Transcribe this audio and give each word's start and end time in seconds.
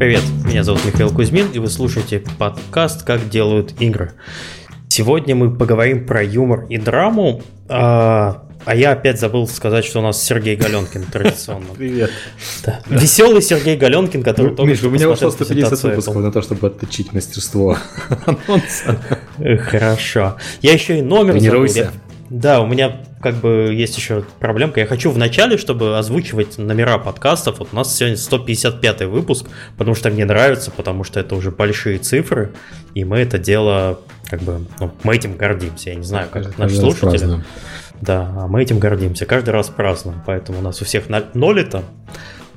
Привет, 0.00 0.22
меня 0.46 0.64
зовут 0.64 0.82
Михаил 0.86 1.12
Кузьмин, 1.12 1.48
и 1.52 1.58
вы 1.58 1.66
слушаете 1.68 2.24
подкаст 2.38 3.02
«Как 3.02 3.28
делают 3.28 3.78
игры». 3.82 4.12
Сегодня 4.88 5.34
мы 5.34 5.54
поговорим 5.54 6.06
про 6.06 6.22
юмор 6.22 6.64
и 6.70 6.78
драму, 6.78 7.42
а, 7.68 8.44
а 8.64 8.74
я 8.74 8.92
опять 8.92 9.20
забыл 9.20 9.46
сказать, 9.46 9.84
что 9.84 9.98
у 9.98 10.02
нас 10.02 10.22
Сергей 10.22 10.56
Галенкин 10.56 11.02
традиционно. 11.02 11.74
Привет. 11.76 12.10
Да. 12.64 12.80
Веселый 12.88 13.42
Сергей 13.42 13.76
Галенкин, 13.76 14.22
который 14.22 14.52
ну, 14.52 14.56
только 14.56 14.70
Миша, 14.70 14.86
у 14.86 14.90
меня 14.90 15.10
ушло 15.10 15.30
150 15.30 15.82
выпусков 15.82 16.16
на 16.16 16.32
то, 16.32 16.40
чтобы 16.40 16.68
отточить 16.68 17.12
мастерство 17.12 17.76
анонса. 18.24 18.98
Хорошо. 19.68 20.38
Я 20.62 20.72
еще 20.72 20.98
и 20.98 21.02
номер 21.02 21.34
Тренируйся. 21.34 21.92
Да, 22.30 22.62
у 22.62 22.66
меня 22.66 23.02
как 23.20 23.36
бы 23.36 23.72
есть 23.72 23.96
еще 23.96 24.24
проблемка. 24.38 24.80
Я 24.80 24.86
хочу 24.86 25.10
в 25.10 25.18
начале, 25.18 25.56
чтобы 25.58 25.98
озвучивать 25.98 26.58
номера 26.58 26.98
подкастов. 26.98 27.58
Вот 27.58 27.68
у 27.72 27.76
нас 27.76 27.94
сегодня 27.94 28.16
155 28.16 29.02
выпуск, 29.02 29.46
потому 29.76 29.94
что 29.94 30.10
мне 30.10 30.24
нравится, 30.24 30.70
потому 30.70 31.04
что 31.04 31.20
это 31.20 31.34
уже 31.34 31.50
большие 31.50 31.98
цифры, 31.98 32.52
и 32.94 33.04
мы 33.04 33.18
это 33.18 33.38
дело 33.38 34.00
как 34.28 34.40
бы, 34.42 34.64
ну, 34.78 34.92
мы 35.02 35.16
этим 35.16 35.36
гордимся. 35.36 35.90
Я 35.90 35.96
не 35.96 36.04
знаю, 36.04 36.28
как 36.30 36.56
наши 36.56 36.76
слушатели. 36.76 37.08
Празднуем. 37.08 37.44
Да, 38.00 38.32
а 38.38 38.46
мы 38.46 38.62
этим 38.62 38.78
гордимся. 38.78 39.26
Каждый 39.26 39.50
раз 39.50 39.68
празднуем, 39.68 40.22
поэтому 40.24 40.60
у 40.60 40.62
нас 40.62 40.80
у 40.80 40.84
всех 40.84 41.04
ноль 41.34 41.60
это. 41.60 41.82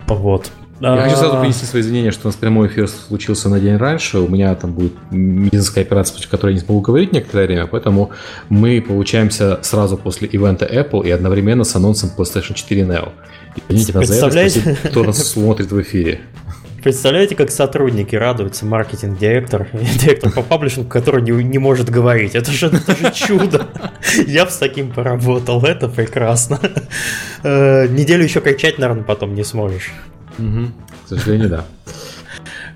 Вот. 0.07 0.52
Я 0.80 1.02
хочу 1.03 1.16
сразу 1.16 1.39
принести 1.39 1.66
свои 1.66 1.81
извинения, 1.81 2.12
что 2.12 2.27
у 2.27 2.27
нас 2.27 2.35
прямой 2.35 2.67
эфир 2.67 2.89
случился 2.89 3.48
на 3.48 3.59
день 3.59 3.77
раньше. 3.77 4.20
У 4.20 4.27
меня 4.27 4.53
там 4.55 4.73
будет 4.73 4.93
медицинская 5.12 5.84
операция, 5.85 6.16
после 6.16 6.29
которой 6.29 6.52
я 6.52 6.55
не 6.55 6.66
смогу 6.66 6.81
говорить 6.81 7.13
некоторое 7.13 7.48
время, 7.48 7.67
поэтому 7.67 8.12
мы 8.49 8.81
получаемся 8.81 9.59
сразу 9.62 9.95
после 9.95 10.27
ивента 10.27 10.66
Apple 10.66 11.07
и 11.07 11.12
одновременно 11.12 11.63
с 11.63 11.73
анонсом 11.76 12.12
PlayStation 12.18 12.54
4 12.54 12.82
Neo. 12.82 13.12
Извините 13.70 13.93
нас 13.93 14.07
за 14.07 14.40
это, 14.40 14.90
кто 14.90 15.04
нас 15.04 15.26
смотрит 15.26 15.71
в 15.71 15.82
эфире. 15.82 16.20
Представляете, 16.84 17.35
как 17.35 17.49
сотрудники 17.49 18.13
радуются, 18.13 18.65
маркетинг-директор, 18.65 19.70
директор 19.73 20.29
по 20.31 20.41
паблишингу, 20.41 20.89
который 20.89 21.21
не, 21.21 21.31
не 21.43 21.57
может 21.57 21.89
говорить. 21.89 22.35
Это 22.35 22.51
же, 22.51 22.67
это 22.67 22.95
же 22.95 23.13
чудо. 23.13 23.67
Я 24.27 24.43
бы 24.43 24.51
с 24.51 24.57
таким 24.57 24.91
поработал, 24.91 25.63
это 25.63 25.87
прекрасно. 25.87 26.59
Э, 27.43 27.87
неделю 27.87 28.26
еще 28.26 28.41
кричать, 28.41 28.79
наверное, 28.79 29.04
потом 29.04 29.34
не 29.34 29.45
сможешь. 29.45 29.93
К 31.05 31.09
сожалению, 31.09 31.49
да. 31.49 31.65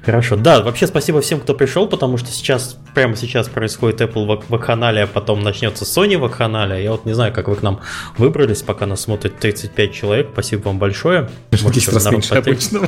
Хорошо. 0.08 0.38
Да, 0.38 0.61
вообще 0.61 0.88
спасибо 0.88 1.19
всем, 1.19 1.41
кто 1.41 1.53
пришел, 1.53 1.86
потому 1.86 2.16
что 2.16 2.31
сейчас, 2.31 2.77
прямо 2.95 3.17
сейчас 3.17 3.50
происходит 3.50 4.00
Apple 4.00 4.41
в 4.47 4.58
канале, 4.58 5.03
а 5.03 5.08
потом 5.08 5.41
начнется 5.41 5.83
Sony 5.83 6.17
в 6.17 6.30
канале. 6.30 6.81
Я 6.81 6.94
вот 6.94 7.03
не 7.03 7.11
знаю, 7.11 7.33
как 7.33 7.50
вы 7.50 7.58
к 7.58 7.61
нам 7.61 7.81
выбрались, 8.17 8.61
пока 8.61 8.85
нас 8.85 9.02
смотрит 9.02 9.38
35 9.38 9.94
человек. 9.94 10.30
Спасибо 10.31 10.69
вам 10.69 10.80
большое. 10.80 11.30
Может, 11.52 11.89
раз 11.89 12.09
меньше 12.09 12.35
обычного. 12.35 12.88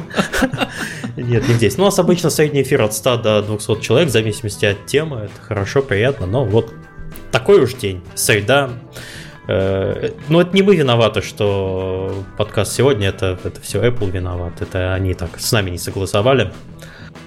Нет, 1.18 1.46
не 1.46 1.56
здесь. 1.56 1.76
Ну, 1.76 1.84
у 1.84 1.88
нас 1.88 2.00
обычно 2.00 2.30
средний 2.30 2.62
эфир 2.62 2.84
от 2.84 2.94
100 2.94 3.18
до 3.18 3.42
200 3.42 3.82
человек, 3.82 4.08
в 4.08 4.14
зависимости 4.14 4.64
от 4.64 4.86
темы. 4.86 5.24
Это 5.26 5.42
хорошо, 5.46 5.82
приятно, 5.82 6.26
но 6.26 6.46
вот 6.46 6.74
такой 7.34 7.62
уж 7.62 7.74
день. 7.74 8.02
Среда. 8.16 8.70
Э, 9.50 10.12
ну, 10.30 10.40
это 10.40 10.56
не 10.56 10.62
мы 10.62 10.74
виноваты, 10.74 11.22
что 11.22 12.24
подкаст 12.38 12.72
сегодня, 12.72 13.10
это, 13.10 13.38
это 13.44 13.60
все 13.60 13.84
Apple 13.84 14.10
виноват. 14.10 14.62
Это 14.62 14.94
они 14.94 15.14
так 15.16 15.38
с 15.38 15.52
нами 15.52 15.72
не 15.72 15.78
согласовали. 15.78 16.54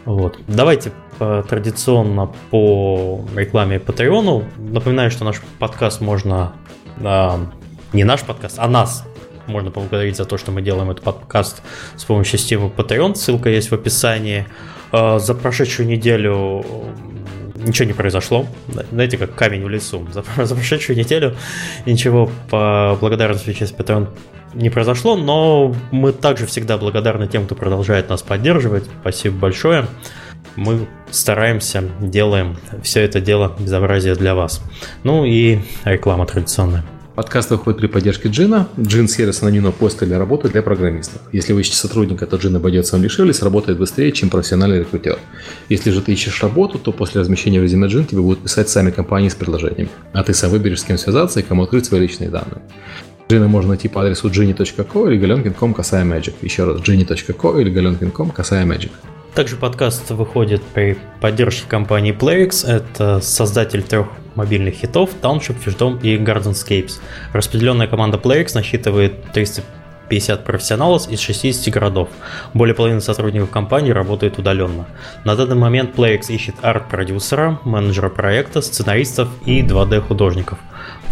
Вот. 0.04 0.38
Давайте 0.48 0.92
по, 1.18 1.44
традиционно 1.48 2.32
по 2.50 3.24
рекламе 3.36 3.76
Patreon. 3.76 4.44
Напоминаю, 4.58 5.10
что 5.10 5.24
наш 5.24 5.40
подкаст 5.58 6.00
можно... 6.00 6.52
А, 7.02 7.40
не 7.92 8.04
наш 8.04 8.22
подкаст, 8.22 8.56
а 8.58 8.68
нас 8.68 9.06
можно 9.46 9.70
поблагодарить 9.70 10.16
за 10.16 10.24
то, 10.24 10.38
что 10.38 10.50
мы 10.50 10.62
делаем 10.62 10.90
этот 10.90 11.04
подкаст 11.04 11.62
с 11.96 12.04
помощью 12.04 12.38
системы 12.38 12.68
Patreon. 12.68 13.14
Ссылка 13.14 13.48
есть 13.50 13.70
в 13.70 13.74
описании. 13.74 14.46
А, 14.90 15.18
за 15.18 15.34
прошедшую 15.34 15.88
неделю 15.88 16.64
ничего 17.56 17.86
не 17.86 17.92
произошло. 17.92 18.46
Знаете, 18.90 19.18
как 19.18 19.34
камень 19.34 19.64
в 19.64 19.68
лесу. 19.68 20.06
За, 20.12 20.24
за 20.44 20.54
прошедшую 20.54 20.98
неделю 20.98 21.36
ничего 21.86 22.30
по 22.50 22.96
благодарности 23.00 23.52
через 23.52 23.72
Patreon 23.72 24.08
не 24.54 24.70
произошло, 24.70 25.16
но 25.16 25.74
мы 25.90 26.12
также 26.12 26.46
всегда 26.46 26.78
благодарны 26.78 27.28
тем, 27.28 27.46
кто 27.46 27.54
продолжает 27.54 28.08
нас 28.08 28.22
поддерживать. 28.22 28.84
Спасибо 29.00 29.36
большое. 29.36 29.86
Мы 30.56 30.86
стараемся, 31.10 31.84
делаем 32.00 32.56
все 32.82 33.00
это 33.00 33.20
дело 33.20 33.54
безобразие 33.58 34.14
для 34.14 34.34
вас. 34.34 34.62
Ну 35.02 35.24
и 35.24 35.60
реклама 35.84 36.26
традиционная. 36.26 36.84
Подкаст 37.14 37.50
выходит 37.50 37.78
при 37.78 37.88
поддержке 37.88 38.30
Джина. 38.30 38.68
Джин 38.80 39.06
сервис 39.06 39.42
анонимно 39.42 39.70
поиска 39.70 40.06
для 40.06 40.18
работы 40.18 40.48
для 40.48 40.62
программистов. 40.62 41.20
Если 41.30 41.52
вы 41.52 41.60
ищете 41.60 41.76
сотрудника, 41.76 42.26
то 42.26 42.38
Джин 42.38 42.56
обойдется 42.56 42.94
вам 42.94 43.02
дешевле, 43.02 43.34
сработает 43.34 43.78
быстрее, 43.78 44.12
чем 44.12 44.30
профессиональный 44.30 44.78
рекрутер. 44.78 45.18
Если 45.68 45.90
же 45.90 46.00
ты 46.00 46.14
ищешь 46.14 46.42
работу, 46.42 46.78
то 46.78 46.90
после 46.90 47.20
размещения 47.20 47.60
в 47.60 47.64
резюме 47.64 47.88
Джин 47.88 48.06
тебе 48.06 48.22
будут 48.22 48.42
писать 48.42 48.70
сами 48.70 48.90
компании 48.90 49.28
с 49.28 49.34
предложением. 49.34 49.90
А 50.14 50.24
ты 50.24 50.32
сам 50.32 50.50
выберешь, 50.50 50.80
с 50.80 50.84
кем 50.84 50.96
связаться 50.96 51.40
и 51.40 51.42
кому 51.42 51.64
открыть 51.64 51.84
свои 51.84 52.00
личные 52.00 52.30
данные. 52.30 52.62
Джина 53.32 53.48
можно 53.48 53.70
найти 53.70 53.88
по 53.88 54.02
адресу 54.02 54.28
gini.co 54.28 55.10
или 55.10 55.18
galenkin.com 55.18 55.72
касая 55.72 56.04
magic. 56.04 56.34
Еще 56.42 56.64
раз, 56.64 56.80
gini.co 56.82 57.58
или 57.58 57.72
galenkin.com 57.72 58.28
касая 58.28 58.66
magic. 58.66 58.90
Также 59.34 59.56
подкаст 59.56 60.10
выходит 60.10 60.62
при 60.62 60.98
поддержке 61.18 61.66
компании 61.66 62.14
PlayX. 62.14 62.68
Это 62.68 63.22
создатель 63.22 63.82
трех 63.82 64.08
мобильных 64.34 64.74
хитов 64.74 65.12
Township, 65.22 65.56
Fishdom 65.64 66.02
и 66.02 66.18
Gardenscapes. 66.18 67.00
Распределенная 67.32 67.86
команда 67.86 68.18
PlayX 68.18 68.50
насчитывает 68.54 69.14
350 69.32 70.44
профессионалов 70.44 71.08
из 71.08 71.18
60 71.20 71.72
городов. 71.72 72.10
Более 72.52 72.74
половины 72.74 73.00
сотрудников 73.00 73.48
компании 73.48 73.92
работают 73.92 74.38
удаленно. 74.38 74.84
На 75.24 75.36
данный 75.36 75.56
момент 75.56 75.96
PlayX 75.96 76.26
ищет 76.28 76.56
арт-продюсера, 76.60 77.58
менеджера 77.64 78.10
проекта, 78.10 78.60
сценаристов 78.60 79.30
и 79.46 79.62
2D-художников. 79.62 80.58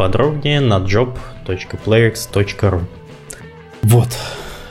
Подробнее 0.00 0.60
на 0.60 0.78
job.playx.ru 0.78 2.80
Вот. 3.82 4.08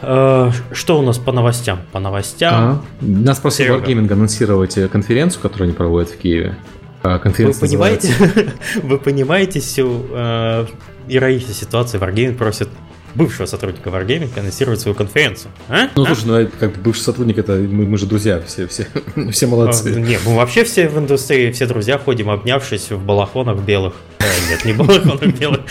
Э, 0.02 0.52
что 0.72 0.98
у 0.98 1.04
нас 1.04 1.20
по 1.20 1.32
новостям? 1.32 1.82
По 1.92 2.00
новостям. 2.00 2.54
А, 2.56 2.82
нас 3.00 3.38
просил 3.38 3.76
Wargaming 3.76 4.12
анонсировать 4.12 4.76
э, 4.80 4.88
конференцию, 4.88 5.44
которую 5.44 5.68
они 5.68 5.76
проводят 5.76 6.10
в 6.10 6.18
Киеве. 6.18 6.58
А, 7.04 7.20
конференция 7.20 7.62
вы 7.62 7.68
понимаете, 7.68 8.12
вы 8.82 8.98
понимаете 8.98 9.60
всю 9.60 10.04
э, 10.10 10.66
ситуацию. 11.08 12.02
Wargaming 12.02 12.34
просит 12.34 12.70
бывшего 13.16 13.46
сотрудника 13.46 13.90
Wargaming 13.90 14.38
анонсировать 14.38 14.80
свою 14.80 14.96
конференцию. 14.96 15.52
А? 15.68 15.90
Ну, 15.96 16.04
а? 16.04 16.16
слушай, 16.16 16.26
ну, 16.26 16.50
как 16.60 16.74
бы 16.74 16.82
бывший 16.82 17.02
сотрудник, 17.02 17.38
это 17.38 17.54
мы, 17.54 17.86
мы 17.86 17.98
же 17.98 18.06
друзья, 18.06 18.42
все, 18.46 18.68
все, 18.68 18.88
все 19.32 19.48
молодцы. 19.48 19.94
А, 19.96 20.00
не, 20.00 20.18
мы 20.26 20.36
вообще 20.36 20.64
все 20.64 20.88
в 20.88 20.98
индустрии, 20.98 21.52
все 21.52 21.66
друзья 21.66 21.98
ходим, 21.98 22.30
обнявшись 22.30 22.92
в 22.92 23.04
балахонах 23.04 23.60
белых. 23.60 23.94
А, 24.20 24.24
нет, 24.50 24.66
не 24.66 24.74
балахонах 24.74 25.36
белых. 25.38 25.62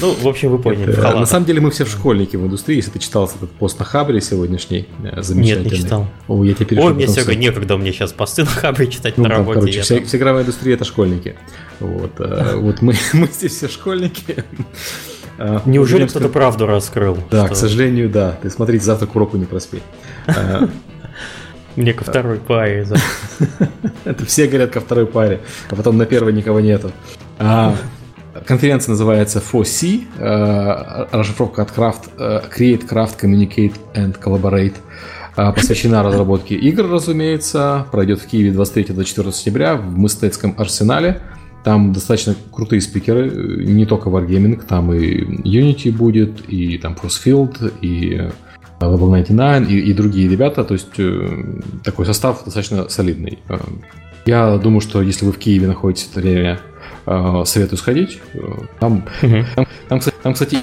Ну, 0.00 0.14
в 0.14 0.28
общем, 0.28 0.50
вы 0.50 0.58
поняли. 0.58 0.92
На 0.92 1.26
самом 1.26 1.46
деле 1.46 1.60
мы 1.60 1.70
все 1.70 1.84
школьники 1.84 2.36
в 2.36 2.44
индустрии. 2.46 2.76
Если 2.76 2.90
ты 2.90 2.98
читал 2.98 3.26
этот 3.26 3.50
пост 3.50 3.78
на 3.78 3.84
Хабре 3.84 4.20
сегодняшний, 4.20 4.88
замечательный. 5.18 5.64
Нет, 5.64 5.72
не 5.72 5.78
читал. 5.78 6.06
О, 6.28 6.44
я 6.44 6.54
тебе 6.54 6.80
Ой, 6.80 6.94
мне 6.94 7.06
сегодня 7.06 7.34
некогда 7.34 7.76
мне 7.76 7.92
сейчас 7.92 8.12
посты 8.12 8.42
на 8.42 8.50
Хабре 8.50 8.86
читать 8.86 9.18
ну, 9.18 9.24
на 9.24 9.30
работе. 9.30 9.60
Короче, 9.60 9.82
вся, 9.82 10.02
вся 10.02 10.18
игровая 10.18 10.42
индустрия 10.42 10.74
это 10.74 10.84
школьники. 10.84 11.36
Вот, 11.80 12.12
вот 12.18 12.82
мы, 12.82 12.94
мы 13.12 13.26
здесь 13.26 13.56
все 13.56 13.68
школьники. 13.68 14.44
А, 15.42 15.62
Неужели 15.64 16.06
кто-то 16.06 16.28
правду 16.28 16.66
раскрыл? 16.66 17.16
Да, 17.30 17.46
что... 17.46 17.54
к 17.54 17.56
сожалению, 17.56 18.10
да. 18.10 18.38
Ты 18.42 18.50
смотрите, 18.50 18.84
завтра 18.84 19.06
к 19.06 19.16
уроку 19.16 19.38
не 19.38 19.46
проспи. 19.46 19.80
А, 20.26 20.68
Мне 21.76 21.94
ко 21.94 22.04
второй 22.04 22.36
паре. 22.38 22.86
Это 24.04 24.26
все 24.26 24.46
говорят 24.48 24.70
ко 24.70 24.80
второй 24.80 25.06
паре, 25.06 25.40
а 25.70 25.76
потом 25.76 25.96
на 25.96 26.04
первой 26.04 26.34
никого 26.34 26.60
нету. 26.60 26.92
А, 27.38 27.74
конференция 28.44 28.90
называется 28.90 29.40
4C, 29.40 31.08
расшифровка 31.10 31.62
от 31.62 31.70
Craft, 31.70 32.50
Create, 32.54 32.86
Craft, 32.86 33.18
Communicate 33.18 33.76
and 33.94 34.20
Collaborate. 34.20 34.74
Посвящена 35.36 36.02
разработке 36.02 36.54
игр, 36.54 36.86
разумеется. 36.86 37.86
Пройдет 37.92 38.20
в 38.20 38.26
Киеве 38.26 38.50
23-24 38.50 39.32
сентября 39.32 39.76
в 39.76 39.96
Мыстецком 39.96 40.54
арсенале. 40.58 41.22
Там 41.64 41.92
достаточно 41.92 42.34
крутые 42.52 42.80
спикеры, 42.80 43.30
не 43.64 43.84
только 43.84 44.08
Wargaming, 44.08 44.64
там 44.66 44.92
и 44.92 45.20
Unity 45.20 45.92
будет, 45.92 46.48
и 46.48 46.78
там 46.78 46.94
Crossfield, 46.94 47.72
и 47.82 48.14
э, 48.14 48.30
Level 48.80 49.24
99, 49.26 49.70
и, 49.70 49.78
и 49.78 49.92
другие 49.92 50.28
ребята, 50.28 50.64
то 50.64 50.74
есть 50.74 50.98
э, 50.98 51.60
такой 51.84 52.06
состав 52.06 52.44
достаточно 52.44 52.88
солидный. 52.88 53.38
Э, 53.48 53.58
я 54.24 54.56
думаю, 54.56 54.80
что 54.80 55.02
если 55.02 55.26
вы 55.26 55.32
в 55.32 55.38
Киеве 55.38 55.66
находитесь 55.66 56.04
в 56.04 56.10
это 56.12 56.20
время, 56.20 56.60
советую 57.44 57.78
сходить. 57.78 58.20
Там, 58.78 59.04
там, 59.20 59.66
там, 59.88 60.00
там, 60.22 60.32
кстати, 60.34 60.58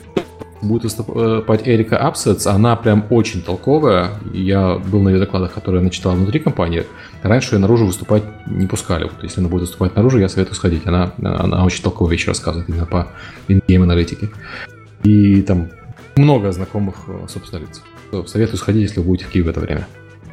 будет 0.62 0.84
выступать 0.84 1.68
Erika 1.68 1.98
Upsets, 1.98 2.48
она 2.48 2.76
прям 2.76 3.06
очень 3.10 3.42
толковая. 3.42 4.12
Я 4.34 4.76
был 4.76 5.02
на 5.02 5.10
ее 5.10 5.20
докладах, 5.20 5.54
которые 5.54 5.82
она 5.82 5.90
читала 5.90 6.14
внутри 6.16 6.40
компании. 6.40 6.86
Раньше 7.24 7.56
ее 7.56 7.60
наружу 7.60 7.86
выступать 7.86 8.24
не 8.48 8.68
пускали. 8.68 9.04
Вот 9.04 9.24
если 9.24 9.40
она 9.40 9.50
будет 9.50 9.62
выступать 9.62 9.96
наружу, 9.96 10.20
я 10.20 10.30
советую 10.30 10.56
сходить. 10.56 10.86
Она, 10.86 11.14
она 11.22 11.64
очень 11.64 11.84
толковые 11.84 12.18
вещи 12.18 12.28
рассказывает 12.28 12.70
именно 12.70 12.86
по 12.86 13.10
ингейм 13.48 13.84
аналитике. 13.84 14.30
И 15.04 15.42
там 15.42 15.70
много 16.16 16.52
знакомых, 16.52 16.96
собственно, 17.28 17.62
лиц. 17.62 17.82
Советую 18.28 18.58
сходить, 18.58 18.84
если 18.84 19.00
вы 19.00 19.06
будете 19.06 19.26
в 19.26 19.30
Киеве 19.30 19.48
в 19.48 19.50
это 19.50 19.60
время. 19.60 19.88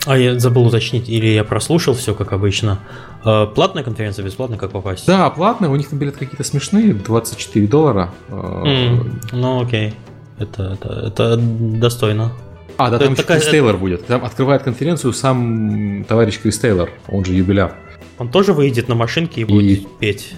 А 0.06 0.18
я 0.18 0.38
забыл 0.38 0.66
уточнить, 0.66 1.08
или 1.08 1.26
я 1.26 1.44
прослушал 1.44 1.94
все 1.94 2.14
как 2.14 2.32
обычно. 2.32 2.78
Э, 3.24 3.46
платная 3.46 3.82
конференция, 3.82 4.24
бесплатная, 4.24 4.58
как 4.58 4.70
попасть? 4.70 5.06
Да, 5.06 5.30
платная, 5.30 5.70
у 5.70 5.76
них 5.76 5.88
там 5.88 5.98
билеты 5.98 6.18
какие-то 6.18 6.44
смешные, 6.44 6.92
24 6.92 7.66
доллара. 7.66 8.10
Mm, 8.28 9.30
ну 9.32 9.62
окей, 9.62 9.94
это, 10.38 10.76
это, 10.80 10.88
это 11.06 11.36
достойно. 11.36 12.32
А, 12.76 12.90
да, 12.90 12.98
там 12.98 13.12
это 13.12 13.12
еще 13.12 13.22
такая... 13.22 13.40
Крис 13.40 13.50
Тейлор 13.50 13.76
будет. 13.76 14.06
Там 14.06 14.24
открывает 14.24 14.62
конференцию 14.62 15.12
сам 15.12 16.04
товарищ 16.08 16.40
Крис 16.40 16.58
Тейлор, 16.58 16.90
он 17.08 17.24
же 17.24 17.34
юбиляр. 17.34 17.76
Он 18.18 18.28
тоже 18.28 18.52
выйдет 18.52 18.88
на 18.88 18.94
машинке 18.94 19.42
и 19.42 19.44
будет 19.44 19.80
и... 19.80 19.88
петь. 20.00 20.34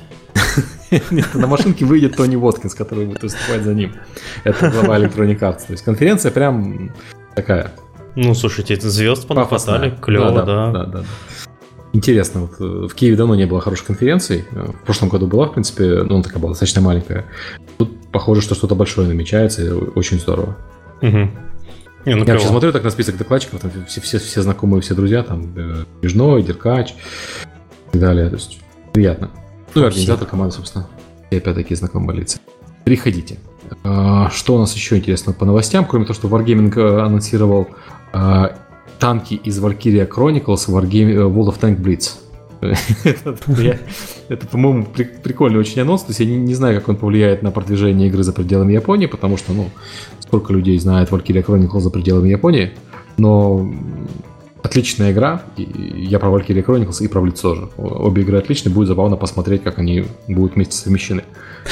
на 1.35 1.47
машинке 1.47 1.85
выйдет 1.85 2.17
Тони 2.17 2.37
Воткинс, 2.37 2.75
который 2.75 3.07
будет 3.07 3.23
выступать 3.23 3.63
за 3.63 3.75
ним. 3.75 3.95
Это 4.45 4.71
глава 4.71 4.99
Electronic 4.99 5.39
Arts. 5.41 5.67
То 5.67 5.73
есть 5.73 5.85
конференция 5.85 6.31
прям 6.31 6.93
такая. 7.35 7.73
Ну, 8.15 8.35
слушайте, 8.35 8.75
это 8.75 8.89
звезд 8.89 9.27
понахватали, 9.27 9.95
клево, 10.01 10.33
да. 10.33 10.45
Да, 10.45 10.71
да, 10.73 10.85
да. 10.85 11.05
Интересно, 11.97 12.43
вот 12.43 12.61
э, 12.61 12.89
в 12.89 12.95
Киеве 12.95 13.17
давно 13.17 13.35
не 13.37 13.47
было 13.47 13.59
хороших 13.59 13.87
конференций. 13.87 14.45
Э, 14.53 14.67
в 14.67 14.85
прошлом 14.85 15.09
году 15.09 15.27
была, 15.27 15.47
в 15.47 15.53
принципе, 15.53 16.03
ну, 16.03 16.17
она 16.17 16.23
такая 16.23 16.39
была 16.39 16.51
достаточно 16.51 16.83
маленькая. 16.83 17.25
Тут 17.79 18.11
похоже, 18.13 18.43
что 18.43 18.55
что-то 18.55 18.75
большое 18.75 19.09
намечается, 19.09 19.65
и 19.65 19.71
очень 19.71 20.21
здорово. 20.21 20.59
Угу. 21.01 21.17
Не, 22.05 22.15
ну, 22.15 22.25
Я 22.27 22.35
вообще 22.35 22.49
смотрю 22.49 22.71
так 22.73 22.85
на 22.85 22.91
список 22.91 23.17
докладчиков, 23.17 23.61
там 23.61 23.71
все, 23.89 24.03
все, 24.03 24.19
все 24.19 24.43
знакомые, 24.43 24.83
все 24.83 24.95
друзья, 24.95 25.23
там 25.23 25.55
Бежной, 26.03 26.43
Деркач 26.43 26.91
и 26.91 27.93
так 27.93 28.01
далее. 28.03 28.29
То 28.29 28.37
есть 28.37 28.61
приятно. 28.93 29.31
Ну 29.75 29.83
и 29.83 29.87
организатор 29.87 30.29
команды, 30.29 30.55
собственно. 30.55 30.87
И 31.31 31.39
опять-таки 31.39 31.75
знакомые 31.75 32.19
лица. 32.19 32.39
Приходите. 32.85 33.39
А, 33.85 34.29
что 34.29 34.57
у 34.57 34.59
нас 34.59 34.75
еще 34.75 34.99
интересно 34.99 35.33
по 35.33 35.47
новостям? 35.47 35.87
Кроме 35.87 36.05
того, 36.05 36.15
что 36.15 36.29
Wargaming 36.29 36.79
э, 36.79 37.01
анонсировал 37.01 37.69
а, 38.13 38.55
танки 38.99 39.35
из 39.35 39.59
Valkyria 39.59 40.09
Chronicles 40.09 40.71
в 40.71 40.77
World 40.77 41.49
of 41.49 41.61
Tank 41.61 41.81
Blitz. 41.81 42.17
это, 44.29 44.47
по-моему, 44.47 44.87
прикольный 45.23 45.59
очень 45.59 45.81
анонс. 45.83 46.03
То 46.03 46.11
есть 46.11 46.21
я 46.21 46.27
не 46.27 46.55
знаю, 46.55 46.81
как 46.81 46.89
он 46.89 46.97
повлияет 46.97 47.43
на 47.43 47.51
продвижение 47.51 48.09
игры 48.09 48.23
за 48.23 48.33
пределами 48.33 48.73
Японии, 48.73 49.07
потому 49.07 49.37
что, 49.37 49.53
ну, 49.53 49.71
сколько 50.21 50.53
людей 50.53 50.79
знает 50.79 51.11
Valkyria 51.11 51.45
Chronicles 51.45 51.81
за 51.81 51.91
пределами 51.91 52.31
Японии, 52.31 52.73
но 53.19 53.71
отличная 54.63 55.13
игра. 55.13 55.43
И 55.57 55.63
я 56.09 56.19
про 56.19 56.29
Valkyrie 56.29 56.65
Chronicles 56.65 57.03
и 57.03 57.09
про 57.09 57.21
Blitz 57.21 57.41
тоже. 57.41 57.69
Обе 57.77 58.23
игры 58.23 58.39
отличные, 58.39 58.73
будет 58.73 58.89
забавно 58.89 59.17
посмотреть, 59.17 59.63
как 59.63 59.79
они 59.79 60.07
будут 60.29 60.55
вместе 60.55 60.77
совмещены. 60.77 61.25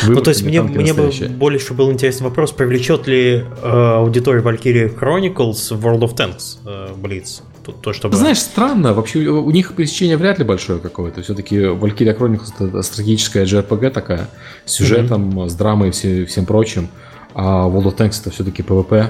Выбор, 0.02 0.16
ну, 0.16 0.22
то 0.22 0.30
есть 0.30 0.42
мне, 0.42 0.62
мне 0.62 0.92
бы 0.92 1.10
больше 1.30 1.74
был 1.74 1.92
интересный 1.92 2.24
вопрос, 2.24 2.52
привлечет 2.52 3.06
ли 3.06 3.44
э, 3.62 3.68
аудиторию 3.68 4.42
Valkyrie 4.42 4.98
Chronicles 4.98 5.70
World 5.70 6.00
of 6.00 6.16
Tanks 6.16 6.58
э, 6.66 6.94
Blitz? 6.96 7.42
То, 7.64 7.72
то, 7.72 7.92
чтобы... 7.92 8.16
Знаешь, 8.16 8.40
странно, 8.40 8.92
вообще 8.92 9.20
у 9.20 9.50
них 9.50 9.72
пересечение 9.74 10.16
вряд 10.16 10.38
ли 10.38 10.44
большое 10.44 10.80
какое-то. 10.80 11.22
Все-таки 11.22 11.56
Valkyria 11.56 12.16
Chronicles 12.16 12.52
это 12.58 12.82
стратегическая 12.82 13.44
JRPG 13.44 13.90
такая, 13.90 14.28
с 14.66 14.72
сюжетом, 14.72 15.30
mm-hmm. 15.30 15.48
с 15.48 15.54
драмой 15.54 15.88
и 15.88 15.92
все, 15.92 16.26
всем 16.26 16.44
прочим. 16.44 16.88
А 17.34 17.66
World 17.68 17.84
of 17.84 17.96
Tanks 17.96 18.20
это 18.20 18.30
все-таки 18.30 18.62
PvP. 18.62 19.06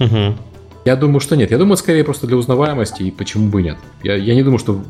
Mm-hmm. 0.00 0.34
Я 0.84 0.96
думаю, 0.96 1.20
что 1.20 1.34
нет. 1.34 1.50
Я 1.50 1.58
думаю, 1.58 1.76
скорее 1.76 2.04
просто 2.04 2.26
для 2.26 2.36
узнаваемости, 2.36 3.04
и 3.04 3.10
почему 3.10 3.48
бы 3.48 3.62
нет. 3.62 3.78
Я, 4.02 4.16
я 4.16 4.34
не 4.34 4.42
думаю, 4.42 4.58
что 4.58 4.82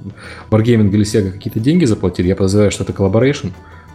Wargaming 0.51 0.91
или 0.91 1.05
Sega 1.05 1.31
какие-то 1.31 1.61
деньги 1.61 1.85
заплатили. 1.85 2.27
Я 2.29 2.37
подозреваю, 2.37 2.73
что 2.73 2.83
это 2.83 2.93
collaboration. 2.93 3.49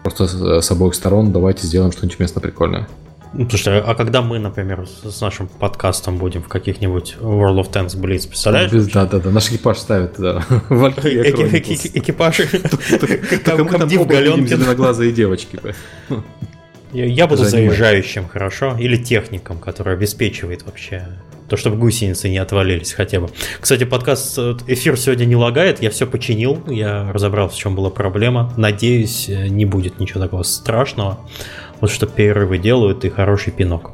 Просто 0.04 0.28
с, 0.28 0.66
с 0.66 0.72
обоих 0.72 0.96
сторон 0.96 1.34
давайте 1.34 1.68
сделаем 1.68 1.92
что-нибудь 1.92 2.20
вместе 2.20 2.40
прикольное. 2.40 2.88
Ну, 3.34 3.48
слушай, 3.48 3.80
а 3.80 3.94
когда 3.94 4.22
мы, 4.24 4.40
например, 4.40 4.88
с 4.88 5.22
нашим 5.22 5.48
подкастом 5.48 6.18
будем 6.18 6.42
в 6.42 6.48
каких-нибудь 6.48 7.18
World 7.20 7.60
of 7.60 7.72
Tanks 7.72 7.96
Blitz, 7.96 8.28
представляешь? 8.28 8.72
Да, 8.72 9.06
да, 9.06 9.20
да, 9.20 9.30
наш 9.30 9.50
экипаж 9.50 9.78
ставит, 9.78 10.14
да. 10.18 10.44
Экипаж. 10.70 12.38
Только 13.46 13.64
мы 13.64 13.70
там 13.78 13.90
оба 14.00 14.16
зеленоглазые 14.16 15.12
девочки. 15.12 15.60
Я 16.92 17.28
буду 17.28 17.44
заезжающим, 17.44 18.28
хорошо? 18.28 18.76
Или 18.80 18.96
техником, 18.96 19.60
который 19.60 19.94
обеспечивает 19.94 20.66
вообще 20.66 21.08
то, 21.50 21.58
чтобы 21.58 21.78
гусеницы 21.78 22.30
не 22.30 22.38
отвалились 22.38 22.94
хотя 22.94 23.20
бы. 23.20 23.30
Кстати, 23.60 23.84
подкаст, 23.84 24.38
э, 24.38 24.56
эфир 24.68 24.98
сегодня 24.98 25.26
не 25.26 25.36
лагает, 25.36 25.82
я 25.82 25.90
все 25.90 26.06
починил, 26.08 26.62
я 26.68 27.12
разобрался, 27.12 27.56
в 27.56 27.60
чем 27.60 27.76
была 27.76 27.90
проблема. 27.90 28.54
Надеюсь, 28.56 29.28
э, 29.28 29.48
не 29.48 29.66
будет 29.66 30.00
ничего 30.00 30.22
такого 30.22 30.44
страшного. 30.44 31.20
Вот 31.82 31.92
что 31.92 32.06
перерывы 32.06 32.58
делают 32.58 33.04
и 33.04 33.10
хороший 33.10 33.52
пинок. 33.52 33.92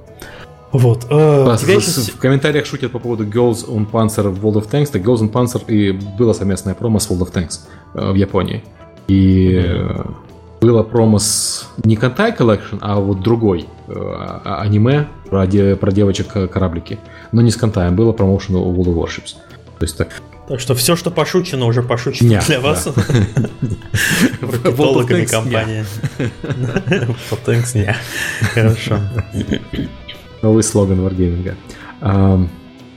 Вот. 0.72 1.06
Э, 1.10 1.56
тебя 1.60 1.80
сейчас... 1.80 2.10
В 2.10 2.18
комментариях 2.18 2.66
шутят 2.66 2.92
по 2.92 3.00
поводу 3.00 3.26
Girls 3.26 3.68
on 3.68 3.90
Panzer 3.90 4.30
в 4.30 4.46
World 4.46 4.62
of 4.62 4.70
Tanks. 4.70 4.88
Так 4.92 5.02
Girls 5.02 5.22
on 5.22 5.32
Panzer 5.32 5.66
и 5.68 5.92
было 5.92 6.34
совместное 6.34 6.76
промо 6.76 7.00
с 7.00 7.10
World 7.10 7.28
of 7.28 7.34
Tanks 7.34 7.62
в 7.94 8.16
Японии. 8.16 8.64
И 9.08 9.52
mm-hmm. 9.52 10.16
Было 10.62 10.84
промо 10.84 11.20
с 11.20 11.68
не 11.84 11.96
Кантай 11.96 12.32
Collection, 12.32 12.80
а 12.82 13.00
вот 13.00 13.22
другой 13.22 13.68
э, 13.88 13.94
а, 13.96 14.62
аниме 14.62 15.08
про, 15.30 15.46
де, 15.46 15.76
про 15.76 15.92
девочек-кораблики. 15.92 17.00
Но 17.32 17.42
не 17.42 17.52
с 17.52 17.56
Кантаем, 17.56 17.96
было 17.96 18.12
промоушен 18.14 18.56
у 18.56 18.74
World 18.74 18.94
of 18.94 18.96
Warships. 18.96 19.36
То 19.80 19.84
есть 19.84 19.98
так. 19.98 20.10
Так 20.48 20.60
что 20.60 20.76
все, 20.76 20.96
что 20.96 21.10
пошучено, 21.10 21.66
уже 21.66 21.82
пошучено 21.82 22.30
Нет, 22.30 22.46
для 22.46 22.60
вас. 22.60 22.88
Маркетологами 24.42 25.26
компании. 25.26 25.86
Потенкс 27.30 27.74
не. 27.74 27.96
Хорошо. 28.54 29.00
Новый 30.42 30.64
слоган 30.64 31.00
Wargaming. 31.00 31.56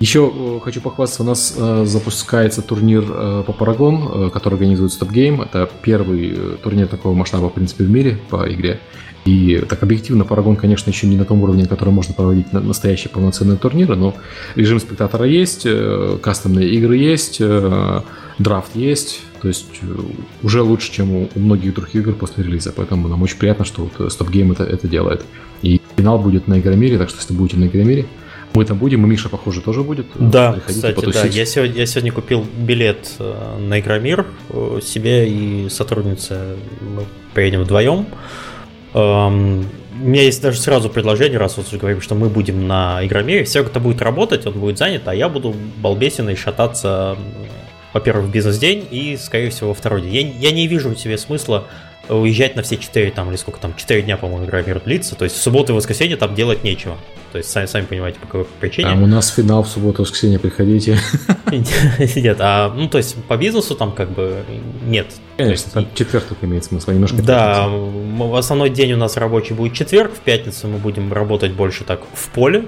Еще 0.00 0.30
э, 0.32 0.60
хочу 0.62 0.80
похвастаться, 0.80 1.22
у 1.22 1.26
нас 1.26 1.54
э, 1.56 1.84
запускается 1.84 2.62
турнир 2.62 3.04
э, 3.08 3.44
по 3.46 3.52
Paragon, 3.52 4.30
который 4.30 4.54
организует 4.54 4.92
Stop 4.92 5.10
Game. 5.10 5.42
Это 5.44 5.68
первый 5.82 6.58
турнир 6.62 6.86
такого 6.86 7.14
масштаба, 7.14 7.48
в 7.48 7.54
принципе, 7.54 7.84
в 7.84 7.90
мире 7.90 8.18
по 8.30 8.52
игре. 8.52 8.80
И 9.28 9.62
так 9.68 9.82
объективно, 9.82 10.24
Парагон, 10.24 10.56
конечно, 10.56 10.88
еще 10.88 11.06
не 11.06 11.18
на 11.18 11.26
том 11.26 11.42
уровне, 11.42 11.64
на 11.64 11.68
котором 11.68 11.92
можно 11.92 12.14
проводить 12.14 12.50
настоящие 12.52 13.10
полноценные 13.10 13.58
турниры, 13.58 13.94
но 13.94 14.14
режим 14.54 14.80
спектатора 14.80 15.26
есть, 15.26 15.66
э, 15.66 16.18
кастомные 16.22 16.70
игры 16.70 16.96
есть, 16.96 17.36
э, 17.38 18.00
драфт 18.38 18.74
есть, 18.74 19.20
то 19.42 19.48
есть 19.48 19.66
э, 19.82 19.86
уже 20.42 20.62
лучше, 20.62 20.90
чем 20.90 21.14
у 21.14 21.28
многих 21.34 21.74
других 21.74 21.96
игр 21.96 22.14
после 22.14 22.42
релиза, 22.42 22.72
поэтому 22.74 23.06
нам 23.08 23.20
очень 23.20 23.36
приятно, 23.36 23.66
что 23.66 23.82
вот 23.82 24.10
Stop 24.10 24.30
Game 24.30 24.52
это, 24.52 24.64
это 24.64 24.88
делает. 24.88 25.22
И 25.60 25.80
финал 25.96 26.18
будет 26.18 26.48
на 26.48 26.58
Игромире, 26.58 26.96
так 26.96 27.10
что 27.10 27.18
если 27.18 27.34
будете 27.34 27.58
на 27.58 27.66
Игромире, 27.66 28.06
мы 28.58 28.64
там 28.64 28.76
будем, 28.76 29.06
и 29.06 29.08
Миша, 29.08 29.28
похоже, 29.28 29.60
тоже 29.60 29.82
будет. 29.82 30.06
Да, 30.16 30.52
Приходите, 30.52 30.74
кстати, 30.74 30.94
потусить. 30.96 31.22
да. 31.22 31.28
Я 31.28 31.46
сегодня, 31.46 31.76
я 31.76 31.86
сегодня 31.86 32.12
купил 32.12 32.44
билет 32.58 33.12
на 33.58 33.78
Игромир 33.78 34.26
себе 34.82 35.28
и 35.28 35.68
сотруднице. 35.68 36.56
Мы 36.80 37.04
поедем 37.34 37.62
вдвоем. 37.62 38.06
Эм, 38.94 39.64
у 40.00 40.04
меня 40.04 40.22
есть 40.22 40.42
даже 40.42 40.60
сразу 40.60 40.88
предложение, 40.90 41.38
раз 41.38 41.56
вот 41.56 41.72
говорим, 41.72 42.00
что 42.00 42.16
мы 42.16 42.28
будем 42.28 42.66
на 42.66 43.04
Игромире, 43.04 43.44
все 43.44 43.62
это 43.62 43.78
будет 43.78 44.02
работать, 44.02 44.44
он 44.46 44.54
будет 44.54 44.76
занят, 44.78 45.02
а 45.06 45.14
я 45.14 45.28
буду 45.28 45.54
балбесиной 45.76 46.34
шататься, 46.34 47.16
во-первых, 47.92 48.26
в 48.26 48.30
бизнес-день 48.30 48.86
и, 48.90 49.16
скорее 49.16 49.50
всего, 49.50 49.68
во 49.68 49.74
второй 49.74 50.02
день. 50.02 50.34
Я, 50.40 50.48
я 50.48 50.50
не 50.52 50.66
вижу 50.66 50.94
себе 50.96 51.16
смысла 51.16 51.68
уезжать 52.08 52.56
на 52.56 52.62
все 52.62 52.76
4 52.76 53.10
там, 53.10 53.30
или 53.30 53.36
сколько 53.36 53.60
там, 53.60 53.74
4 53.74 54.02
дня, 54.02 54.16
по-моему, 54.16 54.46
игра 54.46 54.62
мир 54.62 54.80
длится. 54.80 55.14
То 55.14 55.24
есть 55.24 55.36
в 55.36 55.40
субботу 55.40 55.72
и 55.72 55.76
воскресенье 55.76 56.16
там 56.16 56.34
делать 56.34 56.64
нечего. 56.64 56.96
То 57.32 57.38
есть 57.38 57.50
сами, 57.50 57.66
сами 57.66 57.84
понимаете, 57.84 58.18
по 58.20 58.26
какой 58.26 58.44
причине. 58.44 58.88
А 58.88 58.94
у 58.94 59.06
нас 59.06 59.28
финал 59.28 59.62
в 59.62 59.68
субботу 59.68 60.02
и 60.02 60.04
воскресенье, 60.04 60.38
приходите. 60.38 60.98
Нет, 62.16 62.38
а, 62.40 62.72
ну, 62.74 62.88
то 62.88 62.98
есть 62.98 63.22
по 63.24 63.36
бизнесу 63.36 63.74
там 63.74 63.92
как 63.92 64.10
бы 64.10 64.44
нет. 64.86 65.06
Конечно, 65.36 65.70
там 65.72 65.86
четверг 65.94 66.24
только 66.24 66.46
имеет 66.46 66.64
смысл, 66.64 66.90
немножко. 66.90 67.22
Да, 67.22 67.70
основной 68.34 68.70
день 68.70 68.92
у 68.92 68.96
нас 68.96 69.16
рабочий 69.16 69.54
будет 69.54 69.74
четверг, 69.74 70.12
в 70.14 70.20
пятницу 70.20 70.68
мы 70.68 70.78
будем 70.78 71.12
работать 71.12 71.52
больше 71.52 71.84
так 71.84 72.02
в 72.12 72.28
поле. 72.30 72.66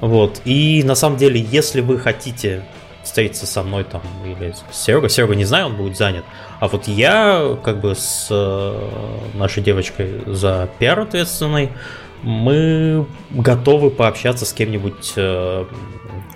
Вот. 0.00 0.40
И 0.44 0.82
на 0.84 0.94
самом 0.94 1.16
деле, 1.16 1.40
если 1.50 1.80
вы 1.80 1.98
хотите 1.98 2.64
встретиться 3.02 3.46
со 3.46 3.62
мной 3.62 3.84
там 3.84 4.02
или 4.24 4.54
с 4.70 4.84
Серегой, 4.84 5.10
Серега 5.10 5.34
не 5.34 5.44
знаю, 5.44 5.66
он 5.66 5.76
будет 5.76 5.96
занят, 5.96 6.24
а 6.60 6.68
вот 6.68 6.88
я, 6.88 7.56
как 7.62 7.80
бы 7.80 7.94
с 7.94 8.28
э, 8.30 8.88
нашей 9.34 9.62
девочкой 9.62 10.22
за 10.26 10.68
пиар 10.78 11.00
ответственной, 11.00 11.70
мы 12.22 13.06
готовы 13.30 13.90
пообщаться 13.90 14.44
с 14.44 14.52
кем-нибудь, 14.52 15.12
э, 15.16 15.64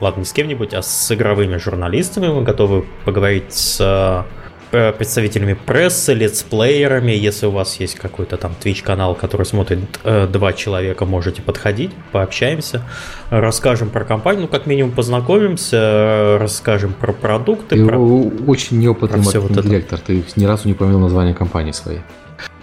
ладно, 0.01 0.21
не 0.21 0.27
с 0.27 0.33
кем-нибудь, 0.33 0.75
а 0.75 0.83
с 0.83 1.13
игровыми 1.13 1.57
журналистами, 1.57 2.29
мы 2.29 2.43
готовы 2.43 2.87
поговорить 3.05 3.53
с 3.53 3.81
Э, 3.81 4.42
представителями 4.73 5.53
прессы, 5.55 6.15
летсплеерами. 6.15 7.13
Если 7.13 7.47
у 7.47 7.51
вас 7.51 7.79
есть 7.79 7.97
какой-то 7.97 8.37
там 8.37 8.55
Twitch 8.61 8.83
канал, 8.83 9.15
который 9.15 9.45
смотрит 9.45 9.81
э, 10.05 10.27
два 10.27 10.53
человека, 10.53 11.05
можете 11.05 11.43
подходить, 11.43 11.91
пообщаемся, 12.11 12.83
расскажем 13.31 13.91
про 13.91 14.05
компанию, 14.05 14.43
ну 14.43 14.49
как 14.49 14.67
минимум 14.67 14.93
познакомимся, 14.93 16.39
расскажем 16.41 16.95
про 16.95 17.13
продукты. 17.13 17.77
Ты 17.77 17.87
про... 17.87 17.99
очень 17.99 18.79
неопытный 18.79 19.23
про 19.23 19.41
вот 19.41 19.63
директор, 19.63 19.99
ты 19.99 20.25
ни 20.37 20.45
разу 20.45 20.69
не 20.69 20.75
помнил 20.75 20.99
название 20.99 21.35
компании 21.35 21.73
своей. 21.73 22.01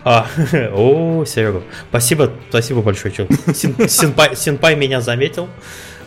А, 0.04 0.28
о, 0.74 1.24
Серега, 1.25 1.62
спасибо, 1.89 2.32
спасибо 2.50 2.82
большое, 2.82 3.13
чел. 3.13 3.28
Син, 3.54 3.75
синпай, 3.88 4.36
синпай 4.36 4.75
меня 4.75 5.01
заметил. 5.01 5.48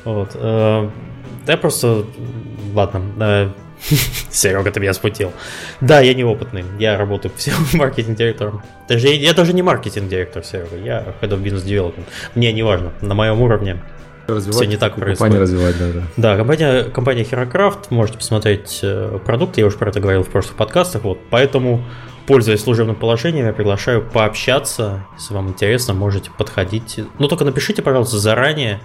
Вот. 0.05 0.31
Э, 0.35 0.89
я 1.47 1.57
просто, 1.57 2.05
ладно, 2.75 3.03
э, 3.21 3.49
Серега, 4.31 4.71
ты 4.71 4.81
меня 4.81 4.95
спутил. 4.95 5.33
Да, 5.81 6.01
я 6.01 6.15
неопытный. 6.15 6.65
Я 6.79 6.97
работаю 6.97 7.33
всем 7.37 7.57
маркетинг-директором. 7.75 8.63
Даже, 8.89 9.09
я 9.09 9.35
даже 9.35 9.53
не 9.53 9.63
маркетинг-директор, 9.63 10.45
Серега. 10.45 10.77
Я 10.77 11.15
head 11.21 11.31
of 11.31 11.43
business 11.43 11.65
development. 11.65 12.05
Мне 12.35 12.53
не 12.53 12.63
важно. 12.63 12.93
На 13.01 13.15
моем 13.15 13.41
уровне 13.41 13.83
развивать, 14.27 14.57
все 14.57 14.67
не 14.67 14.77
так 14.77 14.95
происходит. 14.95 15.19
Компания 15.19 15.41
развивать, 15.41 15.79
да, 15.79 15.93
да. 15.93 16.03
Да, 16.17 16.37
компания, 16.37 16.85
компания 16.85 17.23
HeroCraft, 17.23 17.87
можете 17.91 18.19
посмотреть 18.19 18.81
э, 18.83 19.19
продукт, 19.25 19.59
я 19.59 19.67
уже 19.67 19.77
про 19.79 19.91
это 19.91 20.01
говорил 20.01 20.23
в 20.23 20.29
прошлых 20.29 20.57
подкастах, 20.57 21.03
вот, 21.03 21.19
поэтому, 21.31 21.85
пользуясь 22.27 22.61
служебным 22.61 22.97
положением, 22.97 23.47
я 23.47 23.53
приглашаю 23.53 24.03
пообщаться, 24.03 25.05
если 25.17 25.35
вам 25.35 25.49
интересно, 25.49 25.95
можете 25.95 26.31
подходить, 26.31 27.01
ну, 27.19 27.29
только 27.29 27.45
напишите, 27.45 27.83
пожалуйста, 27.83 28.19
заранее, 28.19 28.81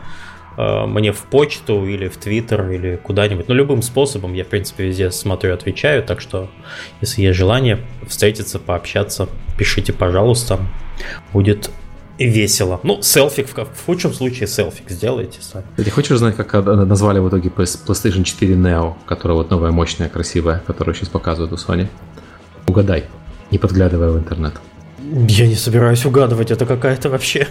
мне 0.58 1.12
в 1.12 1.22
почту 1.24 1.86
или 1.86 2.08
в 2.08 2.18
Твиттер 2.18 2.72
или 2.72 2.96
куда-нибудь. 2.96 3.48
Ну, 3.48 3.54
любым 3.54 3.82
способом 3.82 4.34
я, 4.34 4.44
в 4.44 4.48
принципе, 4.48 4.86
везде 4.86 5.12
смотрю 5.12 5.52
и 5.52 5.54
отвечаю. 5.54 6.04
Так 6.04 6.20
что, 6.20 6.50
если 7.00 7.22
есть 7.22 7.38
желание 7.38 7.80
встретиться, 8.08 8.58
пообщаться, 8.58 9.30
пишите, 9.58 9.94
пожалуйста. 9.94 10.60
Будет 11.32 11.70
весело. 12.18 12.80
Ну, 12.82 13.04
селфик, 13.04 13.48
в 13.56 13.86
худшем 13.86 14.12
случае 14.12 14.48
селфик 14.48 14.90
сделайте 14.90 15.40
сами. 15.42 15.66
Ты 15.76 15.92
хочешь 15.92 16.10
узнать, 16.10 16.36
как 16.36 16.52
назвали 16.66 17.20
в 17.20 17.30
итоге 17.30 17.50
PlayStation 17.50 18.24
4 18.24 18.56
Neo, 18.56 18.96
которая 19.06 19.38
вот 19.38 19.52
новая, 19.52 19.70
мощная, 19.70 20.10
красивая, 20.10 20.64
которую 20.66 20.96
сейчас 20.96 21.10
показывают 21.10 21.54
у 21.54 21.56
Sony? 21.56 21.88
Угадай, 22.66 23.04
не 23.52 23.60
подглядывая 23.60 24.10
в 24.10 24.18
интернет. 24.18 24.54
Я 25.30 25.46
не 25.46 25.54
собираюсь 25.54 26.04
угадывать, 26.06 26.50
это 26.50 26.66
какая-то 26.66 27.10
вообще... 27.10 27.48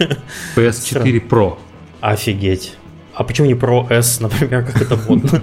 PS4 0.57 1.27
Pro. 1.29 1.57
Офигеть. 2.01 2.75
А 3.17 3.23
почему 3.23 3.47
не 3.47 3.55
Pro 3.55 3.91
S, 3.91 4.19
например, 4.19 4.63
как 4.63 4.79
это 4.79 4.95
модно? 4.95 5.41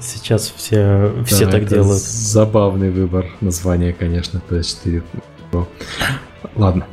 Сейчас 0.00 0.52
все, 0.56 1.12
все 1.26 1.46
да, 1.46 1.50
так 1.50 1.66
делают. 1.66 2.00
Забавный 2.00 2.90
выбор 2.90 3.26
названия, 3.40 3.92
конечно, 3.92 4.40
PS4 4.48 5.02
Pro. 5.50 5.66
Ладно, 6.54 6.86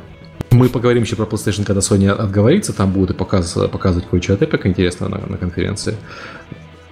мы 0.50 0.68
поговорим 0.68 1.04
еще 1.04 1.14
про 1.14 1.24
PlayStation, 1.24 1.64
когда 1.64 1.80
Sony 1.80 2.08
отговорится, 2.08 2.72
там 2.72 2.90
будут 2.90 3.10
и 3.10 3.14
показывать, 3.14 3.70
показывать 3.70 4.08
кое-что 4.08 4.34
от 4.34 4.42
Epic 4.42 4.66
интересно 4.66 5.08
на, 5.08 5.18
на 5.18 5.36
конференции. 5.36 5.96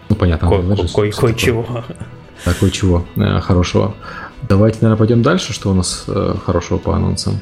Ну, 0.09 0.15
понятно. 0.15 0.49
Кое-чего. 0.95 1.85
Да, 2.45 2.55
кое-чего 2.55 3.05
э, 3.17 3.41
хорошего. 3.41 3.97
Давайте, 4.43 4.79
наверное, 4.83 4.99
пойдем 4.99 5.23
дальше, 5.23 5.53
что 5.53 5.71
у 5.71 5.75
нас 5.75 6.05
э, 6.07 6.35
хорошего 6.47 6.79
по 6.79 6.95
анонсам. 6.95 7.41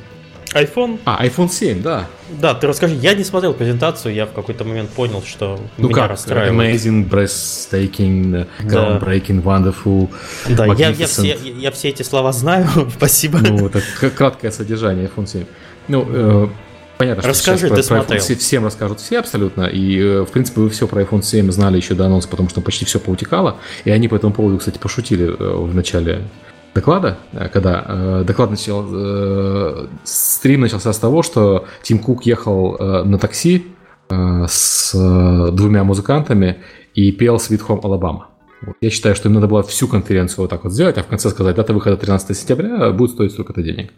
iPhone? 0.54 0.98
А, 1.04 1.24
iPhone 1.24 1.50
7, 1.50 1.82
да. 1.82 2.06
Да, 2.40 2.54
ты 2.54 2.66
расскажи. 2.66 2.94
Я 2.94 3.14
не 3.14 3.24
смотрел 3.24 3.54
презентацию, 3.54 4.14
я 4.14 4.26
в 4.26 4.32
какой-то 4.32 4.64
момент 4.64 4.90
понял, 4.90 5.22
что 5.22 5.60
ну 5.76 5.88
меня 5.88 6.02
как? 6.02 6.10
расстраивает. 6.12 6.74
Amazing, 6.74 7.08
breathtaking, 7.08 8.46
groundbreaking, 8.60 9.42
да. 9.42 9.50
wonderful, 9.50 10.10
Да, 10.48 10.66
я, 10.66 10.90
я, 10.90 11.06
все, 11.06 11.22
я, 11.22 11.34
я 11.34 11.70
все 11.70 11.88
эти 11.88 12.02
слова 12.02 12.32
знаю, 12.32 12.68
спасибо. 12.96 13.38
Ну, 13.38 13.66
это 13.66 13.82
краткое 14.10 14.50
содержание 14.50 15.08
iPhone 15.08 15.26
7. 15.26 15.44
Ну, 15.88 16.06
э, 16.08 16.48
понятно, 16.98 17.28
Расскажи, 17.28 17.66
что 17.66 17.76
сейчас 17.76 17.86
про, 17.88 18.02
про 18.02 18.16
iPhone 18.16 18.20
7 18.20 18.38
всем 18.38 18.64
расскажут 18.64 19.00
все 19.00 19.18
абсолютно. 19.18 19.64
И, 19.64 19.98
э, 19.98 20.22
в 20.22 20.30
принципе, 20.30 20.60
вы 20.60 20.70
все 20.70 20.86
про 20.86 21.02
iPhone 21.02 21.22
7 21.22 21.50
знали 21.50 21.76
еще 21.76 21.94
до 21.94 22.06
анонса, 22.06 22.28
потому 22.28 22.48
что 22.48 22.60
почти 22.60 22.84
все 22.84 22.98
поутекало. 22.98 23.58
И 23.84 23.90
они 23.90 24.08
по 24.08 24.14
этому 24.14 24.32
поводу, 24.32 24.58
кстати, 24.58 24.78
пошутили 24.78 25.26
э, 25.26 25.54
в 25.56 25.74
начале 25.74 26.22
доклада, 26.74 27.18
э, 27.32 27.48
когда 27.48 27.84
э, 27.86 28.24
доклад 28.26 28.50
начал, 28.50 28.84
э, 28.90 29.86
стрим 30.04 30.62
начался 30.62 30.92
с 30.92 30.98
того, 30.98 31.22
что 31.22 31.66
Тим 31.82 31.98
Кук 31.98 32.26
ехал 32.26 32.76
на 33.04 33.18
такси 33.18 33.66
с 34.10 34.92
двумя 35.52 35.84
музыкантами 35.84 36.58
и 36.94 37.12
пел 37.12 37.36
Sweet 37.36 37.66
Home 37.66 37.80
Alabama. 37.80 38.24
Я 38.80 38.90
считаю, 38.90 39.14
что 39.14 39.28
им 39.28 39.34
надо 39.34 39.46
было 39.46 39.62
всю 39.62 39.88
конференцию 39.88 40.42
вот 40.42 40.50
так 40.50 40.64
вот 40.64 40.72
сделать, 40.72 40.98
а 40.98 41.02
в 41.02 41.06
конце 41.06 41.30
сказать, 41.30 41.56
дата 41.56 41.72
выхода 41.72 41.96
13 41.96 42.36
сентября 42.36 42.90
будет 42.90 43.12
стоить 43.12 43.32
столько-то 43.32 43.62
денег. 43.62 43.92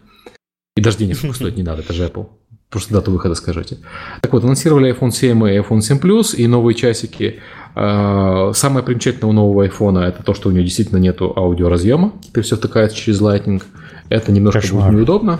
И 0.77 0.81
даже 0.81 0.97
денег 0.97 1.17
стоить 1.17 1.57
не 1.57 1.63
надо, 1.63 1.81
это 1.81 1.93
же 1.93 2.05
Apple. 2.05 2.27
Просто 2.69 2.93
дату 2.93 3.11
выхода 3.11 3.35
скажите. 3.35 3.77
Так 4.21 4.33
вот, 4.33 4.43
анонсировали 4.43 4.93
iPhone 4.93 5.11
7 5.11 5.37
и 5.47 5.57
iPhone 5.57 5.81
7 5.81 5.97
Plus 5.97 6.35
и 6.35 6.47
новые 6.47 6.75
часики. 6.75 7.39
А, 7.75 8.51
самое 8.53 8.83
примечательное 8.83 9.29
у 9.29 9.33
нового 9.33 9.67
iPhone 9.67 9.99
это 10.01 10.23
то, 10.23 10.33
что 10.33 10.49
у 10.49 10.51
него 10.51 10.63
действительно 10.63 10.97
нету 10.97 11.31
аудиоразъема. 11.35 12.13
Теперь 12.21 12.43
все 12.43 12.55
втыкается 12.55 12.97
через 12.97 13.21
Lightning. 13.21 13.61
Это 14.09 14.31
немножко 14.31 14.61
Кошмар. 14.61 14.87
будет 14.89 14.97
неудобно. 14.97 15.39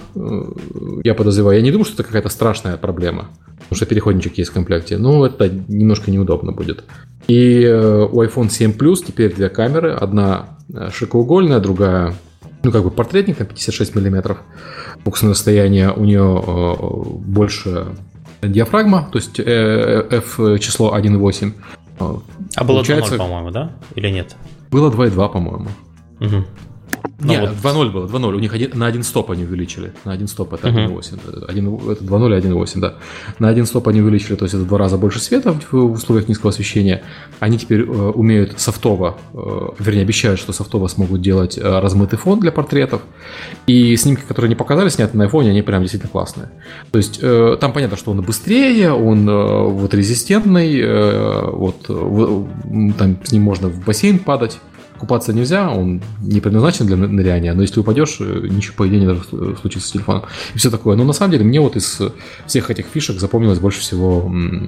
Я 1.03 1.13
подозреваю. 1.13 1.58
Я 1.58 1.63
не 1.63 1.72
думаю, 1.72 1.86
что 1.86 1.96
это 1.96 2.03
какая-то 2.03 2.29
страшная 2.29 2.77
проблема. 2.77 3.29
Потому 3.63 3.77
что 3.77 3.86
переходничек 3.86 4.38
есть 4.38 4.51
в 4.51 4.53
комплекте. 4.53 4.98
Но 4.98 5.25
это 5.25 5.50
немножко 5.50 6.12
неудобно 6.12 6.51
будет. 6.51 6.84
И 7.27 7.63
э, 7.63 8.05
у 8.05 8.24
iPhone 8.24 8.50
7 8.50 8.72
Plus 8.77 9.03
теперь 9.05 9.34
две 9.34 9.50
камеры. 9.50 9.94
Одна 9.94 10.58
э, 10.74 10.89
широкоугольная, 10.91 11.60
другая 11.60 12.13
ну, 12.65 12.72
как 12.72 12.84
бы 12.84 12.89
портретник 12.89 13.39
на 13.39 13.46
56 13.46 13.96
миллиметров. 13.96 14.39
Фокусное 15.05 15.31
расстояние 15.31 15.93
у 15.93 16.03
нее 16.03 16.43
э, 16.45 16.74
больше 17.19 17.85
диафрагма, 18.41 19.07
то 19.12 19.17
есть 19.17 19.39
э, 19.39 20.07
f 20.12 20.39
число 20.59 20.97
1,8. 20.97 21.53
А 22.00 22.63
было 22.63 22.75
Получается... 22.75 23.15
2.0, 23.15 23.17
по-моему, 23.17 23.51
да? 23.51 23.71
Или 23.95 24.09
нет? 24.09 24.35
Было 24.71 24.91
2.2, 24.91 25.31
по-моему. 25.31 25.67
Угу. 26.19 26.45
Ну, 27.19 27.27
Нет, 27.27 27.50
вот... 27.62 27.74
2.0 27.74 27.91
было, 27.91 28.07
2.0. 28.07 28.35
У 28.35 28.39
них 28.39 28.53
один, 28.53 28.71
на 28.74 28.88
один 28.88 29.03
стоп 29.03 29.31
они 29.31 29.43
увеличили. 29.43 29.93
На 30.03 30.12
один 30.12 30.27
стоп 30.27 30.53
это 30.53 30.69
1.8. 30.69 31.19
Uh-huh. 31.25 31.91
это 31.91 32.03
2.0 32.03 32.38
и 32.38 32.41
1.8, 32.41 32.79
да. 32.79 32.95
На 33.39 33.50
один 33.50 33.65
стоп 33.65 33.88
они 33.88 34.01
увеличили, 34.01 34.35
то 34.35 34.45
есть 34.45 34.53
это 34.53 34.63
в 34.63 34.67
два 34.67 34.77
раза 34.77 34.97
больше 34.97 35.19
света 35.19 35.53
в, 35.53 35.74
в 35.74 35.91
условиях 35.91 36.27
низкого 36.27 36.50
освещения. 36.50 37.03
Они 37.39 37.57
теперь 37.57 37.81
э, 37.81 37.85
умеют 37.85 38.59
софтово, 38.59 39.17
э, 39.33 39.38
вернее, 39.79 40.01
обещают, 40.01 40.39
что 40.39 40.53
софтово 40.53 40.88
смогут 40.88 41.21
делать 41.21 41.57
э, 41.57 41.62
размытый 41.62 42.19
фон 42.19 42.39
для 42.39 42.51
портретов. 42.51 43.01
И 43.67 43.95
снимки, 43.95 44.21
которые 44.27 44.47
они 44.47 44.55
показали, 44.55 44.89
сняты 44.89 45.17
на 45.17 45.24
iPhone, 45.24 45.50
они 45.50 45.62
прям 45.62 45.81
действительно 45.81 46.12
классные. 46.12 46.50
То 46.91 46.97
есть 46.97 47.19
э, 47.21 47.57
там 47.59 47.74
понятно, 47.74 47.97
что 47.97 48.12
он 48.12 48.21
быстрее, 48.21 48.91
он 48.91 49.27
э, 49.27 49.63
вот 49.63 49.93
резистентный, 49.93 50.79
э, 50.79 51.50
вот 51.51 51.88
в, 51.88 52.47
там 52.93 53.17
с 53.24 53.31
ним 53.31 53.43
можно 53.43 53.67
в 53.67 53.83
бассейн 53.83 54.19
падать 54.19 54.59
купаться 55.05 55.33
нельзя, 55.33 55.69
он 55.69 56.01
не 56.21 56.41
предназначен 56.41 56.88
для 56.88 56.97
ныряния, 56.97 57.53
но 57.53 57.62
если 57.62 57.79
упадешь, 57.79 58.17
э, 58.19 58.47
ничего, 58.50 58.75
по 58.77 58.88
идее, 58.88 59.00
не 59.00 59.05
должно 59.05 59.55
случиться 59.55 59.88
с 59.88 59.91
телефоном. 59.91 60.24
И 60.55 60.57
все 60.57 60.71
такое. 60.71 60.95
Но 60.95 61.03
на 61.03 61.13
самом 61.13 61.31
деле 61.31 61.45
мне 61.45 61.62
вот 61.62 61.75
из 61.75 62.01
всех 62.47 62.71
этих 62.71 62.88
фишек 62.88 63.19
запомнилось 63.19 63.59
больше 63.59 63.79
всего 63.79 64.25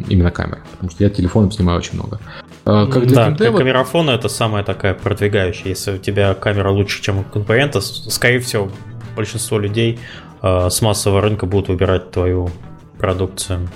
именно 0.08 0.32
камера, 0.32 0.60
потому 0.72 0.91
что 0.91 1.03
я 1.03 1.10
телефоном 1.10 1.51
снимаю 1.51 1.79
очень 1.79 1.96
много. 1.96 2.20
А, 2.65 2.86
как 2.86 3.08
для 3.08 3.15
да, 3.15 3.25
геймдева... 3.29 3.58
камерафона 3.58 4.12
это 4.12 4.29
самая 4.29 4.63
такая 4.63 4.94
продвигающая. 4.94 5.70
Если 5.70 5.94
у 5.94 5.98
тебя 5.98 6.34
камера 6.34 6.70
лучше, 6.70 7.01
чем 7.01 7.20
у 7.20 7.24
конкурента, 7.24 7.82
скорее 7.82 8.39
всего, 8.39 8.70
большинство 9.15 9.58
людей 9.58 10.00
э, 10.41 10.70
с 10.70 10.82
массового 10.82 11.22
рынка 11.22 11.46
будут 11.46 11.70
выбирать 11.70 12.12
твою 12.12 12.50
продукцию. 13.00 13.70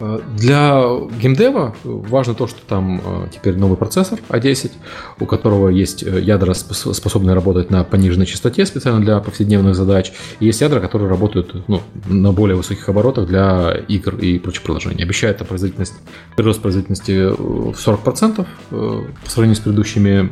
Для 0.00 0.82
геймдева 1.20 1.74
важно 1.84 2.34
то, 2.34 2.46
что 2.46 2.58
там 2.66 3.02
э, 3.04 3.28
теперь 3.34 3.56
новый 3.56 3.76
процессор 3.76 4.18
A10, 4.30 4.72
у 5.18 5.26
которого 5.26 5.68
есть 5.68 6.02
э, 6.02 6.20
ядра, 6.20 6.54
способные 6.54 7.34
работать 7.34 7.70
на 7.70 7.84
пониженной 7.84 8.24
частоте 8.24 8.64
специально 8.64 9.00
для 9.00 9.20
повседневных 9.20 9.74
задач, 9.74 10.12
и 10.40 10.46
есть 10.46 10.62
ядра, 10.62 10.80
которые 10.80 11.10
работают 11.10 11.68
ну, 11.68 11.82
на 12.06 12.32
более 12.32 12.56
высоких 12.56 12.88
оборотах 12.88 13.26
для 13.26 13.76
игр 13.88 14.16
и 14.16 14.38
прочих 14.38 14.62
приложений. 14.62 15.02
Обещает 15.02 15.46
производительность, 15.46 15.94
прирост 16.34 16.62
производительности 16.62 17.28
в 17.28 17.72
40% 17.72 18.46
э, 18.70 19.02
по 19.22 19.30
сравнению 19.30 19.56
с 19.56 19.60
предыдущими 19.60 20.30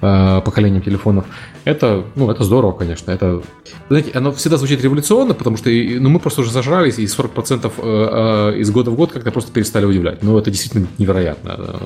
Э, 0.00 0.40
поколением 0.44 0.80
телефонов. 0.80 1.24
Это, 1.64 2.04
ну, 2.14 2.30
это 2.30 2.44
здорово, 2.44 2.70
конечно. 2.70 3.10
Это, 3.10 3.42
знаете, 3.88 4.12
оно 4.14 4.30
всегда 4.30 4.56
звучит 4.56 4.80
революционно, 4.80 5.34
потому 5.34 5.56
что 5.56 5.70
ну, 5.70 6.08
мы 6.08 6.20
просто 6.20 6.42
уже 6.42 6.52
зажрались, 6.52 7.00
и 7.00 7.04
40% 7.04 7.72
э, 7.76 8.52
э, 8.54 8.60
из 8.60 8.70
года 8.70 8.92
в 8.92 8.94
год 8.94 9.10
как-то 9.10 9.32
просто 9.32 9.50
перестали 9.50 9.86
удивлять. 9.86 10.22
Ну, 10.22 10.38
это 10.38 10.52
действительно 10.52 10.86
невероятно. 10.98 11.80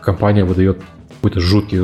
Компания 0.00 0.44
выдает 0.44 0.78
какой-то 1.16 1.38
жуткий, 1.38 1.78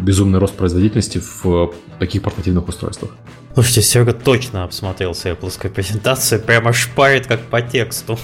безумный 0.00 0.38
рост 0.38 0.54
производительности 0.54 1.20
в 1.42 1.74
таких 1.98 2.22
портативных 2.22 2.66
устройствах. 2.66 3.10
Слушайте, 3.54 3.82
Серега 3.82 4.12
точно 4.12 4.64
обсмотрел 4.64 5.14
свою 5.14 5.36
плоскую 5.36 5.72
презентацию, 5.72 6.40
прямо 6.40 6.72
шпарит 6.72 7.28
как 7.28 7.40
по 7.40 7.62
тексту. 7.62 8.18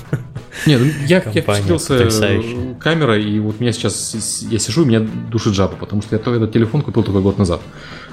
Не, 0.66 0.76
ну 0.76 0.86
я, 1.06 1.16
я 1.16 1.20
впечатлился 1.20 2.74
камерой, 2.80 3.24
и 3.24 3.38
вот 3.38 3.60
меня 3.60 3.72
сейчас, 3.72 4.42
я 4.50 4.58
сижу, 4.58 4.82
и 4.82 4.86
меня 4.86 5.00
душит 5.00 5.54
жаба, 5.54 5.76
потому 5.76 6.02
что 6.02 6.16
я 6.16 6.20
этот 6.20 6.52
телефон 6.52 6.82
купил 6.82 7.04
только 7.04 7.20
год 7.20 7.38
назад. 7.38 7.60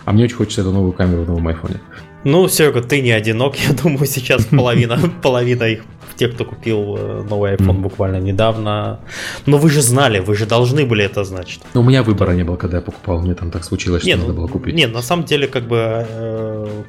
А 0.06 0.14
мне 0.14 0.26
очень 0.26 0.36
хочется 0.36 0.62
эту 0.62 0.72
новую 0.72 0.94
камеру 0.94 1.24
в 1.24 1.28
новом 1.28 1.48
айфоне. 1.48 1.82
Ну, 2.24 2.48
Серега, 2.48 2.82
ты 2.82 3.02
не 3.02 3.12
одинок, 3.12 3.56
я 3.68 3.74
думаю, 3.74 4.06
сейчас 4.06 4.46
половина, 4.46 5.00
половина 5.24 5.64
их 5.64 5.84
те, 6.18 6.28
кто 6.28 6.46
купил 6.46 6.96
э, 6.98 7.24
новый 7.30 7.56
iPhone 7.56 7.80
буквально 7.80 8.18
недавно. 8.18 9.00
Но 9.46 9.58
вы 9.58 9.70
же 9.70 9.82
знали, 9.82 10.20
вы 10.20 10.36
же 10.36 10.46
должны 10.46 10.86
были 10.86 11.06
это 11.06 11.24
знать. 11.24 11.60
Но 11.74 11.82
у 11.82 11.84
меня 11.84 12.04
выбора 12.04 12.32
не 12.32 12.44
было, 12.44 12.58
когда 12.58 12.78
я 12.78 12.84
покупал, 12.84 13.22
мне 13.22 13.36
там 13.36 13.52
так 13.52 13.64
случилось, 13.64 14.02
что 14.02 14.10
не, 14.10 14.16
надо 14.16 14.30
ну, 14.30 14.34
было 14.34 14.48
купить. 14.48 14.76
Нет, 14.76 14.94
на 14.94 15.02
самом 15.02 15.26
деле, 15.26 15.48
как 15.48 15.68
бы 15.68 16.06
э, 16.10 16.84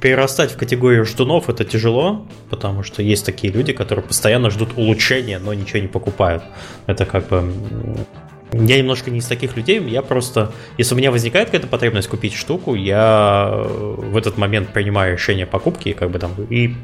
перерастать 0.00 0.52
в 0.52 0.56
категорию 0.56 1.04
ждунов 1.04 1.48
это 1.48 1.64
тяжело, 1.64 2.26
потому 2.50 2.82
что 2.82 3.02
есть 3.02 3.24
такие 3.24 3.52
люди, 3.52 3.72
которые 3.72 4.04
постоянно 4.04 4.50
ждут 4.50 4.70
улучшения, 4.76 5.38
но 5.38 5.54
ничего 5.54 5.80
не 5.80 5.88
покупают. 5.88 6.42
Это 6.86 7.06
как 7.06 7.28
бы 7.28 7.52
Я 8.52 8.78
немножко 8.78 9.10
не 9.10 9.18
из 9.18 9.26
таких 9.26 9.56
людей, 9.56 9.80
я 9.88 10.02
просто, 10.02 10.52
если 10.78 10.94
у 10.94 10.98
меня 10.98 11.10
возникает 11.10 11.48
какая-то 11.48 11.66
потребность 11.66 12.08
купить 12.08 12.34
штуку, 12.34 12.74
я 12.74 13.50
в 13.52 14.16
этот 14.16 14.38
момент 14.38 14.72
принимаю 14.72 15.14
решение 15.14 15.46
покупки, 15.46 15.92
как 15.92 16.10
бы 16.10 16.18
там, 16.18 16.32
и, 16.50 16.74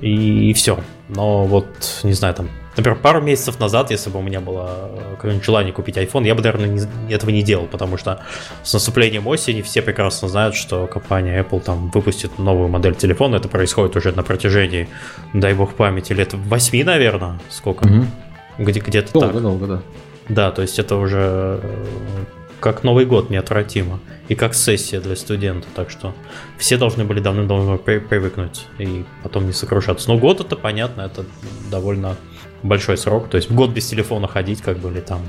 и, 0.00 0.50
и 0.50 0.52
все. 0.52 0.78
Но 1.08 1.44
вот, 1.44 1.66
не 2.02 2.12
знаю, 2.12 2.34
там, 2.34 2.48
например, 2.76 2.98
пару 2.98 3.20
месяцев 3.20 3.58
назад, 3.58 3.90
если 3.90 4.10
бы 4.10 4.18
у 4.18 4.22
меня 4.22 4.40
было 4.40 4.90
какое-нибудь 5.12 5.44
желание 5.44 5.72
купить 5.72 5.96
iPhone, 5.96 6.26
я 6.26 6.34
бы, 6.34 6.42
наверное, 6.42 6.68
не, 6.68 7.12
этого 7.12 7.30
не 7.30 7.42
делал, 7.42 7.66
потому 7.66 7.96
что 7.96 8.20
с 8.62 8.72
наступлением 8.72 9.26
осени 9.26 9.62
все 9.62 9.82
прекрасно 9.82 10.28
знают, 10.28 10.54
что 10.54 10.86
компания 10.86 11.42
Apple 11.42 11.60
там 11.60 11.90
выпустит 11.90 12.38
новую 12.38 12.68
модель 12.68 12.94
телефона. 12.94 13.36
Это 13.36 13.48
происходит 13.48 13.96
уже 13.96 14.12
на 14.12 14.22
протяжении, 14.22 14.88
дай 15.32 15.54
бог 15.54 15.74
памяти, 15.74 16.12
лет 16.12 16.32
8, 16.34 16.84
наверное, 16.84 17.38
сколько? 17.48 17.86
Мгм. 17.88 18.10
Где, 18.58 18.80
где-то 18.80 19.12
Долго, 19.12 19.32
так. 19.32 19.42
долго, 19.42 19.66
да. 19.66 19.82
Да, 20.28 20.50
то 20.52 20.62
есть 20.62 20.78
это 20.78 20.96
уже 20.96 21.60
э, 21.62 22.24
как 22.60 22.84
Новый 22.84 23.06
год 23.06 23.30
неотвратимо. 23.30 24.00
И 24.28 24.34
как 24.34 24.54
сессия 24.54 25.00
для 25.00 25.16
студента. 25.16 25.66
Так 25.74 25.90
что 25.90 26.14
все 26.58 26.76
должны 26.76 27.04
были 27.04 27.20
давным-давно 27.20 27.78
при- 27.78 27.98
привыкнуть 27.98 28.66
и 28.78 29.04
потом 29.22 29.46
не 29.46 29.52
сокрушаться. 29.52 30.08
Но 30.08 30.18
год 30.18 30.40
это 30.40 30.56
понятно, 30.56 31.02
это 31.02 31.24
довольно 31.70 32.16
большой 32.62 32.96
срок. 32.96 33.28
То 33.28 33.36
есть 33.36 33.50
год 33.50 33.70
без 33.70 33.86
телефона 33.86 34.28
ходить, 34.28 34.62
как 34.62 34.78
бы, 34.78 34.90
или 34.90 35.00
там 35.00 35.20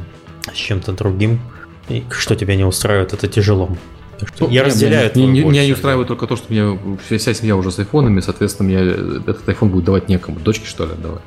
с 0.54 0.58
чем-то 0.58 0.92
другим. 0.94 1.40
И 1.90 2.04
что 2.12 2.36
тебя 2.36 2.56
не 2.56 2.64
устраивает, 2.64 3.14
это 3.14 3.28
тяжело. 3.28 3.76
Так 4.20 4.30
что 4.30 4.46
Ну, 4.46 4.52
я 4.52 4.64
разделяю 4.64 5.12
Меня, 5.16 5.32
не, 5.32 5.42
боль, 5.42 5.52
меня 5.52 5.66
не 5.66 5.74
устраивает 5.74 6.08
только 6.08 6.28
то, 6.28 6.36
что 6.36 6.54
меня 6.54 6.78
вся, 7.10 7.34
семья 7.34 7.56
уже 7.56 7.72
с 7.72 7.80
айфонами, 7.80 8.20
соответственно, 8.20 8.70
мне 8.70 8.80
этот 9.28 9.48
iPhone 9.48 9.70
будет 9.70 9.86
давать 9.86 10.10
некому. 10.10 10.40
Дочке, 10.40 10.68
что 10.68 10.86
ли, 10.86 10.92
отдавать? 10.92 11.22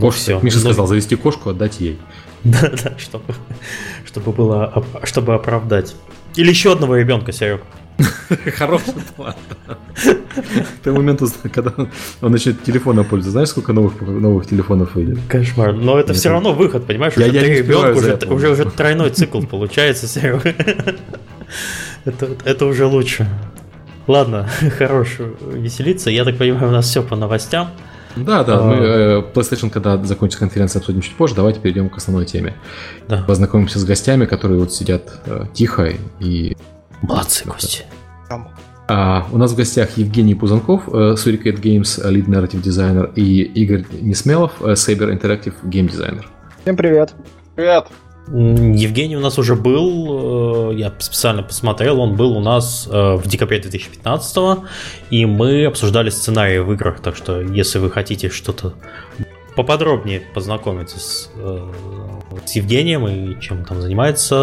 Ну 0.00 0.10
все. 0.10 0.40
Миша 0.40 0.58
сказал, 0.58 0.86
завести 0.86 1.16
кошку, 1.16 1.50
отдать 1.50 1.80
ей. 1.80 1.98
Да, 2.44 2.70
да, 2.82 2.92
чтобы, 2.98 3.34
чтобы 4.04 4.32
было, 4.32 4.84
чтобы 5.04 5.34
оправдать. 5.34 5.96
Или 6.36 6.50
еще 6.50 6.72
одного 6.72 6.96
ребенка, 6.96 7.32
Серег. 7.32 7.62
Хороший 8.56 8.92
план. 9.16 9.34
К 10.04 10.82
тому 10.82 10.98
моменту, 10.98 11.26
когда 11.52 11.72
он 12.20 12.32
начнет 12.32 12.62
телефоном 12.62 13.04
пользоваться, 13.04 13.30
знаешь, 13.30 13.48
сколько 13.48 13.72
новых, 13.72 14.00
новых 14.00 14.46
телефонов 14.46 14.94
выйдет? 14.94 15.18
Кошмар. 15.28 15.72
Но 15.72 15.98
это 15.98 16.12
все 16.12 16.30
равно 16.30 16.52
выход, 16.52 16.86
понимаешь? 16.86 17.16
Уже 17.16 17.30
три 17.30 17.58
ребенка, 17.58 18.26
уже, 18.30 18.50
уже 18.50 18.64
тройной 18.66 19.10
цикл 19.10 19.40
получается, 19.42 20.06
Серег. 20.06 20.44
Это, 22.04 22.28
это 22.44 22.66
уже 22.66 22.84
лучше. 22.84 23.26
Ладно, 24.06 24.48
хорош 24.76 25.16
веселиться. 25.52 26.10
Я 26.10 26.24
так 26.24 26.36
понимаю, 26.36 26.68
у 26.68 26.72
нас 26.72 26.86
все 26.86 27.02
по 27.02 27.16
новостям. 27.16 27.70
Да, 28.16 28.44
да, 28.44 28.58
А. 28.58 28.62
мы 28.62 28.74
э, 28.76 29.22
PlayStation, 29.34 29.70
когда 29.70 30.02
закончится 30.04 30.38
конференция, 30.40 30.80
обсудим 30.80 31.00
чуть 31.00 31.14
позже. 31.16 31.34
Давайте 31.34 31.60
перейдем 31.60 31.88
к 31.88 31.96
основной 31.96 32.26
теме. 32.26 32.54
Да. 33.08 33.24
Познакомимся 33.26 33.78
с 33.78 33.84
гостями, 33.84 34.24
которые 34.24 34.60
вот 34.60 34.72
сидят 34.72 35.20
э, 35.26 35.46
тихо 35.52 35.92
и 36.20 36.56
Молодцы, 37.02 37.44
Кости. 37.44 37.84
А, 38.86 39.26
у 39.32 39.38
нас 39.38 39.52
в 39.52 39.56
гостях 39.56 39.96
Евгений 39.96 40.34
Пузанков, 40.34 40.88
э, 40.88 41.14
Suricate 41.16 41.60
Games, 41.60 42.00
Lead 42.04 42.26
Narrative 42.26 42.62
Designer, 42.62 43.12
и 43.14 43.42
Игорь 43.42 43.84
Несмелов, 44.00 44.52
э, 44.60 44.72
Saber 44.72 45.10
Interactive 45.10 45.54
Game 45.64 45.88
Designer. 45.88 46.24
Всем 46.62 46.76
привет. 46.76 47.14
Привет. 47.56 47.86
Евгений 48.28 49.16
у 49.16 49.20
нас 49.20 49.38
уже 49.38 49.54
был, 49.54 50.70
э, 50.70 50.74
я 50.76 50.92
специально 50.98 51.42
посмотрел, 51.42 52.00
он 52.00 52.16
был 52.16 52.36
у 52.36 52.40
нас 52.40 52.88
э, 52.90 53.14
в 53.16 53.26
декабре 53.26 53.58
2015 53.58 54.60
и 55.10 55.26
мы 55.26 55.66
обсуждали 55.66 56.08
сценарии 56.08 56.58
в 56.58 56.72
играх, 56.72 57.00
так 57.00 57.16
что 57.16 57.40
если 57.40 57.78
вы 57.78 57.90
хотите 57.90 58.30
что-то 58.30 58.74
поподробнее 59.56 60.22
познакомиться 60.34 60.98
с, 60.98 61.30
э, 61.36 61.70
с 62.46 62.52
Евгением 62.52 63.06
и 63.06 63.40
чем 63.42 63.58
он 63.58 63.64
там 63.66 63.82
занимается, 63.82 64.36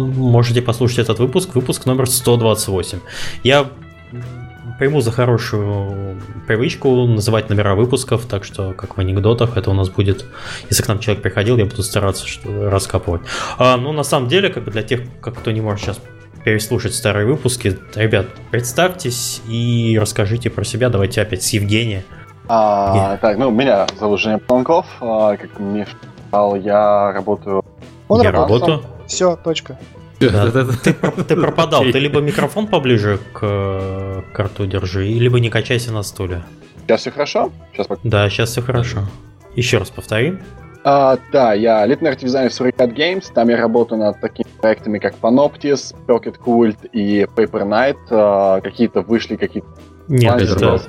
можете 0.00 0.60
послушать 0.60 0.98
этот 0.98 1.20
выпуск, 1.20 1.54
выпуск 1.54 1.86
номер 1.86 2.08
128. 2.08 2.98
Я 3.44 3.70
приму 4.82 5.00
за 5.00 5.12
хорошую 5.12 6.20
привычку 6.48 7.06
называть 7.06 7.48
номера 7.48 7.76
выпусков, 7.76 8.26
так 8.26 8.42
что, 8.42 8.72
как 8.72 8.96
в 8.96 9.00
анекдотах, 9.00 9.56
это 9.56 9.70
у 9.70 9.74
нас 9.74 9.88
будет, 9.88 10.24
если 10.70 10.82
к 10.82 10.88
нам 10.88 10.98
человек 10.98 11.22
приходил, 11.22 11.56
я 11.56 11.66
буду 11.66 11.84
стараться 11.84 12.26
что- 12.26 12.68
раскапывать. 12.68 13.22
А, 13.58 13.76
ну, 13.76 13.92
на 13.92 14.02
самом 14.02 14.26
деле, 14.26 14.48
как 14.48 14.64
бы 14.64 14.72
для 14.72 14.82
тех, 14.82 15.02
как 15.20 15.34
кто 15.34 15.52
не 15.52 15.60
может 15.60 15.82
сейчас 15.84 16.00
переслушать 16.44 16.96
старые 16.96 17.26
выпуски, 17.26 17.78
ребят, 17.94 18.26
представьтесь 18.50 19.40
и 19.46 19.96
расскажите 20.00 20.50
про 20.50 20.64
себя. 20.64 20.88
Давайте 20.88 21.22
опять 21.22 21.44
с 21.44 21.52
Евгения. 21.52 22.02
А, 22.48 23.18
так, 23.18 23.38
ну, 23.38 23.52
меня 23.52 23.86
зовут 24.00 24.18
Женя 24.18 24.38
Планков. 24.38 24.86
А, 25.00 25.36
как 25.36 25.60
Миш 25.60 25.86
сказал, 26.26 26.56
я 26.56 27.12
работаю... 27.12 27.64
Он 28.08 28.20
работаю. 28.20 28.82
Все, 29.06 29.36
точка. 29.36 29.78
Ты, 30.84 30.94
про- 30.94 31.10
ты 31.24 31.36
пропадал. 31.36 31.84
Ты 31.84 31.98
либо 31.98 32.20
микрофон 32.20 32.66
поближе 32.66 33.18
к 33.32 33.40
э, 33.42 34.22
к 34.32 34.38
рту 34.38 34.66
держи, 34.66 35.04
либо 35.04 35.40
не 35.40 35.50
качайся 35.50 35.92
на 35.92 36.02
стуле. 36.02 36.42
Сейчас 36.86 37.00
все 37.00 37.10
хорошо? 37.10 37.50
Сейчас 37.72 37.86
Да, 38.02 38.28
сейчас 38.30 38.50
все 38.50 38.62
хорошо. 38.62 39.00
Еще 39.56 39.78
раз 39.78 39.90
повтори. 39.90 40.38
А, 40.84 41.16
да, 41.32 41.52
я 41.54 41.86
нарратив 41.86 42.24
дизайнер 42.24 42.50
в 42.50 42.60
Suricate 42.60 42.94
Games. 42.94 43.32
Там 43.32 43.48
я 43.48 43.56
работаю 43.56 44.00
над 44.00 44.20
такими 44.20 44.48
проектами, 44.60 44.98
как 44.98 45.14
Panoptis, 45.20 45.94
Pocket 46.06 46.36
Cult 46.44 46.88
и 46.92 47.22
Paper 47.22 47.62
Knight. 47.64 47.96
А, 48.10 48.60
какие-то 48.60 49.02
вышли, 49.02 49.36
какие-то... 49.36 49.68
Нет, 50.08 50.40
это, 50.42 50.80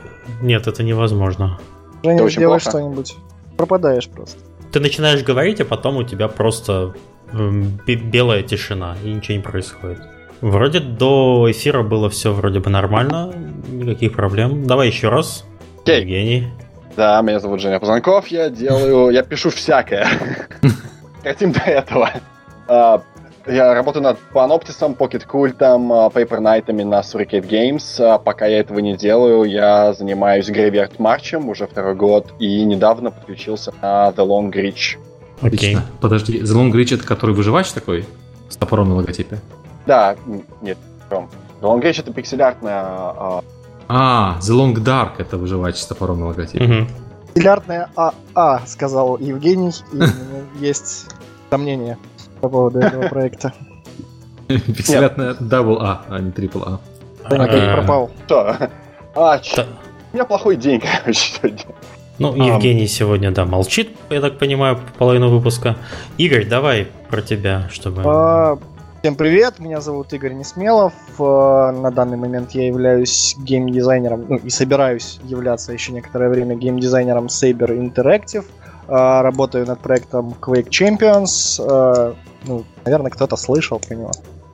нет, 0.41 0.65
это 0.67 0.83
невозможно. 0.83 1.59
Женя, 2.03 2.23
очень 2.23 2.37
сделай 2.37 2.59
плохо. 2.59 2.69
что-нибудь. 2.69 3.15
Пропадаешь 3.55 4.09
просто. 4.09 4.39
Ты 4.71 4.79
начинаешь 4.79 5.21
говорить, 5.23 5.61
а 5.61 5.65
потом 5.65 5.97
у 5.97 6.03
тебя 6.03 6.27
просто 6.27 6.95
белая 7.33 8.43
тишина, 8.43 8.95
и 9.03 9.11
ничего 9.11 9.37
не 9.37 9.43
происходит. 9.43 9.99
Вроде 10.41 10.79
до 10.79 11.49
эфира 11.49 11.83
было 11.83 12.09
все 12.09 12.33
вроде 12.33 12.59
бы 12.59 12.69
нормально, 12.69 13.33
никаких 13.69 14.13
проблем. 14.13 14.67
Давай 14.67 14.87
еще 14.87 15.09
раз. 15.09 15.45
Окей. 15.81 16.01
Евгений. 16.01 16.47
Да, 16.95 17.21
меня 17.21 17.39
зовут 17.39 17.61
Женя 17.61 17.79
Пузанков. 17.79 18.27
Я 18.27 18.49
делаю... 18.49 19.09
Я 19.09 19.23
пишу 19.23 19.49
всякое. 19.49 20.07
Хотим 21.23 21.51
до 21.53 21.61
этого. 21.61 22.09
А, 22.67 23.01
Я 23.47 23.73
работаю 23.73 24.03
над 24.03 24.17
Panoptis, 24.33 24.79
Pocket 24.97 25.25
Cult, 25.25 25.57
Paper 25.57 26.39
Knight 26.39 26.71
на 26.83 26.99
Suricate 26.99 27.47
Games. 27.47 27.99
А 27.99 28.19
Пока 28.19 28.45
я 28.45 28.59
этого 28.59 28.79
не 28.79 28.95
делаю, 28.95 29.43
я 29.45 29.93
занимаюсь 29.93 30.49
Graveyard 30.49 30.97
March 30.97 31.35
уже 31.49 31.67
второй 31.67 31.95
год 31.95 32.33
и 32.39 32.63
недавно 32.63 33.11
подключился 33.11 33.73
на 33.81 34.09
The 34.09 34.25
Long 34.27 34.51
Reach. 34.51 34.97
Окей. 35.43 35.75
Отлично. 35.75 35.85
Подожди, 36.01 36.39
The 36.41 36.53
Long 36.55 36.71
Reach 36.71 36.93
это 36.95 37.05
который 37.05 37.35
выживач 37.35 37.71
такой? 37.71 38.05
С 38.49 38.55
топором 38.55 38.89
на 38.89 38.95
логотипе? 38.95 39.39
Да, 39.85 40.15
нет. 40.61 40.77
The 41.09 41.27
Long 41.61 41.81
Reach 41.81 41.99
это 41.99 42.11
пикселяртная... 42.13 42.81
а, 42.83 43.43
А, 43.87 44.37
The 44.41 44.53
Long 44.55 44.73
Dark 44.75 45.13
это 45.17 45.37
выживач 45.37 45.77
с 45.77 45.85
топором 45.85 46.19
на 46.19 46.27
логотипе. 46.27 46.63
Мгм. 46.63 46.87
Миллиардная 47.35 47.89
АА, 47.95 48.61
сказал 48.67 49.17
Евгений, 49.17 49.73
и 49.91 50.63
есть 50.63 51.07
сомнения 51.49 51.97
по 52.41 52.49
поводу 52.49 52.79
этого 52.79 53.07
проекта. 53.07 53.53
Пикселятная 54.47 55.33
Double 55.33 55.77
A, 55.81 56.03
а 56.09 56.19
не 56.19 56.31
A. 56.31 56.79
Женя, 57.29 57.43
Окей. 57.45 57.59
ты 57.61 57.73
пропал. 57.73 58.11
Что? 58.25 58.69
А, 59.15 59.39
у 60.11 60.15
меня 60.15 60.25
плохой 60.25 60.55
день, 60.57 60.81
короче, 61.03 61.19
сегодня. 61.35 61.63
Ну, 62.19 62.33
А. 62.33 62.45
Евгений 62.45 62.87
сегодня, 62.87 63.31
да, 63.31 63.45
молчит, 63.45 63.89
я 64.09 64.21
так 64.21 64.37
понимаю, 64.37 64.79
половину 64.97 65.29
выпуска. 65.29 65.75
Игорь, 66.17 66.45
давай 66.47 66.87
про 67.09 67.21
тебя, 67.21 67.67
чтобы... 67.71 68.01
А, 68.05 68.57
Всем 69.01 69.15
привет, 69.15 69.59
меня 69.59 69.81
зовут 69.81 70.13
Игорь 70.13 70.33
Несмелов. 70.33 70.93
А, 71.19 71.71
На 71.71 71.91
данный 71.91 72.15
момент 72.17 72.51
я 72.51 72.67
являюсь 72.67 73.35
геймдизайнером, 73.39 74.25
ну 74.29 74.35
и 74.37 74.49
собираюсь 74.49 75.19
являться 75.25 75.73
еще 75.73 75.91
некоторое 75.91 76.29
время 76.29 76.55
геймдизайнером 76.55 77.25
Saber 77.25 77.69
Interactive. 77.77 78.45
А, 78.87 79.21
Работаю 79.23 79.65
над 79.65 79.79
проектом 79.79 80.35
Quake 80.39 80.69
Champions. 80.69 81.59
А, 81.67 82.13
Ну, 82.45 82.63
наверное, 82.85 83.09
кто-то 83.11 83.35
слышал 83.37 83.79
про 83.79 83.95
него. 83.95 84.11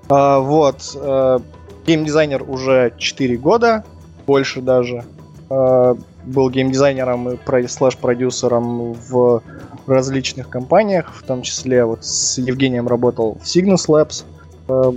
А, 0.08 0.40
Вот. 0.40 0.78
а, 0.96 1.42
Геймдизайнер 1.86 2.44
уже 2.48 2.94
4 2.98 3.38
года, 3.38 3.84
больше 4.26 4.62
даже. 4.62 5.04
А, 5.50 5.96
Был 6.30 6.50
геймдизайнером 6.50 7.30
и 7.30 7.36
про- 7.38 7.68
слэш-продюсером 7.68 8.94
в 8.94 9.42
различных 9.88 10.50
компаниях, 10.50 11.12
в 11.14 11.24
том 11.24 11.42
числе 11.42 11.84
вот 11.86 12.06
с 12.06 12.38
Евгением 12.38 12.88
работал 12.88 13.38
в 13.42 13.46
Cygnus 13.46 13.88
Labs. 13.88 14.24
Э, 14.68 14.92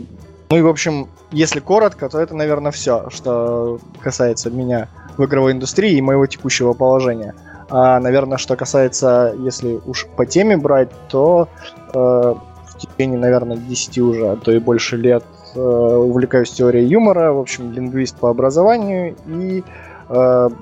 Ну 0.50 0.58
и, 0.58 0.60
в 0.60 0.68
общем, 0.68 1.08
если 1.30 1.60
коротко, 1.60 2.10
то 2.10 2.18
это, 2.20 2.34
наверное, 2.36 2.72
все, 2.72 3.08
что 3.08 3.78
касается 4.00 4.50
меня 4.50 4.88
в 5.16 5.24
игровой 5.24 5.52
индустрии 5.52 5.96
и 5.96 6.02
моего 6.02 6.26
текущего 6.26 6.74
положения. 6.74 7.34
А, 7.70 7.98
наверное, 8.00 8.36
что 8.36 8.54
касается, 8.54 9.34
если 9.38 9.80
уж 9.86 10.06
по 10.16 10.26
теме 10.26 10.58
брать, 10.58 10.90
то 11.08 11.48
э, 11.94 11.98
в 11.98 12.78
течение, 12.78 13.18
наверное, 13.18 13.56
10 13.56 13.98
уже, 13.98 14.32
а 14.32 14.36
то 14.36 14.52
и 14.52 14.58
больше 14.58 14.98
лет 14.98 15.24
э, 15.54 15.58
увлекаюсь 15.58 16.50
теорией 16.50 16.86
юмора, 16.86 17.32
в 17.32 17.38
общем, 17.38 17.72
лингвист 17.72 18.16
по 18.18 18.28
образованию 18.28 19.16
и 19.26 19.64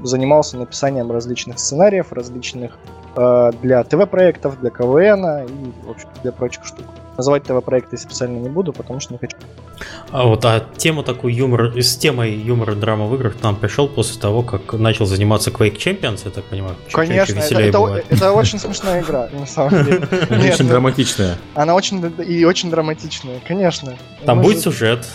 занимался 0.05 0.57
написанием 0.57 1.11
различных 1.11 1.59
сценариев, 1.59 2.13
различных 2.13 2.79
э, 3.17 3.51
для 3.63 3.83
ТВ-проектов, 3.83 4.61
для 4.61 4.71
КВН 4.71 5.47
и, 5.47 5.87
в 5.87 5.91
общем, 5.91 6.09
для 6.23 6.31
прочих 6.31 6.65
штук. 6.65 6.87
Называть 7.17 7.43
ТВ-проекты 7.43 7.99
специально 7.99 8.39
не 8.39 8.49
буду, 8.49 8.73
потому 8.73 9.01
что 9.01 9.13
не 9.13 9.19
хочу. 9.19 9.37
А 10.13 10.25
вот 10.25 10.45
а 10.45 10.65
тему 10.77 11.03
такую 11.03 11.35
юмор, 11.35 11.73
с 11.77 11.97
темой 11.97 12.33
юмора 12.33 12.75
драма 12.75 13.07
в 13.07 13.15
играх 13.17 13.35
нам 13.43 13.57
пришел 13.57 13.89
после 13.89 14.21
того, 14.21 14.43
как 14.43 14.73
начал 14.75 15.05
заниматься 15.07 15.51
Quake 15.51 15.77
Champions, 15.77 16.21
я 16.25 16.31
так 16.31 16.45
понимаю. 16.45 16.77
Конечно, 16.93 17.41
это, 17.41 17.59
это, 17.59 18.05
это 18.09 18.33
очень 18.33 18.59
смешная 18.59 19.03
игра, 19.03 19.29
на 19.33 19.47
самом 19.47 19.85
деле. 19.85 20.09
Очень 20.31 20.69
драматичная. 20.69 21.37
Она 21.55 21.75
очень 21.75 22.13
и 22.27 22.45
очень 22.45 22.71
драматичная, 22.71 23.41
конечно. 23.47 23.95
Там 24.25 24.43
будет 24.43 24.61
сюжет. 24.61 25.07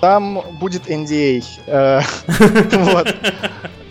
Там 0.00 0.42
будет 0.58 0.88
NDA. 0.88 1.44
А. 1.66 2.02
Вот. 2.72 3.14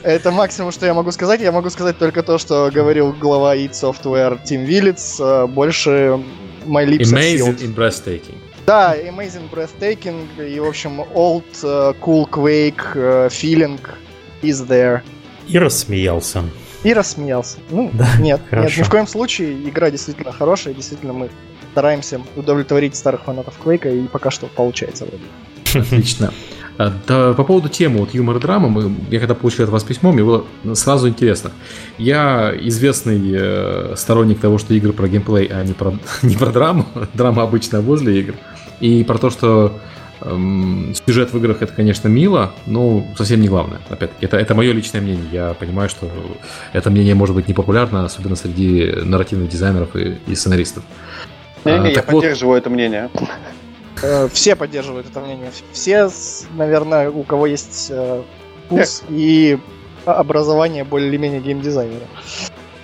Это 0.01 0.31
максимум, 0.31 0.71
что 0.71 0.85
я 0.85 0.93
могу 0.93 1.11
сказать. 1.11 1.41
Я 1.41 1.51
могу 1.51 1.69
сказать 1.69 1.97
только 1.97 2.23
то, 2.23 2.37
что 2.37 2.71
говорил 2.73 3.11
глава 3.11 3.55
id 3.55 3.71
Software 3.71 4.39
Тим 4.43 4.63
Виллиц. 4.63 5.19
А, 5.19 5.45
больше 5.45 6.19
my 6.65 6.85
lips 6.85 7.13
Amazing 7.13 7.59
and 7.59 7.75
breathtaking. 7.75 8.37
Да, 8.65 8.95
Amazing 8.95 9.49
Breathtaking 9.49 10.47
и, 10.47 10.59
в 10.59 10.65
общем, 10.65 11.01
Old 11.01 11.43
uh, 11.63 11.95
Cool 12.01 12.29
Quake 12.29 12.95
uh, 12.95 13.27
Feeling 13.27 13.79
is 14.43 14.67
there. 14.67 15.01
И 15.47 15.57
рассмеялся. 15.57 16.43
И 16.83 16.93
рассмеялся. 16.93 17.57
Ну, 17.71 17.89
да, 17.93 18.07
нет, 18.19 18.39
хорошо. 18.47 18.69
нет, 18.69 18.77
ни 18.77 18.83
в 18.83 18.89
коем 18.89 19.07
случае. 19.07 19.53
Игра 19.67 19.89
действительно 19.89 20.31
хорошая, 20.31 20.75
действительно 20.75 21.13
мы 21.13 21.31
стараемся 21.71 22.21
удовлетворить 22.35 22.95
старых 22.95 23.23
фанатов 23.23 23.57
Квейка, 23.57 23.89
и 23.89 24.07
пока 24.07 24.29
что 24.29 24.45
получается 24.45 25.05
вроде. 25.05 25.23
Отлично. 25.75 26.31
А, 26.79 26.93
да, 27.07 27.33
по 27.33 27.43
поводу 27.43 27.67
темы 27.67 27.99
вот 27.99 28.13
юмор 28.13 28.39
драмы, 28.39 28.69
мы, 28.69 28.95
я 29.11 29.19
когда 29.19 29.35
получил 29.35 29.65
от 29.65 29.69
вас 29.69 29.83
письмо, 29.83 30.13
мне 30.13 30.23
было 30.23 30.45
сразу 30.75 31.09
интересно. 31.09 31.51
Я 31.97 32.53
известный 32.57 33.19
э, 33.33 33.95
сторонник 33.97 34.39
того, 34.39 34.57
что 34.57 34.73
игры 34.73 34.93
про 34.93 35.09
геймплей, 35.09 35.47
а 35.47 35.61
не 35.63 35.73
про, 35.73 35.93
не 36.21 36.37
про 36.37 36.51
драму. 36.51 36.85
Драма 37.13 37.43
обычно 37.43 37.81
возле 37.81 38.17
игр. 38.21 38.35
И 38.79 39.03
про 39.03 39.17
то, 39.17 39.29
что 39.29 39.77
эм, 40.21 40.93
сюжет 41.05 41.33
в 41.33 41.37
играх 41.37 41.61
это, 41.61 41.73
конечно, 41.73 42.07
мило, 42.07 42.53
но 42.65 43.05
совсем 43.17 43.41
не 43.41 43.49
главное. 43.49 43.81
Опять-таки, 43.89 44.25
это, 44.25 44.37
это 44.37 44.55
мое 44.55 44.71
личное 44.71 45.01
мнение. 45.01 45.25
Я 45.33 45.53
понимаю, 45.55 45.89
что 45.89 46.09
это 46.71 46.89
мнение 46.89 47.13
может 47.13 47.35
быть 47.35 47.49
непопулярно, 47.49 48.05
особенно 48.05 48.37
среди 48.37 48.89
нарративных 49.03 49.49
дизайнеров 49.49 49.97
и, 49.97 50.17
и 50.27 50.33
сценаристов. 50.33 50.83
Не-не, 51.65 51.77
а, 51.77 51.87
я 51.89 52.03
вот, 52.07 52.21
поддерживаю 52.21 52.57
это 52.57 52.69
мнение. 52.69 53.09
Э, 54.01 54.27
все 54.31 54.55
поддерживают 54.55 55.07
это 55.09 55.19
мнение. 55.19 55.51
Все, 55.71 56.09
наверное, 56.55 57.09
у 57.09 57.23
кого 57.23 57.47
есть 57.47 57.87
э, 57.89 58.21
вкус 58.65 59.03
и 59.09 59.57
образование 60.05 60.83
более-менее 60.83 61.41
геймдизайнера. 61.41 62.05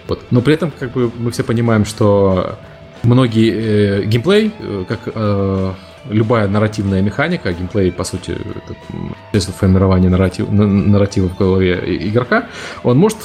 Вот. 0.08 0.22
Но 0.32 0.42
при 0.42 0.54
этом, 0.54 0.72
как 0.72 0.92
бы, 0.92 1.12
мы 1.18 1.32
все 1.32 1.44
понимаем, 1.44 1.86
что 1.86 2.58
многие 3.04 3.52
э, 3.52 4.04
геймплей, 4.06 4.52
э, 4.60 4.86
как 4.88 5.00
э, 5.06 5.74
любая 6.10 6.48
нарративная 6.48 7.02
механика, 7.02 7.52
геймплей, 7.54 7.92
по 7.92 8.04
сути, 8.04 8.32
это 8.32 8.76
средство 9.32 9.54
формирования 9.54 10.10
нарратив, 10.10 10.50
нарратива 10.50 11.30
в 11.30 11.38
голове 11.38 11.80
игрока, 12.08 12.48
он 12.84 12.98
может 12.98 13.18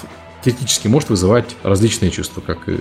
теоретически 0.43 0.89
может 0.89 1.11
вызывать 1.11 1.57
различные 1.63 2.11
чувства, 2.11 2.41
как 2.41 2.69
и 2.69 2.79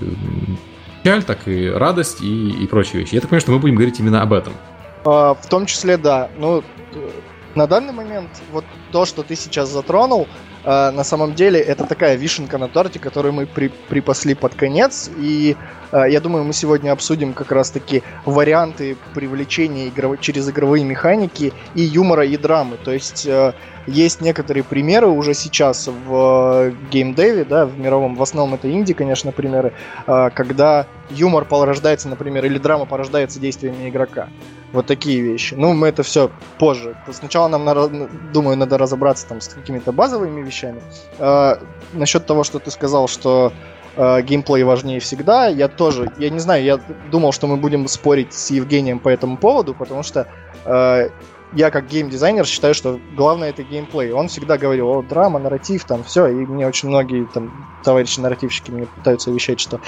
печаль, 1.03 1.23
так 1.23 1.47
и 1.47 1.69
радость 1.69 2.21
и, 2.21 2.49
и 2.51 2.67
прочие 2.67 3.01
вещи. 3.01 3.15
Я 3.15 3.21
так 3.21 3.29
понимаю, 3.29 3.41
что 3.41 3.51
мы 3.51 3.59
будем 3.59 3.75
говорить 3.75 3.99
именно 3.99 4.21
об 4.21 4.31
этом. 4.31 4.53
А, 5.05 5.33
в 5.33 5.45
том 5.47 5.65
числе, 5.65 5.97
да. 5.97 6.29
Ну, 6.37 6.63
на 7.55 7.67
данный 7.67 7.93
момент 7.93 8.29
вот 8.51 8.65
то, 8.91 9.05
что 9.05 9.23
ты 9.23 9.35
сейчас 9.35 9.69
затронул, 9.69 10.27
э, 10.63 10.91
на 10.91 11.03
самом 11.03 11.33
деле 11.33 11.59
это 11.59 11.85
такая 11.85 12.15
вишенка 12.15 12.57
на 12.57 12.67
торте, 12.67 12.99
которую 12.99 13.33
мы 13.33 13.45
при, 13.47 13.69
припасли 13.89 14.35
под 14.35 14.53
конец. 14.55 15.09
И 15.17 15.55
э, 15.91 16.03
я 16.09 16.21
думаю, 16.21 16.43
мы 16.43 16.53
сегодня 16.53 16.91
обсудим 16.91 17.33
как 17.33 17.51
раз-таки 17.51 18.03
варианты 18.25 18.97
привлечения 19.13 19.87
игров... 19.89 20.19
через 20.19 20.47
игровые 20.49 20.83
механики 20.83 21.53
и 21.75 21.81
юмора, 21.81 22.25
и 22.25 22.37
драмы. 22.37 22.77
То 22.77 22.91
есть 22.91 23.27
есть 23.89 24.21
некоторые 24.21 24.63
примеры 24.63 25.07
уже 25.07 25.33
сейчас 25.33 25.87
в 25.87 26.71
геймдеве, 26.91 27.45
да, 27.45 27.65
в 27.65 27.77
мировом, 27.79 28.15
в 28.15 28.21
основном 28.21 28.55
это 28.55 28.71
инди, 28.71 28.93
конечно, 28.93 29.31
примеры, 29.31 29.73
э, 30.07 30.29
когда 30.33 30.87
юмор 31.09 31.45
порождается, 31.45 32.07
например, 32.09 32.45
или 32.45 32.57
драма 32.57 32.85
порождается 32.85 33.39
действиями 33.39 33.89
игрока. 33.89 34.29
Вот 34.71 34.85
такие 34.85 35.21
вещи. 35.21 35.55
Ну, 35.55 35.73
мы 35.73 35.87
это 35.87 36.03
все 36.03 36.29
позже. 36.59 36.95
Сначала 37.11 37.47
нам, 37.47 38.09
думаю, 38.31 38.55
надо 38.57 38.77
разобраться 38.77 39.27
там 39.27 39.41
с 39.41 39.47
какими-то 39.47 39.91
базовыми 39.91 40.41
вещами. 40.41 40.81
Э, 41.17 41.55
насчет 41.93 42.25
того, 42.25 42.43
что 42.43 42.59
ты 42.59 42.69
сказал, 42.69 43.07
что 43.07 43.51
э, 43.95 44.21
геймплей 44.21 44.63
важнее 44.63 44.99
всегда, 44.99 45.47
я 45.47 45.67
тоже, 45.67 46.11
я 46.19 46.29
не 46.29 46.39
знаю, 46.39 46.63
я 46.63 46.79
думал, 47.11 47.31
что 47.31 47.47
мы 47.47 47.57
будем 47.57 47.87
спорить 47.87 48.33
с 48.33 48.51
Евгением 48.51 48.99
по 48.99 49.09
этому 49.09 49.37
поводу, 49.37 49.73
потому 49.73 50.03
что 50.03 50.27
э, 50.65 51.09
я 51.53 51.71
как 51.71 51.87
геймдизайнер 51.87 52.45
считаю, 52.45 52.73
что 52.73 52.99
главное 53.15 53.49
это 53.49 53.63
геймплей. 53.63 54.11
Он 54.11 54.27
всегда 54.27 54.57
говорил, 54.57 54.89
о, 54.89 55.01
драма, 55.01 55.39
нарратив, 55.39 55.83
там 55.85 56.03
все, 56.03 56.27
и 56.27 56.45
мне 56.45 56.67
очень 56.67 56.89
многие 56.89 57.25
там 57.25 57.51
товарищи-нарративщики 57.83 58.71
мне 58.71 58.85
пытаются 58.85 59.31
вещать, 59.31 59.59
что 59.59 59.79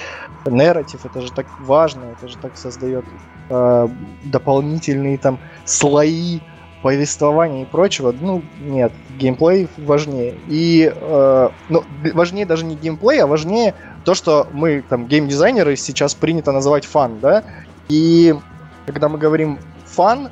нарратив 0.46 1.06
это 1.06 1.22
же 1.22 1.32
так 1.32 1.46
важно, 1.60 2.06
это 2.18 2.28
же 2.28 2.38
так 2.38 2.58
создает 2.58 3.06
э, 3.50 3.88
дополнительные 4.24 5.18
там 5.18 5.40
слои 5.66 6.40
повествования 6.82 7.64
и 7.64 7.66
прочего. 7.66 8.12
Ну, 8.20 8.42
нет, 8.60 8.92
геймплей 9.20 9.68
важнее. 9.78 10.36
И, 10.48 10.92
э, 10.94 11.50
ну, 11.70 11.84
важнее 12.14 12.48
даже 12.48 12.66
не 12.66 12.76
геймплей, 12.76 13.22
а 13.22 13.28
важнее 13.28 13.76
то, 14.04 14.16
что 14.16 14.48
мы 14.52 14.84
там 14.88 15.06
геймдизайнеры 15.06 15.76
сейчас 15.76 16.16
принято 16.16 16.52
называть 16.52 16.86
фан, 16.86 17.20
да, 17.20 17.44
и 17.88 18.34
когда 18.88 19.10
мы 19.10 19.20
говорим 19.20 19.60
фан, 19.86 20.30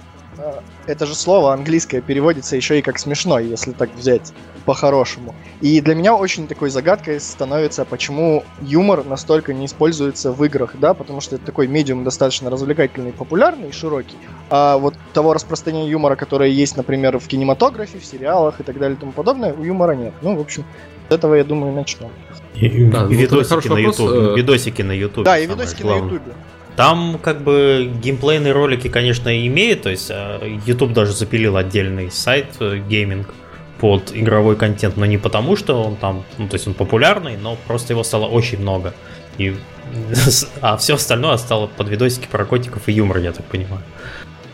это 0.86 1.06
же 1.06 1.16
слово 1.16 1.54
английское 1.54 2.02
переводится 2.02 2.56
еще 2.56 2.80
и 2.80 2.82
как 2.82 3.00
смешно, 3.00 3.40
если 3.40 3.72
так 3.72 3.94
взять 3.96 4.34
по-хорошему. 4.66 5.34
И 5.62 5.82
для 5.82 5.96
меня 5.96 6.16
очень 6.16 6.48
такой 6.48 6.70
загадкой 6.70 7.20
становится, 7.20 7.86
почему 7.86 8.44
юмор 8.62 9.04
настолько 9.06 9.54
не 9.54 9.66
используется 9.66 10.32
в 10.32 10.44
играх, 10.44 10.76
да, 10.80 10.94
потому 10.94 11.22
что 11.22 11.36
это 11.36 11.46
такой 11.46 11.68
медиум 11.68 12.04
достаточно 12.04 12.50
развлекательный, 12.50 13.12
популярный 13.12 13.70
и 13.70 13.72
широкий. 13.72 14.18
А 14.50 14.78
вот 14.78 14.96
того 15.14 15.34
распространения 15.34 15.90
юмора, 15.90 16.16
которое 16.16 16.50
есть, 16.50 16.78
например, 16.78 17.20
в 17.20 17.28
кинематографе, 17.28 18.00
в 18.00 18.06
сериалах 18.06 18.60
и 18.60 18.64
так 18.64 18.78
далее 18.78 18.96
и 18.98 19.00
тому 19.00 19.12
подобное, 19.12 19.54
у 19.54 19.64
юмора 19.64 19.94
нет. 19.94 20.14
Ну, 20.22 20.36
в 20.36 20.42
общем, 20.42 20.66
с 21.10 21.14
этого, 21.14 21.36
я 21.36 21.44
думаю, 21.44 21.74
начнем. 21.74 22.10
И, 22.56 22.86
да, 22.86 23.08
и 23.10 23.16
видосики, 23.16 23.68
на 23.68 23.78
YouTube, 23.78 24.10
э, 24.12 24.36
видосики 24.36 24.82
на 24.82 24.92
YouTube. 24.92 25.26
Да, 25.26 25.40
и 25.40 25.48
видосики 25.48 25.84
на 25.84 25.98
YouTube. 25.98 26.22
Там 26.80 27.20
как 27.22 27.42
бы 27.42 27.92
геймплейные 28.02 28.54
ролики, 28.54 28.88
конечно, 28.88 29.46
имеет, 29.46 29.82
то 29.82 29.90
есть 29.90 30.10
а, 30.12 30.42
YouTube 30.66 30.94
даже 30.94 31.12
запилил 31.12 31.58
отдельный 31.58 32.10
сайт 32.10 32.46
э, 32.62 32.78
gaming 32.78 33.34
под 33.82 34.16
игровой 34.16 34.56
контент, 34.56 34.96
но 34.96 35.06
не 35.06 35.18
потому, 35.18 35.58
что 35.58 35.84
он 35.84 35.98
там, 35.98 36.24
ну 36.38 36.48
то 36.48 36.54
есть 36.54 36.68
он 36.68 36.74
популярный, 36.74 37.36
но 37.36 37.58
просто 37.68 37.92
его 37.92 38.06
стало 38.06 38.28
очень 38.28 38.62
много. 38.62 38.94
И, 39.38 39.58
а 40.62 40.78
все 40.78 40.96
остальное 40.96 41.36
стало 41.36 41.68
под 41.68 41.90
видосики 41.90 42.30
про 42.32 42.46
котиков 42.46 42.88
и 42.88 42.94
юмор, 42.94 43.18
я 43.18 43.34
так 43.34 43.44
понимаю. 43.44 43.84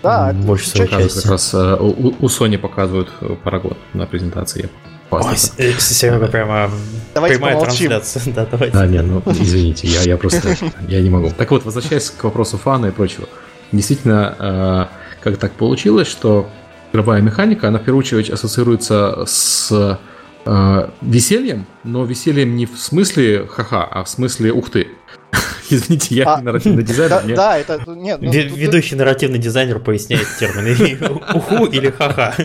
Да, 0.01 0.33
больше 0.33 0.75
части. 0.75 1.21
Как 1.21 1.31
раз 1.31 1.53
э, 1.53 1.77
у, 1.79 2.07
у 2.19 2.25
Sony 2.25 2.57
показывают 2.57 3.11
Парагон 3.43 3.77
на 3.93 4.07
презентации. 4.07 4.71
Ой, 5.11 5.37
Серега 5.37 6.27
прямо 6.27 6.69
давайте 7.13 7.37
прямая 7.37 7.55
помолчим. 7.55 7.89
трансляция. 7.89 8.33
Да, 8.35 8.47
давайте. 8.49 8.77
А, 8.77 8.85
нет, 8.87 9.05
ну 9.05 9.21
извините, 9.25 9.87
я, 9.87 10.01
я 10.01 10.17
просто 10.17 10.55
я 10.87 11.01
не 11.01 11.09
могу. 11.09 11.31
Так 11.31 11.51
вот, 11.51 11.63
возвращаясь 11.63 12.09
к 12.09 12.23
вопросу 12.23 12.57
фана 12.57 12.87
и 12.87 12.91
прочего. 12.91 13.27
Действительно, 13.71 14.35
э, 14.39 15.21
как 15.23 15.37
так 15.37 15.53
получилось, 15.53 16.07
что 16.07 16.49
игровая 16.91 17.21
механика, 17.21 17.67
она 17.67 17.79
в 17.79 17.83
первую 17.83 17.99
очередь 17.99 18.29
ассоциируется 18.29 19.23
с 19.25 19.99
э, 20.45 20.89
весельем, 21.01 21.65
но 21.83 22.05
весельем 22.05 22.55
не 22.55 22.65
в 22.65 22.77
смысле 22.77 23.45
ха-ха, 23.47 23.83
а 23.83 24.03
в 24.03 24.09
смысле 24.09 24.51
ух 24.51 24.69
ты. 24.69 24.87
Извините, 25.69 26.15
я 26.15 26.35
а, 26.35 26.39
не 26.39 26.45
нарративный 26.45 26.83
дизайнер. 26.85 27.35
Да, 27.35 27.35
да 27.35 27.57
это 27.57 27.83
нет. 27.87 28.21
Ну, 28.21 28.31
Ведущий 28.31 28.95
нарративный 28.95 29.39
дизайнер 29.39 29.79
поясняет 29.79 30.27
термины 30.39 30.97
уху 31.33 31.65
или 31.65 31.89
ха-ха. 31.89 32.35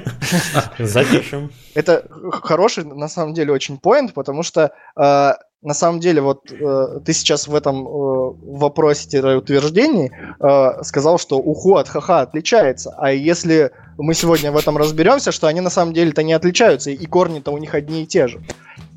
Запишем. 0.78 1.50
Это 1.74 2.06
хороший, 2.42 2.84
на 2.84 3.08
самом 3.08 3.34
деле, 3.34 3.52
очень 3.52 3.78
поинт, 3.78 4.14
потому 4.14 4.42
что 4.42 4.72
э, 4.96 5.32
на 5.62 5.74
самом 5.74 6.00
деле, 6.00 6.22
вот 6.22 6.50
э, 6.50 7.00
ты 7.04 7.12
сейчас 7.12 7.46
в 7.46 7.54
этом 7.54 7.86
э, 7.86 7.90
вопросе 7.90 9.20
утверждении 9.36 10.10
э, 10.10 10.82
сказал, 10.82 11.18
что 11.18 11.38
уху 11.38 11.76
от 11.76 11.88
ха-ха 11.88 12.22
отличается. 12.22 12.94
А 12.96 13.12
если 13.12 13.70
мы 14.02 14.14
сегодня 14.14 14.52
в 14.52 14.56
этом 14.56 14.76
разберемся, 14.76 15.32
что 15.32 15.46
они 15.46 15.60
на 15.60 15.70
самом 15.70 15.92
деле-то 15.92 16.22
не 16.22 16.32
отличаются, 16.32 16.90
и 16.90 17.06
корни-то 17.06 17.50
у 17.50 17.58
них 17.58 17.74
одни 17.74 18.02
и 18.02 18.06
те 18.06 18.28
же. 18.28 18.40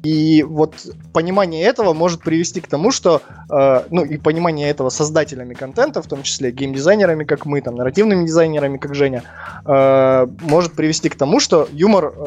И 0.03 0.43
вот 0.43 0.75
понимание 1.13 1.63
этого 1.63 1.93
может 1.93 2.21
привести 2.21 2.59
к 2.59 2.67
тому, 2.67 2.91
что, 2.91 3.21
э, 3.49 3.83
ну 3.89 4.03
и 4.03 4.17
понимание 4.17 4.69
этого 4.69 4.89
создателями 4.89 5.53
контента, 5.53 6.01
в 6.01 6.07
том 6.07 6.23
числе 6.23 6.51
геймдизайнерами, 6.51 7.23
как 7.23 7.45
мы, 7.45 7.61
там, 7.61 7.75
нарративными 7.75 8.25
дизайнерами, 8.25 8.77
как 8.77 8.95
Женя, 8.95 9.23
э, 9.65 10.27
может 10.41 10.73
привести 10.73 11.07
к 11.07 11.15
тому, 11.15 11.39
что 11.39 11.69
юмор, 11.71 12.13
э, 12.17 12.25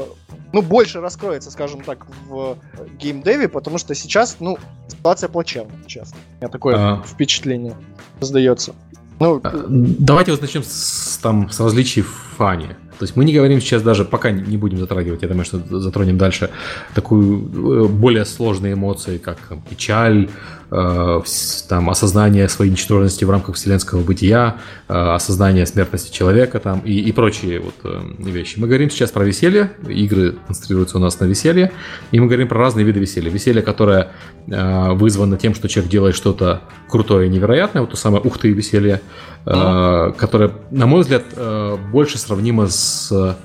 ну, 0.54 0.62
больше 0.62 1.02
раскроется, 1.02 1.50
скажем 1.50 1.82
так, 1.82 2.06
в 2.28 2.56
геймдеве, 2.98 3.48
потому 3.48 3.76
что 3.76 3.94
сейчас, 3.94 4.36
ну, 4.40 4.56
ситуация 4.88 5.28
плачевная, 5.28 5.76
честно. 5.86 6.16
У 6.36 6.44
меня 6.44 6.48
такое 6.48 6.76
а... 6.76 7.02
впечатление 7.06 7.74
создается. 8.20 8.74
Ну, 9.18 9.40
а, 9.42 9.64
давайте 9.68 10.32
вот 10.32 10.42
начнем 10.42 10.62
с, 10.62 11.18
там, 11.22 11.50
с 11.50 11.60
различий 11.60 12.02
в 12.02 12.14
фане. 12.36 12.76
То 12.98 13.04
есть 13.04 13.16
мы 13.16 13.24
не 13.24 13.34
говорим 13.34 13.60
сейчас 13.60 13.82
даже, 13.82 14.04
пока 14.04 14.30
не 14.30 14.56
будем 14.56 14.78
затрагивать, 14.78 15.22
я 15.22 15.28
думаю, 15.28 15.44
что 15.44 15.58
затронем 15.80 16.16
дальше, 16.16 16.50
такую 16.94 17.84
э, 17.84 17.88
более 17.88 18.24
сложные 18.24 18.72
эмоции, 18.72 19.18
как 19.18 19.38
печаль, 19.68 20.28
там, 20.68 21.90
осознание 21.90 22.48
своей 22.48 22.72
ничтожности 22.72 23.24
в 23.24 23.30
рамках 23.30 23.54
вселенского 23.56 24.02
бытия, 24.02 24.56
э, 24.88 24.94
осознание 24.94 25.64
смертности 25.66 26.12
человека 26.12 26.58
там, 26.58 26.80
и, 26.80 26.92
и 26.92 27.12
прочие 27.12 27.60
вот, 27.60 27.74
э, 27.84 28.00
вещи. 28.18 28.58
Мы 28.58 28.66
говорим 28.66 28.90
сейчас 28.90 29.10
про 29.10 29.24
веселье, 29.24 29.72
игры 29.88 30.36
концентрируются 30.46 30.98
у 30.98 31.00
нас 31.00 31.20
на 31.20 31.26
веселье, 31.26 31.72
и 32.10 32.18
мы 32.18 32.26
говорим 32.26 32.48
про 32.48 32.58
разные 32.58 32.84
виды 32.84 32.98
веселья. 32.98 33.30
Веселье, 33.30 33.62
которое 33.62 34.08
э, 34.48 34.92
вызвано 34.92 35.36
тем, 35.36 35.54
что 35.54 35.68
человек 35.68 35.90
делает 35.90 36.16
что-то 36.16 36.62
крутое 36.88 37.28
и 37.28 37.30
невероятное, 37.30 37.82
вот 37.82 37.90
то 37.90 37.96
самое 37.96 38.22
ух 38.22 38.38
ты 38.38 38.52
веселье, 38.52 39.00
mm-hmm. 39.44 40.16
которое, 40.16 40.52
на 40.70 40.86
мой 40.86 41.02
взгляд, 41.02 41.24
э, 41.36 41.76
больше 41.92 42.18
сравнимо 42.18 42.66
с 42.66 43.36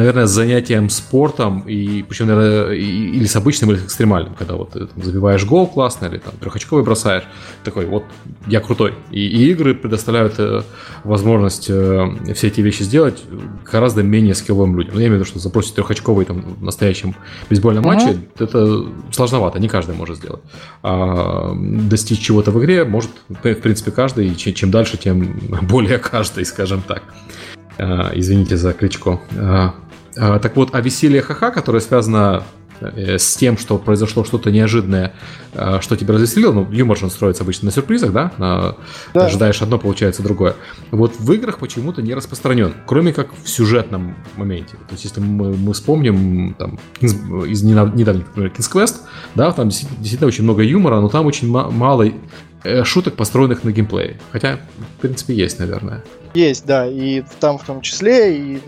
наверное, 0.00 0.26
с 0.26 0.30
занятием 0.30 0.88
спортом, 0.88 1.60
и 1.68 2.02
причем, 2.02 2.26
наверное, 2.26 2.72
или 2.74 3.26
с 3.26 3.36
обычным, 3.36 3.70
или 3.70 3.78
с 3.78 3.84
экстремальным, 3.84 4.34
когда 4.34 4.54
вот 4.54 4.70
ты 4.70 4.86
там, 4.86 5.02
забиваешь 5.02 5.44
гол 5.44 5.66
классно, 5.66 6.06
или 6.06 6.16
там 6.16 6.32
трехочковый 6.40 6.82
бросаешь, 6.82 7.24
такой, 7.64 7.84
вот, 7.84 8.04
я 8.46 8.60
крутой. 8.60 8.94
И, 9.10 9.20
и 9.20 9.50
игры 9.50 9.74
предоставляют 9.74 10.36
э, 10.38 10.62
возможность 11.04 11.68
э, 11.68 12.34
все 12.34 12.46
эти 12.46 12.62
вещи 12.62 12.82
сделать 12.82 13.22
гораздо 13.70 14.02
менее 14.02 14.34
скилловым 14.34 14.74
людям. 14.78 14.94
Ну, 14.94 15.00
я 15.00 15.08
имею 15.08 15.18
в 15.18 15.20
виду, 15.20 15.30
что 15.30 15.38
запросить 15.38 15.74
трехочковый 15.74 16.24
там 16.24 16.40
в 16.40 16.62
настоящем 16.62 17.14
бейсбольном 17.50 17.84
матче, 17.84 18.18
это 18.38 18.86
сложновато, 19.10 19.58
не 19.58 19.68
каждый 19.68 19.94
может 19.94 20.16
сделать. 20.16 20.40
А 20.82 21.52
достичь 21.54 22.20
чего-то 22.20 22.52
в 22.52 22.58
игре 22.60 22.84
может, 22.84 23.10
в 23.28 23.34
принципе, 23.34 23.90
каждый, 23.90 24.28
и 24.28 24.36
чем, 24.36 24.54
чем 24.54 24.70
дальше, 24.70 24.96
тем 24.96 25.38
более 25.68 25.98
каждый, 25.98 26.46
скажем 26.46 26.80
так. 26.80 27.02
А, 27.80 28.12
извините 28.14 28.56
за 28.56 28.72
кличко. 28.72 29.20
А, 30.16 30.34
а, 30.34 30.38
так 30.38 30.56
вот, 30.56 30.70
а 30.72 30.80
веселье 30.80 31.22
ха-ха, 31.22 31.50
которое 31.50 31.80
связано 31.80 32.44
э, 32.80 33.18
с 33.18 33.36
тем, 33.36 33.58
что 33.58 33.78
произошло 33.78 34.24
что-то 34.24 34.50
неожиданное, 34.50 35.12
что 35.80 35.96
тебя 35.96 36.14
развеселило, 36.14 36.52
ну, 36.52 36.70
юмор 36.70 36.96
же 36.96 37.10
строится 37.10 37.42
обычно 37.42 37.66
на 37.66 37.72
сюрпризах, 37.72 38.12
да? 38.12 38.32
На, 38.38 38.76
да. 39.14 39.26
ожидаешь 39.26 39.60
одно, 39.62 39.78
получается 39.78 40.22
другое. 40.22 40.54
Вот 40.90 41.18
в 41.18 41.32
играх 41.32 41.58
почему-то 41.58 42.02
не 42.02 42.14
распространен, 42.14 42.72
кроме 42.86 43.12
как 43.12 43.28
в 43.34 43.48
сюжетном 43.48 44.16
моменте. 44.36 44.76
То 44.88 44.92
есть, 44.92 45.04
если 45.04 45.20
мы, 45.20 45.52
мы 45.54 45.72
вспомним 45.72 46.54
там, 46.54 46.78
из 47.00 47.62
недавних, 47.62 48.26
например, 48.28 48.52
King's 48.56 48.72
Quest, 48.72 48.96
да, 49.34 49.52
там 49.52 49.68
действительно 49.68 50.28
очень 50.28 50.44
много 50.44 50.62
юмора, 50.62 51.00
но 51.00 51.08
там 51.08 51.26
очень 51.26 51.48
мало 51.48 52.06
э, 52.64 52.84
шуток, 52.84 53.14
построенных 53.14 53.64
на 53.64 53.72
геймплее. 53.72 54.20
Хотя, 54.32 54.60
в 54.96 55.00
принципе, 55.00 55.34
есть, 55.34 55.58
наверное. 55.58 56.02
Есть, 56.34 56.64
да, 56.64 56.86
и 56.86 57.22
там 57.40 57.58
в 57.58 57.64
том 57.64 57.80
числе, 57.80 58.36
и 58.36 58.62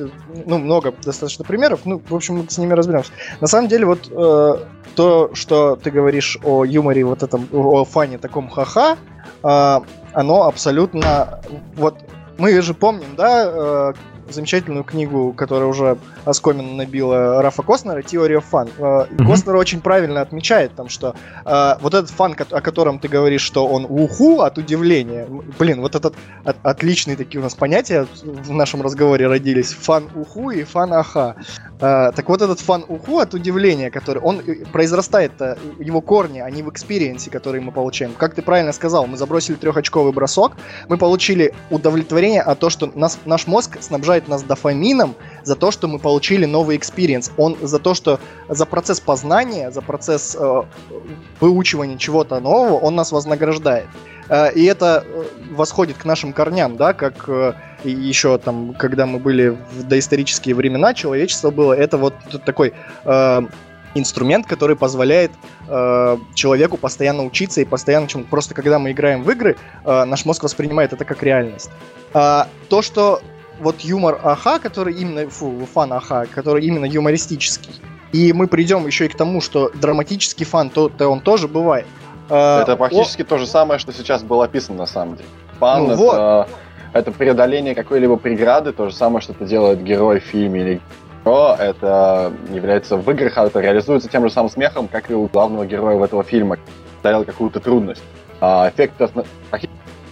ну, 0.47 0.59
много 0.59 0.93
достаточно 1.05 1.45
примеров. 1.45 1.81
Ну, 1.85 2.03
в 2.09 2.15
общем, 2.15 2.39
мы 2.39 2.47
с 2.49 2.59
ними 2.59 2.73
разберемся. 2.73 3.13
На 3.41 3.47
самом 3.47 3.69
деле, 3.69 3.87
вот 3.87 4.11
э, 4.11 4.57
то, 4.97 5.31
что 5.35 5.77
ты 5.77 5.91
говоришь 5.91 6.39
о 6.43 6.65
юморе, 6.65 7.05
вот 7.05 7.23
этом, 7.23 7.49
о 7.53 7.85
фане 7.85 8.19
таком 8.19 8.49
ха-ха, 8.49 8.97
э, 9.45 9.81
оно 10.13 10.43
абсолютно... 10.43 11.41
Вот 11.77 11.97
мы 12.39 12.61
же 12.61 12.75
помним, 12.75 13.15
да, 13.17 13.45
э, 13.47 13.93
замечательную 14.29 14.85
книгу, 14.85 15.33
которая 15.33 15.69
уже 15.69 15.99
оскомину 16.25 16.75
набила 16.75 17.43
Raph'а 17.43 17.63
«Theory 17.63 18.39
of 18.39 18.45
Fun». 18.51 18.71
Mm-hmm. 18.79 19.27
Костер 19.27 19.57
очень 19.57 19.81
правильно 19.81 20.21
отмечает 20.21 20.75
там, 20.75 20.89
что 20.89 21.15
э, 21.45 21.75
вот 21.81 21.95
этот 21.95 22.11
fun, 22.11 22.37
о 22.51 22.61
котором 22.61 22.99
ты 22.99 23.09
говоришь, 23.09 23.43
что 23.43 23.67
он 23.67 23.87
«уху» 23.89 24.41
от 24.41 24.59
удивления, 24.59 25.27
блин, 25.59 25.81
вот 25.81 25.95
этот 25.95 26.15
от, 26.45 26.57
отличные 26.63 27.17
такие 27.17 27.41
у 27.41 27.43
нас 27.43 27.55
понятия 27.55 28.07
в 28.23 28.53
нашем 28.53 28.83
разговоре 28.83 29.27
родились, 29.27 29.73
fun 29.73 30.09
«уху» 30.15 30.51
и 30.51 30.65
fun 30.65 30.93
«аха». 30.93 31.37
Э, 31.81 32.13
так 32.15 32.29
вот 32.29 32.43
этот 32.43 32.61
fun 32.61 32.85
«уху» 32.89 33.19
от 33.19 33.35
удивления, 33.35 33.91
который, 33.91 34.23
он 34.23 34.41
э, 34.41 34.65
произрастает, 34.73 35.33
его 35.79 36.01
корни, 36.01 36.41
они 36.41 36.63
в 36.63 36.71
experience 36.71 37.17
'е, 37.17 37.31
который 37.31 37.61
мы 37.61 37.73
получаем. 37.73 38.13
Как 38.17 38.35
ты 38.35 38.43
правильно 38.43 38.73
сказал, 38.73 39.07
мы 39.07 39.17
забросили 39.17 39.57
трехочковый 39.57 40.13
бросок, 40.13 40.53
мы 40.89 40.99
получили 40.99 41.55
удовлетворение 41.71 42.43
от 42.43 42.59
того, 42.59 42.71
что 42.71 42.91
нас, 42.95 43.19
наш 43.25 43.47
мозг 43.47 43.79
снабжает 43.81 44.12
нас 44.29 44.43
дофамином 44.43 45.15
за 45.43 45.57
то, 45.57 45.71
что 45.71 45.89
мы 45.89 45.99
получили 45.99 46.45
новый 46.45 46.77
experience. 46.77 47.33
Он 47.37 47.57
за 47.61 47.79
то, 47.79 47.95
что 47.95 48.21
за 48.49 48.67
процесс 48.67 49.01
познания, 49.01 49.71
за 49.71 49.83
процесс 49.83 50.37
э, 50.39 50.63
выучивания 51.41 51.99
чего-то 51.99 52.41
нового, 52.41 52.79
он 52.79 52.95
нас 52.95 53.13
вознаграждает. 53.13 53.87
Э, 54.29 54.53
и 54.53 54.65
это 54.65 55.05
э, 55.05 55.25
восходит 55.51 55.97
к 55.97 56.05
нашим 56.05 56.33
корням, 56.33 56.77
да, 56.77 56.93
как 56.93 57.29
э, 57.29 57.55
еще 57.85 58.39
там, 58.39 58.75
когда 58.75 59.07
мы 59.07 59.19
были 59.19 59.57
в 59.73 59.83
доисторические 59.85 60.55
времена, 60.55 60.95
человечество 60.95 61.51
было, 61.51 61.73
это 61.73 61.99
вот 61.99 62.15
такой 62.45 62.73
э, 63.05 63.43
инструмент, 63.95 64.47
который 64.47 64.77
позволяет 64.77 65.33
э, 65.69 66.19
человеку 66.35 66.77
постоянно 66.77 67.25
учиться 67.25 67.61
и 67.61 67.65
постоянно 67.65 68.09
чему 68.09 68.25
Просто 68.25 68.55
когда 68.55 68.79
мы 68.79 68.93
играем 68.93 69.23
в 69.23 69.31
игры, 69.31 69.57
э, 69.85 70.05
наш 70.05 70.25
мозг 70.25 70.43
воспринимает 70.45 70.93
это 70.93 71.05
как 71.05 71.23
реальность. 71.23 71.71
А, 72.15 72.49
то, 72.69 72.83
что 72.83 73.23
вот 73.63 73.81
юмор 73.81 74.21
Аха, 74.23 74.59
который 74.59 74.95
именно, 74.95 75.31
фу, 75.31 75.67
фан 75.73 75.93
Аха, 75.93 76.27
который 76.27 76.65
именно 76.65 76.85
юмористический. 76.85 77.73
И 78.13 78.33
мы 78.33 78.47
придем 78.47 78.87
еще 78.87 79.07
и 79.07 79.09
к 79.09 79.17
тому, 79.17 79.41
что 79.41 79.71
драматический 79.75 80.45
фан, 80.45 80.69
то, 80.69 80.89
то 80.89 81.09
он 81.09 81.21
тоже 81.21 81.49
бывает. 81.49 81.87
А, 82.29 82.63
это 82.63 82.77
практически 82.77 83.23
О... 83.23 83.25
то 83.25 83.39
же 83.39 83.47
самое, 83.47 83.79
что 83.79 83.93
сейчас 83.93 84.23
было 84.23 84.45
описано 84.45 84.79
на 84.79 84.87
самом 84.87 85.17
деле. 85.17 85.29
Фан 85.61 85.85
ну, 85.85 85.93
это, 85.93 85.97
вот. 85.97 86.49
это 86.93 87.13
преодоление 87.13 87.75
какой-либо 87.75 88.17
преграды, 88.17 88.73
то 88.73 88.89
же 88.89 88.95
самое, 88.95 89.23
что 89.23 89.33
это 89.33 89.45
делает 89.45 89.83
герой 89.83 90.21
в 90.21 90.25
фильме 90.25 90.61
или 90.61 90.81
О, 91.25 91.57
это 91.59 92.33
является 92.53 92.97
в 92.97 93.09
играх, 93.11 93.39
а 93.39 93.47
это 93.47 93.61
реализуется 93.61 94.09
тем 94.09 94.25
же 94.25 94.31
самым 94.31 94.51
смехом, 94.51 94.89
как 94.89 95.11
и 95.11 95.15
у 95.15 95.29
главного 95.29 95.65
героя 95.65 95.97
в 95.97 96.03
этого 96.03 96.25
фильма, 96.25 96.59
ставил 96.99 97.25
какую-то 97.25 97.61
трудность. 97.61 98.03
А 98.41 98.71
эффект 98.75 98.95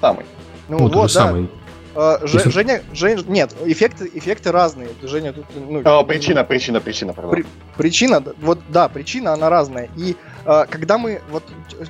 самый. 0.01 0.25
Ну, 0.69 0.79
ну 0.79 0.85
вот, 0.85 1.03
да. 1.03 1.09
самый. 1.09 1.51
Uh, 1.95 2.25
Ж, 2.25 2.51
Женя, 2.51 2.83
Женя, 2.93 3.23
нет, 3.27 3.55
эффекты, 3.65 4.09
эффекты 4.15 4.53
разные. 4.53 4.89
Женя 5.03 5.33
тут, 5.33 5.47
ну, 5.57 5.81
oh, 5.81 6.07
причина, 6.07 6.45
причина, 6.45 6.81
причина, 6.81 7.13
при, 7.13 7.45
причина, 7.77 8.23
вот 8.41 8.61
да, 8.69 8.89
причина 8.89 9.33
она 9.33 9.51
разная. 9.51 9.89
И 9.97 10.15
uh, 10.45 10.69
когда 10.71 10.99
мы, 10.99 11.21
вот, 11.31 11.43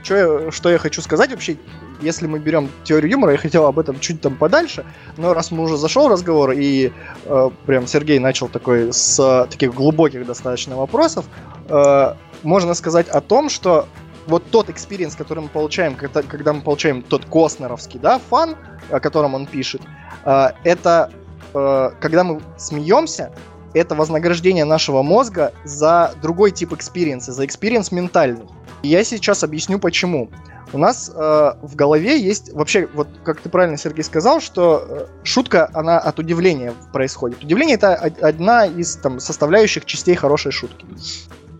что 0.03 0.17
я, 0.17 0.51
что 0.51 0.71
я 0.71 0.79
хочу 0.79 1.03
сказать 1.03 1.31
вообще, 1.31 1.59
если 2.01 2.27
мы 2.27 2.39
берем 2.39 2.71
теорию 2.85 3.11
юмора, 3.11 3.33
я 3.33 3.39
хотел 3.39 3.67
об 3.67 3.79
этом 3.79 4.01
чуть 4.01 4.23
там 4.23 4.37
подальше, 4.37 4.87
но 5.19 5.35
раз 5.35 5.51
мы 5.51 5.65
уже 5.65 5.77
зашел 5.77 6.09
разговор 6.09 6.53
и 6.53 6.93
uh, 7.27 7.53
прям 7.67 7.87
Сергей 7.87 8.19
начал 8.19 8.49
такой 8.49 8.95
с 8.95 9.47
таких 9.51 9.75
глубоких 9.75 10.25
достаточно 10.25 10.77
вопросов, 10.77 11.27
uh, 11.69 12.17
можно 12.43 12.73
сказать 12.73 13.09
о 13.09 13.21
том, 13.21 13.51
что 13.51 13.87
вот 14.27 14.45
тот 14.51 14.71
experience, 14.71 15.17
который 15.17 15.41
мы 15.41 15.49
получаем, 15.49 15.95
когда, 15.97 16.53
мы 16.53 16.61
получаем 16.61 17.03
тот 17.03 17.25
Костеровский, 17.25 17.99
да, 18.01 18.19
fun, 18.19 18.57
о 18.91 19.01
котором 19.01 19.35
он 19.35 19.47
пишет, 19.47 19.83
э, 20.25 20.49
это 20.65 21.11
э, 21.55 21.91
когда 22.01 22.25
мы 22.25 22.41
смеемся, 22.57 23.33
это 23.75 23.95
вознаграждение 23.95 24.65
нашего 24.65 25.03
мозга 25.03 25.53
за 25.65 26.15
другой 26.23 26.51
тип 26.51 26.73
experience 26.73 27.19
'а, 27.19 27.33
за 27.33 27.45
experience 27.47 27.93
ментальный. 27.93 28.47
И 28.83 28.89
я 28.89 29.05
сейчас 29.05 29.45
объясню 29.45 29.79
почему. 29.79 30.31
У 30.73 30.79
нас 30.79 31.11
э, 31.13 31.53
в 31.63 31.75
голове 31.75 32.21
есть 32.21 32.53
вообще, 32.53 32.89
вот 32.95 33.09
как 33.25 33.41
ты 33.41 33.49
правильно, 33.49 33.77
Сергей, 33.77 34.05
сказал, 34.05 34.41
что 34.41 34.87
э, 34.89 35.07
шутка, 35.25 35.69
она 35.75 35.99
от 35.99 36.19
удивления 36.19 36.73
происходит. 36.93 37.43
Удивление 37.43 37.75
это 37.75 37.95
одна 37.95 38.67
из 38.67 38.97
там, 38.97 39.19
составляющих 39.19 39.85
частей 39.85 40.15
хорошей 40.15 40.53
шутки 40.53 40.87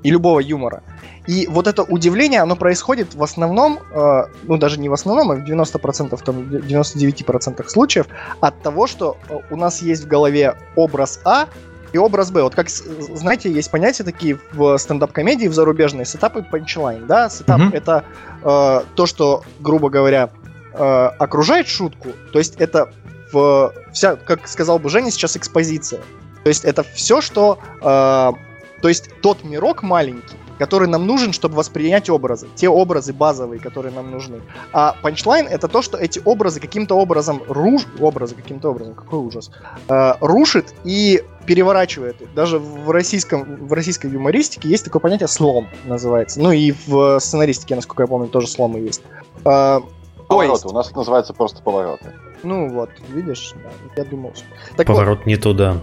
и 0.03 0.11
любого 0.11 0.39
юмора. 0.41 0.83
И 1.27 1.47
вот 1.47 1.67
это 1.67 1.83
удивление, 1.83 2.41
оно 2.41 2.57
происходит 2.57 3.15
в 3.15 3.23
основном, 3.23 3.79
э, 3.93 4.25
ну 4.45 4.57
даже 4.57 4.81
не 4.81 4.89
в 4.89 4.93
основном, 4.93 5.31
а 5.31 5.35
в 5.35 5.45
90%, 5.45 6.23
там, 6.25 6.43
99% 6.43 7.69
случаев 7.69 8.07
от 8.41 8.61
того, 8.63 8.87
что 8.87 9.17
э, 9.29 9.39
у 9.51 9.57
нас 9.57 9.83
есть 9.83 10.05
в 10.05 10.07
голове 10.09 10.57
образ 10.77 11.21
А 11.25 11.49
и 11.93 11.99
образ 11.99 12.31
Б. 12.31 12.43
Вот 12.43 12.55
как, 12.55 12.69
знаете, 12.69 13.51
есть 13.53 13.71
понятия 13.71 14.05
такие 14.05 14.39
в 14.53 14.79
стендап-комедии, 14.79 15.47
в 15.47 15.55
зарубежной, 15.55 16.07
setup 16.07 16.37
и 16.37 16.43
punchline, 16.43 17.07
да? 17.07 17.29
Setup 17.29 17.61
mm-hmm. 17.61 17.77
это 17.77 18.05
э, 18.43 18.81
то, 18.95 19.07
что, 19.07 19.43
грубо 19.61 19.91
говоря, 19.91 20.31
э, 20.73 21.11
окружает 21.19 21.69
шутку, 21.69 22.09
то 22.33 22.39
есть 22.39 22.57
это 22.57 22.93
в, 23.33 23.73
вся, 23.93 24.17
как 24.17 24.49
сказал 24.49 24.79
бы 24.79 24.89
Женя, 24.89 25.11
сейчас 25.11 25.37
экспозиция. 25.37 26.01
То 26.43 26.49
есть 26.49 26.65
это 26.65 26.83
все, 26.83 27.21
что... 27.21 27.59
Э, 27.83 28.33
то 28.81 28.89
есть 28.89 29.11
тот 29.21 29.45
мирок 29.45 29.83
маленький, 29.83 30.37
который 30.61 30.89
нам 30.89 31.07
нужен, 31.07 31.33
чтобы 31.33 31.57
воспринять 31.57 32.11
образы. 32.11 32.47
Те 32.55 32.69
образы 32.69 33.15
базовые, 33.15 33.59
которые 33.59 33.95
нам 33.95 34.11
нужны. 34.11 34.43
А 34.75 34.95
панчлайн 35.01 35.47
это 35.47 35.69
то, 35.69 35.81
что 35.81 35.97
эти 35.97 36.21
образы 36.23 36.61
каким-то 36.61 36.97
образом 36.97 37.43
руш... 37.49 37.87
образы 37.99 38.35
каким-то 38.35 38.69
образом, 38.69 38.95
какой 38.95 39.21
ужас, 39.21 39.51
э, 39.89 40.13
рушит 40.21 40.75
и 40.85 41.25
переворачивает 41.47 42.21
их. 42.21 42.35
Даже 42.35 42.59
в, 42.59 42.91
российском, 42.91 43.57
в 43.67 43.73
российской 43.73 44.11
юмористике 44.11 44.69
есть 44.69 44.85
такое 44.85 45.01
понятие 45.01 45.29
слом 45.29 45.67
называется. 45.87 46.39
Ну 46.43 46.53
и 46.53 46.75
в 46.87 47.19
сценаристике, 47.21 47.75
насколько 47.75 48.03
я 48.03 48.07
помню, 48.07 48.29
тоже 48.29 48.47
сломы 48.47 48.81
есть. 48.81 49.01
Э, 49.47 49.81
повороты. 50.29 50.53
Есть... 50.53 50.67
У 50.67 50.73
нас 50.75 50.89
это 50.89 50.99
называется 50.99 51.33
просто 51.33 51.63
повороты. 51.63 52.13
Ну 52.43 52.69
вот, 52.69 52.91
видишь, 53.09 53.55
да, 53.65 53.71
я 53.97 54.05
думал. 54.05 54.35
Что... 54.35 54.45
Так 54.77 54.87
Поворот 54.87 55.21
вот, 55.21 55.27
не 55.27 55.37
туда. 55.37 55.79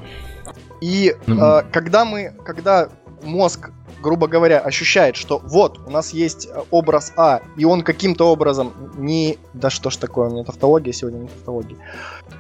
И 0.82 1.16
mm-hmm. 1.26 1.62
э, 1.62 1.72
когда 1.72 2.06
мы, 2.06 2.36
когда 2.46 2.90
мозг, 3.24 3.72
грубо 4.02 4.28
говоря, 4.28 4.60
ощущает, 4.60 5.16
что 5.16 5.40
вот, 5.44 5.80
у 5.86 5.90
нас 5.90 6.12
есть 6.12 6.48
э, 6.48 6.64
образ 6.72 7.14
А, 7.18 7.42
и 7.56 7.66
он 7.66 7.82
каким-то 7.82 8.32
образом 8.32 8.74
не... 8.98 9.38
Да 9.54 9.70
что 9.70 9.90
ж 9.90 9.98
такое, 9.98 10.30
у 10.30 10.32
меня 10.32 10.44
тавтология 10.44 10.94
сегодня, 10.94 11.20
не 11.20 11.28
тавтология. 11.28 11.78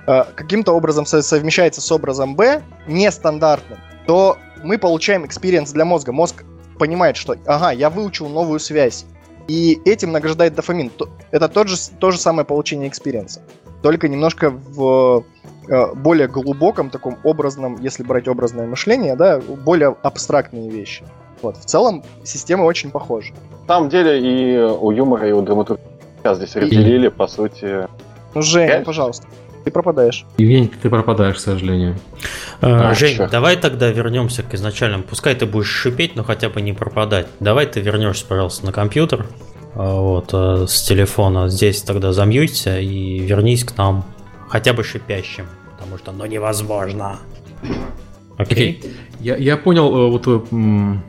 Э, 0.07 0.23
каким-то 0.35 0.73
образом 0.73 1.05
совмещается 1.05 1.81
с 1.81 1.91
образом 1.91 2.35
Б, 2.35 2.61
нестандартным, 2.87 3.79
то 4.05 4.37
мы 4.63 4.77
получаем 4.77 5.25
experience 5.25 5.71
для 5.71 5.85
мозга. 5.85 6.11
Мозг 6.11 6.43
понимает, 6.79 7.17
что, 7.17 7.35
ага, 7.45 7.71
я 7.71 7.89
выучил 7.89 8.29
новую 8.29 8.59
связь, 8.59 9.05
и 9.47 9.81
этим 9.85 10.11
награждает 10.11 10.55
дофамин. 10.55 10.91
Это 11.31 11.47
тот 11.49 11.67
же, 11.69 11.77
то 11.99 12.11
же 12.11 12.19
самое 12.19 12.45
получение 12.45 12.89
experience 12.89 13.29
'а. 13.29 13.41
Только 13.81 14.07
немножко 14.09 14.49
в 14.49 15.23
Э, 15.69 15.93
более 15.93 16.29
глубоком, 16.29 16.89
таком 16.89 17.17
образном, 17.23 17.77
если 17.81 18.03
брать 18.03 18.27
образное 18.27 18.65
мышление, 18.65 19.15
да, 19.15 19.39
более 19.39 19.97
абстрактные 20.01 20.69
вещи. 20.69 21.03
Вот, 21.41 21.57
в 21.57 21.65
целом 21.65 22.03
системы 22.23 22.65
очень 22.65 22.91
похожи. 22.91 23.33
На 23.67 23.75
самом 23.75 23.89
деле 23.89 24.19
и 24.19 24.57
у 24.57 24.91
юмора, 24.91 25.27
и 25.27 25.31
у 25.31 25.41
драматургии 25.41 25.83
здесь 26.33 26.55
разделили, 26.55 27.07
по 27.09 27.27
сути... 27.27 27.87
Ну, 28.33 28.41
Жень, 28.41 28.67
Я... 28.67 28.81
пожалуйста, 28.81 29.27
ты 29.63 29.71
пропадаешь. 29.71 30.25
Евгений, 30.37 30.67
ты 30.67 30.89
пропадаешь, 30.89 31.35
к 31.35 31.39
сожалению. 31.39 31.97
А, 32.61 32.89
а, 32.89 32.93
Жень, 32.93 33.15
что? 33.15 33.29
давай 33.29 33.55
тогда 33.55 33.89
вернемся 33.89 34.43
к 34.43 34.53
изначальному. 34.53 35.03
Пускай 35.03 35.35
ты 35.35 35.45
будешь 35.45 35.67
шипеть, 35.67 36.15
но 36.15 36.23
хотя 36.23 36.49
бы 36.49 36.61
не 36.61 36.73
пропадать. 36.73 37.27
Давай 37.39 37.65
ты 37.65 37.79
вернешься, 37.79 38.25
пожалуйста, 38.25 38.65
на 38.65 38.71
компьютер, 38.71 39.27
а, 39.75 39.99
вот, 39.99 40.29
э, 40.33 40.65
с 40.67 40.83
телефона. 40.83 41.49
Здесь 41.49 41.81
тогда 41.81 42.13
замьюйся 42.13 42.79
и 42.79 43.19
вернись 43.19 43.63
к 43.63 43.77
нам 43.77 44.05
хотя 44.49 44.73
бы 44.73 44.83
шипящим 44.83 45.47
потому 45.77 45.97
что 45.97 46.11
ну 46.11 46.25
невозможно. 46.25 47.19
Окей. 48.37 48.79
Okay. 48.81 48.91
Я, 49.19 49.35
я 49.35 49.57
понял 49.57 49.87
э, 49.95 50.09
вот 50.11 50.27
м, 50.51 51.03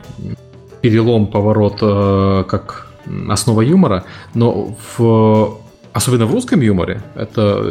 перелом, 0.81 1.27
поворот 1.27 1.77
э, 1.81 2.43
как 2.47 2.87
основа 3.29 3.61
юмора, 3.61 4.03
но 4.33 4.75
в, 4.97 5.59
особенно 5.93 6.25
в 6.25 6.33
русском 6.33 6.61
юморе, 6.61 7.01
это 7.15 7.63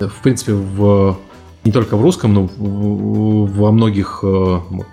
в 0.00 0.22
принципе 0.22 0.52
в, 0.52 1.18
не 1.64 1.72
только 1.72 1.96
в 1.96 2.02
русском, 2.02 2.34
но 2.34 2.42
в, 2.44 3.52
во 3.58 3.72
многих, 3.72 4.20
э, 4.22 4.26
вот, 4.26 4.86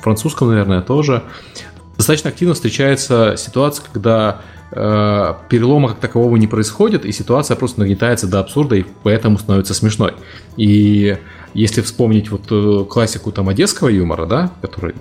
французском, 0.00 0.48
наверное, 0.48 0.80
тоже, 0.80 1.22
достаточно 1.96 2.30
активно 2.30 2.54
встречается 2.54 3.34
ситуация, 3.36 3.84
когда 3.92 4.40
э, 4.70 5.34
перелома 5.48 5.88
как 5.90 5.98
такового 5.98 6.36
не 6.36 6.46
происходит, 6.46 7.04
и 7.04 7.12
ситуация 7.12 7.56
просто 7.56 7.80
нагнетается 7.80 8.26
до 8.26 8.40
абсурда, 8.40 8.76
и 8.76 8.84
поэтому 9.02 9.38
становится 9.38 9.74
смешной. 9.74 10.14
И 10.56 11.18
если 11.58 11.80
вспомнить 11.82 12.30
вот 12.30 12.46
э, 12.50 12.84
классику 12.88 13.32
там 13.32 13.48
одесского 13.48 13.88
юмора, 13.88 14.26
да, 14.26 14.52
который 14.62 14.94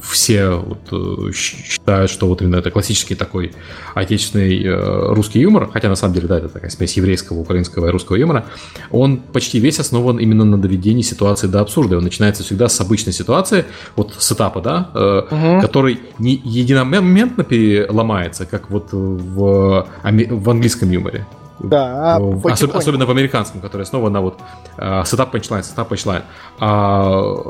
все 0.00 0.50
вот, 0.50 0.78
э, 0.92 1.32
считают, 1.32 2.10
что 2.12 2.28
вот 2.28 2.42
именно 2.42 2.56
это 2.56 2.70
классический 2.70 3.16
такой 3.16 3.52
отечественный 3.92 4.62
э, 4.62 5.14
русский 5.14 5.40
юмор, 5.40 5.68
хотя 5.72 5.88
на 5.88 5.96
самом 5.96 6.14
деле, 6.14 6.28
да, 6.28 6.38
это 6.38 6.48
такая 6.48 6.70
смесь 6.70 6.96
еврейского, 6.96 7.40
украинского 7.40 7.88
и 7.88 7.90
русского 7.90 8.14
юмора, 8.14 8.44
он 8.92 9.16
почти 9.16 9.58
весь 9.58 9.80
основан 9.80 10.18
именно 10.18 10.44
на 10.44 10.58
доведении 10.58 11.02
ситуации 11.02 11.48
до 11.48 11.60
абсурда. 11.60 11.96
Он 11.96 12.04
начинается 12.04 12.44
всегда 12.44 12.68
с 12.68 12.80
обычной 12.80 13.12
ситуации, 13.12 13.64
вот 13.96 14.14
с 14.16 14.30
этапа, 14.30 14.60
да, 14.60 15.26
угу. 15.28 15.60
который 15.60 15.98
не 16.20 16.40
единомоментно 16.44 17.42
переломается, 17.42 18.46
как 18.46 18.70
вот 18.70 18.92
в, 18.92 19.88
в 20.04 20.50
английском 20.50 20.88
юморе. 20.90 21.26
Да, 21.62 22.16
Особ, 22.44 22.74
особенно 22.74 23.06
в 23.06 23.10
американском, 23.10 23.60
который 23.60 23.82
основан 23.82 24.12
на 24.12 24.20
вот 24.20 24.38
uh, 24.78 25.02
setup 25.02 25.32
punchline, 25.32 25.62
setup 25.62 25.88
punchline. 25.88 26.22
А 26.58 27.42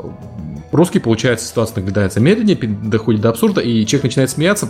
русский, 0.71 0.99
получается, 0.99 1.47
ситуация 1.47 1.77
наблюдается 1.77 2.19
медленнее, 2.19 2.55
доходит 2.55 3.21
до 3.21 3.29
абсурда, 3.29 3.61
и 3.61 3.85
человек 3.85 4.03
начинает 4.03 4.29
смеяться, 4.29 4.69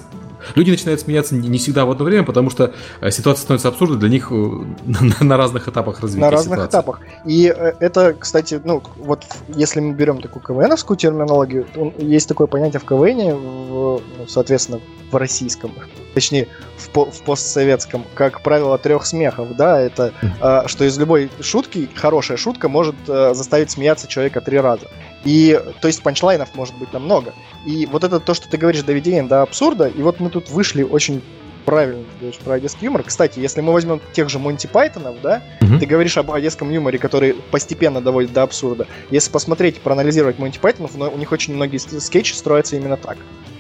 Люди 0.56 0.72
начинают 0.72 1.02
смеяться 1.02 1.36
не 1.36 1.58
всегда 1.58 1.86
в 1.86 1.92
одно 1.92 2.06
время, 2.06 2.24
потому 2.24 2.50
что 2.50 2.74
э, 3.02 3.12
ситуация 3.12 3.44
становится 3.44 3.70
абсурдной 3.70 4.00
для 4.00 4.10
них 4.10 4.32
э, 4.32 4.46
на 5.24 5.38
разных 5.38 5.68
этапах 5.68 6.02
развития 6.02 6.26
На 6.26 6.32
разных 6.32 6.56
ситуации. 6.56 6.70
этапах. 6.70 7.00
И 7.26 7.54
э, 7.56 7.74
это, 7.80 8.14
кстати, 8.14 8.62
ну, 8.64 8.84
вот 8.98 9.24
если 9.48 9.80
мы 9.80 9.94
берем 9.94 10.22
такую 10.22 10.44
КВНовскую 10.44 10.98
терминологию, 10.98 11.66
есть 11.98 12.28
такое 12.28 12.48
понятие 12.48 12.80
в 12.80 12.86
КВНе, 12.86 13.34
в, 13.34 13.40
ну, 13.40 14.02
соответственно, 14.28 14.80
в 15.14 15.16
российском, 15.16 15.72
точнее, 16.14 16.48
в, 16.78 17.12
в 17.12 17.24
постсоветском, 17.24 18.06
как 18.16 18.42
правило, 18.42 18.78
трех 18.78 19.06
смехов, 19.06 19.56
да, 19.56 19.80
это 19.80 20.12
mm. 20.22 20.68
что 20.68 20.84
из 20.84 20.98
любой 20.98 21.30
шутки, 21.42 21.90
хорошая 21.96 22.38
шутка 22.38 22.68
может 22.68 22.96
заставить 23.06 23.72
смеяться 23.72 24.08
человека 24.08 24.42
три 24.42 24.60
раза. 24.60 24.88
И, 25.24 25.60
то 25.82 25.88
есть, 25.88 26.04
панчлайнов 26.04 26.54
может 26.56 26.76
быть 26.76 26.92
там 26.92 27.04
много. 27.04 27.34
И 27.66 27.86
вот 27.86 28.04
это 28.04 28.20
то, 28.20 28.34
что 28.34 28.50
ты 28.50 28.58
говоришь, 28.58 28.84
доведение 28.84 29.24
до 29.24 29.42
абсурда, 29.42 29.88
и 29.88 30.02
вот 30.02 30.20
мы 30.20 30.30
тут 30.30 30.50
вышли 30.50 30.84
очень 30.84 31.22
правильно 31.64 32.04
ты 32.04 32.20
говоришь 32.20 32.40
про 32.40 32.54
одесский 32.56 32.86
юмор. 32.86 33.04
Кстати, 33.04 33.40
если 33.40 33.62
мы 33.62 33.74
возьмем 33.74 34.02
тех 34.12 34.30
же 34.30 34.40
Монти 34.40 34.68
Пайтонов, 34.68 35.16
да, 35.22 35.42
угу. 35.62 35.80
ты 35.80 35.86
говоришь 35.86 36.18
об 36.18 36.32
одесском 36.32 36.70
юморе, 36.70 37.00
который 37.00 37.36
постепенно 37.52 38.02
доводит 38.02 38.34
до 38.34 38.44
абсурда. 38.44 38.86
Если 39.10 39.32
посмотреть, 39.32 39.80
проанализировать 39.80 40.40
Монти 40.40 40.60
Пайтонов, 40.60 40.92
у 40.96 41.18
них 41.18 41.32
очень 41.32 41.56
многие 41.56 41.78
скетчи 41.78 42.34
строятся 42.34 42.76
именно 42.76 42.98
так. 42.98 43.18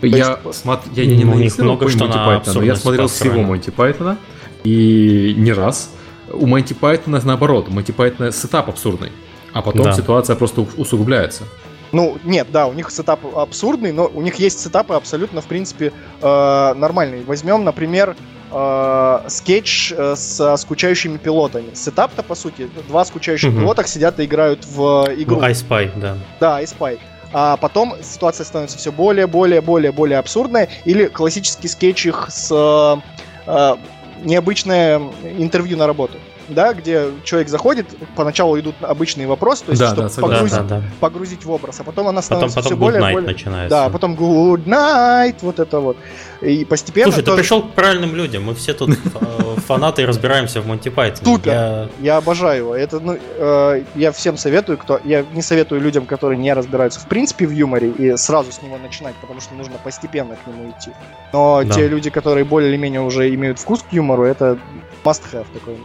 Я, 0.08 0.39
есть... 0.44 0.60
смотр... 0.62 0.88
я 0.94 1.06
не, 1.06 1.18
не 1.18 1.26
у 1.26 1.34
них 1.36 1.58
много 1.58 1.89
что 1.89 2.06
Монти 2.06 2.18
Пайтона, 2.18 2.63
я 2.63 2.76
смотрел 2.76 3.08
всего 3.08 3.42
Монти 3.42 3.70
Пайтона, 3.70 4.18
и 4.63 5.34
не 5.38 5.54
раз. 5.54 5.89
У 6.32 6.46
Монти 6.48 6.74
Пайтона 6.74 7.22
наоборот, 7.24 7.68
у 7.70 7.72
Монти 7.72 7.92
Пайтона 7.92 8.32
setup 8.32 8.70
абсурдный. 8.70 9.12
А 9.54 9.62
потом 9.62 9.84
да. 9.84 9.94
ситуация 9.94 10.36
просто 10.36 10.66
усугубляется. 10.78 11.44
Ну, 11.92 12.18
нет, 12.24 12.48
да, 12.52 12.66
у 12.66 12.74
них 12.74 12.89
setup 12.89 13.20
абсурдный, 13.38 13.92
но 13.92 14.10
у 14.12 14.22
них 14.22 14.36
есть 14.36 14.60
setup 14.60 14.89
ы 14.89 14.96
абсолютно, 14.96 15.42
в 15.42 15.46
принципе, 15.46 15.94
э, 16.22 16.74
нормальные. 16.74 17.24
Возьмем, 17.24 17.63
например, 17.63 18.16
э, 18.52 19.20
скетч 19.28 19.94
э, 19.96 20.16
с 20.16 20.58
скучающими 20.58 21.18
пилотами. 21.18 21.70
Setup-то, 21.76 22.24
по 22.24 22.34
сути, 22.34 22.68
два 22.88 23.06
скучающих 23.06 23.52
угу. 23.52 23.60
пилота 23.60 23.88
сидят 23.88 24.20
и 24.20 24.26
играют 24.26 24.66
в 24.66 25.08
игру. 25.18 25.36
Ну, 25.36 25.48
I 25.48 25.56
Spy, 25.56 25.92
да. 25.96 26.18
Да, 26.39 26.63
I 26.63 26.70
Spy. 26.70 26.98
А 27.34 27.58
потом 27.58 27.96
ситуация 28.02 28.46
становится 28.46 28.78
все 28.78 28.91
более, 28.91 29.28
более, 29.28 29.62
более, 29.62 29.91
более 29.91 30.19
абсурдная. 30.19 30.69
Или 30.86 31.08
классический 31.08 31.67
скетч 31.67 32.06
их 32.06 32.28
с 32.30 33.02
э, 33.48 33.76
необычное 34.24 35.02
интервью 35.24 35.78
на 35.78 35.88
работу 35.88 36.17
да, 36.48 36.74
где 36.74 37.10
человек 37.24 37.50
заходит, 37.50 37.88
поначалу 38.16 38.60
идут 38.60 38.76
обычные 38.82 39.28
вопросы, 39.28 39.66
то 39.66 39.72
есть, 39.72 39.82
да, 39.82 39.90
чтобы 40.10 40.10
да, 40.10 40.22
погрузить, 40.22 40.68
да, 40.68 40.80
да. 40.80 40.84
погрузить 41.00 41.46
в 41.46 41.52
образ, 41.52 41.80
а 41.80 41.84
потом 41.84 42.08
она 42.08 42.22
становится 42.22 42.58
потом, 42.58 42.72
потом 42.72 42.92
все 42.92 43.00
более, 43.00 43.14
более... 43.14 43.32
начинается. 43.32 43.70
Да, 43.70 43.90
потом 43.90 44.16
good 44.16 44.66
night, 44.66 45.38
вот 45.42 45.60
это 45.60 45.80
вот. 45.80 45.98
И 46.42 46.66
постепенно... 46.66 47.12
Слушай, 47.12 47.24
тоже... 47.24 47.38
ты 47.38 47.44
пришел 47.44 47.64
к 47.64 47.72
правильным 47.72 48.16
людям, 48.16 48.44
мы 48.44 48.56
все 48.56 48.74
тут 48.74 48.90
э, 48.92 49.56
фанаты 49.66 50.02
и 50.02 50.06
разбираемся 50.06 50.62
в 50.62 50.68
Монти 50.68 50.90
Пайтоне. 50.90 51.26
Супер! 51.26 51.90
Я 52.00 52.18
обожаю 52.18 52.58
его. 52.58 52.76
Это, 52.76 53.00
ну, 53.00 53.18
э, 53.18 53.84
я 53.96 54.12
всем 54.12 54.38
советую, 54.38 54.78
кто... 54.78 55.00
Я 55.04 55.26
не 55.34 55.42
советую 55.42 55.82
людям, 55.82 56.06
которые 56.06 56.38
не 56.38 56.54
разбираются 56.54 57.00
в 57.00 57.08
принципе 57.08 57.48
в 57.48 57.52
юморе, 57.52 57.90
и 57.90 58.18
сразу 58.18 58.52
с 58.52 58.62
него 58.62 58.78
начинать, 58.78 59.16
потому 59.16 59.40
что 59.40 59.56
нужно 59.56 59.76
постепенно 59.84 60.36
к 60.36 60.48
нему 60.48 60.72
идти. 60.72 60.92
Но 61.32 61.64
те 61.64 61.88
люди, 61.88 62.10
которые 62.10 62.44
более-менее 62.44 63.02
уже 63.02 63.34
имеют 63.34 63.60
вкус 63.60 63.82
к 63.82 63.94
юмору, 63.94 64.24
это 64.24 64.58
must-have 65.04 65.46
такой 65.54 65.78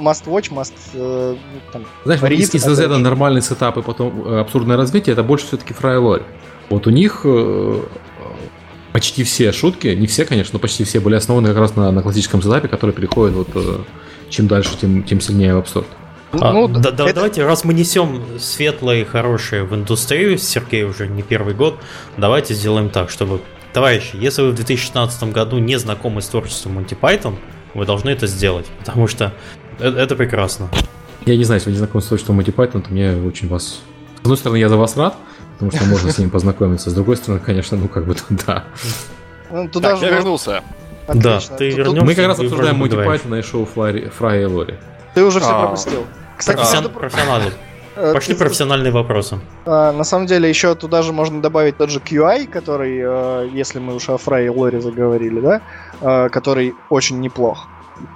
must 0.00 0.24
watch, 0.26 0.50
must 0.50 0.74
э, 0.94 1.36
там, 1.72 1.84
Знаешь, 2.04 2.20
вот 2.20 2.30
из, 2.30 2.54
из 2.54 2.66
разряда 2.66 2.98
нормальный 2.98 3.42
setup 3.42 3.76
и 3.78 3.82
потом 3.82 4.26
э, 4.26 4.40
абсурдное 4.40 4.76
развитие, 4.76 5.12
это 5.12 5.22
больше 5.22 5.46
все-таки 5.46 5.74
Фрай 5.74 5.93
и 5.93 5.98
Лори. 5.98 6.22
Вот 6.70 6.86
у 6.86 6.90
них 6.90 7.22
э, 7.24 7.82
почти 8.92 9.24
все 9.24 9.52
шутки, 9.52 9.88
не 9.88 10.06
все, 10.06 10.24
конечно, 10.24 10.54
но 10.54 10.58
почти 10.58 10.84
все 10.84 11.00
были 11.00 11.14
основаны 11.14 11.48
как 11.48 11.58
раз 11.58 11.76
на, 11.76 11.90
на 11.90 12.02
классическом 12.02 12.42
сетапе, 12.42 12.68
который 12.68 12.92
переходит 12.92 13.36
вот 13.36 13.86
чем 14.28 14.46
дальше, 14.46 14.70
тем, 14.80 15.02
тем 15.02 15.20
сильнее 15.20 15.54
в 15.54 15.58
абсурд. 15.58 15.86
А, 16.32 16.52
ну, 16.52 16.66
да, 16.66 16.90
да, 16.90 17.04
это... 17.04 17.14
Давайте, 17.14 17.44
раз 17.44 17.64
мы 17.64 17.74
несем 17.74 18.22
светлое 18.38 19.02
и 19.02 19.04
хорошее 19.04 19.64
в 19.64 19.74
индустрию, 19.74 20.38
Сергей 20.38 20.84
уже 20.84 21.06
не 21.06 21.22
первый 21.22 21.54
год, 21.54 21.78
давайте 22.16 22.54
сделаем 22.54 22.88
так, 22.88 23.10
чтобы 23.10 23.42
Товарищи, 23.72 24.16
если 24.16 24.42
вы 24.42 24.50
в 24.50 24.54
2016 24.54 25.22
году 25.32 25.58
не 25.58 25.78
знакомы 25.78 26.20
с 26.20 26.28
творчеством 26.28 26.78
Monty 26.78 26.98
Python, 26.98 27.36
вы 27.72 27.86
должны 27.86 28.10
это 28.10 28.26
сделать, 28.26 28.66
потому 28.78 29.06
что 29.06 29.32
это, 29.78 29.98
это 29.98 30.16
прекрасно. 30.16 30.68
Я 31.26 31.36
не 31.36 31.44
знаю, 31.44 31.58
если 31.60 31.70
вы 31.70 31.72
не 31.72 31.78
знакомы 31.78 32.02
с 32.02 32.06
творчеством 32.06 32.40
Monty 32.40 32.52
Python, 32.54 32.82
то 32.82 32.90
мне 32.90 33.12
очень 33.26 33.48
вас... 33.48 33.80
С 34.16 34.20
одной 34.20 34.36
стороны, 34.36 34.56
я 34.58 34.68
за 34.68 34.76
вас 34.76 34.96
рад, 34.96 35.14
потому 35.54 35.70
что 35.70 35.84
можно 35.84 36.10
с 36.10 36.18
ним 36.18 36.30
познакомиться. 36.30 36.90
С 36.90 36.94
другой 36.94 37.16
стороны, 37.16 37.40
конечно, 37.44 37.76
ну 37.76 37.88
как 37.88 38.06
бы 38.06 38.16
да. 38.46 38.64
Ну, 39.50 39.68
туда 39.68 39.90
Так, 39.90 39.98
же 39.98 40.04
я 40.06 40.10
можно- 40.12 40.16
вернулся. 40.22 40.62
Да, 41.08 41.36
Отлично. 41.36 41.56
ты 41.56 41.70
Тут- 41.70 41.78
вернёшься. 41.78 42.04
Мы 42.04 42.14
как 42.14 42.26
раз 42.26 42.38
обсуждаем 42.40 42.76
Монти. 42.76 42.94
Пайтона 42.96 43.34
и 43.36 43.42
шоу 43.42 43.66
Флай- 43.74 44.08
Фрая 44.10 44.42
и 44.42 44.44
Лори. 44.44 44.74
Ты 45.14 45.24
уже 45.24 45.40
все 45.40 45.50
А. 45.50 45.60
пропустил. 45.62 46.04
Кстати, 46.36 46.56
Профессион- 46.58 46.74
между 46.82 46.90
про- 46.90 47.00
профессиональный. 47.00 47.50
э, 47.96 48.12
Пошли 48.14 48.34
профессиональные 48.34 48.92
вопросы. 48.92 49.38
А, 49.66 49.92
на 49.92 50.04
самом 50.04 50.26
деле 50.26 50.48
еще 50.48 50.74
туда 50.74 51.02
же 51.02 51.12
можно 51.12 51.42
добавить 51.42 51.76
тот 51.76 51.90
же 51.90 51.98
QI, 52.00 52.46
который, 52.46 52.98
э, 53.04 53.48
если 53.52 53.78
мы 53.80 53.94
уж 53.94 54.08
о 54.08 54.16
Фрай 54.16 54.46
и 54.46 54.48
Лори 54.48 54.80
заговорили, 54.80 55.40
да, 55.40 55.60
э, 56.00 56.28
который 56.30 56.74
очень 56.88 57.20
неплох. 57.20 57.66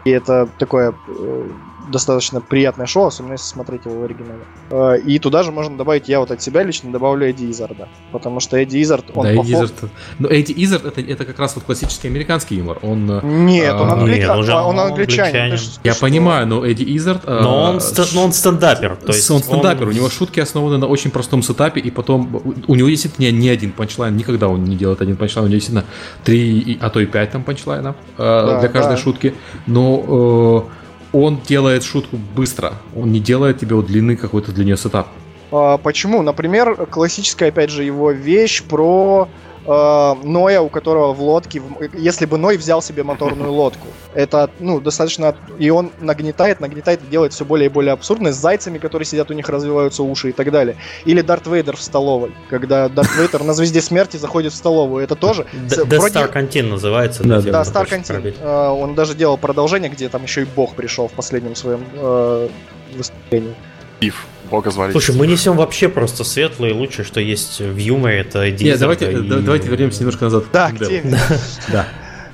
И 0.04 0.10
это 0.10 0.46
такое 0.58 0.98
э, 1.06 1.50
достаточно 1.90 2.40
приятное 2.40 2.86
шоу, 2.86 3.06
особенно 3.06 3.32
если 3.32 3.46
смотреть 3.46 3.84
его 3.84 4.00
в 4.00 4.04
оригинале. 4.04 4.40
Э, 4.70 4.98
и 4.98 5.18
туда 5.18 5.42
же 5.42 5.52
можно 5.52 5.76
добавить, 5.76 6.08
я 6.08 6.20
вот 6.20 6.30
от 6.30 6.42
себя 6.42 6.62
лично 6.62 6.90
добавлю 6.92 7.28
Эдди 7.28 7.50
Изарда. 7.50 7.88
Потому 8.12 8.40
что 8.40 8.56
Эдди 8.56 8.82
Изард, 8.82 9.06
он 9.14 9.26
да, 9.26 9.34
по 9.34 9.42
Эдди 9.44 9.52
Иззард... 9.52 9.74
Ну, 10.18 10.28
Эдди 10.28 10.54
Иззард 10.56 10.84
это, 10.86 11.00
это 11.00 11.24
как 11.24 11.38
раз 11.38 11.54
вот 11.54 11.64
классический 11.64 12.08
американский 12.08 12.56
юмор. 12.56 12.78
Он... 12.82 13.10
э, 13.10 13.20
Нет, 13.24 13.74
он, 13.74 13.88
А, 13.90 13.94
англи- 13.94 14.16
нет, 14.18 14.28
он 14.30 14.44
же 14.44 14.52
он 14.54 14.78
англичанин. 14.80 15.36
англичанин. 15.42 15.56
Ты 15.58 15.80
ты 15.82 15.88
Я 15.88 15.92
что? 15.92 16.00
понимаю, 16.02 16.46
но 16.46 16.66
Эдди 16.66 16.96
Иззард... 16.96 17.22
э, 17.26 17.40
Но 17.40 17.62
он, 17.62 17.80
ст- 17.80 18.14
но 18.14 18.24
он 18.24 18.32
стендапер. 18.32 18.96
То 18.96 19.12
есть 19.12 19.30
он 19.30 19.40
стендапер, 19.40 19.88
у 19.88 19.92
него 19.92 20.08
шутки 20.10 20.40
основаны 20.40 20.78
на 20.78 20.86
очень 20.86 21.10
простом 21.10 21.42
сетапе, 21.42 21.80
и 21.80 21.90
потом 21.90 22.42
у- 22.66 22.74
него 22.74 22.88
действительно 22.88 23.30
не, 23.30 23.48
один 23.48 23.72
punchline, 23.72 24.16
никогда 24.16 24.48
он 24.48 24.64
не 24.64 24.76
делает 24.76 25.00
один 25.02 25.16
punchline, 25.16 25.46
у 25.46 25.48
него 25.48 25.56
действительно 25.58 25.84
три, 26.24 26.78
а 26.80 26.90
то 26.90 27.00
и 27.00 27.06
пять 27.06 27.30
там 27.30 27.42
панчлайнов 27.42 27.96
э, 28.18 28.58
для 28.60 28.68
каждой 28.68 28.90
да. 28.90 28.96
шутки, 28.96 29.34
но 29.66 30.64
э, 30.68 30.76
он 31.22 31.40
делает 31.46 31.84
шутку 31.84 32.16
быстро, 32.16 32.74
он 32.94 33.12
не 33.12 33.20
делает 33.20 33.58
тебе 33.58 33.74
вот 33.76 33.86
длины 33.86 34.16
какой-то 34.16 34.52
для 34.52 34.64
нее 34.64 34.76
setup. 34.76 35.08
А, 35.50 35.78
почему? 35.78 36.22
Например, 36.22 36.86
классическая, 36.86 37.48
опять 37.48 37.70
же, 37.70 37.84
его 37.84 38.10
вещь 38.10 38.62
про 38.62 39.28
э, 39.66 40.14
Ноя, 40.24 40.60
у 40.60 40.68
которого 40.68 41.12
в 41.12 41.20
лодке, 41.20 41.60
если 41.94 42.26
бы 42.26 42.38
Ной 42.38 42.56
взял 42.56 42.80
себе 42.82 43.02
моторную 43.02 43.52
лодку. 43.60 43.86
Это, 44.14 44.48
ну, 44.60 44.80
достаточно... 44.80 45.34
И 45.58 45.68
он 45.70 45.90
нагнетает, 46.00 46.60
нагнетает 46.60 47.02
и 47.02 47.06
делает 47.06 47.32
все 47.32 47.44
более 47.44 47.66
и 47.66 47.68
более 47.68 47.92
абсурдно, 47.92 48.32
с 48.32 48.36
зайцами, 48.36 48.78
которые 48.78 49.04
сидят, 49.06 49.30
у 49.30 49.34
них 49.34 49.48
развиваются 49.48 50.02
уши 50.02 50.30
и 50.30 50.32
так 50.32 50.50
далее. 50.50 50.76
Или 51.04 51.20
Дарт 51.20 51.46
Вейдер 51.46 51.76
в 51.76 51.82
столовой, 51.82 52.32
когда 52.48 52.88
Дарт 52.88 53.14
Вейдер 53.18 53.42
на 53.44 53.52
Звезде 53.52 53.80
Смерти 53.82 54.16
заходит 54.16 54.52
в 54.52 54.56
столовую. 54.56 55.04
Это 55.04 55.14
тоже... 55.16 55.46
Д- 55.52 55.68
с- 55.74 55.78
Death 55.78 55.98
вроде- 55.98 56.18
Star 56.20 56.32
Canteen 56.32 56.68
называется. 56.70 57.24
Да, 57.24 57.40
Да, 57.42 57.62
Canteen. 57.62 58.06
пробить. 58.06 58.36
Э, 58.40 58.68
Он 58.68 58.94
даже 58.94 59.14
делал 59.14 59.36
продолжение, 59.36 59.90
где 59.90 60.08
там 60.08 60.22
еще 60.22 60.42
и 60.42 60.44
Бог 60.44 60.74
пришел 60.74 61.08
в 61.08 61.12
последнем 61.12 61.54
своем 61.54 61.84
э, 61.94 62.48
выступлении. 62.96 63.54
Пив. 64.00 64.26
Бога 64.50 64.70
звали. 64.70 64.92
Слушай, 64.92 65.14
мы 65.16 65.26
несем 65.26 65.56
вообще 65.56 65.88
просто 65.88 66.24
светлое 66.24 66.70
и 66.70 66.72
лучшее, 66.72 67.04
что 67.04 67.20
есть 67.20 67.60
в 67.60 67.76
юморе, 67.76 68.18
это 68.20 68.46
Нет, 68.46 68.56
Дизель. 68.56 68.78
давайте, 68.78 69.04
э, 69.06 69.18
да- 69.20 69.38
давайте 69.40 69.68
вернемся 69.68 70.00
немножко 70.00 70.24
назад. 70.24 70.44
Да, 70.52 70.70
к 70.70 70.78
теме. 70.78 71.18
Да. 71.72 71.86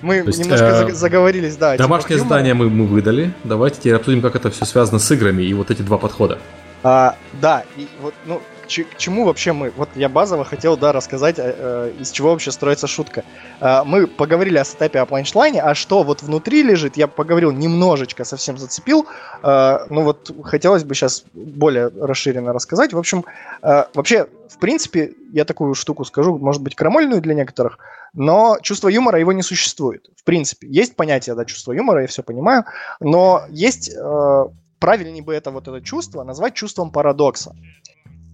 Мы 0.03 0.21
То 0.23 0.29
есть, 0.29 0.41
немножко 0.41 0.65
э, 0.67 0.83
заг- 0.83 0.93
заговорились, 0.95 1.57
да. 1.57 1.73
типа 1.77 1.85
Домашнее 1.85 2.17
юмора. 2.19 2.29
задание 2.29 2.55
мы, 2.55 2.69
мы 2.69 2.87
выдали. 2.87 3.33
Давайте 3.45 3.79
теперь 3.79 3.95
обсудим, 3.95 4.21
как 4.21 4.35
это 4.35 4.51
все 4.51 4.65
связано 4.65 4.99
с 4.99 5.09
играми 5.13 5.43
и 5.45 5.55
вот 5.55 5.71
эти 5.71 5.83
два 5.83 5.97
подхода. 5.99 6.39
А, 6.83 7.17
да, 7.41 7.63
и 7.77 7.87
вот, 8.01 8.13
ну, 8.27 8.43
к, 8.73 8.75
че- 8.75 8.85
к 8.85 8.97
чему 8.97 9.25
вообще 9.25 9.53
мы? 9.53 9.71
Вот 9.77 9.91
я 9.95 10.09
базово 10.09 10.45
хотел, 10.45 10.77
да, 10.77 10.93
рассказать, 10.93 11.39
э, 11.39 11.55
э, 11.59 11.93
из 12.01 12.11
чего 12.11 12.31
вообще 12.31 12.51
строится 12.51 12.87
шутка. 12.87 13.23
А, 13.61 13.85
мы 13.85 14.07
поговорили 14.07 14.57
о 14.57 14.65
сетапе, 14.65 15.01
о 15.01 15.07
панчлайне, 15.07 15.61
а 15.61 15.75
что 15.75 16.03
вот 16.03 16.23
внутри 16.23 16.63
лежит, 16.63 16.97
я 16.97 17.07
поговорил 17.07 17.53
немножечко, 17.53 18.25
совсем 18.25 18.57
зацепил. 18.57 19.07
Ну 19.43 20.03
вот 20.03 20.31
хотелось 20.45 20.85
бы 20.85 20.95
сейчас 20.95 21.25
более 21.33 21.89
расширенно 21.89 22.53
рассказать. 22.53 22.93
В 22.93 22.99
общем, 22.99 23.25
вообще, 23.63 24.27
в 24.49 24.59
принципе, 24.59 25.13
я 25.33 25.45
такую 25.45 25.75
штуку 25.75 26.05
скажу, 26.05 26.39
может 26.39 26.63
быть, 26.63 26.75
крамольную 26.75 27.21
для 27.21 27.35
некоторых, 27.35 27.79
но 28.15 28.59
чувство 28.63 28.89
юмора 28.89 29.19
его 29.19 29.33
не 29.33 29.43
существует. 29.43 30.09
В 30.17 30.25
принципе, 30.25 30.69
есть 30.69 30.97
понятие, 30.97 31.35
да, 31.35 31.45
чувство 31.45 31.73
юмора, 31.73 32.03
я 32.03 32.07
все 32.07 32.23
понимаю, 32.23 32.65
но 33.01 33.43
есть 33.51 33.91
э, 33.95 34.45
правильнее 34.79 35.23
бы 35.23 35.33
это 35.33 35.51
вот 35.51 35.69
это 35.69 35.81
чувство 35.81 36.25
назвать 36.25 36.55
чувством 36.55 36.91
парадокса. 36.91 37.55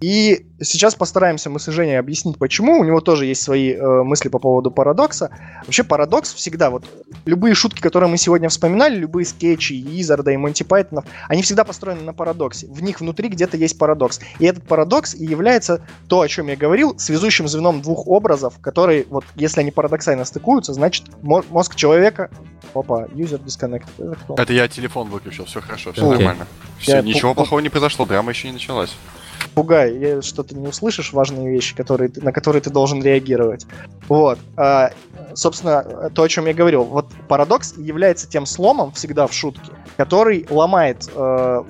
И 0.01 0.47
сейчас 0.61 0.95
постараемся 0.95 1.51
мы 1.51 1.59
с 1.59 1.67
Женей 1.67 1.99
объяснить, 1.99 2.39
почему. 2.39 2.79
У 2.79 2.85
него 2.85 3.01
тоже 3.01 3.27
есть 3.27 3.43
свои 3.43 3.73
э, 3.73 4.03
мысли 4.05 4.29
по 4.29 4.39
поводу 4.39 4.71
парадокса. 4.71 5.31
Вообще 5.65 5.83
парадокс 5.83 6.35
всегда, 6.35 6.71
вот 6.71 6.85
любые 7.27 7.55
шутки, 7.55 7.81
которые 7.81 8.09
мы 8.09 8.17
сегодня 8.17 8.49
вспоминали, 8.49 8.95
любые 8.97 9.27
скетчи 9.27 9.73
и 9.73 10.01
Изарда, 10.01 10.31
и 10.31 10.37
Монти 10.37 10.63
Пайтонов, 10.63 11.05
они 11.29 11.43
всегда 11.43 11.65
построены 11.65 12.03
на 12.03 12.13
парадоксе. 12.13 12.69
В 12.69 12.81
них 12.81 13.01
внутри 13.01 13.29
где-то 13.29 13.57
есть 13.57 13.77
парадокс. 13.77 14.21
И 14.39 14.47
этот 14.47 14.65
парадокс 14.69 15.15
и 15.15 15.25
является 15.25 15.85
то, 16.07 16.21
о 16.21 16.29
чем 16.29 16.47
я 16.47 16.57
говорил, 16.57 16.97
связующим 16.99 17.49
звеном 17.49 17.83
двух 17.83 18.07
образов, 18.07 18.55
которые, 18.61 19.07
вот, 19.11 19.25
если 19.35 19.61
они 19.61 19.73
парадоксально 19.73 20.25
стыкуются, 20.25 20.75
значит, 20.75 21.07
мо- 21.23 21.45
мозг 21.51 21.75
человека... 21.75 22.31
Опа, 22.75 23.07
user 23.15 23.43
disconnect. 23.43 23.87
Это 24.37 24.53
я 24.53 24.69
телефон 24.69 25.09
выключил, 25.09 25.47
все 25.47 25.61
хорошо, 25.61 25.93
все 25.93 26.03
Окей. 26.03 26.19
нормально. 26.19 26.47
Все, 26.79 26.97
Я 26.97 27.03
ничего 27.03 27.35
плохого 27.35 27.61
не 27.61 27.71
произошло, 27.71 28.05
драма 28.05 28.31
еще 28.31 28.49
не 28.49 28.53
началась. 28.53 28.95
Пугай, 29.55 30.21
что 30.23 30.43
ты 30.43 30.55
не 30.55 30.69
услышишь 30.69 31.13
важные 31.13 31.51
вещи, 31.51 31.75
которые, 31.77 32.11
на 32.17 32.33
которые 32.33 32.63
ты 32.63 32.71
должен 32.71 33.03
реагировать. 33.03 33.67
Вот. 34.09 34.39
А, 34.57 34.91
собственно, 35.35 36.11
то, 36.15 36.23
о 36.23 36.29
чем 36.29 36.47
я 36.47 36.55
говорил. 36.55 36.85
Вот 36.85 37.07
парадокс 37.29 37.77
является 37.77 38.29
тем 38.29 38.47
сломом 38.47 38.93
всегда 38.93 39.27
в 39.27 39.33
шутке, 39.33 39.73
который 39.97 40.47
ломает 40.51 41.09
э, 41.15 41.65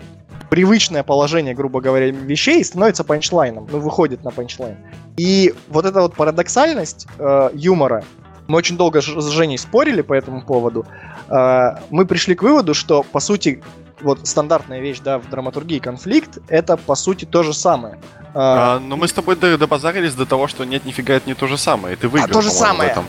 привычное 0.50 1.02
положение, 1.02 1.54
грубо 1.54 1.80
говоря, 1.80 2.10
вещей 2.10 2.60
и 2.60 2.64
становится 2.64 3.04
панчлайном, 3.04 3.68
ну, 3.70 3.78
выходит 3.78 4.24
на 4.24 4.30
панчлайн. 4.30 4.76
И 5.16 5.54
вот 5.68 5.84
эта 5.84 6.00
вот 6.00 6.14
парадоксальность 6.14 7.06
э, 7.18 7.50
юмора, 7.54 8.04
мы 8.46 8.58
очень 8.58 8.76
долго 8.76 9.00
с 9.02 9.30
Женей 9.30 9.58
спорили 9.58 10.00
по 10.00 10.14
этому 10.14 10.42
поводу, 10.42 10.86
э, 11.28 11.70
мы 11.90 12.06
пришли 12.06 12.34
к 12.34 12.42
выводу, 12.42 12.74
что, 12.74 13.02
по 13.02 13.20
сути, 13.20 13.62
вот 14.00 14.26
стандартная 14.26 14.80
вещь, 14.80 15.00
да, 15.00 15.18
в 15.18 15.28
драматургии 15.28 15.78
конфликт, 15.78 16.38
это, 16.48 16.76
по 16.76 16.94
сути, 16.94 17.24
то 17.24 17.42
же 17.42 17.52
самое. 17.54 17.98
А, 18.34 18.76
А, 18.76 18.80
но 18.80 18.96
мы 18.96 19.08
с 19.08 19.12
тобой 19.12 19.36
до- 19.36 19.56
добазарились 19.58 20.14
до 20.14 20.26
того, 20.26 20.48
что 20.48 20.64
нет, 20.64 20.84
нифига, 20.84 21.14
это 21.14 21.28
не 21.28 21.34
то 21.34 21.46
же 21.46 21.58
самое. 21.58 21.94
И 21.94 21.96
ты 21.96 22.08
выиграл, 22.08 22.32
то 22.32 22.40
же 22.42 22.48
по-моему, 22.50 22.64
в 22.64 22.68
самое. 22.68 22.90
этом. 22.90 23.04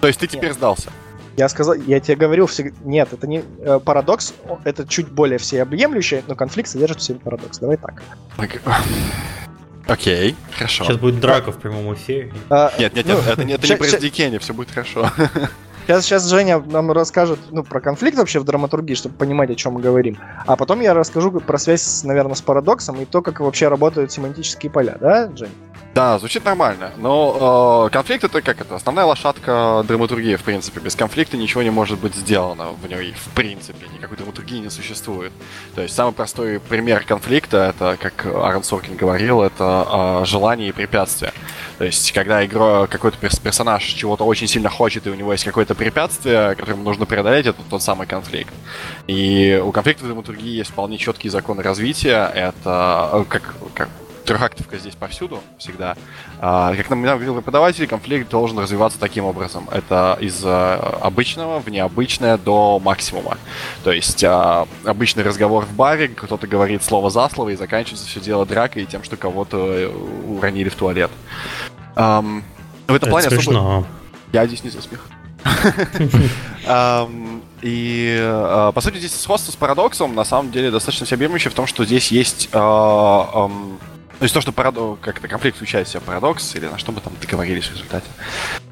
То 0.00 0.08
есть 0.08 0.20
ты 0.20 0.26
теперь 0.26 0.52
сдался. 0.52 0.90
Я 1.36 1.48
сказал, 1.48 1.74
я 1.74 2.00
тебе 2.00 2.16
говорил 2.16 2.46
всегда, 2.48 2.76
нет, 2.84 3.12
это 3.12 3.26
не 3.28 3.44
э, 3.60 3.78
парадокс, 3.84 4.34
это 4.64 4.86
чуть 4.88 5.08
более 5.08 5.38
всеобъемлющее, 5.38 6.24
но 6.26 6.34
конфликт 6.34 6.68
содержит 6.68 6.98
в 7.00 7.02
себе 7.02 7.18
парадокс. 7.20 7.58
Давай 7.58 7.76
так. 7.76 8.02
Так, 8.36 8.60
Окей, 9.86 10.36
хорошо. 10.52 10.84
Сейчас 10.84 10.96
будет 10.98 11.18
драка 11.20 11.50
в 11.52 11.58
прямом 11.58 11.94
эфире. 11.94 12.32
А, 12.50 12.72
Нет, 12.78 12.94
нет, 12.94 13.06
ну, 13.06 13.14
нет, 13.14 13.26
это, 13.26 13.44
не- 13.44 13.52
это 13.54 13.62
не 13.62 13.68
ща- 13.68 13.76
про 13.78 13.86
SDK, 13.86 14.38
все 14.38 14.52
будет 14.52 14.70
хорошо. 14.70 15.10
Сейчас, 15.88 16.04
сейчас 16.04 16.28
Женя 16.28 16.58
нам 16.58 16.92
расскажет 16.92 17.38
ну, 17.50 17.64
про 17.64 17.80
конфликт 17.80 18.18
вообще 18.18 18.40
в 18.40 18.44
драматургии, 18.44 18.92
чтобы 18.92 19.14
понимать, 19.14 19.48
о 19.48 19.54
чем 19.54 19.72
мы 19.72 19.80
говорим. 19.80 20.18
А 20.46 20.54
потом 20.54 20.80
я 20.82 20.92
расскажу 20.92 21.30
про 21.30 21.56
связь, 21.56 22.04
наверное, 22.04 22.34
с 22.34 22.42
парадоксом 22.42 23.00
и 23.00 23.06
то, 23.06 23.22
как 23.22 23.40
вообще 23.40 23.68
работают 23.68 24.12
семантические 24.12 24.70
поля, 24.70 24.98
да, 25.00 25.34
Жень? 25.34 25.48
Да, 25.94 26.18
звучит 26.18 26.44
нормально, 26.44 26.92
но 26.98 27.86
э, 27.88 27.92
конфликт 27.92 28.22
это 28.22 28.40
как 28.42 28.60
это? 28.60 28.76
Основная 28.76 29.04
лошадка 29.06 29.82
драматургии, 29.88 30.36
в 30.36 30.44
принципе. 30.44 30.78
Без 30.78 30.94
конфликта 30.94 31.36
ничего 31.36 31.62
не 31.62 31.70
может 31.70 31.98
быть 31.98 32.14
сделано 32.14 32.68
в 32.80 32.86
ней, 32.86 33.14
в 33.14 33.34
принципе. 33.34 33.86
Никакой 33.92 34.16
драматургии 34.16 34.58
не 34.58 34.70
существует. 34.70 35.32
То 35.74 35.82
есть 35.82 35.94
самый 35.94 36.12
простой 36.12 36.60
пример 36.60 37.02
конфликта, 37.04 37.74
это, 37.74 37.96
как 37.98 38.26
Аарон 38.26 38.62
Соркин 38.62 38.96
говорил, 38.96 39.42
это 39.42 40.20
э, 40.22 40.24
желание 40.26 40.68
и 40.68 40.72
препятствие. 40.72 41.32
То 41.78 41.84
есть, 41.84 42.12
когда 42.12 42.44
игра, 42.44 42.86
какой-то 42.86 43.16
перс- 43.18 43.40
персонаж 43.40 43.82
чего-то 43.82 44.24
очень 44.24 44.46
сильно 44.46 44.68
хочет, 44.68 45.06
и 45.06 45.10
у 45.10 45.14
него 45.14 45.32
есть 45.32 45.44
какое-то 45.44 45.74
препятствие, 45.78 46.54
которое 46.56 46.76
нужно 46.76 47.06
преодолеть, 47.06 47.46
это 47.46 47.62
тот 47.70 47.82
самый 47.82 48.06
конфликт. 48.06 48.52
И 49.06 49.60
у 49.64 49.72
конфликта 49.72 50.04
драматургии 50.04 50.58
есть 50.58 50.70
вполне 50.70 50.98
четкие 50.98 51.30
законы 51.30 51.62
развития. 51.62 52.30
Это 52.34 53.10
э, 53.12 53.24
как, 53.28 53.54
как 53.74 53.88
трехактовка 54.28 54.76
здесь 54.76 54.94
повсюду 54.94 55.40
всегда. 55.56 55.96
А, 56.38 56.74
как 56.76 56.90
нам 56.90 57.02
говорил 57.02 57.34
преподаватель, 57.36 57.86
конфликт 57.86 58.28
должен 58.28 58.58
развиваться 58.58 59.00
таким 59.00 59.24
образом. 59.24 59.68
Это 59.70 60.18
из 60.20 60.42
а, 60.44 60.98
обычного 61.00 61.60
в 61.60 61.68
необычное 61.68 62.36
до 62.36 62.78
максимума. 62.78 63.38
То 63.84 63.90
есть 63.90 64.22
а, 64.24 64.68
обычный 64.84 65.22
разговор 65.22 65.64
в 65.64 65.72
баре, 65.72 66.08
кто-то 66.08 66.46
говорит 66.46 66.82
слово 66.82 67.08
за 67.08 67.28
слово, 67.30 67.50
и 67.50 67.56
заканчивается 67.56 68.06
все 68.06 68.20
дело 68.20 68.44
дракой 68.44 68.82
и 68.82 68.86
тем, 68.86 69.02
что 69.02 69.16
кого-то 69.16 69.72
э, 69.72 69.86
уронили 69.88 70.68
в 70.68 70.74
туалет. 70.74 71.10
В 71.94 72.00
этом 72.00 72.44
Это 72.86 73.06
плане 73.06 73.26
особо... 73.28 73.42
смешно. 73.42 73.86
Я 74.32 74.46
здесь 74.46 74.62
не 74.62 74.70
за 74.70 74.82
смех. 74.82 75.00
И, 77.60 78.16
э, 78.20 78.72
по 78.72 78.80
сути, 78.80 78.98
здесь 78.98 79.18
сходство 79.18 79.50
с 79.50 79.56
парадоксом, 79.56 80.14
на 80.14 80.24
самом 80.24 80.52
деле, 80.52 80.70
достаточно 80.70 81.06
всеобъемлющее 81.06 81.50
в 81.50 81.54
том, 81.54 81.66
что 81.66 81.84
здесь 81.84 82.12
есть... 82.12 82.50
То 84.18 84.24
есть 84.24 84.34
то, 84.34 84.40
что 84.40 84.50
парадокс, 84.50 85.00
как 85.00 85.18
это 85.18 85.28
конфликт 85.28 85.56
включает 85.56 85.86
в 85.86 85.90
себя 85.90 86.00
парадокс, 86.00 86.56
или 86.56 86.66
на 86.66 86.76
что 86.76 86.90
мы 86.90 87.00
там 87.00 87.12
договорились 87.20 87.66
в 87.66 87.72
результате. 87.72 88.06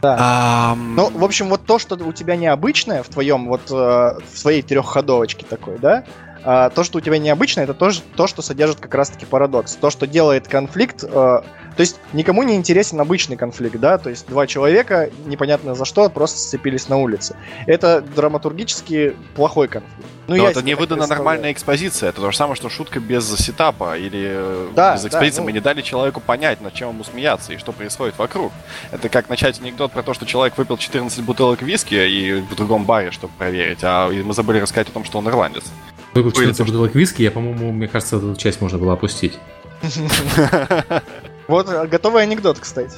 Да. 0.03 0.73
Ам, 0.73 0.97
Ну, 0.97 1.11
в 1.11 1.25
общем, 1.25 1.49
вот 1.49 1.65
то, 1.65 1.79
что 1.79 1.95
у 1.95 2.13
тебя 2.13 2.37
необычное 2.37 3.05
в 3.05 3.09
твоем, 3.09 3.47
вот 3.47 3.71
э, 3.71 3.75
в 3.75 4.37
своей 4.37 4.63
трехходовочке 4.63 5.47
такой, 5.47 5.79
да, 5.79 6.05
а, 6.49 6.71
то, 6.71 6.85
что 6.85 6.99
у 6.99 7.01
тебя 7.01 7.19
необычное, 7.19 7.65
это 7.65 7.75
тоже 7.75 8.03
то, 8.15 8.29
что 8.29 8.41
содержит 8.41 8.79
как 8.79 8.95
раз-таки 8.95 9.27
парадокс. 9.27 9.75
То, 9.75 9.91
что 9.91 10.07
делает 10.07 10.47
конфликт 10.47 11.03
э, 11.03 11.41
То 11.77 11.83
есть 11.83 12.01
никому 12.15 12.43
не 12.43 12.57
интересен 12.57 13.01
обычный 13.01 13.37
конфликт, 13.37 13.77
да, 13.79 13.99
то 13.99 14.09
есть 14.09 14.27
два 14.27 14.47
человека, 14.47 15.11
непонятно 15.27 15.75
за 15.75 15.85
что, 15.85 16.09
просто 16.09 16.39
сцепились 16.39 16.89
на 16.89 16.97
улице. 16.97 17.37
Это 17.67 18.01
драматургически 18.01 19.15
плохой 19.35 19.69
конфликт. 19.69 19.95
Ну, 20.27 20.37
Но 20.37 20.49
это 20.49 20.63
не 20.63 20.75
выдана 20.75 21.07
нормальная 21.07 21.53
экспозиция. 21.53 22.09
Это 22.09 22.21
то 22.21 22.31
же 22.33 22.37
самое, 22.37 22.57
что 22.57 22.69
шутка 22.69 22.99
без 22.99 23.29
сетапа 23.37 23.97
или 23.97 24.25
э, 24.25 24.69
да, 24.75 24.95
без 24.95 25.05
экспозиции. 25.05 25.37
Да, 25.37 25.43
ну... 25.43 25.47
Мы 25.47 25.53
не 25.53 25.61
дали 25.61 25.83
человеку 25.83 26.21
понять, 26.21 26.61
над 26.61 26.75
чем 26.75 26.89
ему 26.89 27.05
смеяться 27.05 27.53
и 27.53 27.59
что 27.59 27.71
происходит 27.71 28.19
вокруг. 28.19 28.53
Это 28.91 29.09
как 29.09 29.29
начать 29.29 29.61
анекдот 29.61 29.93
про 29.93 30.03
то, 30.03 30.15
что 30.15 30.27
человек 30.27 30.59
выпил 30.59 30.79
14 30.79 31.23
бутылок 31.23 31.63
виски 31.63 31.95
и 31.95 32.41
в 32.41 32.57
другом 32.57 32.85
баре, 32.85 33.13
чтобы 33.13 33.35
проверить, 33.39 33.81
а 33.83 34.09
мы 34.09 34.35
забыли 34.35 34.59
рассказать 34.59 34.89
о 34.89 34.93
том, 34.93 35.05
что 35.05 35.19
он 35.19 35.29
ирландец. 35.29 35.65
Выпил 36.13 36.33
14 36.33 36.67
бутылок 36.67 36.95
виски, 36.95 37.23
я, 37.23 37.31
по-моему, 37.31 37.71
мне 37.71 37.87
кажется, 37.87 38.17
эту 38.17 38.35
часть 38.35 38.61
можно 38.61 38.79
было 38.79 38.95
опустить. 38.95 39.39
Вот 41.49 41.69
э, 41.69 41.87
готовый 41.87 42.23
анекдот, 42.23 42.59
кстати. 42.59 42.97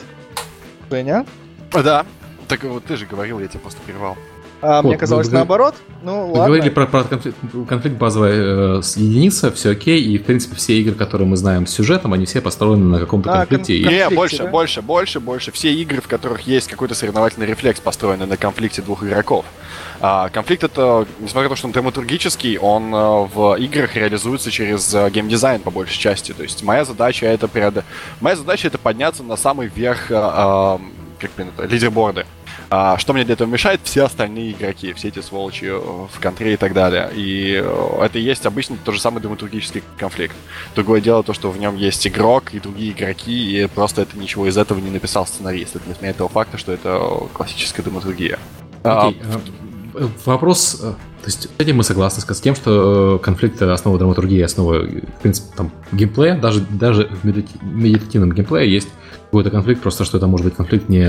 Женя? 0.90 1.26
Да. 1.72 2.06
Так 2.48 2.64
вот 2.64 2.84
ты 2.84 2.96
же 2.96 3.06
говорил, 3.06 3.40
я 3.40 3.48
тебя 3.48 3.60
просто 3.60 3.80
прервал. 3.82 4.16
А, 4.60 4.82
вот, 4.82 4.88
мне 4.88 4.96
казалось 4.98 5.28
вы, 5.28 5.34
наоборот. 5.34 5.76
Ну, 6.02 6.26
вы 6.26 6.32
ладно. 6.32 6.46
говорили 6.46 6.70
про, 6.70 6.86
про 6.86 7.04
конфликт, 7.04 7.36
конфликт 7.68 7.96
базовая 7.96 8.78
э, 8.78 8.82
единица, 8.96 9.52
все 9.52 9.70
окей, 9.70 10.02
и 10.02 10.18
в 10.18 10.24
принципе 10.24 10.56
все 10.56 10.80
игры, 10.80 10.94
которые 10.94 11.28
мы 11.28 11.36
знаем 11.36 11.66
с 11.66 11.70
сюжетом, 11.70 12.12
они 12.12 12.26
все 12.26 12.40
построены 12.40 12.84
на 12.84 12.98
каком-то 12.98 13.32
а, 13.32 13.46
конфликте. 13.46 13.84
Кон- 13.84 13.92
Не, 13.92 14.10
больше, 14.10 14.38
да? 14.38 14.46
больше, 14.50 14.82
больше, 14.82 15.20
больше. 15.20 15.52
Все 15.52 15.72
игры, 15.72 16.00
в 16.00 16.08
которых 16.08 16.40
есть 16.40 16.66
какой-то 16.66 16.94
соревновательный 16.96 17.46
рефлекс, 17.46 17.80
построены 17.80 18.26
на 18.26 18.36
конфликте 18.36 18.82
двух 18.82 19.04
игроков. 19.04 19.44
А, 20.00 20.28
конфликт 20.28 20.64
это, 20.64 21.06
несмотря 21.18 21.48
на 21.48 21.48
то, 21.50 21.56
что 21.56 21.66
он 21.66 21.72
драматургический, 21.72 22.56
он 22.58 22.94
э, 22.94 23.26
в 23.26 23.56
играх 23.56 23.96
реализуется 23.96 24.50
через 24.50 24.94
э, 24.94 25.10
геймдизайн 25.10 25.60
по 25.60 25.70
большей 25.70 25.98
части. 25.98 26.32
То 26.32 26.44
есть 26.44 26.62
моя 26.62 26.84
задача 26.84 27.26
это 27.26 27.48
преод... 27.48 27.84
моя 28.20 28.36
задача 28.36 28.68
это 28.68 28.78
подняться 28.78 29.24
на 29.24 29.36
самый 29.36 29.66
верх 29.66 30.10
э, 30.10 30.78
как 31.18 31.30
принято, 31.32 31.64
лидерборды. 31.64 32.26
А, 32.70 32.96
что 32.98 33.12
мне 33.12 33.24
для 33.24 33.32
этого 33.32 33.48
мешает? 33.48 33.80
Все 33.82 34.04
остальные 34.04 34.52
игроки, 34.52 34.92
все 34.92 35.08
эти 35.08 35.20
сволочи 35.20 35.66
в 35.66 36.20
контре 36.20 36.54
и 36.54 36.56
так 36.56 36.74
далее. 36.74 37.10
И 37.14 37.52
это 38.00 38.18
и 38.18 38.22
есть 38.22 38.46
обычно 38.46 38.76
тот 38.84 38.94
же 38.94 39.00
самый 39.00 39.20
драматургический 39.20 39.82
конфликт. 39.96 40.36
Другое 40.76 41.00
дело 41.00 41.24
то, 41.24 41.32
что 41.32 41.50
в 41.50 41.58
нем 41.58 41.76
есть 41.76 42.06
игрок 42.06 42.54
и 42.54 42.60
другие 42.60 42.92
игроки, 42.92 43.62
и 43.62 43.66
просто 43.66 44.02
это 44.02 44.16
ничего 44.16 44.46
из 44.46 44.56
этого 44.56 44.78
не 44.78 44.90
написал 44.90 45.26
сценарист. 45.26 45.76
Это 45.76 45.86
не 45.86 45.92
отменяет 45.92 46.18
того 46.18 46.28
факта, 46.28 46.56
что 46.58 46.72
это 46.72 47.00
классическая 47.32 47.82
драматургия. 47.82 48.38
Okay. 48.84 49.16
А, 49.22 49.40
вопрос, 50.24 50.80
э, 50.82 50.92
то 50.92 51.26
есть 51.26 51.42
с 51.44 51.48
этим 51.58 51.76
мы 51.76 51.84
согласны 51.84 52.34
с 52.34 52.40
тем, 52.40 52.54
что 52.54 53.20
конфликт 53.22 53.56
это 53.56 53.72
основа 53.72 53.98
драматургии, 53.98 54.40
основа, 54.40 54.82
в 54.82 55.22
принципе, 55.22 55.48
там, 55.56 55.72
геймплея, 55.92 56.38
даже, 56.38 56.60
даже 56.60 57.10
в 57.22 57.24
медитативном 57.24 58.32
геймплее 58.32 58.72
есть 58.72 58.88
какой-то 59.26 59.50
конфликт, 59.50 59.82
просто 59.82 60.04
что 60.04 60.18
это 60.18 60.26
может 60.26 60.46
быть 60.46 60.56
конфликт 60.56 60.88
не 60.88 61.06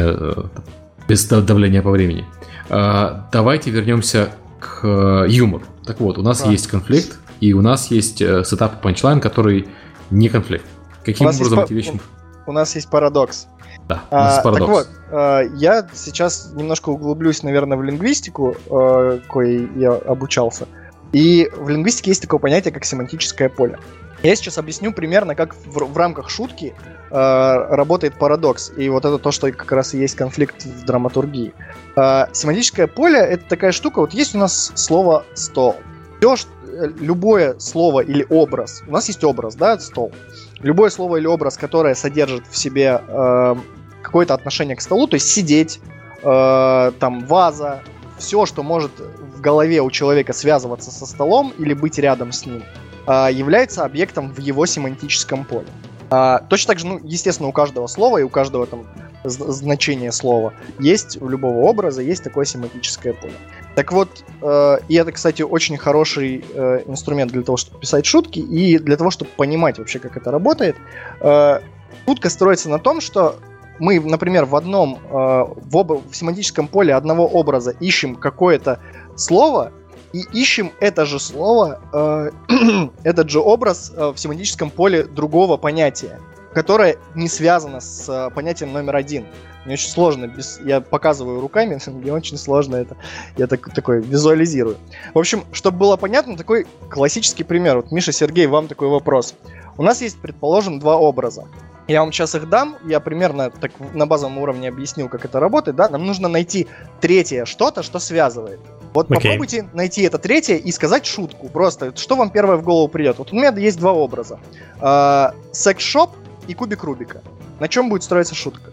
без 1.08 1.26
давления 1.28 1.82
по 1.82 1.90
времени. 1.90 2.26
А, 2.70 3.28
давайте 3.32 3.72
вернемся 3.72 4.30
к 4.60 4.82
э, 4.84 5.26
юмору. 5.28 5.64
Так 5.86 6.00
вот, 6.00 6.18
у 6.20 6.22
нас 6.22 6.44
да. 6.44 6.52
есть 6.52 6.68
конфликт, 6.68 7.20
и 7.40 7.54
у 7.54 7.62
нас 7.62 7.90
есть 7.90 8.22
э, 8.22 8.44
setup 8.44 8.82
punchline, 8.82 9.20
который 9.20 9.68
не 10.12 10.30
конфликт. 10.30 10.66
Каким 11.04 11.28
образом 11.28 11.62
эти 11.62 11.74
вещи... 11.74 12.00
У 12.46 12.52
нас 12.52 12.76
есть 12.76 12.90
парадокс. 12.90 13.48
Да, 13.90 14.04
а. 14.12 14.42
Так 14.42 14.68
вот, 14.68 14.88
а, 15.12 15.42
я 15.56 15.88
сейчас 15.94 16.52
немножко 16.54 16.90
углублюсь, 16.90 17.42
наверное, 17.42 17.76
в 17.78 17.84
лингвистику, 17.84 18.56
а, 18.70 19.20
кое 19.28 19.68
я 19.76 19.94
обучался. 19.94 20.68
И 21.12 21.50
в 21.58 21.68
лингвистике 21.70 22.12
есть 22.12 22.22
такое 22.22 22.40
понятие, 22.40 22.72
как 22.72 22.86
семантическое 22.86 23.50
поле. 23.50 23.80
Я 24.22 24.36
сейчас 24.36 24.58
объясню 24.58 24.92
примерно, 24.94 25.34
как 25.34 25.56
в, 25.56 25.94
в 25.94 25.98
рамках 25.98 26.30
шутки 26.30 26.76
э, 27.10 27.16
работает 27.16 28.16
парадокс. 28.20 28.72
И 28.76 28.90
вот 28.90 29.06
это 29.06 29.18
то, 29.18 29.32
что 29.32 29.52
как 29.52 29.72
раз 29.72 29.94
и 29.94 29.98
есть 29.98 30.16
конфликт 30.16 30.66
в 30.66 30.86
драматургии. 30.86 31.54
Э, 31.96 32.26
семантическое 32.34 32.88
поле— 32.88 33.18
это 33.20 33.46
такая 33.48 33.72
штука, 33.72 34.00
вот 34.02 34.14
есть 34.14 34.36
у 34.36 34.38
нас 34.38 34.74
слово 34.76 35.26
«стол». 35.36 35.78
Все, 36.20 36.36
э, 36.36 36.90
любое 37.00 37.58
слово 37.60 38.02
или 38.02 38.26
образ, 38.30 38.84
у 38.88 38.92
нас 38.92 39.08
есть 39.08 39.24
образ, 39.24 39.56
да, 39.56 39.80
стол. 39.80 40.12
Любое 40.60 40.90
слово 40.90 41.16
или 41.16 41.26
образ, 41.26 41.58
которое 41.58 41.96
содержит 41.96 42.44
в 42.50 42.58
себе 42.58 43.02
э, 43.08 43.56
какое-то 44.02 44.34
отношение 44.34 44.76
к 44.76 44.82
столу, 44.82 45.08
то 45.08 45.16
есть 45.16 45.30
сидеть, 45.30 45.80
э, 46.24 46.92
там, 47.00 47.26
ваза, 47.26 47.82
все, 48.18 48.46
что 48.46 48.64
может 48.64 48.92
в 49.00 49.42
голове 49.42 49.82
у 49.82 49.90
человека 49.92 50.34
связываться 50.34 50.92
со 50.92 51.06
столом 51.06 51.54
или 51.58 51.74
быть 51.74 51.98
рядом 51.98 52.32
с 52.32 52.46
ним— 52.46 52.64
а, 53.10 53.28
является 53.32 53.86
объектом 53.86 54.32
в 54.32 54.38
его 54.38 54.68
семантическом 54.68 55.44
поле. 55.44 55.66
А, 56.12 56.44
точно 56.48 56.74
так 56.74 56.80
же, 56.80 56.86
ну, 56.86 57.00
естественно, 57.04 57.50
у 57.50 57.52
каждого 57.52 57.88
слова 57.88 58.20
и 58.20 58.24
у 58.24 58.30
каждого 58.30 58.68
там 58.68 58.86
значения 59.24 60.12
слова 60.12 60.54
есть, 60.78 61.20
у 61.20 61.28
любого 61.28 61.58
образа 61.62 62.04
есть 62.04 62.24
такое 62.24 62.46
семантическое 62.46 63.14
поле. 63.14 63.34
Так 63.74 63.92
вот, 63.92 64.24
э, 64.44 64.78
и 64.88 64.94
это, 64.94 65.12
кстати, 65.12 65.42
очень 65.42 65.76
хороший 65.76 66.46
э, 66.54 66.84
инструмент 66.86 67.32
для 67.32 67.42
того, 67.42 67.58
чтобы 67.58 67.80
писать 67.80 68.06
шутки 68.06 68.38
и 68.38 68.78
для 68.78 68.96
того, 68.96 69.10
чтобы 69.10 69.32
понимать 69.36 69.80
вообще, 69.80 69.98
как 69.98 70.16
это 70.16 70.30
работает. 70.30 70.76
Э, 71.22 71.62
шутка 72.06 72.30
строится 72.30 72.70
на 72.70 72.78
том, 72.78 73.02
что 73.02 73.40
мы, 73.80 74.00
например, 74.00 74.46
в 74.46 74.56
одном, 74.56 75.00
э, 75.04 75.10
в, 75.10 75.78
об... 75.78 75.92
в 76.10 76.16
семантическом 76.16 76.68
поле 76.68 76.94
одного 76.94 77.28
образа 77.28 77.72
ищем 77.72 78.16
какое-то 78.16 78.80
слово, 79.16 79.72
и 80.14 80.24
ищем 80.34 80.72
это 80.80 81.06
же 81.06 81.20
слово, 81.20 81.80
э, 81.94 82.32
этот 83.04 83.30
же 83.30 83.40
образ 83.40 83.92
э, 83.96 84.12
в 84.14 84.18
семантическом 84.18 84.72
поле 84.72 85.04
другого 85.04 85.58
понятия, 85.58 86.20
которое 86.54 86.98
не 87.16 87.28
связано 87.28 87.80
с 87.80 88.10
э, 88.10 88.34
понятием 88.34 88.74
номер 88.74 88.96
один. 88.96 89.26
Мне 89.66 89.74
очень 89.74 89.90
сложно, 89.90 90.26
без... 90.26 90.60
я 90.64 90.82
показываю 90.82 91.42
руками, 91.42 91.80
мне 91.88 92.12
очень 92.12 92.38
сложно 92.38 92.78
это, 92.78 92.98
я 93.38 93.46
так, 93.48 93.72
такой 93.74 94.02
визуализирую. 94.02 94.78
В 95.14 95.20
общем, 95.20 95.44
чтобы 95.52 95.78
было 95.78 95.96
понятно, 95.96 96.36
такой 96.36 96.66
классический 96.90 97.44
пример. 97.44 97.78
Вот, 97.78 97.92
Миша, 97.92 98.12
Сергей, 98.12 98.48
вам 98.48 98.68
такой 98.68 98.88
вопрос. 98.88 99.36
У 99.80 99.82
нас 99.82 100.02
есть, 100.02 100.20
предположим, 100.20 100.78
два 100.78 100.98
образа. 100.98 101.48
Я 101.88 102.02
вам 102.02 102.12
сейчас 102.12 102.36
их 102.36 102.50
дам, 102.50 102.76
я 102.86 103.00
примерно 103.00 103.50
так 103.50 103.72
на 103.94 104.06
базовом 104.06 104.38
уровне 104.38 104.68
объяснил, 104.68 105.08
как 105.08 105.24
это 105.24 105.40
работает, 105.40 105.78
да? 105.78 105.88
Нам 105.88 106.06
нужно 106.06 106.28
найти 106.28 106.68
третье 107.00 107.46
что-то, 107.46 107.82
что 107.82 107.98
связывает. 107.98 108.60
Вот 108.94 109.08
okay. 109.08 109.16
попробуйте 109.16 109.70
найти 109.72 110.02
это 110.02 110.18
третье 110.18 110.58
и 110.58 110.70
сказать 110.74 111.06
шутку. 111.06 111.48
Просто, 111.48 111.96
что 111.96 112.18
вам 112.18 112.30
первое 112.30 112.58
в 112.58 112.64
голову 112.64 112.90
придет? 112.90 113.20
Вот 113.20 113.32
у 113.32 113.36
меня 113.38 113.52
есть 113.52 113.80
два 113.80 113.94
образа. 113.94 114.42
А, 114.82 115.34
секс-шоп 115.54 116.12
и 116.50 116.54
кубик 116.54 116.84
Рубика. 116.84 117.22
На 117.62 117.70
чем 117.70 117.88
будет 117.88 118.04
строиться 118.04 118.36
шутка? 118.36 118.72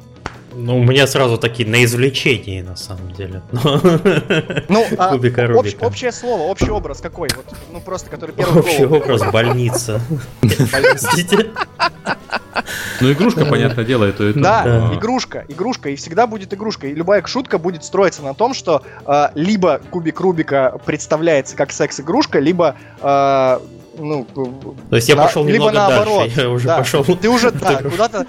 Ну, 0.58 0.78
у 0.78 0.82
меня 0.82 1.06
сразу 1.06 1.36
такие 1.36 1.68
на 1.68 1.84
извлечении, 1.84 2.62
на 2.62 2.76
самом 2.76 3.12
деле. 3.12 3.42
Ну, 4.68 4.84
а 4.98 5.14
общ, 5.14 5.76
общее 5.80 6.12
слово, 6.12 6.42
общий 6.42 6.70
образ 6.70 7.00
какой? 7.00 7.28
Вот, 7.36 7.44
ну, 7.72 7.80
просто, 7.80 8.10
который 8.10 8.34
первый 8.34 8.60
Общий 8.60 8.84
образ 8.84 9.22
больница. 9.30 10.00
Простите. 10.40 11.50
Ну, 13.00 13.12
игрушка, 13.12 13.44
понятное 13.44 13.84
дело, 13.84 14.04
это 14.04 14.32
да, 14.32 14.90
игрушка, 14.94 15.44
игрушка, 15.48 15.90
и 15.90 15.96
всегда 15.96 16.26
будет 16.26 16.54
игрушка. 16.54 16.86
И 16.86 16.94
любая 16.94 17.24
шутка 17.26 17.58
будет 17.58 17.84
строиться 17.84 18.22
на 18.22 18.32
том, 18.34 18.54
что 18.54 18.82
э, 19.04 19.28
либо 19.34 19.80
кубик 19.90 20.20
Рубика 20.20 20.80
представляется 20.86 21.54
как 21.54 21.72
секс-игрушка, 21.72 22.38
либо 22.38 22.76
э, 23.00 23.58
ну, 23.98 24.26
то 24.34 24.96
есть 24.96 25.08
я 25.08 25.16
на, 25.16 25.24
пошел 25.24 25.44
немного 25.44 25.70
либо 25.70 25.72
наоборот, 25.72 26.18
дальше, 26.20 26.40
я 26.40 26.50
уже 26.50 26.66
да, 26.66 26.78
пошел. 26.78 27.04
Ты 27.04 27.28
уже 27.28 27.50
да, 27.52 27.82
куда-то 27.82 28.26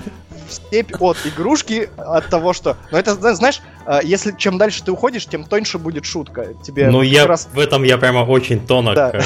в 0.47 0.53
степь 0.53 0.93
от 0.99 1.17
игрушки, 1.25 1.89
от 1.97 2.27
того, 2.27 2.53
что... 2.53 2.77
Но 2.91 2.97
это, 2.97 3.15
знаешь, 3.35 3.61
а, 3.85 4.01
если 4.03 4.33
чем 4.37 4.57
дальше 4.57 4.83
ты 4.83 4.91
уходишь, 4.91 5.25
тем 5.25 5.43
тоньше 5.43 5.77
будет 5.77 6.05
шутка. 6.05 6.53
Тебе 6.63 6.89
ну, 6.89 7.01
я 7.01 7.27
раз... 7.27 7.49
в 7.53 7.59
этом 7.59 7.83
я 7.83 7.97
прямо 7.97 8.19
очень 8.19 8.65
тонок. 8.65 8.95
Да. 8.95 9.13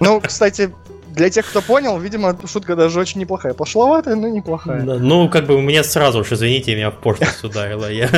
Ну, 0.00 0.20
кстати, 0.20 0.74
для 1.14 1.30
тех, 1.30 1.46
кто 1.48 1.62
понял, 1.62 1.98
видимо, 1.98 2.36
шутка 2.46 2.76
даже 2.76 2.98
очень 3.00 3.20
неплохая. 3.20 3.54
Пошловатая, 3.54 4.16
но 4.16 4.28
неплохая. 4.28 4.82
Да, 4.82 4.94
ну, 4.96 5.28
как 5.28 5.46
бы 5.46 5.60
мне 5.60 5.82
сразу 5.84 6.20
уж, 6.20 6.32
извините, 6.32 6.74
меня 6.74 6.90
в 6.90 6.96
пошлость 6.96 7.42
ударило. 7.44 7.90
Я... 7.90 8.08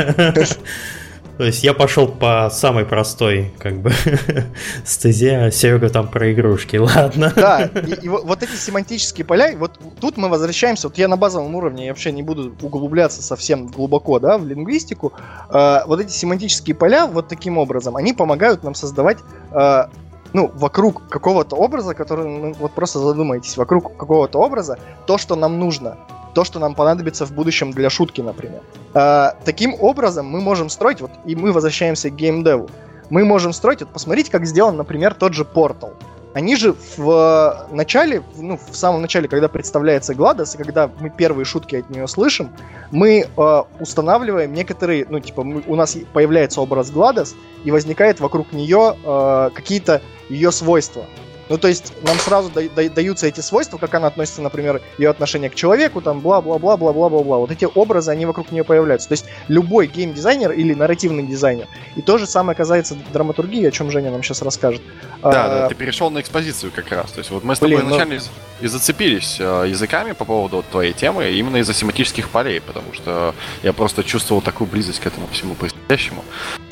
То 1.39 1.45
есть 1.45 1.63
я 1.63 1.75
пошел 1.75 2.09
по 2.09 2.49
самой 2.51 2.87
простой, 2.87 3.53
как 3.59 3.81
бы, 3.81 3.93
стезе, 4.85 5.37
а 5.37 5.51
Серега 5.51 5.91
там 5.91 6.09
про 6.09 6.33
игрушки, 6.33 6.77
ладно. 6.79 7.33
Да, 7.37 7.65
и, 7.65 8.07
и 8.07 8.09
вот 8.09 8.43
эти 8.43 8.57
семантические 8.57 9.27
поля, 9.27 9.55
вот 9.57 9.79
тут 10.01 10.17
мы 10.17 10.29
возвращаемся, 10.29 10.89
вот 10.89 10.97
я 10.97 11.09
на 11.09 11.17
базовом 11.17 11.55
уровне, 11.55 11.87
я 11.87 11.93
вообще 11.93 12.11
не 12.13 12.23
буду 12.23 12.55
углубляться 12.63 13.23
совсем 13.23 13.67
глубоко, 13.67 14.19
да, 14.19 14.39
в 14.39 14.47
лингвистику. 14.47 15.13
Э, 15.51 15.81
вот 15.87 16.01
эти 16.01 16.11
семантические 16.11 16.75
поля 16.75 17.07
вот 17.07 17.29
таким 17.29 17.59
образом, 17.59 17.97
они 17.97 18.15
помогают 18.15 18.63
нам 18.63 18.75
создавать 18.75 19.19
э, 19.53 19.85
ну, 20.33 20.51
вокруг 20.55 21.09
какого-то 21.09 21.57
образа, 21.57 21.95
который, 21.95 22.27
ну, 22.27 22.55
вот 22.59 22.73
просто 22.73 22.99
задумайтесь, 22.99 23.57
вокруг 23.57 23.97
какого-то 23.97 24.39
образа, 24.39 24.79
то, 25.07 25.19
что 25.19 25.37
нам 25.37 25.59
нужно, 25.59 25.99
то, 26.37 26.45
что 26.45 26.59
нам 26.59 26.75
понадобится 26.75 27.25
в 27.25 27.33
будущем 27.33 27.73
для 27.73 27.89
шутки, 27.89 28.21
например. 28.21 28.61
А, 28.93 29.37
таким 29.47 29.75
образом 29.81 30.27
мы 30.27 30.43
можем 30.43 30.69
строить, 30.69 31.01
вот, 31.01 31.11
и 31.25 31.35
мы 31.35 31.51
возвращаемся 31.51 32.11
к 32.11 32.15
геймдеву, 32.15 32.69
мы 33.09 33.25
можем 33.25 33.55
строить, 33.55 33.81
вот 33.81 33.89
посмотрите, 33.89 34.31
как 34.31 34.45
сделан, 34.45 34.77
например, 34.77 35.15
тот 35.15 35.33
же 35.33 35.45
Portal. 35.45 35.95
Они 36.35 36.55
же 36.57 36.75
в 36.99 37.67
начале, 37.73 38.23
ну, 38.37 38.59
в 38.59 38.77
самом 38.77 39.01
начале, 39.01 39.29
когда 39.29 39.49
представляется 39.49 40.15
Гладос, 40.15 40.57
и 40.57 40.59
когда 40.59 40.91
мы 41.01 41.09
первые 41.09 41.47
шутки 41.47 41.77
от 41.77 41.89
нее 41.89 42.07
слышим, 42.07 42.51
мы 42.91 43.25
э, 43.25 43.63
устанавливаем 43.81 44.53
некоторые, 44.53 45.07
ну, 45.09 45.21
типа, 45.21 45.43
мы, 45.43 45.63
у 45.67 45.75
нас 45.75 45.97
появляется 46.13 46.61
образ 46.61 46.91
Гладос, 46.91 47.35
и 47.65 47.71
возникает 47.71 48.21
вокруг 48.21 48.53
нее 48.53 48.95
э, 49.03 49.51
какие-то 49.55 50.03
ее 50.29 50.53
свойства. 50.53 51.07
Ну, 51.49 51.59
то 51.59 51.69
есть 51.69 51.93
нам 52.03 52.17
сразу 52.19 52.51
да- 52.51 52.63
да- 52.75 52.89
даются 52.89 53.27
эти 53.27 53.41
свойства, 53.41 53.79
как 53.79 53.95
она 53.95 54.09
относится, 54.09 54.43
например, 54.43 54.83
ее 54.99 55.11
отношение 55.11 55.49
к 55.49 55.55
человеку, 55.55 56.01
там, 56.01 56.21
бла-бла-бла-бла-бла-бла-бла. 56.21 57.39
Вот 57.39 57.51
эти 57.51 57.67
образы, 57.73 58.11
они 58.11 58.27
вокруг 58.27 58.51
нее 58.51 58.65
появляются. 58.65 59.09
То 59.09 59.13
есть 59.13 59.27
любой 59.49 59.87
геймдизайнер 59.87 60.51
или 60.53 60.75
нарративный 60.75 61.23
дизайнер. 61.25 61.67
И 61.95 62.03
то 62.03 62.19
же 62.19 62.27
самое 62.27 62.57
касается 62.57 62.97
драматургии, 63.13 63.65
о 63.67 63.71
чем 63.71 63.91
Женя 63.91 64.11
нам 64.11 64.23
сейчас 64.23 64.43
расскажет. 64.43 64.83
Да, 65.23 65.45
А, 65.45 65.49
да, 65.49 65.69
ты 65.69 65.75
перешел 65.75 66.11
на 66.11 66.21
экспозицию 66.21 66.73
как 66.75 66.91
раз. 66.91 67.13
То 67.13 67.19
есть 67.19 67.31
вот 67.31 67.45
мы 67.45 67.55
с 67.55 67.61
Блин, 67.61 67.79
тобой 67.79 67.91
ну- 67.91 67.97
изначально 67.97 68.15
и- 68.61 68.65
и 68.65 68.69
зацепились 68.69 69.37
э, 69.39 69.67
языками 69.69 70.13
по 70.13 70.25
поводу 70.25 70.57
вот 70.57 70.67
твоей 70.71 70.93
темы 70.95 71.31
именно 71.31 71.59
из-за 71.59 71.75
семантических 71.75 72.29
полей, 72.31 72.61
потому 72.61 72.93
что 72.95 73.35
я 73.63 73.73
просто 73.73 74.03
чувствовал 74.03 74.41
такую 74.43 74.69
близость 74.69 74.99
к 75.01 75.07
этому 75.07 75.27
всему 75.29 75.55
происходящему. 75.55 76.25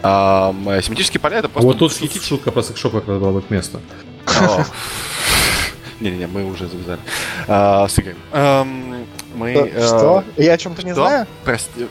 А, 0.02 0.52
семантические 0.82 1.20
поля 1.20 1.38
это 1.38 1.46
А 1.46 1.50
просто... 1.50 1.66
вот 1.68 1.78
тут 1.78 1.92
шутка 2.22 2.50
про 2.50 2.62
секшоп 2.62 2.92
как 2.94 3.08
раз 3.08 3.18
была 3.18 3.32
бы 3.32 3.42
к 3.42 3.50
месту. 3.50 3.80
Не-не-не, 6.00 6.26
мы 6.26 6.44
уже 6.44 6.66
завязали. 6.66 7.00
А, 7.46 7.86
С 7.88 7.98
Игорем. 7.98 8.18
Эм, 8.32 9.06
Мы... 9.34 9.72
что? 9.76 10.24
э? 10.36 10.42
Я 10.42 10.52
о 10.54 10.58
чем-то 10.58 10.82
не 10.84 10.94
знаю? 10.94 11.26
Прости, 11.44 11.86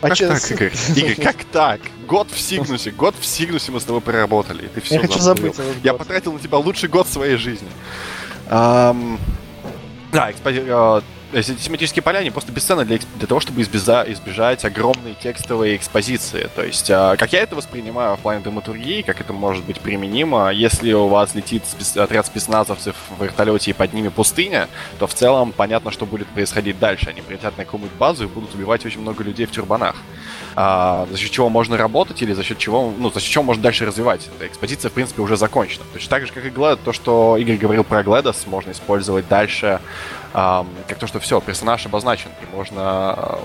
А 0.00 0.08
как 0.08 0.18
так, 0.18 0.50
Игорь? 0.50 0.72
Игорь, 0.96 1.24
как 1.24 1.44
так? 1.44 1.80
Год 2.06 2.28
в 2.30 2.40
Сигнусе, 2.40 2.90
год 2.90 3.14
в 3.18 3.24
Сигнусе 3.24 3.72
мы 3.72 3.80
с 3.80 3.84
тобой 3.84 4.00
проработали, 4.00 4.64
и 4.64 4.68
ты 4.68 4.80
все 4.80 4.96
Я 4.96 5.00
хочу 5.02 5.18
забыть 5.18 5.54
Я 5.82 5.94
потратил 5.94 6.32
на 6.32 6.40
тебя 6.40 6.58
лучший 6.58 6.88
год 6.88 7.06
своей 7.08 7.36
жизни. 7.36 7.68
Ам, 8.48 9.18
Да, 10.12 10.30
экспози- 10.30 11.02
эти 11.32 11.54
тематические 11.54 12.02
поля, 12.02 12.18
они 12.18 12.30
просто 12.30 12.52
бесценны 12.52 12.84
для, 12.84 12.98
для 13.16 13.26
того, 13.26 13.40
чтобы 13.40 13.60
избежа- 13.60 14.10
избежать 14.12 14.64
огромной 14.64 15.14
текстовой 15.14 15.76
экспозиции. 15.76 16.48
То 16.54 16.62
есть, 16.64 16.88
э, 16.88 17.16
как 17.18 17.32
я 17.32 17.40
это 17.42 17.54
воспринимаю 17.54 18.16
в 18.16 18.20
плане 18.20 18.40
драматургии, 18.40 19.02
как 19.02 19.20
это 19.20 19.32
может 19.32 19.64
быть 19.64 19.80
применимо, 19.80 20.50
если 20.50 20.92
у 20.92 21.08
вас 21.08 21.34
летит 21.34 21.64
спец- 21.64 21.96
отряд 22.02 22.26
спецназовцев 22.26 22.96
в 23.18 23.22
вертолете 23.22 23.70
и 23.70 23.74
под 23.74 23.92
ними 23.92 24.08
пустыня, 24.08 24.68
то 24.98 25.06
в 25.06 25.14
целом 25.14 25.52
понятно, 25.52 25.90
что 25.90 26.06
будет 26.06 26.28
происходить 26.28 26.78
дальше. 26.78 27.10
Они 27.10 27.20
прилетят 27.20 27.56
на 27.58 27.64
какую-нибудь 27.64 27.96
базу 27.98 28.24
и 28.24 28.26
будут 28.26 28.54
убивать 28.54 28.86
очень 28.86 29.00
много 29.00 29.22
людей 29.22 29.46
в 29.46 29.50
тюрбанах. 29.50 29.96
А, 30.56 31.06
за 31.10 31.16
счет 31.16 31.30
чего 31.30 31.48
можно 31.48 31.76
работать 31.76 32.20
или 32.22 32.32
за 32.32 32.42
счет 32.42 32.58
чего, 32.58 32.92
ну, 32.96 33.10
за 33.12 33.20
счет 33.20 33.30
чего 33.30 33.44
можно 33.44 33.62
дальше 33.62 33.84
развивать. 33.86 34.28
Эта 34.36 34.48
экспозиция, 34.48 34.88
в 34.88 34.92
принципе, 34.92 35.22
уже 35.22 35.36
закончена. 35.36 35.84
Точно 35.92 36.10
так 36.10 36.26
же, 36.26 36.32
как 36.32 36.44
и 36.44 36.50
Глэд, 36.50 36.80
то, 36.82 36.92
что 36.92 37.36
Игорь 37.36 37.58
говорил 37.58 37.84
про 37.84 38.02
Глэдос, 38.02 38.46
можно 38.46 38.72
использовать 38.72 39.28
дальше, 39.28 39.80
ам, 40.32 40.68
как 40.88 40.98
то, 40.98 41.06
что 41.06 41.17
все, 41.20 41.40
персонаж 41.40 41.84
обозначен, 41.86 42.30
и 42.42 42.56
можно, 42.56 43.12
ам, 43.14 43.40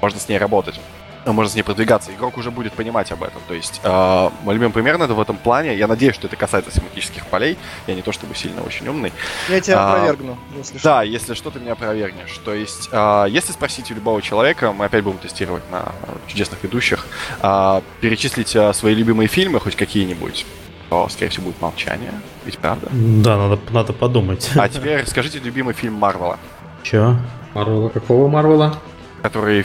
можно 0.00 0.18
с 0.20 0.28
ней 0.28 0.38
работать. 0.38 0.78
Ну, 1.26 1.34
Можно 1.34 1.50
с 1.50 1.54
ней 1.56 1.62
продвигаться. 1.62 2.10
Игрок 2.14 2.38
уже 2.38 2.50
будет 2.50 2.72
понимать 2.72 3.12
об 3.12 3.22
этом. 3.22 3.42
То 3.48 3.52
есть, 3.52 3.80
э, 3.82 4.30
мой 4.44 4.54
любимый 4.54 4.72
пример 4.72 4.94
это 5.02 5.12
в 5.12 5.20
этом 5.20 5.36
плане. 5.36 5.76
Я 5.76 5.86
надеюсь, 5.86 6.14
что 6.14 6.26
это 6.26 6.36
касается 6.36 6.70
семантических 6.70 7.26
полей. 7.26 7.58
Я 7.86 7.96
не 7.96 8.00
то 8.02 8.12
чтобы 8.12 8.34
сильно 8.34 8.62
очень 8.62 8.88
умный. 8.88 9.12
Я 9.50 9.60
тебя 9.60 9.78
А, 9.78 9.90
опровергну, 9.92 10.38
если 10.56 10.78
что. 10.78 10.88
Да, 10.88 11.02
если 11.02 11.34
что, 11.34 11.50
ты 11.50 11.58
меня 11.60 11.72
опровергнешь. 11.72 12.34
То 12.44 12.54
есть, 12.54 12.88
а, 12.92 13.26
если 13.26 13.52
спросить 13.52 13.90
у 13.90 13.94
любого 13.94 14.22
человека, 14.22 14.72
мы 14.72 14.86
опять 14.86 15.04
будем 15.04 15.18
тестировать 15.18 15.64
на 15.70 15.92
чудесных 16.28 16.62
ведущих, 16.62 17.06
а, 17.42 17.82
перечислить 18.00 18.56
а, 18.56 18.72
свои 18.72 18.94
любимые 18.94 19.28
фильмы, 19.28 19.60
хоть 19.60 19.76
какие-нибудь, 19.76 20.46
то, 20.88 21.08
скорее 21.10 21.28
всего, 21.30 21.46
будет 21.46 21.60
молчание. 21.60 22.12
Ведь 22.46 22.56
правда? 22.56 22.88
Да, 22.90 23.36
надо, 23.36 23.58
надо 23.70 23.92
подумать. 23.92 24.48
А 24.56 24.66
теперь 24.70 25.04
скажите 25.06 25.40
любимый 25.40 25.74
фильм 25.74 25.94
Марвела, 25.94 26.38
Че? 26.82 27.16
Марвела 27.54 27.88
какого 27.88 28.28
Марвела? 28.28 28.74
который 29.22 29.64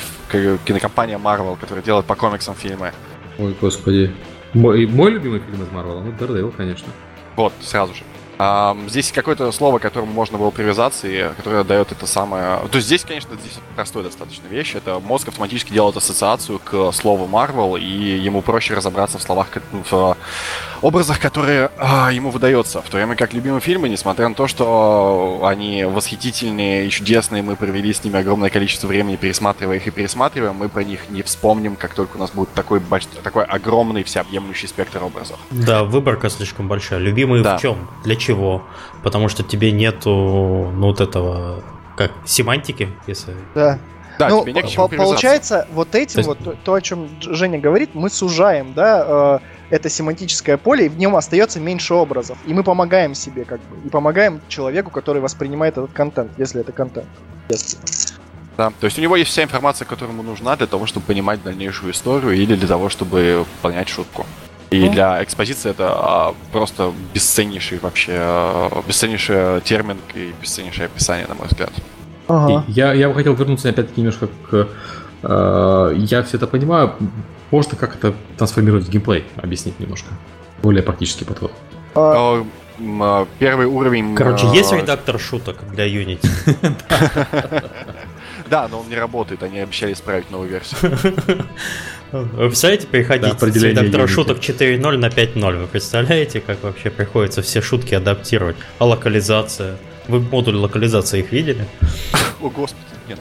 кинокомпания 0.65 1.17
Marvel, 1.17 1.57
которая 1.59 1.83
делает 1.83 2.05
по 2.05 2.15
комиксам 2.15 2.55
фильмы. 2.55 2.91
Ой, 3.37 3.55
господи. 3.59 4.13
Мой, 4.53 4.85
мой 4.87 5.11
любимый 5.11 5.39
фильм 5.39 5.63
из 5.63 5.71
Марвела? 5.71 6.01
Ну, 6.01 6.11
Daredevil, 6.11 6.53
конечно. 6.55 6.87
Вот, 7.35 7.53
сразу 7.61 7.93
же. 7.93 8.03
Здесь 8.87 9.11
какое-то 9.11 9.51
слово, 9.51 9.79
к 9.79 9.81
которому 9.83 10.11
можно 10.11 10.37
было 10.37 10.49
привязаться, 10.49 11.07
и 11.07 11.33
которое 11.35 11.63
дает 11.63 11.91
это 11.91 12.05
самое... 12.07 12.59
То 12.71 12.75
есть 12.77 12.87
здесь, 12.87 13.03
конечно, 13.03 13.35
здесь 13.35 13.59
простой 13.75 14.03
достаточно 14.03 14.47
вещь. 14.47 14.75
Это 14.75 14.99
мозг 14.99 15.27
автоматически 15.27 15.71
делает 15.73 15.97
ассоциацию 15.97 16.59
к 16.59 16.91
слову 16.91 17.27
Marvel, 17.31 17.79
и 17.79 17.85
ему 18.17 18.41
проще 18.41 18.73
разобраться 18.73 19.17
в 19.17 19.21
словах, 19.21 19.47
в 19.89 20.17
образах, 20.81 21.19
которые 21.19 21.69
а, 21.77 22.11
ему 22.11 22.29
выдается. 22.29 22.81
В 22.81 22.89
то 22.89 22.97
время 22.97 23.15
как 23.15 23.33
любимые 23.33 23.61
фильмы, 23.61 23.87
несмотря 23.89 24.27
на 24.27 24.35
то, 24.35 24.47
что 24.47 25.41
они 25.43 25.85
восхитительные 25.85 26.87
и 26.87 26.89
чудесные, 26.89 27.41
мы 27.43 27.55
провели 27.55 27.93
с 27.93 28.03
ними 28.03 28.19
огромное 28.19 28.49
количество 28.49 28.87
времени, 28.87 29.15
пересматривая 29.15 29.77
их 29.77 29.87
и 29.87 29.91
пересматривая, 29.91 30.51
мы 30.53 30.69
про 30.69 30.83
них 30.83 31.09
не 31.09 31.21
вспомним, 31.23 31.75
как 31.75 31.93
только 31.93 32.17
у 32.17 32.19
нас 32.19 32.31
будет 32.31 32.53
такой, 32.53 32.79
больш- 32.79 33.07
такой 33.23 33.43
огромный 33.45 34.03
всеобъемлющий 34.03 34.67
спектр 34.67 35.03
образов. 35.03 35.39
Да, 35.51 35.83
выборка 35.83 36.29
слишком 36.29 36.67
большая. 36.67 36.99
Любимые 36.99 37.43
Да. 37.43 37.57
в 37.57 37.61
чем? 37.61 37.87
Для 38.03 38.15
чего? 38.23 38.63
Потому 39.03 39.27
что 39.29 39.43
тебе 39.43 39.71
нету, 39.71 40.09
ну, 40.75 40.87
вот 40.87 41.01
этого, 41.01 41.63
как, 41.97 42.11
семантики, 42.25 42.89
если... 43.07 43.33
Да. 43.55 43.79
Да, 44.19 44.29
ну, 44.29 44.43
тебе 44.43 44.53
не 44.53 44.61
к 44.61 44.65
по- 44.65 44.69
чему 44.69 44.83
по- 44.85 44.89
привязаться. 44.89 45.11
получается, 45.13 45.67
вот 45.73 45.95
этим 45.95 46.13
То 46.13 46.19
есть- 46.19 46.27
вот, 46.27 46.37
то, 46.43 46.55
то, 46.63 46.73
о 46.75 46.81
чем 46.81 47.09
Женя 47.19 47.59
говорит, 47.59 47.95
мы 47.95 48.11
сужаем, 48.11 48.73
да, 48.75 49.39
э, 49.71 49.75
это 49.75 49.89
семантическое 49.89 50.57
поле, 50.57 50.85
и 50.85 50.89
в 50.89 50.97
нем 50.99 51.15
остается 51.15 51.59
меньше 51.59 51.95
образов. 51.95 52.37
И 52.45 52.53
мы 52.53 52.63
помогаем 52.63 53.15
себе, 53.15 53.43
как 53.43 53.59
бы, 53.61 53.87
и 53.87 53.89
помогаем 53.89 54.39
человеку, 54.49 54.91
который 54.91 55.19
воспринимает 55.19 55.77
этот 55.79 55.93
контент, 55.93 56.31
если 56.37 56.61
это 56.61 56.71
контент. 56.71 57.07
Если. 57.49 57.79
Да, 58.55 58.71
то 58.79 58.85
есть 58.85 58.99
у 58.99 59.01
него 59.01 59.15
есть 59.15 59.31
вся 59.31 59.41
информация, 59.41 59.87
которая 59.87 60.13
ему 60.13 60.21
нужна 60.21 60.55
для 60.55 60.67
того, 60.67 60.85
чтобы 60.85 61.07
понимать 61.07 61.41
дальнейшую 61.41 61.91
историю 61.91 62.33
или 62.33 62.53
для 62.55 62.67
того, 62.67 62.89
чтобы 62.89 63.45
понять 63.63 63.89
шутку. 63.89 64.27
И 64.73 64.85
Ну. 64.85 64.91
для 64.91 65.23
экспозиции 65.23 65.69
это 65.69 65.89
а, 65.93 66.33
просто 66.51 66.91
бесценнейший 67.13 67.77
вообще, 67.79 68.13
а, 68.17 68.81
бесценнейший 68.87 69.61
термин 69.61 69.97
и 70.15 70.33
бесценнейшее 70.41 70.87
описание, 70.87 71.27
на 71.27 71.35
мой 71.35 71.47
взгляд. 71.47 71.71
Ага. 72.27 72.63
И 72.67 72.71
Я, 72.71 72.93
я 72.93 73.09
бы 73.09 73.15
хотел 73.15 73.35
вернуться 73.35 73.69
опять-таки 73.69 74.01
немножко 74.01 74.27
к... 74.49 74.67
э, 75.23 75.93
я 75.97 76.23
все 76.23 76.37
это 76.37 76.47
понимаю. 76.47 76.93
Можно 77.51 77.77
как 77.77 77.95
это 77.95 78.13
трансформировать 78.37 78.85
в 78.85 78.89
геймплей? 78.89 79.25
Объяснить 79.35 79.79
немножко. 79.79 80.07
Более 80.63 80.81
практический 80.81 81.25
подход. 81.25 81.51
А, 81.93 82.43
А, 82.79 83.27
Первый 83.39 83.67
уровень... 83.67 84.15
Короче, 84.15 84.47
есть 84.47 84.71
редактор 84.71 85.19
шуток 85.19 85.57
для 85.71 85.85
Unity? 85.87 86.27
Да, 88.53 88.67
но 88.67 88.81
он 88.81 88.87
не 88.87 88.95
работает, 88.95 89.41
они 89.41 89.57
обещали 89.57 89.93
исправить 89.93 90.29
новую 90.29 90.47
версию. 90.47 90.95
Вы 92.11 92.49
представляете, 92.49 92.85
переходить 92.85 93.35
Да, 93.35 93.49
с 93.49 93.63
редактора 93.63 94.05
шуток 94.05 94.37
4.0 94.37 94.97
на 94.97 95.07
5.0? 95.07 95.57
Вы 95.61 95.65
представляете, 95.65 96.39
как 96.39 96.61
вообще 96.61 96.91
приходится 96.91 97.41
все 97.41 97.63
шутки 97.63 97.95
адаптировать? 97.95 98.55
А 98.77 98.85
локализация? 98.85 99.77
Вы 100.07 100.19
модуль 100.19 100.57
локализации 100.57 101.21
их 101.21 101.31
видели? 101.31 101.65
О, 102.43 102.49
господи, 102.51 102.85
нет. 103.07 103.19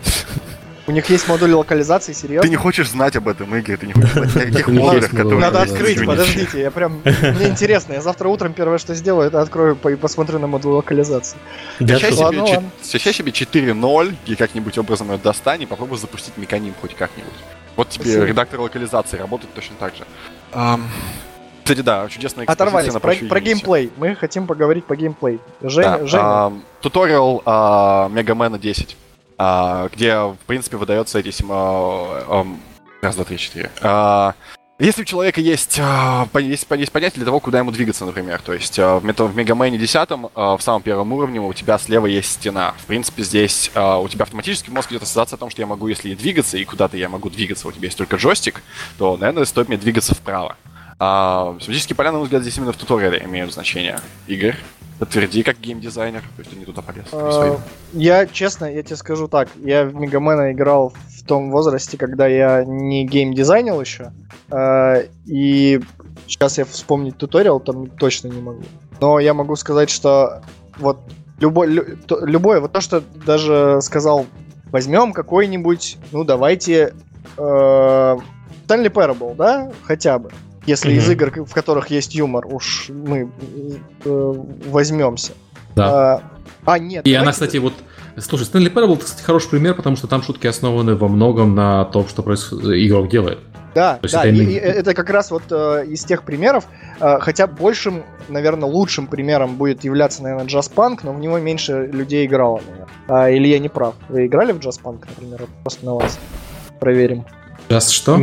У 0.92 0.94
них 0.94 1.08
есть 1.08 1.26
модуль 1.26 1.52
локализации, 1.54 2.12
серьезно? 2.12 2.42
Ты 2.42 2.50
не 2.50 2.56
хочешь 2.56 2.90
знать 2.90 3.16
об 3.16 3.26
этом, 3.26 3.54
Игорь, 3.56 3.78
ты 3.78 3.86
не 3.86 3.94
хочешь 3.94 4.10
знать 4.10 4.46
о 4.46 4.50
них 4.50 4.68
модулях, 4.68 5.10
которые... 5.10 5.38
Надо 5.40 5.62
открыть, 5.62 6.04
подождите, 6.04 6.60
я 6.60 6.70
прям... 6.70 7.00
Мне 7.02 7.48
интересно, 7.48 7.94
я 7.94 8.02
завтра 8.02 8.28
утром 8.28 8.52
первое, 8.52 8.76
что 8.76 8.94
сделаю, 8.94 9.28
это 9.28 9.40
открою 9.40 9.78
и 9.90 9.96
посмотрю 9.96 10.38
на 10.38 10.48
модуль 10.48 10.72
локализации. 10.72 11.38
Ладно, 11.80 11.98
себе, 11.98 12.08
чет- 12.10 12.18
ладно. 12.18 12.70
скачай 12.82 13.14
себе 13.14 13.32
4.0 13.32 14.14
и 14.26 14.34
как-нибудь 14.36 14.76
образом 14.76 15.10
ее 15.10 15.16
достань 15.18 15.62
и 15.62 15.66
попробуй 15.66 15.96
запустить 15.96 16.36
механизм 16.36 16.74
хоть 16.82 16.94
как-нибудь. 16.94 17.32
Вот 17.76 17.88
тебе 17.88 18.26
редактор 18.26 18.60
локализации 18.60 19.16
работает 19.16 19.54
точно 19.54 19.76
так 19.80 19.94
же. 19.96 20.04
Кстати, 21.64 21.80
да, 21.80 22.06
чудесная 22.08 22.44
Оторвались, 22.44 22.92
на 22.92 23.00
про, 23.00 23.14
про 23.14 23.40
геймплей. 23.40 23.90
Мы 23.96 24.14
хотим 24.16 24.46
поговорить 24.46 24.84
по 24.84 24.96
геймплей. 24.96 25.38
Женя, 25.62 25.98
Да, 25.98 26.06
Женя. 26.06 26.52
туториал 26.80 27.40
а, 27.46 28.08
Мегамена 28.08 28.58
10, 28.58 28.96
а, 28.98 29.01
где, 29.94 30.16
в 30.16 30.38
принципе, 30.46 30.76
выдается 30.76 31.18
эти... 31.18 31.32
а, 31.48 32.46
раз, 33.02 33.16
два, 33.16 33.24
три, 33.24 33.38
четыре. 33.38 33.70
А, 33.80 34.34
Если 34.78 35.02
у 35.02 35.04
человека 35.04 35.40
есть, 35.40 35.78
а, 35.80 36.26
есть, 36.34 36.66
есть 36.68 36.92
понятие 36.92 37.16
для 37.16 37.24
того, 37.26 37.38
куда 37.40 37.58
ему 37.58 37.70
двигаться, 37.70 38.04
например, 38.04 38.40
то 38.42 38.52
есть 38.52 38.78
а, 38.78 38.98
в, 38.98 39.04
мета- 39.04 39.26
в 39.26 39.36
Мегамене 39.36 39.78
10 39.78 40.08
а, 40.34 40.56
в 40.56 40.62
самом 40.62 40.82
первом 40.82 41.12
уровне 41.12 41.40
у 41.40 41.52
тебя 41.52 41.78
слева 41.78 42.06
есть 42.06 42.32
стена. 42.32 42.74
В 42.78 42.86
принципе, 42.86 43.22
здесь 43.22 43.70
а, 43.74 43.98
у 43.98 44.08
тебя 44.08 44.24
автоматически 44.24 44.70
мозг 44.70 44.90
идет 44.90 45.02
ассоциация 45.02 45.36
о 45.36 45.38
том, 45.38 45.50
что 45.50 45.62
я 45.62 45.66
могу, 45.66 45.86
если 45.88 46.10
и 46.10 46.14
двигаться, 46.16 46.56
и 46.58 46.64
куда-то 46.64 46.96
я 46.96 47.08
могу 47.08 47.30
двигаться, 47.30 47.68
у 47.68 47.72
тебя 47.72 47.84
есть 47.86 47.98
только 47.98 48.16
джойстик, 48.16 48.62
то, 48.98 49.16
наверное, 49.16 49.44
стоит 49.44 49.68
мне 49.68 49.76
двигаться 49.76 50.14
вправо. 50.14 50.56
А, 50.98 51.56
поля, 51.94 52.12
на 52.12 52.18
мой 52.18 52.24
взгляд, 52.24 52.42
здесь 52.42 52.56
именно 52.58 52.72
в 52.72 52.76
туториале 52.76 53.22
имеют 53.24 53.52
значение. 53.52 54.00
Игорь, 54.26 54.56
подтверди, 55.02 55.42
как 55.42 55.58
геймдизайнер, 55.58 56.20
то 56.20 56.38
есть 56.38 56.50
ты 56.50 56.56
не 56.56 56.64
туда 56.64 56.80
полез. 56.80 57.06
А. 57.10 57.58
Я, 57.92 58.24
честно, 58.24 58.66
я 58.66 58.84
тебе 58.84 58.94
скажу 58.94 59.26
так, 59.26 59.48
я 59.64 59.84
в 59.84 59.96
Мегамена 59.96 60.52
играл 60.52 60.92
в 61.08 61.24
том 61.24 61.50
возрасте, 61.50 61.98
когда 61.98 62.28
я 62.28 62.64
не 62.64 63.04
геймдизайнил 63.04 63.80
еще, 63.80 64.12
а, 64.48 65.02
и 65.26 65.80
сейчас 66.28 66.58
я 66.58 66.64
вспомнить 66.64 67.16
туториал 67.18 67.58
там 67.58 67.88
точно 67.88 68.28
не 68.28 68.40
могу. 68.40 68.62
Но 69.00 69.18
я 69.18 69.34
могу 69.34 69.56
сказать, 69.56 69.90
что 69.90 70.42
вот 70.78 71.00
любой, 71.40 71.66
лю, 71.66 71.98
то, 72.06 72.24
любое, 72.24 72.60
вот 72.60 72.70
то, 72.70 72.80
что 72.80 73.02
даже 73.26 73.80
сказал, 73.82 74.26
возьмем 74.70 75.12
какой-нибудь, 75.12 75.98
ну 76.12 76.22
давайте 76.22 76.94
э, 77.38 77.40
Stanley 77.40 78.92
Parable, 78.92 79.34
да, 79.34 79.72
хотя 79.82 80.20
бы. 80.20 80.30
Если 80.66 80.92
mm-hmm. 80.92 80.96
из 80.96 81.10
игр, 81.10 81.44
в 81.44 81.52
которых 81.52 81.88
есть 81.88 82.14
юмор, 82.14 82.46
уж 82.46 82.88
мы 82.88 83.30
э, 84.04 84.34
возьмемся. 84.66 85.32
Да. 85.74 85.88
А, 86.14 86.22
а 86.64 86.78
нет. 86.78 87.06
И 87.06 87.12
давайте... 87.12 87.18
она, 87.18 87.32
кстати, 87.32 87.56
вот 87.56 87.74
Слушай, 88.18 88.46
Stanley 88.46 88.72
Parable, 88.72 88.98
кстати, 88.98 89.22
хороший 89.22 89.48
пример, 89.48 89.74
потому 89.74 89.96
что 89.96 90.06
там 90.06 90.22
шутки 90.22 90.46
основаны 90.46 90.94
во 90.96 91.08
многом 91.08 91.54
на 91.54 91.86
том, 91.86 92.06
что 92.08 92.22
происходит, 92.22 92.86
игрок 92.86 93.08
делает. 93.08 93.38
Да, 93.74 93.98
да, 94.02 94.24
это, 94.26 94.28
и, 94.28 94.44
и, 94.44 94.54
это 94.54 94.92
как 94.92 95.08
раз 95.08 95.30
вот 95.30 95.44
э, 95.50 95.86
из 95.86 96.04
тех 96.04 96.24
примеров, 96.24 96.66
э, 97.00 97.18
хотя 97.20 97.46
большим, 97.46 98.02
наверное, 98.28 98.68
лучшим 98.68 99.06
примером 99.06 99.56
будет 99.56 99.82
являться, 99.82 100.22
наверное, 100.22 100.46
Punk, 100.46 101.00
но 101.04 101.14
в 101.14 101.18
него 101.18 101.38
меньше 101.38 101.88
людей 101.90 102.26
играло, 102.26 102.60
наверное. 102.68 102.88
А, 103.08 103.30
или 103.30 103.48
я 103.48 103.58
не 103.58 103.70
прав? 103.70 103.94
Вы 104.10 104.26
играли 104.26 104.52
в 104.52 104.58
Punk, 104.58 105.06
например? 105.08 105.46
Просто 105.62 105.86
на 105.86 105.94
вас 105.94 106.18
проверим. 106.80 107.24
Джаз 107.70 107.88
что? 107.88 108.16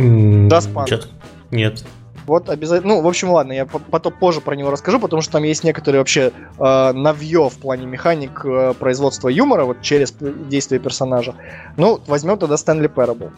Punk. 0.68 1.06
Нет. 1.50 1.84
Вот 2.30 2.48
обязательно. 2.48 2.94
Ну, 2.94 3.00
в 3.00 3.08
общем, 3.08 3.32
ладно, 3.32 3.50
я 3.50 3.66
потом 3.66 4.12
позже 4.12 4.40
про 4.40 4.54
него 4.54 4.70
расскажу, 4.70 5.00
потому 5.00 5.20
что 5.20 5.32
там 5.32 5.42
есть 5.42 5.64
некоторые 5.64 6.00
вообще 6.00 6.30
э, 6.60 6.92
навье 6.92 7.50
в 7.50 7.58
плане 7.58 7.86
механик 7.86 8.44
э, 8.44 8.72
производства 8.78 9.28
юмора 9.28 9.64
вот 9.64 9.82
через 9.82 10.12
действие 10.12 10.78
персонажа. 10.78 11.34
Ну, 11.76 12.00
возьмем 12.06 12.38
тогда 12.38 12.56
Стэнли 12.56 12.88
Parable. 12.88 13.32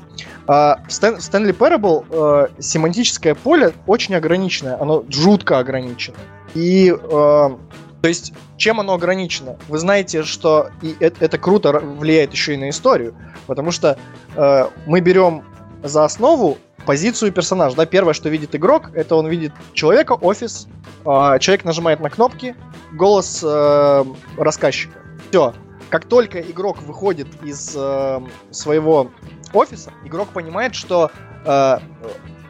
Э, 0.47 0.75
Стэнли 0.91 1.55
Parable 1.55 2.05
э, 2.11 2.49
семантическое 2.61 3.35
поле 3.35 3.73
очень 3.87 4.15
ограниченное, 4.15 4.79
оно 4.79 5.05
жутко 5.09 5.59
ограничено. 5.59 6.19
И 6.53 6.95
э, 6.95 6.99
то 7.09 7.59
есть, 8.03 8.35
чем 8.59 8.79
оно 8.79 8.93
ограничено? 8.93 9.57
Вы 9.69 9.79
знаете, 9.79 10.23
что 10.23 10.69
и 10.83 10.95
это, 11.01 11.25
это 11.25 11.39
круто 11.39 11.81
влияет 11.81 12.33
еще 12.33 12.53
и 12.53 12.59
на 12.59 12.69
историю, 12.69 13.15
потому 13.47 13.71
что 13.71 13.97
э, 14.37 14.67
мы 14.85 15.01
берем 15.01 15.45
за 15.83 16.05
основу 16.05 16.59
позицию 16.87 17.33
персонажа. 17.33 17.77
Да, 17.77 17.87
первое, 17.87 18.15
что 18.15 18.29
видит 18.29 18.55
игрок, 18.55 18.91
это 18.95 19.17
он 19.17 19.29
видит 19.29 19.53
человека, 19.73 20.13
офис, 20.13 20.67
э, 21.05 21.39
человек 21.41 21.65
нажимает 21.65 22.01
на 22.01 22.11
кнопки, 22.11 22.57
голос 22.93 23.43
э, 23.45 24.05
рассказчика. 24.37 24.99
Все. 25.31 25.55
Как 25.91 26.07
только 26.07 26.41
игрок 26.41 26.81
выходит 26.83 27.29
из 27.43 27.75
э, 27.77 28.21
своего 28.51 29.11
офиса, 29.53 29.93
игрок 30.05 30.29
понимает, 30.29 30.75
что 30.75 31.11
э, 31.45 31.79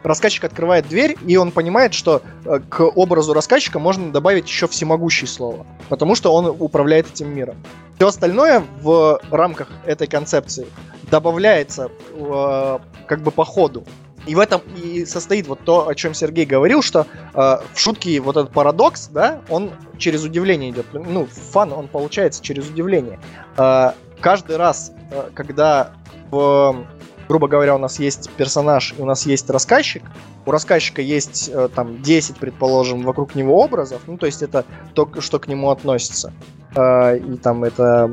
рассказчик 0.02 0.44
открывает 0.44 0.88
дверь, 0.88 1.16
и 1.26 1.36
он 1.36 1.50
понимает, 1.50 1.94
что 1.94 2.22
к 2.68 2.80
образу 2.80 3.34
рассказчика 3.34 3.78
можно 3.78 4.12
добавить 4.12 4.46
еще 4.46 4.68
всемогущее 4.68 5.28
слово, 5.28 5.66
потому 5.88 6.14
что 6.14 6.32
он 6.34 6.46
управляет 6.58 7.10
этим 7.10 7.34
миром. 7.34 7.56
Все 7.96 8.08
остальное 8.08 8.64
в 8.80 9.20
рамках 9.30 9.68
этой 9.86 10.06
концепции 10.06 10.66
добавляется 11.10 11.90
э, 12.14 12.78
как 13.06 13.20
бы 13.22 13.30
по 13.30 13.44
ходу. 13.44 13.84
И 14.26 14.34
в 14.34 14.38
этом 14.38 14.60
и 14.76 15.04
состоит 15.04 15.46
вот 15.46 15.60
то, 15.64 15.88
о 15.88 15.94
чем 15.94 16.14
Сергей 16.14 16.44
говорил, 16.44 16.82
что 16.82 17.06
э, 17.34 17.34
в 17.34 17.78
шутке 17.78 18.20
вот 18.20 18.36
этот 18.36 18.52
парадокс, 18.52 19.08
да, 19.08 19.40
он 19.48 19.72
через 19.98 20.24
удивление 20.24 20.70
идет. 20.70 20.86
Ну, 20.92 21.26
фан, 21.26 21.72
он 21.72 21.88
получается 21.88 22.42
через 22.42 22.68
удивление. 22.68 23.18
Э, 23.56 23.92
каждый 24.20 24.56
раз, 24.56 24.92
э, 25.10 25.30
когда 25.34 25.92
в, 26.30 26.86
грубо 27.32 27.48
говоря, 27.48 27.74
у 27.74 27.78
нас 27.78 27.98
есть 27.98 28.28
персонаж 28.36 28.94
и 28.98 29.00
у 29.00 29.06
нас 29.06 29.24
есть 29.24 29.48
рассказчик, 29.48 30.02
у 30.44 30.50
рассказчика 30.50 31.00
есть 31.00 31.48
э, 31.48 31.70
там 31.74 32.02
10, 32.02 32.36
предположим, 32.36 33.04
вокруг 33.04 33.34
него 33.34 33.58
образов, 33.58 34.02
ну, 34.06 34.18
то 34.18 34.26
есть 34.26 34.42
это 34.42 34.66
то, 34.92 35.08
что 35.20 35.38
к 35.38 35.48
нему 35.48 35.70
относится. 35.70 36.34
Э, 36.76 37.16
и 37.16 37.38
там 37.38 37.64
это 37.64 38.10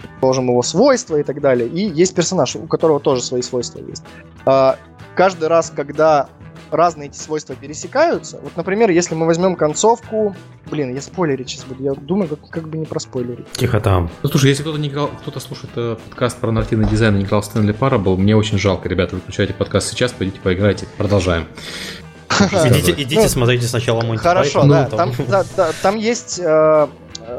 предположим, 0.00 0.48
его 0.48 0.62
свойства 0.62 1.16
и 1.16 1.22
так 1.22 1.42
далее. 1.42 1.68
И 1.68 1.86
есть 1.86 2.14
персонаж, 2.14 2.56
у 2.56 2.66
которого 2.66 2.98
тоже 2.98 3.22
свои 3.22 3.42
свойства 3.42 3.80
есть. 3.80 4.04
Э, 4.46 4.76
каждый 5.16 5.48
раз, 5.48 5.70
когда 5.70 6.28
разные 6.72 7.08
эти 7.08 7.16
свойства 7.16 7.54
пересекаются. 7.54 8.38
Вот, 8.42 8.56
например, 8.56 8.90
если 8.90 9.14
мы 9.14 9.26
возьмем 9.26 9.56
концовку... 9.56 10.34
Блин, 10.70 10.94
я 10.94 11.02
спойлерить 11.02 11.50
сейчас 11.50 11.64
буду. 11.64 11.82
Я 11.82 11.92
думаю, 11.94 12.28
как, 12.28 12.48
как 12.48 12.68
бы 12.68 12.78
не 12.78 12.86
проспойлерить. 12.86 13.50
Тихо 13.52 13.80
там. 13.80 14.10
Ну, 14.22 14.28
слушай, 14.28 14.48
если 14.48 14.62
кто-то 14.62 14.78
не 14.78 14.88
играл, 14.88 15.08
кто-то 15.08 15.40
слушает 15.40 15.72
э, 15.76 15.96
подкаст 16.08 16.38
про 16.38 16.52
нарративный 16.52 16.88
дизайн 16.88 17.16
и 17.16 17.18
не 17.18 17.24
играл 17.24 17.42
в 17.42 17.44
Стэнли 17.44 17.74
Parable, 17.74 18.16
мне 18.16 18.36
очень 18.36 18.58
жалко, 18.58 18.88
ребята. 18.88 19.16
Выключайте 19.16 19.54
подкаст 19.54 19.88
сейчас, 19.88 20.12
пойдите 20.12 20.40
поиграйте. 20.40 20.86
Продолжаем. 20.96 21.46
Идите, 22.40 22.92
идите 22.92 23.22
ну, 23.22 23.28
смотрите 23.28 23.66
сначала 23.66 24.02
Монти 24.02 24.22
Хорошо, 24.22 24.64
да. 24.64 24.88
Ну, 24.90 24.96
там, 24.96 25.12
да, 25.28 25.44
да, 25.56 25.70
там 25.82 25.96
есть 25.96 26.40
э, 26.42 26.88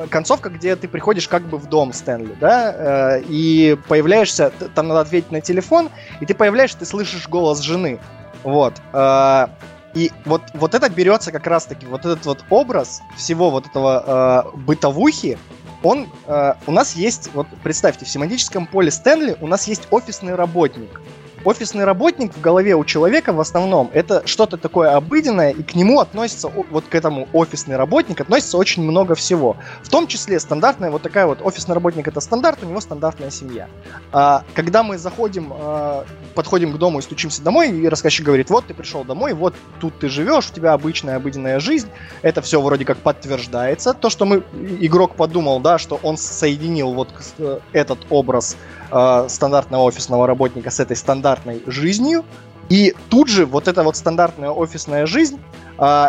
концовка, 0.10 0.50
где 0.50 0.76
ты 0.76 0.88
приходишь 0.88 1.28
как 1.28 1.44
бы 1.44 1.58
в 1.58 1.68
дом 1.68 1.94
Стэнли, 1.94 2.36
да, 2.40 3.18
э, 3.18 3.24
и 3.28 3.78
появляешься, 3.88 4.52
там 4.76 4.88
надо 4.88 5.02
ответить 5.02 5.32
на 5.32 5.42
телефон, 5.42 5.90
и 6.20 6.26
ты 6.26 6.34
появляешься, 6.34 6.80
ты 6.80 6.86
слышишь 6.86 7.28
голос 7.28 7.60
жены, 7.60 8.00
вот. 8.44 8.74
Э, 8.94 9.48
и 9.94 10.12
вот, 10.26 10.42
вот 10.54 10.74
это 10.74 10.90
берется 10.90 11.32
как 11.32 11.46
раз-таки, 11.48 11.86
вот 11.86 12.02
этот 12.02 12.26
вот 12.26 12.44
образ 12.50 13.02
всего 13.16 13.52
вот 13.52 13.68
этого 13.68 14.54
э, 14.56 14.58
бытовухи, 14.58 15.38
он, 15.84 16.08
э, 16.26 16.54
у 16.66 16.72
нас 16.72 16.96
есть, 16.96 17.30
вот 17.34 17.48
представьте, 17.62 18.06
в 18.06 18.10
семантическом 18.10 18.66
поле 18.66 18.90
Стэнли 18.90 19.38
у 19.42 19.48
нас 19.48 19.68
есть 19.68 19.88
офисный 19.92 20.36
работник 20.36 21.02
офисный 21.46 21.86
работник 21.86 22.34
в 22.34 22.42
голове 22.42 22.76
у 22.76 22.84
человека 22.86 23.34
в 23.34 23.40
основном 23.40 23.90
это 23.94 24.26
что-то 24.26 24.58
такое 24.58 24.96
обыденное, 24.96 25.52
и 25.52 25.64
к 25.64 25.76
нему 25.76 26.00
относится, 26.00 26.50
вот 26.50 26.86
к 26.88 26.96
этому 26.96 27.28
офисный 27.34 27.76
работник 27.76 28.22
относится 28.22 28.58
очень 28.58 28.84
много 28.84 29.16
всего. 29.16 29.58
В 29.82 29.90
том 29.90 30.08
числе 30.08 30.40
стандартная 30.40 30.92
вот 30.92 31.02
такая 31.02 31.26
вот 31.26 31.42
офисный 31.42 31.76
работник 31.76 32.08
это 32.08 32.20
стандарт, 32.20 32.60
у 32.64 32.66
него 32.66 32.80
стандартная 32.80 33.32
семья. 33.32 33.68
А, 34.12 34.44
когда 34.54 34.84
мы 34.84 34.98
заходим, 34.98 35.54
а, 35.54 36.06
подходим 36.36 36.74
к 36.74 36.78
дому 36.78 37.00
и 37.00 37.02
стучимся 37.02 37.42
домой, 37.42 37.72
и 37.72 37.88
рассказчик 37.88 38.26
говорит, 38.26 38.50
вот 38.50 38.68
ты 38.68 38.74
пришел 38.74 39.04
домой, 39.04 39.34
вот 39.34 39.56
тут 39.80 40.00
ты 40.00 40.10
живешь, 40.10 40.50
у 40.50 40.54
тебя 40.54 40.74
обычная 40.74 41.18
обыденная 41.18 41.60
жизнь, 41.60 41.90
это 42.22 42.42
все 42.42 42.62
вроде 42.62 42.86
как 42.86 42.98
подтверждается. 42.98 43.94
То, 43.94 44.10
что 44.10 44.26
мы, 44.26 44.44
игрок 44.80 45.16
подумал, 45.16 45.60
да, 45.60 45.78
что 45.78 46.00
он 46.04 46.18
соединил 46.18 46.94
вот 46.94 47.10
этот 47.72 48.00
образ 48.10 48.58
э, 48.92 49.26
стандартного 49.30 49.84
офисного 49.84 50.28
работника 50.28 50.70
с 50.70 50.80
этой 50.80 50.96
стандартной 50.96 51.62
жизнью. 51.68 52.24
И 52.70 52.96
тут 53.10 53.28
же 53.28 53.46
вот 53.46 53.68
эта 53.68 53.84
вот 53.84 53.98
стандартная 53.98 54.50
офисная 54.50 55.06
жизнь 55.06 55.40
э, 55.78 56.08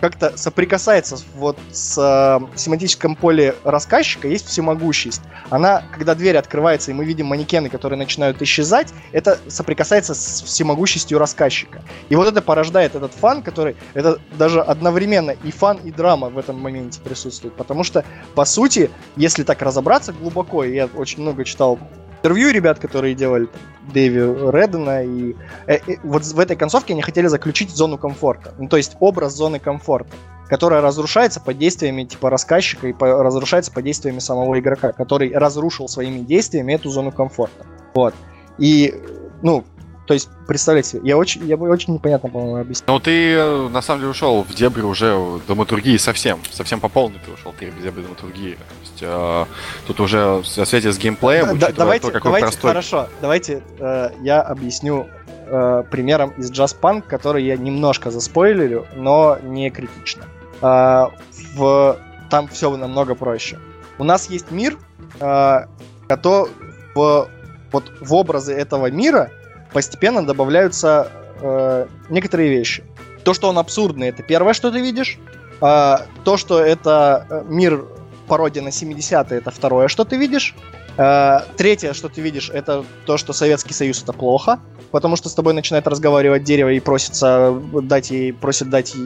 как-то 0.00 0.36
соприкасается 0.36 1.16
вот 1.36 1.58
с 1.72 1.96
э, 1.98 2.56
семантическом 2.56 3.16
поле 3.16 3.54
рассказчика, 3.64 4.28
есть 4.28 4.46
всемогущесть. 4.46 5.22
Она, 5.50 5.82
когда 5.92 6.14
дверь 6.14 6.36
открывается, 6.36 6.90
и 6.90 6.94
мы 6.94 7.04
видим 7.04 7.26
манекены, 7.26 7.68
которые 7.68 7.98
начинают 7.98 8.40
исчезать, 8.42 8.92
это 9.12 9.38
соприкасается 9.48 10.14
с 10.14 10.42
всемогущестью 10.42 11.18
рассказчика. 11.18 11.82
И 12.08 12.16
вот 12.16 12.28
это 12.28 12.42
порождает 12.42 12.94
этот 12.94 13.12
фан, 13.12 13.42
который... 13.42 13.76
Это 13.94 14.18
даже 14.38 14.60
одновременно 14.60 15.30
и 15.30 15.50
фан, 15.50 15.78
и 15.78 15.90
драма 15.90 16.28
в 16.28 16.38
этом 16.38 16.60
моменте 16.60 17.00
присутствует. 17.00 17.54
Потому 17.54 17.84
что, 17.84 18.04
по 18.34 18.44
сути, 18.44 18.90
если 19.16 19.44
так 19.44 19.62
разобраться 19.62 20.12
глубоко, 20.12 20.64
я 20.64 20.86
очень 20.86 21.22
много 21.22 21.44
читал 21.44 21.78
интервью 22.18 22.50
ребят, 22.50 22.78
которые 22.78 23.14
делали 23.14 23.48
Дэви 23.92 24.20
Реддена, 24.50 25.02
и 25.04 25.34
э, 25.66 25.78
э, 25.86 25.96
вот 26.02 26.24
в 26.24 26.38
этой 26.38 26.56
концовке 26.56 26.92
они 26.92 27.02
хотели 27.02 27.26
заключить 27.26 27.70
зону 27.70 27.98
комфорта. 27.98 28.54
Ну, 28.58 28.68
то 28.68 28.76
есть 28.76 28.96
образ 29.00 29.34
зоны 29.34 29.58
комфорта, 29.58 30.10
которая 30.48 30.80
разрушается 30.80 31.40
под 31.40 31.58
действиями 31.58 32.04
типа 32.04 32.30
рассказчика 32.30 32.88
и 32.88 32.92
по, 32.92 33.22
разрушается 33.22 33.72
под 33.72 33.84
действиями 33.84 34.18
самого 34.18 34.58
игрока, 34.58 34.92
который 34.92 35.32
разрушил 35.32 35.88
своими 35.88 36.20
действиями 36.20 36.72
эту 36.74 36.90
зону 36.90 37.12
комфорта. 37.12 37.66
Вот. 37.94 38.14
И, 38.58 38.94
ну, 39.42 39.64
то 40.06 40.14
есть, 40.14 40.28
представляете 40.46 40.90
себе, 40.90 41.00
я 41.08 41.16
очень, 41.16 41.44
я 41.46 41.56
очень 41.56 41.94
непонятно, 41.94 42.28
по-моему, 42.28 42.56
объяснил. 42.58 42.86
Ну, 42.86 43.00
ты, 43.00 43.32
э, 43.32 43.68
на 43.68 43.82
самом 43.82 44.00
деле, 44.00 44.12
ушел 44.12 44.44
в 44.44 44.54
дебри 44.54 44.82
уже 44.82 45.40
драматургии 45.48 45.96
совсем. 45.96 46.38
Совсем 46.50 46.78
по 46.78 46.88
полной 46.88 47.18
ты 47.24 47.32
ушел 47.32 47.52
ты 47.58 47.70
в 47.72 47.82
дебри 47.82 48.02
драматургии. 48.02 48.54
То 48.54 48.60
есть, 48.82 48.98
э, 49.02 49.44
тут 49.86 50.00
уже 50.00 50.42
в 50.42 50.44
свете 50.44 50.92
с 50.92 50.98
геймплеем, 50.98 51.58
да, 51.58 51.72
давайте, 51.72 52.06
то, 52.06 52.12
какой 52.12 52.28
давайте, 52.28 52.46
простой... 52.46 52.68
Хорошо, 52.68 53.08
давайте 53.20 53.62
э, 53.80 54.10
я 54.22 54.42
объясню 54.42 55.08
э, 55.46 55.82
примером 55.90 56.30
из 56.38 56.52
Just 56.52 56.78
Punk, 56.80 57.02
который 57.02 57.44
я 57.44 57.56
немножко 57.56 58.12
заспойлерю, 58.12 58.86
но 58.94 59.38
не 59.42 59.70
критично. 59.70 60.24
Э, 60.62 61.08
в... 61.56 61.98
Там 62.30 62.48
все 62.48 62.74
намного 62.76 63.14
проще. 63.16 63.58
У 63.98 64.04
нас 64.04 64.30
есть 64.30 64.52
мир, 64.52 64.78
э, 65.18 65.58
который 66.06 66.50
в, 66.94 67.28
вот 67.72 67.92
в 68.00 68.14
образы 68.14 68.52
этого 68.52 68.90
мира 68.90 69.30
постепенно 69.76 70.24
добавляются 70.24 71.12
э, 71.42 71.86
некоторые 72.08 72.48
вещи. 72.48 72.82
То, 73.24 73.34
что 73.34 73.50
он 73.50 73.58
абсурдный, 73.58 74.08
это 74.08 74.22
первое, 74.22 74.54
что 74.54 74.70
ты 74.70 74.80
видишь. 74.80 75.18
А, 75.60 76.06
то, 76.24 76.38
что 76.38 76.60
это 76.60 77.26
э, 77.28 77.44
мир 77.46 77.84
пародия 78.26 78.62
на 78.62 78.68
70-е, 78.68 79.36
это 79.36 79.50
второе, 79.50 79.88
что 79.88 80.06
ты 80.06 80.16
видишь. 80.16 80.54
Э, 80.96 81.40
третье, 81.58 81.92
что 81.92 82.08
ты 82.08 82.22
видишь, 82.22 82.48
это 82.48 82.86
то, 83.04 83.18
что 83.18 83.34
Советский 83.34 83.74
Союз 83.74 84.02
это 84.02 84.14
плохо, 84.14 84.60
потому 84.92 85.14
что 85.16 85.28
с 85.28 85.34
тобой 85.34 85.52
начинает 85.52 85.86
разговаривать 85.86 86.42
дерево 86.42 86.70
и 86.70 86.80
просится 86.80 87.52
дать 87.82 88.10
ей, 88.10 88.32
просит 88.32 88.70
дать 88.70 88.96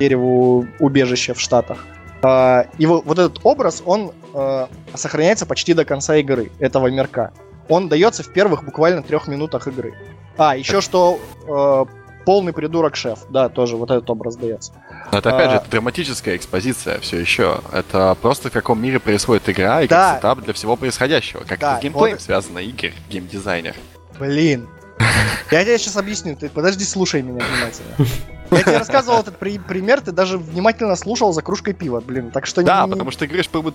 дереву 0.00 0.66
убежище 0.78 1.34
в 1.34 1.40
Штатах. 1.40 1.84
Э, 2.22 2.64
и 2.78 2.86
вот, 2.86 3.18
этот 3.18 3.40
образ, 3.42 3.82
он 3.84 4.12
э, 4.32 4.66
сохраняется 4.94 5.44
почти 5.44 5.74
до 5.74 5.84
конца 5.84 6.16
игры, 6.16 6.50
этого 6.60 6.86
мирка. 6.86 7.30
Он 7.68 7.88
дается 7.88 8.22
в 8.22 8.32
первых 8.32 8.64
буквально 8.64 9.02
трех 9.02 9.28
минутах 9.28 9.66
игры. 9.68 9.94
А, 10.36 10.56
еще 10.56 10.80
что 10.80 11.18
э, 11.46 12.24
полный 12.24 12.52
придурок 12.52 12.96
шеф, 12.96 13.20
да, 13.30 13.48
тоже 13.48 13.76
вот 13.76 13.90
этот 13.90 14.08
образ 14.10 14.36
дается. 14.36 14.72
Но 15.12 15.18
это 15.18 15.30
опять 15.34 15.48
А. 15.48 15.50
же 15.50 15.56
это 15.56 15.70
драматическая 15.70 16.36
экспозиция 16.36 16.98
все 17.00 17.18
еще. 17.18 17.60
Это 17.72 18.16
просто 18.20 18.48
в 18.48 18.52
каком 18.52 18.80
мире 18.80 19.00
происходит 19.00 19.48
игра 19.48 19.82
и 19.82 19.88
Да. 19.88 20.10
как 20.12 20.18
сетап 20.18 20.40
для 20.42 20.52
всего 20.54 20.76
происходящего. 20.76 21.40
Как 21.46 21.58
Да, 21.58 21.72
это 21.72 21.80
с 21.80 21.82
геймплеем 21.82 22.16
вот- 22.16 22.22
связано 22.22 22.58
игр, 22.58 22.90
геймдизайнер. 23.10 23.74
Блин. 24.18 24.68
Я 25.50 25.64
тебе 25.64 25.78
сейчас 25.78 25.96
объясню, 25.96 26.36
ты 26.36 26.48
подожди, 26.48 26.84
слушай 26.84 27.22
меня 27.22 27.44
внимательно. 27.44 28.10
Я 28.50 28.62
тебе 28.62 28.78
рассказывал 28.78 29.20
этот 29.20 29.36
при- 29.38 29.58
пример, 29.58 30.00
ты 30.00 30.10
даже 30.12 30.38
внимательно 30.38 30.96
слушал 30.96 31.32
за 31.32 31.42
кружкой 31.42 31.74
пива, 31.74 32.00
блин, 32.00 32.30
так 32.30 32.46
что 32.46 32.62
Да, 32.62 32.84
не- 32.84 32.90
потому 32.92 33.10
что 33.10 33.20
ты 33.20 33.26
говоришь 33.28 33.48
про 33.48 33.60
было 33.62 33.72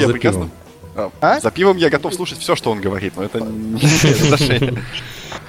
я 0.00 0.06
за 0.06 0.12
прекрасно-. 0.12 0.50
А, 0.96 1.10
А? 1.20 1.40
За 1.40 1.50
пивом 1.50 1.76
я 1.76 1.90
готов 1.90 2.14
слушать 2.14 2.38
все, 2.38 2.54
что 2.56 2.70
он 2.70 2.80
говорит, 2.80 3.14
но 3.16 3.24
это 3.24 3.40
не 3.40 3.80
имеет 3.80 4.22
отношения. 4.22 4.84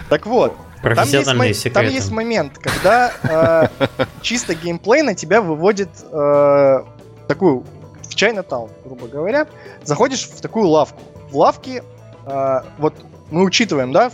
Так 0.09 0.25
вот, 0.25 0.55
там 0.81 1.07
есть, 1.07 1.73
там 1.73 1.85
есть 1.87 2.11
момент, 2.11 2.57
когда 2.59 3.11
э, 3.23 3.85
чисто 4.21 4.53
геймплей 4.53 5.01
на 5.01 5.15
тебя 5.15 5.41
выводит 5.41 5.89
э, 6.11 6.83
такую 7.27 7.63
в 8.03 8.15
Чайнатаун, 8.15 8.69
грубо 8.83 9.07
говоря, 9.07 9.47
заходишь 9.83 10.27
в 10.27 10.41
такую 10.41 10.67
лавку. 10.67 11.01
В 11.29 11.37
лавке, 11.37 11.83
э, 12.25 12.61
вот 12.77 12.93
мы 13.31 13.43
учитываем, 13.43 13.91
да, 13.91 14.11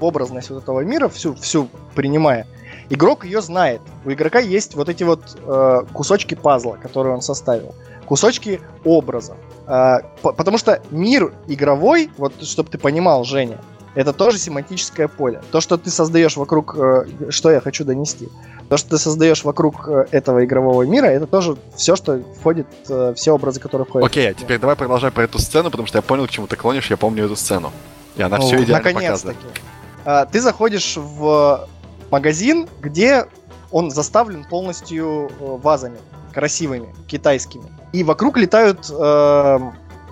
образность 0.00 0.50
вот 0.50 0.62
этого 0.62 0.80
мира, 0.80 1.08
всю, 1.08 1.34
всю 1.34 1.68
принимая. 1.94 2.46
Игрок 2.88 3.24
ее 3.24 3.40
знает. 3.40 3.80
У 4.04 4.12
игрока 4.12 4.38
есть 4.38 4.74
вот 4.74 4.88
эти 4.88 5.02
вот 5.02 5.36
э, 5.44 5.82
кусочки 5.92 6.34
пазла, 6.34 6.76
которые 6.76 7.14
он 7.14 7.22
составил. 7.22 7.74
Кусочки 8.06 8.60
образа. 8.84 9.36
По- 9.66 10.32
потому 10.32 10.58
что 10.58 10.80
мир 10.90 11.32
игровой, 11.48 12.10
вот 12.18 12.32
чтобы 12.44 12.70
ты 12.70 12.78
понимал, 12.78 13.24
Женя, 13.24 13.58
это 13.96 14.12
тоже 14.12 14.38
семантическое 14.38 15.08
поле. 15.08 15.42
То, 15.50 15.60
что 15.60 15.76
ты 15.78 15.90
создаешь 15.90 16.36
вокруг, 16.36 16.76
э, 16.76 17.06
что 17.30 17.50
я 17.50 17.60
хочу 17.62 17.82
донести, 17.84 18.28
то, 18.68 18.76
что 18.76 18.90
ты 18.90 18.98
создаешь 18.98 19.42
вокруг 19.42 19.88
э, 19.88 20.06
этого 20.10 20.44
игрового 20.44 20.82
мира, 20.82 21.06
это 21.06 21.26
тоже 21.26 21.56
все, 21.74 21.96
что 21.96 22.22
входит, 22.38 22.66
э, 22.90 23.14
все 23.16 23.32
образы, 23.32 23.58
которые 23.58 23.86
входят. 23.86 24.06
Окей, 24.06 24.28
а 24.30 24.34
теперь 24.34 24.58
давай 24.58 24.76
продолжай 24.76 25.10
про 25.10 25.24
эту 25.24 25.38
сцену, 25.38 25.70
потому 25.70 25.86
что 25.88 25.96
я 25.98 26.02
понял, 26.02 26.26
к 26.26 26.30
чему 26.30 26.46
ты 26.46 26.56
клонишь, 26.56 26.90
я 26.90 26.98
помню 26.98 27.24
эту 27.24 27.36
сцену. 27.36 27.72
И 28.16 28.22
она 28.22 28.36
Ну, 28.36 28.46
все 28.46 28.62
идеально 28.62 28.84
показывает. 28.84 29.24
наконец-таки. 29.24 29.60
А, 30.04 30.26
Ты 30.26 30.40
заходишь 30.42 30.96
в 30.98 31.66
магазин, 32.10 32.68
где 32.82 33.24
он 33.72 33.90
заставлен 33.90 34.44
полностью 34.44 35.30
вазами 35.40 35.98
красивыми, 36.34 36.94
китайскими. 37.08 37.64
И 37.96 38.04
вокруг 38.04 38.36
летают 38.36 38.90
э, 38.90 39.58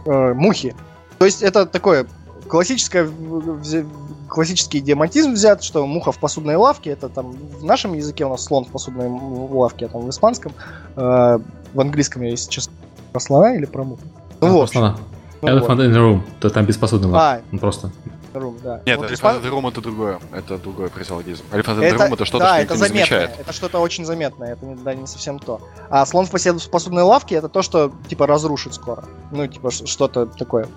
э, 0.07 0.33
мухи. 0.33 0.75
То 1.19 1.27
есть 1.27 1.43
это 1.43 1.67
такое 1.67 2.07
классическое, 2.49 3.05
взя- 3.05 3.87
классический 4.27 4.79
идиоматизм 4.79 5.33
взят, 5.33 5.63
что 5.63 5.87
муха 5.87 6.11
в 6.11 6.19
посудной 6.19 6.57
лавке, 6.57 6.91
это 6.91 7.11
там 7.11 7.33
в 7.33 7.63
нашем 7.63 7.93
языке 7.93 8.25
у 8.25 8.31
нас 8.31 8.43
слон 8.43 8.65
в 8.65 8.69
посудной 8.69 9.09
лавке, 9.09 9.85
а 9.85 9.89
там 9.91 10.01
в 10.01 10.09
испанском, 10.09 10.53
э, 10.97 11.39
в 11.75 11.81
английском 11.81 12.23
я, 12.23 12.31
если 12.31 12.51
честно, 12.51 12.73
про 13.13 13.21
слона 13.21 13.55
или 13.55 13.67
про 13.67 13.85
муху? 13.85 14.03
Ну, 14.41 14.59
в 14.59 14.63
общем, 14.63 14.81
Просто 14.81 15.03
ну 15.43 15.49
Elephant 15.49 15.77
вот. 15.77 15.81
in 15.81 15.93
the 15.93 15.99
room. 15.99 16.21
То 16.41 16.49
там 16.49 16.65
беспосудный 16.65 17.09
лак. 17.11 17.21
А, 17.23 17.41
Он 17.53 17.59
просто. 17.59 17.93
Room, 18.35 18.61
да. 18.63 18.81
Нет, 18.87 18.99
Вот 18.99 19.11
Elephant 19.11 19.43
the 19.43 19.51
Room 19.51 19.69
это 19.69 19.81
другое. 19.81 20.21
Это 20.33 20.59
другой 20.59 20.89
фразеологизм. 20.89 21.45
Elephant 21.53 21.79
Room 21.79 22.15
это 22.15 22.25
что-то, 22.25 22.45
да, 22.45 22.55
что 22.55 22.63
это 22.63 22.75
никто 22.75 22.75
не 22.75 22.89
замечает. 22.89 23.31
Это 23.39 23.53
что-то 23.53 23.79
очень 23.79 24.05
заметное. 24.05 24.53
Это 24.53 24.67
не, 24.67 24.75
да, 24.75 24.95
не 24.95 25.07
совсем 25.07 25.39
то. 25.39 25.61
А 25.91 26.05
слон 26.07 26.27
в 26.27 26.31
посудной 26.31 27.03
лавке 27.03 27.37
это 27.37 27.49
то, 27.49 27.63
что 27.63 27.93
типа 28.09 28.27
разрушит 28.27 28.75
скоро. 28.75 29.05
Ну, 29.31 29.47
типа 29.47 29.71
что-то 29.71 30.27
такое 30.27 30.69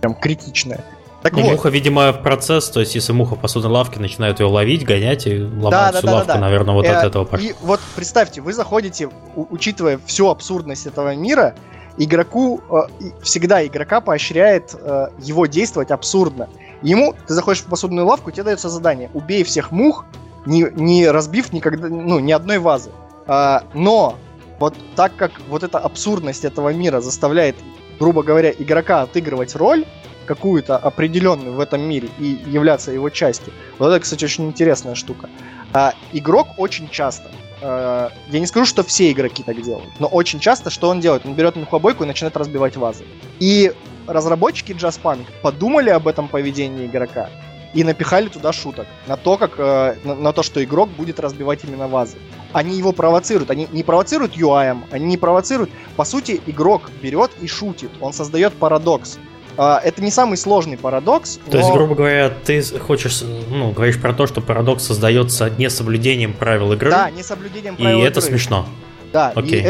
прям 0.00 0.14
критичное. 0.14 0.84
Так 1.22 1.34
Ну, 1.34 1.42
вот. 1.42 1.52
муха, 1.52 1.68
видимо, 1.68 2.12
в 2.12 2.22
процесс, 2.22 2.70
то 2.70 2.80
есть 2.80 2.94
если 2.94 3.12
муха 3.12 3.34
в 3.34 3.40
посудной 3.40 3.70
лавке 3.70 4.00
начинает 4.00 4.40
ее 4.40 4.46
ловить, 4.46 4.86
гонять 4.86 5.26
и 5.26 5.38
ломать 5.42 5.70
Да, 5.70 5.92
да, 5.92 5.98
всю 5.98 6.06
да, 6.06 6.12
да, 6.12 6.16
лавку, 6.18 6.32
да. 6.32 6.38
наверное, 6.38 6.74
вот 6.74 6.86
Э, 6.86 6.92
от 6.92 7.04
этого 7.04 7.24
пошло. 7.24 7.46
И 7.46 7.54
вот 7.60 7.80
представьте, 7.94 8.40
вы 8.40 8.54
заходите, 8.54 9.10
учитывая 9.36 10.00
всю 10.06 10.30
абсурдность 10.30 10.86
этого 10.86 11.14
мира, 11.14 11.54
игроку 11.98 12.62
э, 12.70 13.10
всегда 13.22 13.66
игрока 13.66 14.00
поощряет 14.00 14.74
э, 14.74 15.08
его 15.18 15.44
действовать 15.44 15.90
абсурдно. 15.90 16.48
Ему 16.82 17.14
ты 17.26 17.34
заходишь 17.34 17.62
в 17.62 17.66
посудную 17.66 18.06
лавку, 18.06 18.30
тебе 18.30 18.44
дается 18.44 18.68
задание: 18.68 19.10
убей 19.14 19.44
всех 19.44 19.70
мух, 19.70 20.04
не, 20.46 20.66
не 20.74 21.08
разбив 21.08 21.52
никогда, 21.52 21.88
ну, 21.88 22.18
ни 22.18 22.32
одной 22.32 22.58
вазы. 22.58 22.90
А, 23.26 23.64
но 23.74 24.16
вот 24.58 24.74
так 24.96 25.16
как 25.16 25.32
вот 25.48 25.62
эта 25.62 25.78
абсурдность 25.78 26.44
этого 26.44 26.72
мира 26.72 27.00
заставляет, 27.00 27.56
грубо 27.98 28.22
говоря, 28.22 28.50
игрока 28.50 29.02
отыгрывать 29.02 29.54
роль 29.56 29.84
какую-то 30.26 30.76
определенную 30.76 31.54
в 31.54 31.60
этом 31.60 31.82
мире 31.82 32.08
и 32.18 32.38
являться 32.46 32.92
его 32.92 33.10
частью. 33.10 33.52
Вот 33.78 33.88
это, 33.88 34.00
кстати, 34.00 34.24
очень 34.24 34.46
интересная 34.46 34.94
штука. 34.94 35.28
А, 35.72 35.94
игрок 36.12 36.48
очень 36.56 36.88
часто, 36.88 37.30
э, 37.60 38.08
я 38.28 38.40
не 38.40 38.46
скажу, 38.46 38.66
что 38.66 38.82
все 38.82 39.10
игроки 39.10 39.42
так 39.42 39.60
делают, 39.60 39.88
но 39.98 40.06
очень 40.06 40.40
часто 40.40 40.70
что 40.70 40.88
он 40.88 41.00
делает? 41.00 41.26
Он 41.26 41.34
берет 41.34 41.56
мухобойку 41.56 42.04
и 42.04 42.06
начинает 42.06 42.36
разбивать 42.36 42.76
вазы. 42.76 43.04
И 43.38 43.72
разработчики 44.10 44.72
Jazzpunk 44.72 45.24
подумали 45.42 45.90
об 45.90 46.08
этом 46.08 46.28
поведении 46.28 46.86
игрока 46.86 47.30
и 47.72 47.84
напихали 47.84 48.28
туда 48.28 48.52
шуток 48.52 48.86
на 49.06 49.16
то, 49.16 49.36
как 49.36 49.52
э, 49.58 49.94
на, 50.04 50.14
на 50.16 50.32
то, 50.32 50.42
что 50.42 50.62
игрок 50.62 50.88
будет 50.90 51.20
разбивать 51.20 51.60
именно 51.64 51.86
вазы. 51.86 52.16
Они 52.52 52.76
его 52.76 52.92
провоцируют, 52.92 53.50
они 53.50 53.68
не 53.70 53.84
провоцируют 53.84 54.36
UI, 54.36 54.76
они 54.90 55.04
не 55.06 55.16
провоцируют. 55.16 55.70
По 55.96 56.04
сути, 56.04 56.40
игрок 56.46 56.90
берет 57.00 57.30
и 57.40 57.46
шутит, 57.46 57.90
он 58.00 58.12
создает 58.12 58.52
парадокс. 58.54 59.18
А, 59.56 59.80
это 59.84 60.02
не 60.02 60.10
самый 60.10 60.36
сложный 60.36 60.76
парадокс. 60.78 61.38
То 61.48 61.58
есть, 61.58 61.68
но- 61.68 61.74
грубо 61.76 61.94
говоря, 61.94 62.30
ты 62.30 62.60
хочешь, 62.78 63.22
ну, 63.50 63.70
говоришь 63.70 64.00
про 64.00 64.12
то, 64.12 64.26
что 64.26 64.40
парадокс 64.40 64.84
создается 64.84 65.48
несоблюдением 65.50 66.32
правил 66.32 66.72
игры, 66.72 66.90
Да, 66.90 67.08
не 67.10 67.22
соблюдением 67.22 67.74
и 67.76 67.82
правил 67.82 68.02
это 68.02 68.18
игры. 68.18 68.30
смешно. 68.30 68.66
Да, 69.12 69.32
Окей. 69.34 69.60
и 69.60 69.64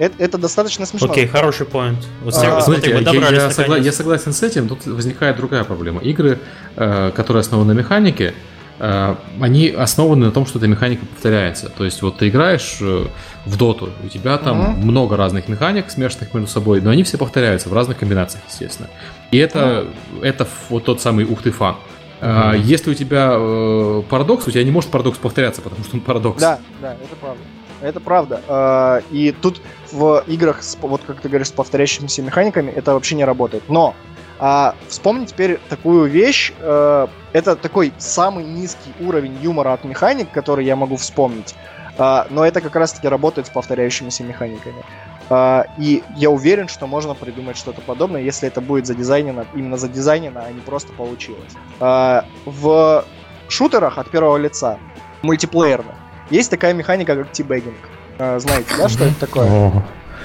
э- 0.00 0.06
э- 0.06 0.10
это 0.18 0.38
достаточно 0.38 0.86
смешно. 0.86 1.10
Окей, 1.10 1.26
хороший 1.26 1.66
поинт. 1.66 1.98
Вот 2.24 2.34
А, 2.34 2.38
смотри, 2.38 2.62
Смотрите, 2.62 2.90
я, 2.90 3.00
добрались 3.00 3.38
я 3.38 3.48
согла- 3.50 3.80
я 3.80 3.92
согласен 3.92 4.32
с 4.32 4.42
этим, 4.42 4.68
тут 4.68 4.86
возникает 4.86 5.36
другая 5.36 5.64
проблема. 5.64 6.00
Игры, 6.00 6.38
э, 6.76 7.12
которые 7.14 7.40
основаны 7.42 7.74
на 7.74 7.78
механике, 7.78 8.34
э, 8.78 9.14
они 9.40 9.68
основаны 9.68 10.26
на 10.26 10.32
том, 10.32 10.46
что 10.46 10.58
эта 10.58 10.66
механика 10.68 11.04
повторяется. 11.06 11.68
То 11.68 11.84
есть 11.84 12.02
вот 12.02 12.18
ты 12.18 12.28
играешь 12.28 12.78
э, 12.80 13.06
в 13.46 13.56
доту, 13.56 13.90
у 14.04 14.08
тебя 14.08 14.38
там 14.38 14.58
Мгм. 14.72 14.80
много 14.88 15.16
разных 15.16 15.48
механик, 15.48 15.90
смешанных 15.90 16.32
между 16.34 16.48
собой, 16.50 16.80
но 16.80 16.90
они 16.90 17.02
все 17.02 17.18
повторяются 17.18 17.68
в 17.68 17.72
разных 17.74 17.98
комбинациях, 17.98 18.42
естественно. 18.48 18.88
И 19.30 19.38
это, 19.38 19.86
это 20.22 20.44
ф- 20.44 20.50
вот 20.70 20.84
тот 20.84 21.00
самый 21.00 21.24
ух 21.24 21.42
ты 21.42 21.50
фан. 21.50 21.76
Мгм. 22.22 22.60
Если 22.62 22.90
у 22.90 22.94
тебя 22.94 23.30
э, 23.34 24.02
парадокс, 24.10 24.46
у 24.46 24.50
тебя 24.50 24.62
не 24.64 24.70
может 24.70 24.90
парадокс 24.90 25.16
повторяться, 25.18 25.62
потому 25.62 25.84
что 25.84 25.96
он 25.96 26.00
парадокс. 26.02 26.38
Да, 26.40 26.58
да, 26.82 26.92
это 26.92 27.16
правда. 27.18 27.40
Это 27.80 28.00
правда. 28.00 28.40
А, 28.48 29.02
И 29.10 29.32
тут 29.32 29.60
в 29.92 30.22
играх, 30.26 30.60
вот 30.82 31.02
как 31.06 31.20
ты 31.20 31.28
говоришь, 31.28 31.48
с 31.48 31.52
повторяющимися 31.52 32.22
механиками, 32.22 32.70
это 32.70 32.92
вообще 32.94 33.14
не 33.16 33.24
работает. 33.24 33.64
Но 33.68 33.94
а, 34.38 34.74
вспомни 34.88 35.26
теперь 35.26 35.58
такую 35.68 36.08
вещь. 36.10 36.52
э, 36.58 37.06
Это 37.32 37.56
такой 37.56 37.92
самый 37.98 38.44
низкий 38.44 38.92
уровень 39.00 39.36
юмора 39.42 39.72
от 39.74 39.84
механик, 39.84 40.30
который 40.30 40.64
я 40.64 40.76
могу 40.76 40.96
вспомнить. 40.96 41.54
А, 41.98 42.26
Но 42.30 42.44
это 42.46 42.60
как 42.60 42.74
раз-таки 42.76 43.08
работает 43.08 43.46
с 43.48 43.50
повторяющимися 43.50 44.24
механиками. 44.24 44.82
А, 45.28 45.66
И 45.78 46.02
я 46.16 46.30
уверен, 46.30 46.68
что 46.68 46.86
можно 46.86 47.14
придумать 47.14 47.56
что-то 47.58 47.80
подобное, 47.82 48.22
если 48.22 48.48
это 48.48 48.60
будет 48.62 48.86
задизайнено, 48.86 49.44
именно 49.54 49.76
задизайнено, 49.76 50.42
а 50.46 50.52
не 50.52 50.60
просто 50.60 50.92
получилось. 50.92 51.52
А, 51.80 52.24
В 52.46 53.04
шутерах 53.48 53.98
от 53.98 54.08
первого 54.10 54.38
лица, 54.38 54.78
мультиплеерных, 55.22 55.96
есть 56.30 56.50
такая 56.50 56.72
механика, 56.74 57.16
как 57.16 57.32
тибэггинг. 57.32 57.74
А, 58.18 58.38
Знаете, 58.38 58.68
да, 58.76 58.88
что 58.88 59.04
это 59.04 59.20
такое? 59.20 59.72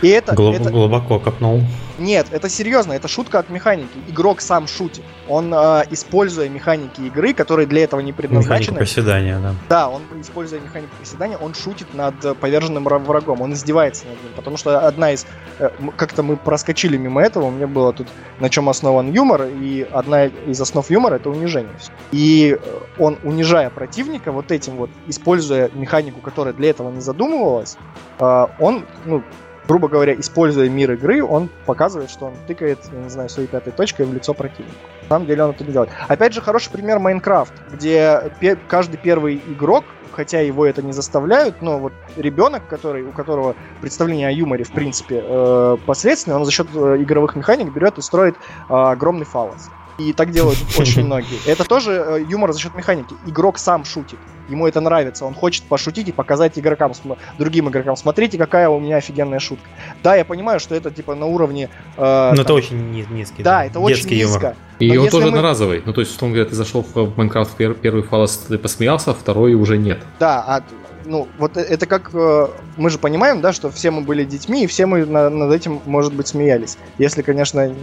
И 0.02 0.08
это, 0.10 0.34
глуб- 0.34 0.56
это- 0.56 0.70
глубоко 0.70 1.20
копнул. 1.20 1.62
нет, 1.98 2.28
это 2.32 2.50
серьезно, 2.50 2.94
это 2.94 3.08
шутка 3.08 3.40
от 3.40 3.50
механики. 3.50 3.98
Игрок 4.08 4.42
сам 4.42 4.68
шутит. 4.68 5.04
Он, 5.28 5.52
а, 5.54 5.84
используя 5.90 6.50
механики 6.50 7.02
игры, 7.02 7.34
которые 7.34 7.66
для 7.66 7.84
этого 7.84 8.02
не 8.02 8.12
предназначены, 8.14 8.78
приседания, 8.78 9.40
да. 9.40 9.56
да, 9.70 9.90
он, 9.90 10.02
используя 10.22 10.60
механику 10.60 10.96
приседания, 11.00 11.38
он 11.38 11.54
шутит 11.54 11.94
над 11.94 12.24
э, 12.24 12.36
поверженным 12.36 12.88
вра- 12.88 13.00
врагом, 13.00 13.42
он 13.42 13.54
издевается 13.54 14.06
над 14.08 14.22
ним. 14.22 14.34
Потому 14.36 14.58
что 14.58 14.80
одна 14.88 15.12
из... 15.14 15.26
э, 15.60 15.70
Как-то 15.96 16.22
мы 16.24 16.36
проскочили 16.38 16.98
мимо 16.98 17.22
этого, 17.22 17.46
у 17.46 17.52
меня 17.52 17.68
было 17.68 17.94
тут 17.94 18.08
на 18.40 18.50
чем 18.50 18.70
основан 18.70 19.12
юмор, 19.12 19.44
и 19.46 19.88
одна 19.92 20.26
из 20.26 20.60
основ 20.62 20.90
юмора— 20.92 21.16
это 21.16 21.30
унижение. 21.30 21.74
И 22.12 22.58
э, 22.62 22.80
он, 23.00 23.18
унижая 23.24 23.70
противника 23.70 24.32
вот 24.32 24.52
этим 24.52 24.76
вот, 24.76 24.90
используя 25.08 25.70
механику, 25.74 26.20
которая 26.20 26.54
для 26.54 26.70
этого 26.70 26.92
не 26.92 27.02
задумывалась, 27.02 27.78
э, 28.20 28.46
он, 28.60 28.86
ну, 29.06 29.24
грубо 29.68 29.88
говоря, 29.88 30.14
используя 30.20 30.70
мир 30.70 30.94
игры, 30.94 31.24
он 31.24 31.50
показывает, 31.66 32.10
что 32.10 32.28
он 32.28 32.34
тыкает, 32.48 32.80
я 32.92 33.00
не 33.00 33.10
знаю, 33.10 33.30
своей 33.30 33.48
пятой 33.48 33.72
точкой 33.72 34.06
в 34.06 34.14
лицо 34.14 34.34
противника. 34.34 34.76
На 35.04 35.10
самом 35.10 35.28
деле 35.28 35.44
он 35.44 35.52
это 35.52 35.64
не 35.64 35.72
делает. 35.72 35.90
Опять 36.08 36.34
же, 36.34 36.42
хороший 36.42 36.72
пример 36.72 37.00
Майнкрафт, 37.00 37.54
где 37.72 38.32
пе- 38.40 38.58
каждый 38.68 38.98
первый 38.98 39.42
игрок, 39.48 39.86
хотя 40.12 40.40
его 40.40 40.66
это 40.66 40.82
не 40.82 40.94
заставляют, 40.94 41.62
но 41.62 41.78
вот 41.78 41.94
ребенок, 42.16 42.68
который, 42.68 43.04
у 43.04 43.12
которого 43.12 43.56
представление 43.82 44.30
о 44.30 44.32
юморе, 44.32 44.64
в 44.64 44.72
принципе, 44.72 45.22
э, 45.24 45.78
посредственное, 45.86 46.38
он 46.38 46.46
за 46.46 46.52
счет 46.52 46.68
э, 46.74 46.98
игровых 47.00 47.36
механик 47.36 47.72
берет 47.72 47.98
и 47.98 48.02
строит 48.02 48.36
э, 48.38 48.74
огромный 48.74 49.26
фалос. 49.26 49.70
И 49.98 50.12
так 50.14 50.32
делают 50.32 50.58
очень 50.78 51.06
многие. 51.06 51.40
Это 51.46 51.64
тоже 51.64 51.92
э, 51.94 52.26
юмор 52.30 52.52
за 52.54 52.60
счет 52.60 52.76
механики. 52.76 53.14
Игрок 53.26 53.58
сам 53.58 53.86
шутит. 53.86 54.20
Ему 54.50 54.68
это 54.68 54.80
нравится. 54.82 55.26
Он 55.26 55.34
хочет 55.34 55.64
пошутить 55.64 56.08
и 56.10 56.12
показать 56.12 56.60
игрокам, 56.60 56.94
см- 56.94 57.20
другим 57.40 57.70
игрокам. 57.70 57.96
Смотрите, 57.96 58.38
какая 58.38 58.70
у 58.70 58.80
меня 58.80 58.98
офигенная 58.98 59.40
шутка. 59.40 59.66
Да, 60.04 60.16
я 60.16 60.24
понимаю, 60.26 60.60
что 60.60 60.76
это 60.76 60.92
типа 60.92 61.16
на 61.16 61.26
уровне... 61.26 61.70
э, 61.98 62.30
Ну, 62.32 62.36
там, 62.36 62.46
это 62.46 62.54
очень 62.54 62.92
ни- 62.92 63.08
низкий. 63.10 63.42
Да, 63.42 63.66
это 63.66 63.80
очень 63.80 63.96
детский 63.96 64.16
юмор. 64.18 64.34
низко. 64.36 64.56
И 64.80 64.92
Но 64.94 65.04
он 65.04 65.10
тоже 65.10 65.26
мы- 65.28 65.30
одноразовый. 65.38 65.82
Ну, 65.86 65.94
то 65.94 66.02
есть, 66.02 66.12
условно 66.14 66.36
говоря, 66.36 66.50
ты 66.50 66.56
зашел 66.56 66.86
в 66.94 67.18
Майнкрафт 67.18 67.58
пер- 67.60 67.74
первый 67.74 68.04
фалос, 68.04 68.38
ты 68.50 68.58
посмеялся, 68.58 69.12
а 69.12 69.14
второй 69.14 69.54
уже 69.56 69.78
нет. 69.78 70.00
Да, 70.20 70.44
а, 70.46 70.62
ну, 71.06 71.28
вот 71.40 71.58
э- 71.58 71.62
это 71.62 71.86
как... 71.88 72.12
э, 72.14 72.48
мы 72.78 72.90
же 72.92 73.00
понимаем, 73.00 73.42
да, 73.42 73.52
что 73.54 73.72
все 73.72 73.90
мы 73.90 74.02
были 74.02 74.26
детьми, 74.26 74.66
и 74.66 74.68
все 74.68 74.86
мы 74.86 75.06
на- 75.06 75.30
над 75.32 75.52
этим, 75.54 75.80
может 75.86 76.14
быть, 76.14 76.28
смеялись. 76.28 76.78
Если, 77.00 77.22
конечно, 77.24 77.74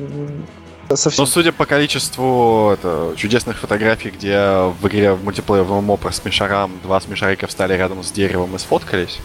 совсем... 0.97 1.23
Но 1.23 1.27
судя 1.27 1.53
по 1.53 1.67
количеству 1.67 2.71
это, 2.73 3.15
чудесных 3.17 3.59
фотографий, 3.59 4.11
где 4.11 4.39
в 4.81 4.87
игре 4.89 5.13
в 5.13 5.25
мультиплеер 5.25 5.65
в 5.65 5.81
ММО 5.81 5.97
про 5.97 6.13
смешарам 6.13 6.73
два 6.83 7.01
смешарика 7.01 7.47
встали 7.47 7.75
рядом 7.75 8.03
с 8.03 8.11
деревом 8.11 8.55
и 8.57 8.59
сфоткались. 8.59 9.21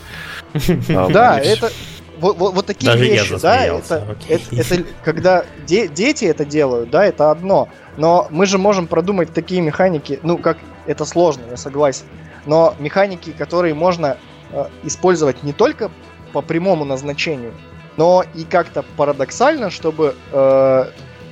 а, 0.89 1.07
Да, 1.09 1.39
это... 1.39 1.72
Вот, 2.20 2.38
вот- 2.38 2.55
вот 2.55 2.65
такие 2.65 2.91
Даже 2.91 3.05
я 3.05 3.11
вещи, 3.11 3.32
да, 3.34 3.38
засмеялся, 3.38 4.03
это, 4.28 4.55
это, 4.55 4.76
это 4.76 4.86
когда 5.03 5.45
де- 5.68 5.88
дети 5.88 6.26
это 6.26 6.45
делают, 6.45 6.89
да, 6.89 7.05
это 7.05 7.30
одно. 7.30 7.70
Но 7.95 8.28
мы 8.32 8.47
же 8.47 8.57
можем 8.57 8.88
продумать 8.88 9.34
такие 9.34 9.61
механики, 9.61 10.20
ну, 10.24 10.39
как 10.39 10.57
это 10.88 11.05
сложно, 11.05 11.43
я 11.51 11.57
согласен. 11.57 12.05
Но 12.47 12.74
механики, 12.80 13.32
которые 13.32 13.76
можно 13.76 14.18
э, 14.51 14.65
использовать 14.84 15.43
не 15.43 15.53
только 15.53 15.91
по 16.34 16.41
прямому 16.41 16.86
назначению, 16.86 17.53
но 17.97 18.24
и 18.34 18.43
как-то 18.45 18.84
парадоксально, 18.95 19.70
чтобы 19.70 20.15
э, 20.32 20.86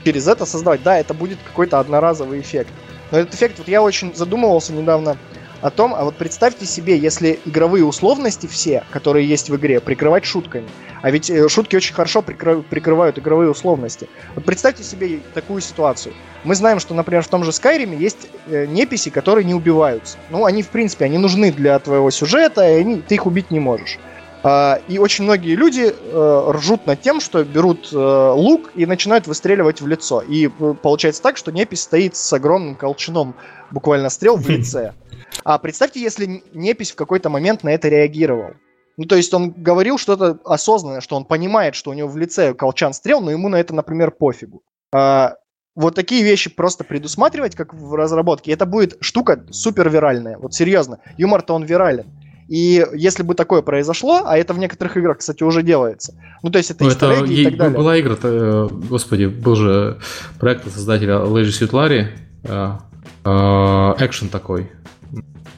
через 0.06 0.28
это 0.28 0.46
создавать. 0.46 0.84
Да, 0.84 0.98
это 0.98 1.14
будет 1.14 1.40
какой-то 1.44 1.80
одноразовый 1.80 2.40
эффект. 2.40 2.72
Но 3.12 3.20
этот 3.20 3.34
эффект, 3.34 3.58
вот 3.58 3.68
я 3.68 3.82
очень 3.82 4.16
задумывался 4.16 4.72
недавно 4.72 5.18
о 5.62 5.72
том, 5.72 5.96
а 5.96 6.04
вот 6.04 6.16
представьте 6.16 6.66
себе, 6.66 6.98
если 6.98 7.40
игровые 7.46 7.84
условности 7.84 8.46
все, 8.46 8.84
которые 8.92 9.28
есть 9.28 9.50
в 9.50 9.56
игре, 9.56 9.80
прикрывать 9.80 10.24
шутками. 10.24 10.68
А 11.02 11.10
ведь 11.10 11.30
э, 11.30 11.48
шутки 11.50 11.76
очень 11.76 11.94
хорошо 11.94 12.20
прикры- 12.20 12.62
прикрывают 12.62 13.18
игровые 13.18 13.50
условности. 13.50 14.08
Вот 14.36 14.46
представьте 14.46 14.84
себе 14.84 15.22
такую 15.34 15.62
ситуацию. 15.62 16.14
Мы 16.44 16.54
знаем, 16.56 16.80
что, 16.80 16.94
например, 16.94 17.24
в 17.24 17.28
том 17.28 17.44
же 17.44 17.52
Скайриме 17.52 17.98
есть 17.98 18.28
э, 18.48 18.66
неписи, 18.68 19.10
которые 19.10 19.44
не 19.46 19.56
убиваются. 19.56 20.18
Ну, 20.30 20.46
они, 20.46 20.62
в 20.62 20.70
принципе, 20.70 21.06
они 21.06 21.18
нужны 21.18 21.52
для 21.52 21.80
твоего 21.80 22.12
сюжета, 22.12 22.68
и 22.68 22.82
они, 22.82 23.02
ты 23.02 23.16
их 23.16 23.26
убить 23.26 23.50
не 23.50 23.60
можешь. 23.60 24.00
А, 24.48 24.80
И 24.88 25.00
очень 25.00 25.24
многие 25.24 25.56
люди 25.56 25.92
э, 25.92 26.52
ржут 26.52 26.86
над 26.86 27.02
тем, 27.02 27.20
что 27.20 27.44
берут 27.44 27.90
э, 27.92 27.98
лук 27.98 28.70
и 28.76 28.86
начинают 28.86 29.26
выстреливать 29.26 29.82
в 29.82 29.88
лицо. 29.88 30.22
И 30.22 30.48
э, 30.48 30.74
получается 30.84 31.24
так, 31.24 31.36
что 31.36 31.52
непись 31.52 31.82
стоит 31.82 32.16
с 32.16 32.32
огромным 32.32 32.76
колчаном 32.76 33.34
буквально 33.72 34.10
стрел 34.10 34.38
в 34.38 34.48
лице. 34.48 34.94
А 35.44 35.58
представьте, 35.58 36.00
если 36.00 36.44
непись 36.54 36.92
в 36.92 36.96
какой-то 36.96 37.30
момент 37.30 37.64
на 37.64 37.70
это 37.70 37.90
реагировал. 37.90 38.52
Ну, 38.98 39.06
то 39.06 39.16
есть 39.16 39.34
он 39.34 39.50
говорил 39.50 39.98
что-то 39.98 40.38
осознанное, 40.46 41.02
что 41.02 41.16
он 41.16 41.26
понимает, 41.26 41.74
что 41.74 41.90
у 41.90 41.94
него 41.94 42.08
в 42.08 42.16
лице 42.16 42.54
колчан 42.54 42.94
стрел, 42.94 43.22
но 43.22 43.32
ему 43.32 43.50
на 43.50 43.56
это, 43.56 43.74
например, 43.74 44.12
пофигу. 44.12 44.62
А, 44.94 45.38
вот 45.76 45.96
такие 45.96 46.24
вещи 46.24 46.52
просто 46.52 46.84
предусматривать, 46.84 47.56
как 47.56 47.74
в 47.74 47.96
разработке, 47.96 48.52
это 48.52 48.68
будет 48.68 48.98
штука 49.02 49.44
супер 49.50 49.90
виральная. 49.90 50.38
Вот 50.38 50.54
серьезно, 50.54 51.00
юмор-то 51.18 51.56
он 51.56 51.64
вирален. 51.64 52.06
И 52.48 52.86
если 52.94 53.24
бы 53.24 53.34
такое 53.34 53.62
произошло, 53.62 54.22
а 54.26 54.38
это 54.38 54.54
в 54.54 54.60
некоторых 54.60 54.98
играх, 54.98 55.18
кстати, 55.18 55.42
уже 55.42 55.64
делается, 55.64 56.14
ну, 56.44 56.52
то 56.52 56.60
есть 56.60 56.70
это 56.70 56.84
Ну, 56.84 56.92
это 56.92 57.26
и 57.26 57.44
так 57.46 57.58
далее. 57.58 57.78
была 57.78 58.00
игра, 58.00 58.16
э, 58.22 58.70
господи, 58.90 59.26
был 59.26 59.56
же 59.56 59.98
проект 60.40 60.72
создателя 60.72 61.16
Suit 61.16 61.72
Larry, 61.72 62.08
э, 62.44 64.06
экшен 64.06 64.30
такой. 64.30 64.70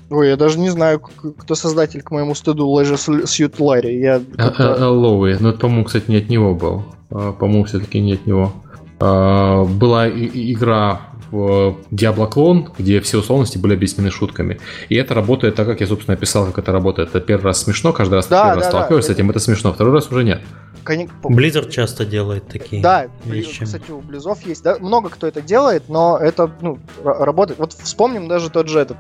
Ой, 0.09 0.29
я 0.29 0.37
даже 0.37 0.57
не 0.57 0.69
знаю, 0.69 1.01
кто 1.01 1.55
создатель, 1.55 2.01
к 2.01 2.11
моему 2.11 2.33
стыду, 2.35 2.67
Suit 2.95 3.57
Larry. 3.57 3.97
Я 3.97 4.21
Э, 4.37 4.85
Лоуи, 4.85 5.35
но 5.41 5.49
это, 5.49 5.59
по-моему, 5.59 5.83
кстати, 5.83 6.09
не 6.09 6.17
от 6.17 6.29
него 6.29 6.55
был. 6.55 6.85
По-моему, 7.09 7.65
все-таки 7.65 7.99
не 7.99 8.13
от 8.13 8.25
него. 8.25 8.53
Была 8.99 10.09
игра 10.09 11.01
в 11.31 11.77
Diablo 11.91 12.31
Clone, 12.31 12.69
где 12.77 12.99
все 13.01 13.19
условности 13.19 13.57
были 13.57 13.73
объяснены 13.73 14.11
шутками. 14.11 14.59
И 14.89 14.95
это 14.95 15.13
работает 15.13 15.55
так, 15.55 15.67
как 15.67 15.81
я, 15.81 15.87
собственно, 15.87 16.15
описал, 16.15 16.45
как 16.47 16.59
это 16.59 16.71
работает. 16.71 17.09
Это 17.09 17.19
первый 17.19 17.45
раз 17.45 17.63
смешно, 17.63 17.93
каждый 17.93 18.15
раз 18.15 18.27
Да, 18.27 18.43
первый 18.43 18.49
да, 18.49 18.55
раз 18.55 18.65
да. 18.65 18.71
сталкиваешься 18.71 19.11
с 19.11 19.15
этим, 19.15 19.29
это 19.29 19.39
смешно, 19.39 19.73
второй 19.73 19.93
раз 19.93 20.09
уже 20.11 20.23
нет. 20.23 20.41
Blizzard 21.23 21.69
часто 21.69 22.05
делает 22.05 22.47
такие 22.47 22.81
Да, 22.81 23.07
вещи. 23.25 23.65
кстати, 23.65 23.91
у 23.91 23.99
Близов 23.99 24.41
есть, 24.45 24.63
да, 24.63 24.77
много 24.79 25.09
кто 25.09 25.27
это 25.27 25.41
делает, 25.41 25.89
но 25.89 26.17
это, 26.17 26.49
ну, 26.61 26.79
работает. 27.03 27.59
Вот 27.59 27.73
вспомним 27.73 28.27
даже 28.27 28.49
тот 28.49 28.69
же 28.69 28.79
этот 28.79 28.97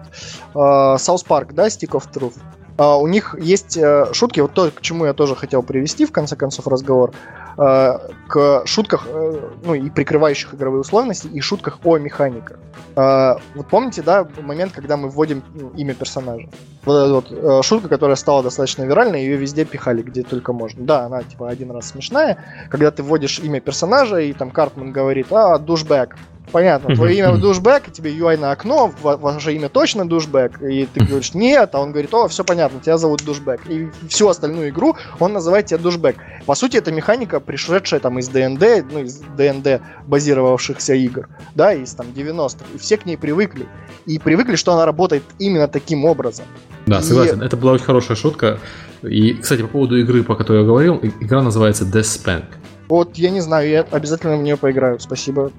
э, 0.53 0.57
South 0.57 1.25
Park, 1.25 1.53
да, 1.53 1.67
Stick 1.67 1.91
of 1.91 2.03
Truth. 2.13 2.33
А, 2.77 2.97
у 2.97 3.07
них 3.07 3.35
есть 3.39 3.75
э, 3.77 4.07
шутки, 4.13 4.39
вот 4.39 4.53
то, 4.53 4.69
к 4.69 4.81
чему 4.81 5.05
я 5.05 5.13
тоже 5.13 5.35
хотел 5.35 5.63
привести, 5.63 6.05
в 6.05 6.11
конце 6.11 6.35
концов, 6.35 6.67
разговор, 6.67 7.11
э, 7.11 7.46
к 7.57 8.61
шутках, 8.65 9.07
э, 9.07 9.49
ну, 9.63 9.73
и 9.73 9.89
прикрывающих 9.89 10.53
игровые 10.53 10.81
условности, 10.81 11.27
и 11.27 11.41
шутках 11.41 11.79
о 11.83 11.97
механиках. 11.97 12.59
Э, 12.95 13.35
вот 13.55 13.67
помните, 13.67 14.03
да, 14.03 14.27
момент, 14.41 14.73
когда 14.73 14.95
мы 14.95 15.09
вводим 15.09 15.41
ну, 15.55 15.71
имя 15.71 15.95
персонажа? 15.95 16.47
Вот 16.85 16.95
эта 16.95 17.13
вот 17.13 17.31
э, 17.31 17.61
шутка, 17.63 17.89
которая 17.89 18.15
стала 18.15 18.43
достаточно 18.43 18.83
виральной, 18.83 19.23
ее 19.23 19.37
везде 19.37 19.65
пихали, 19.65 20.03
где 20.03 20.21
только 20.21 20.53
можно. 20.53 20.85
Да, 20.85 21.05
она, 21.05 21.23
типа, 21.23 21.49
один 21.49 21.71
раз 21.71 21.87
смешная, 21.87 22.37
когда 22.69 22.91
ты 22.91 23.01
вводишь 23.01 23.39
имя 23.39 23.59
персонажа, 23.59 24.19
и 24.19 24.33
там 24.33 24.51
Картман 24.51 24.91
говорит, 24.91 25.27
а, 25.31 25.57
душбэк. 25.57 26.15
Понятно, 26.51 26.95
твое 26.95 27.17
имя 27.17 27.35
душбэк, 27.37 27.89
и 27.89 27.91
тебе 27.91 28.11
UI 28.15 28.37
на 28.39 28.51
окно, 28.51 28.93
ва- 29.01 29.17
ваше 29.17 29.53
имя 29.53 29.67
точно 29.67 30.07
душбэк, 30.07 30.61
и 30.61 30.85
ты 30.85 31.03
говоришь 31.03 31.33
нет, 31.33 31.71
а 31.73 31.81
он 31.81 31.91
говорит, 31.91 32.13
о, 32.13 32.27
все 32.29 32.43
понятно, 32.45 32.79
тебя 32.79 32.97
зовут 32.97 33.23
душбэк. 33.25 33.61
И 33.69 33.89
всю 34.07 34.29
остальную 34.29 34.69
игру 34.69 34.95
он 35.19 35.33
называет 35.33 35.65
тебя 35.65 35.77
душбэк. 35.79 36.15
По 36.45 36.55
сути, 36.55 36.77
это 36.77 36.91
механика, 36.91 37.39
пришедшая 37.41 37.99
там 37.99 38.17
из 38.19 38.29
ДНД, 38.29 38.85
ну, 38.91 38.99
из 39.03 39.17
ДНД 39.37 39.81
базировавшихся 40.07 40.93
игр, 40.93 41.27
да, 41.55 41.73
из 41.73 41.93
там 41.93 42.07
90-х, 42.15 42.63
и 42.73 42.77
все 42.77 42.97
к 42.97 43.05
ней 43.05 43.17
привыкли. 43.17 43.67
И 44.05 44.17
привыкли, 44.17 44.55
что 44.55 44.71
она 44.73 44.85
работает 44.85 45.23
именно 45.39 45.67
таким 45.67 46.05
образом. 46.05 46.45
Да, 46.85 46.99
И- 46.99 47.03
согласен. 47.03 47.41
Это 47.41 47.57
была 47.57 47.73
очень 47.73 47.83
хорошая 47.85 48.15
шутка. 48.15 48.59
И, 49.03 49.33
кстати, 49.33 49.61
по 49.63 49.67
поводу 49.67 49.97
игры, 49.99 50.23
по 50.23 50.35
которой 50.35 50.61
я 50.61 50.65
говорил, 50.65 50.95
и- 50.95 51.09
игра 51.19 51.41
называется 51.41 51.83
Death 51.83 52.01
Spank. 52.23 52.45
Вот, 52.89 53.17
я 53.17 53.29
не 53.29 53.41
знаю, 53.41 53.69
я 53.69 53.81
обязательно 53.81 54.37
в 54.37 54.43
нее 54.43 54.57
поиграю. 54.57 54.99
Спасибо. 54.99 55.51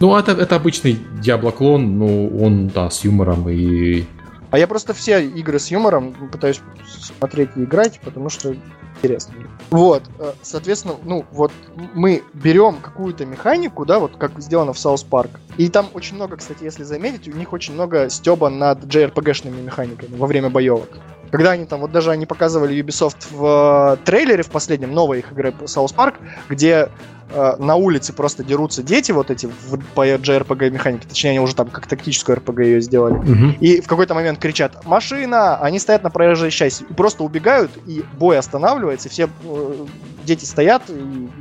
Ну, 0.00 0.16
это, 0.16 0.32
это 0.32 0.56
обычный 0.56 0.98
Diablo 1.22 1.52
клон, 1.52 1.98
ну, 1.98 2.28
он, 2.42 2.68
да, 2.68 2.90
с 2.90 3.04
юмором 3.04 3.48
и... 3.48 4.04
А 4.50 4.58
я 4.58 4.66
просто 4.66 4.92
все 4.92 5.24
игры 5.24 5.58
с 5.58 5.70
юмором 5.70 6.12
пытаюсь 6.30 6.60
смотреть 6.86 7.50
и 7.56 7.64
играть, 7.64 8.00
потому 8.04 8.28
что 8.28 8.54
интересно. 8.96 9.34
Вот, 9.70 10.02
э, 10.18 10.32
соответственно, 10.42 10.96
ну 11.04 11.24
вот 11.32 11.52
мы 11.94 12.22
берем 12.34 12.76
какую-то 12.76 13.24
механику, 13.24 13.86
да, 13.86 13.98
вот 13.98 14.16
как 14.16 14.38
сделано 14.40 14.74
в 14.74 14.76
South 14.76 15.06
Park, 15.08 15.30
и 15.56 15.70
там 15.70 15.86
очень 15.94 16.16
много, 16.16 16.36
кстати, 16.36 16.64
если 16.64 16.84
заметить, 16.84 17.28
у 17.28 17.36
них 17.36 17.52
очень 17.54 17.72
много 17.72 18.10
стеба 18.10 18.50
над 18.50 18.84
JRPG-шными 18.84 19.62
механиками 19.62 20.16
во 20.16 20.26
время 20.26 20.50
боевок. 20.50 20.98
Когда 21.32 21.52
они 21.52 21.64
там, 21.64 21.80
вот 21.80 21.90
даже 21.90 22.10
они 22.10 22.26
показывали 22.26 22.78
Ubisoft 22.78 23.28
в 23.30 23.96
э, 23.98 24.04
трейлере 24.04 24.42
в 24.42 24.50
последнем, 24.50 24.92
новой 24.92 25.20
их 25.20 25.32
игры 25.32 25.54
South 25.62 25.96
Park, 25.96 26.16
где 26.50 26.90
э, 27.30 27.56
на 27.58 27.76
улице 27.76 28.12
просто 28.12 28.44
дерутся 28.44 28.82
дети 28.82 29.12
вот 29.12 29.30
эти 29.30 29.46
в, 29.46 29.78
по 29.94 30.06
JRPG 30.06 30.68
механике, 30.68 31.08
точнее 31.08 31.30
они 31.30 31.40
уже 31.40 31.54
там 31.54 31.68
как 31.68 31.86
тактическую 31.86 32.36
RPG 32.36 32.64
ее 32.64 32.80
сделали. 32.82 33.14
Мгм. 33.14 33.56
И 33.60 33.80
в 33.80 33.86
какой-то 33.86 34.12
момент 34.12 34.40
кричат 34.40 34.84
«Машина!» 34.84 35.56
Они 35.56 35.78
стоят 35.78 36.02
на 36.02 36.10
проезжей 36.10 36.50
части 36.50 36.84
и 36.88 36.92
просто 36.92 37.24
убегают, 37.24 37.70
и 37.86 38.04
бой 38.18 38.38
останавливается, 38.38 39.08
и 39.08 39.10
все 39.10 39.30
э, 39.44 39.86
дети 40.24 40.44
стоят 40.44 40.82
и 40.90 40.92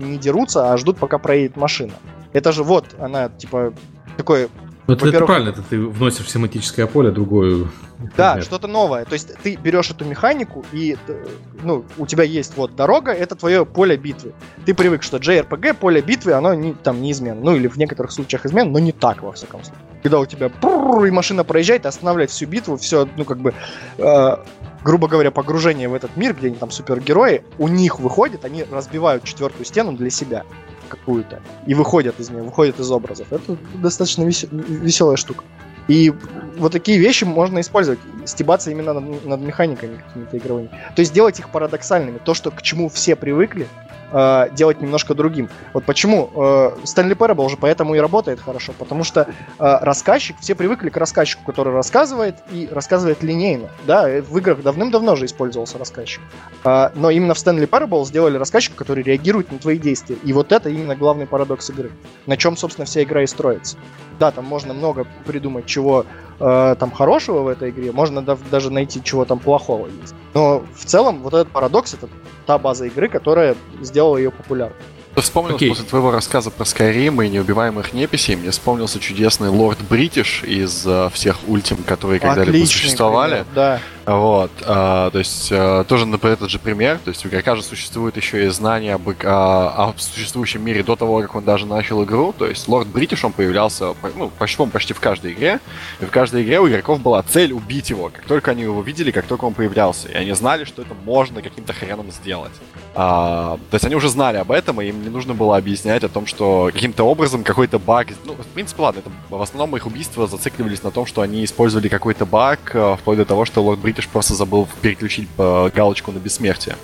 не 0.02 0.18
дерутся, 0.18 0.72
а 0.72 0.78
ждут, 0.78 1.00
пока 1.00 1.18
проедет 1.18 1.58
машина. 1.58 1.92
Это 2.32 2.54
же 2.54 2.64
вот, 2.64 2.86
она, 2.98 3.28
типа, 3.28 3.74
такое 4.16 4.48
Ну, 4.88 4.96
это, 4.96 5.26
правильно, 5.26 5.50
это 5.50 5.62
ты 5.62 5.80
вносишь 5.80 6.26
в 6.26 6.30
семантическое 6.30 6.88
поле 6.88 7.12
другую... 7.12 7.70
Да, 8.18 8.34
предмет. 8.34 8.46
что-то 8.46 8.68
новое. 8.68 9.06
То 9.06 9.14
есть 9.14 9.34
ты 9.44 9.56
берешь 9.56 9.92
эту 9.92 10.06
механику, 10.06 10.66
и 10.72 10.98
э, 11.08 11.26
ну, 11.64 11.86
у 11.98 12.08
тебя 12.08 12.24
есть 12.24 12.58
вот 12.58 12.76
дорога, 12.76 13.12
это 13.12 13.36
твое 13.36 13.64
поле 13.66 13.96
битвы. 13.96 14.34
Ты 14.66 14.74
привык, 14.74 15.04
что 15.04 15.18
JRPG, 15.18 15.76
поле 15.76 16.02
битвы, 16.02 16.34
оно 16.34 16.56
не, 16.56 16.74
там 16.74 17.02
неизменно. 17.02 17.40
Ну 17.42 17.56
или 17.56 17.68
в 17.68 17.78
некоторых 17.78 18.12
случаях 18.12 18.46
изменно, 18.46 18.72
но 18.72 18.80
не 18.80 18.92
так, 18.92 19.22
во 19.22 19.32
всяком 19.34 19.64
случае. 19.64 19.84
Когда 20.02 20.20
у 20.20 20.26
тебя 20.26 20.48
и 20.48 21.12
машина 21.12 21.44
проезжает, 21.44 21.86
останавливает 21.86 22.32
всю 22.32 22.48
битву, 22.48 22.78
все, 22.78 23.08
ну 23.18 23.24
как 23.24 23.38
бы... 23.38 23.54
э, 23.98 24.38
грубо 24.84 25.08
говоря, 25.08 25.30
погружение 25.30 25.88
в 25.90 25.94
этот 25.94 26.18
мир, 26.18 26.34
где 26.34 26.48
они 26.48 26.56
там 26.56 26.72
супергерои, 26.72 27.44
у 27.60 27.68
них 27.68 28.00
выходит, 28.00 28.46
они 28.46 28.64
разбивают 28.64 29.24
четвертую 29.24 29.66
стену 29.66 29.92
для 29.94 30.10
себя 30.10 30.44
какую-то 30.92 31.42
и 31.66 31.74
выходят 31.74 32.20
из 32.20 32.30
нее, 32.30 32.44
выходят 32.44 32.80
из 32.80 32.92
образов. 32.92 33.32
Это 33.32 33.58
достаточно 33.76 34.24
вес... 34.24 34.46
веселая 34.52 35.18
штука. 35.18 35.44
И 35.88 36.14
вот 36.58 36.72
такие 36.72 37.00
вещи 37.00 37.24
можно 37.24 37.60
использовать, 37.60 38.00
стебаться 38.26 38.72
именно 38.72 38.94
над, 38.94 39.26
над 39.26 39.42
механиками 39.42 39.98
какими-то 40.08 40.38
игровыми. 40.38 40.70
То 40.96 41.00
есть 41.02 41.14
делать 41.14 41.40
их 41.40 41.50
парадоксальными. 41.50 42.20
То, 42.24 42.34
что 42.34 42.52
к 42.52 42.62
чему 42.62 42.88
все 42.90 43.16
привыкли, 43.16 43.68
э, 44.12 44.50
делать 44.52 44.82
немножко 44.82 45.14
другим. 45.14 45.50
Вот 45.74 45.86
почему 45.86 46.30
э, 46.36 46.72
Стэнли 46.84 47.14
Парабл 47.14 47.50
же 47.50 47.58
поэтому 47.58 47.96
и 47.96 48.00
работает 48.00 48.40
хорошо, 48.40 48.74
потому 48.78 49.04
что 49.04 49.22
э, 49.22 49.26
рассказчик, 49.60 50.36
все 50.40 50.56
привыкли 50.56 50.90
к 50.90 50.98
рассказчику, 50.98 51.44
который 51.46 51.74
рассказывает 51.74 52.36
и 52.52 52.68
рассказывает 52.72 53.24
линейно. 53.24 53.70
Да, 53.86 54.10
э, 54.10 54.22
в 54.22 54.38
играх 54.38 54.62
давным-давно 54.62 55.16
же 55.16 55.26
использовался 55.26 55.78
рассказчик. 55.78 56.22
Э, 56.64 56.90
но 56.96 57.10
именно 57.10 57.34
в 57.34 57.40
Стэнли 57.40 57.66
Парабл 57.66 58.06
сделали 58.06 58.38
рассказчика, 58.38 58.76
который 58.76 59.04
реагирует 59.04 59.52
на 59.52 59.58
твои 59.58 59.78
действия. 59.78 60.18
И 60.24 60.34
вот 60.34 60.52
это 60.52 60.70
именно 60.70 60.96
главный 60.96 61.28
парадокс 61.28 61.70
игры. 61.70 61.92
На 62.26 62.38
чем, 62.38 62.58
собственно, 62.58 62.86
вся 62.86 63.04
игра 63.04 63.24
и 63.24 63.28
строится. 63.28 63.78
Да, 64.20 64.32
там 64.32 64.46
можно 64.46 64.74
много 64.74 65.08
придумать, 65.26 65.66
чего 65.66 66.06
э, 66.42 66.76
там 66.80 66.92
хорошего 66.92 67.42
в 67.42 67.48
этой 67.48 67.70
игре, 67.70 67.92
можно 67.92 68.22
да, 68.22 68.38
даже 68.50 68.72
найти, 68.72 69.02
чего 69.04 69.26
там 69.26 69.40
плохого 69.40 69.88
есть. 70.02 70.16
Но 70.34 70.64
в 70.76 70.86
целом 70.86 71.22
вот 71.22 71.34
этот 71.34 71.50
парадокс 71.50 71.94
это 71.94 72.10
та 72.46 72.58
база 72.58 72.86
игры, 72.86 73.08
которая 73.08 73.56
сделала 73.82 74.18
ее 74.18 74.32
популярной. 74.32 74.76
Ты 75.16 75.22
вспомнил 75.22 75.58
okay. 75.58 75.70
после 75.70 75.84
твоего 75.84 76.12
рассказа 76.12 76.52
про 76.52 76.64
Skyrim 76.64 77.26
и 77.26 77.30
неубиваемых 77.30 77.94
неписей, 77.94 78.36
мне 78.36 78.52
вспомнился 78.52 79.00
чудесный 79.00 79.50
Лорд 79.50 79.80
Бритиш 79.90 80.44
из 80.44 80.86
uh, 80.88 81.12
всех 81.12 81.38
ультим, 81.48 81.78
которые 81.84 82.20
когда-либо 82.20 82.66
существовали. 82.66 83.44
Пример, 83.44 83.46
да. 83.54 83.82
Вот, 84.06 84.52
а, 84.66 85.12
то 85.12 85.20
есть 85.20 85.50
а, 85.52 85.84
тоже, 85.84 86.08
например, 86.08 86.34
этот 86.34 86.50
же 86.50 86.58
пример, 86.58 86.98
то 87.04 87.10
есть 87.10 87.24
у 87.24 87.30
игрока 87.30 87.56
же 87.56 87.62
существует 87.62 88.18
еще 88.18 88.46
и 88.46 88.50
знание 88.50 88.96
об, 88.96 89.08
а, 89.24 89.90
о 89.90 89.94
существующем 89.98 90.64
мире 90.64 90.82
до 90.82 90.96
того, 90.96 91.22
как 91.22 91.36
он 91.36 91.44
даже 91.44 91.68
начал 91.68 92.04
игру, 92.04 92.34
то 92.36 92.48
есть 92.48 92.68
Лорд 92.68 92.88
Бритиш, 92.88 93.24
он 93.24 93.32
появлялся, 93.32 93.94
ну, 94.16 94.32
почти, 94.40 94.66
почти 94.66 94.94
в 94.94 95.00
каждой 95.00 95.34
игре, 95.34 95.60
и 96.00 96.06
в 96.06 96.10
каждой 96.10 96.42
игре 96.42 96.60
у 96.60 96.68
игроков 96.68 97.00
была 97.00 97.22
цель 97.22 97.54
убить 97.54 97.92
его, 97.92 98.10
как 98.10 98.26
только 98.26 98.52
они 98.52 98.64
его 98.64 98.82
видели, 98.82 99.12
как 99.12 99.26
только 99.28 99.46
он 99.46 99.54
появлялся, 99.54 100.08
и 100.08 100.16
они 100.16 100.34
знали, 100.34 100.64
что 100.64 100.82
это 100.82 100.96
можно 101.06 101.44
каким-то 101.44 101.74
хреном 101.74 102.12
сделать. 102.12 102.54
А, 102.96 103.60
то 103.70 103.76
есть 103.76 103.86
они 103.86 103.96
уже 103.96 104.10
знали 104.10 104.38
об 104.38 104.52
этом, 104.52 104.82
и 104.82 104.88
им 104.88 105.01
не 105.02 105.10
нужно 105.10 105.34
было 105.34 105.58
объяснять 105.58 106.04
о 106.04 106.10
том, 106.10 106.26
что 106.26 106.70
каким-то 106.74 107.04
образом 107.04 107.44
какой-то 107.44 107.80
баг, 107.80 108.08
ну, 108.26 108.34
в 108.34 108.46
принципе, 108.48 108.82
ладно, 108.82 109.00
это, 109.00 109.10
в 109.30 109.42
основном 109.42 109.76
их 109.76 109.86
убийства 109.86 110.28
зацикливались 110.28 110.84
на 110.84 110.92
том, 110.92 111.06
что 111.06 111.22
они 111.22 111.44
использовали 111.44 111.88
какой-то 111.88 112.26
баг, 112.26 112.76
вплоть 113.00 113.18
до 113.18 113.26
того, 113.26 113.46
что 113.46 113.64
Лорд 113.64 113.80
Бритиш 113.80 114.08
просто 114.08 114.34
забыл 114.34 114.68
переключить 114.82 115.28
галочку 115.38 116.12
на 116.12 116.20
бессмертие. 116.20 116.76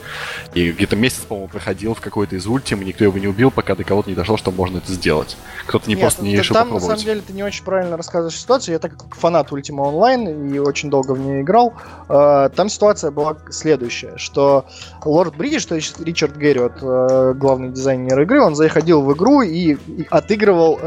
И 0.54 0.72
где-то 0.72 0.96
месяц, 0.96 1.20
по-моему, 1.20 1.50
проходил 1.50 1.94
в 1.94 2.02
какой-то 2.02 2.36
из 2.36 2.48
ультим, 2.48 2.82
и 2.82 2.86
никто 2.86 3.04
его 3.04 3.18
не 3.18 3.28
убил, 3.28 3.52
пока 3.52 3.76
до 3.76 3.84
кого-то 3.84 4.10
не 4.10 4.16
дошло, 4.16 4.38
что 4.38 4.52
можно 4.52 4.78
это 4.78 4.92
сделать. 4.92 5.38
Кто-то 5.66 5.88
не 5.88 5.96
Нет, 5.96 6.02
просто 6.02 6.24
не 6.24 6.36
решил 6.36 6.54
там, 6.54 6.68
попробовать. 6.68 6.90
на 6.90 6.98
самом 6.98 7.06
деле, 7.06 7.22
ты 7.26 7.34
не 7.34 7.44
очень 7.44 7.64
правильно 7.64 7.98
рассказываешь 7.98 8.40
ситуацию. 8.40 8.74
Я 8.74 8.80
так 8.80 8.98
как 8.98 9.16
фанат 9.16 9.52
Ultima 9.52 9.92
Online 9.92 10.56
и 10.56 10.60
очень 10.60 10.90
долго 10.90 11.12
в 11.12 11.20
нее 11.20 11.42
играл, 11.42 11.74
э, 12.10 12.50
там 12.56 12.70
ситуация 12.70 13.12
была 13.12 13.38
следующая, 13.50 14.18
что 14.18 14.66
Лорд 15.04 15.36
Бритиш, 15.36 15.66
то 15.66 15.76
есть 15.76 16.00
Ричард 16.00 16.38
Герриот, 16.38 16.74
э, 16.82 17.34
главный 17.36 17.70
дизайнер 17.70 18.07
игры, 18.08 18.42
он 18.42 18.56
заходил 18.56 19.02
в 19.02 19.14
игру 19.14 19.42
и, 19.42 19.74
и 19.74 20.08
отыгрывал 20.10 20.80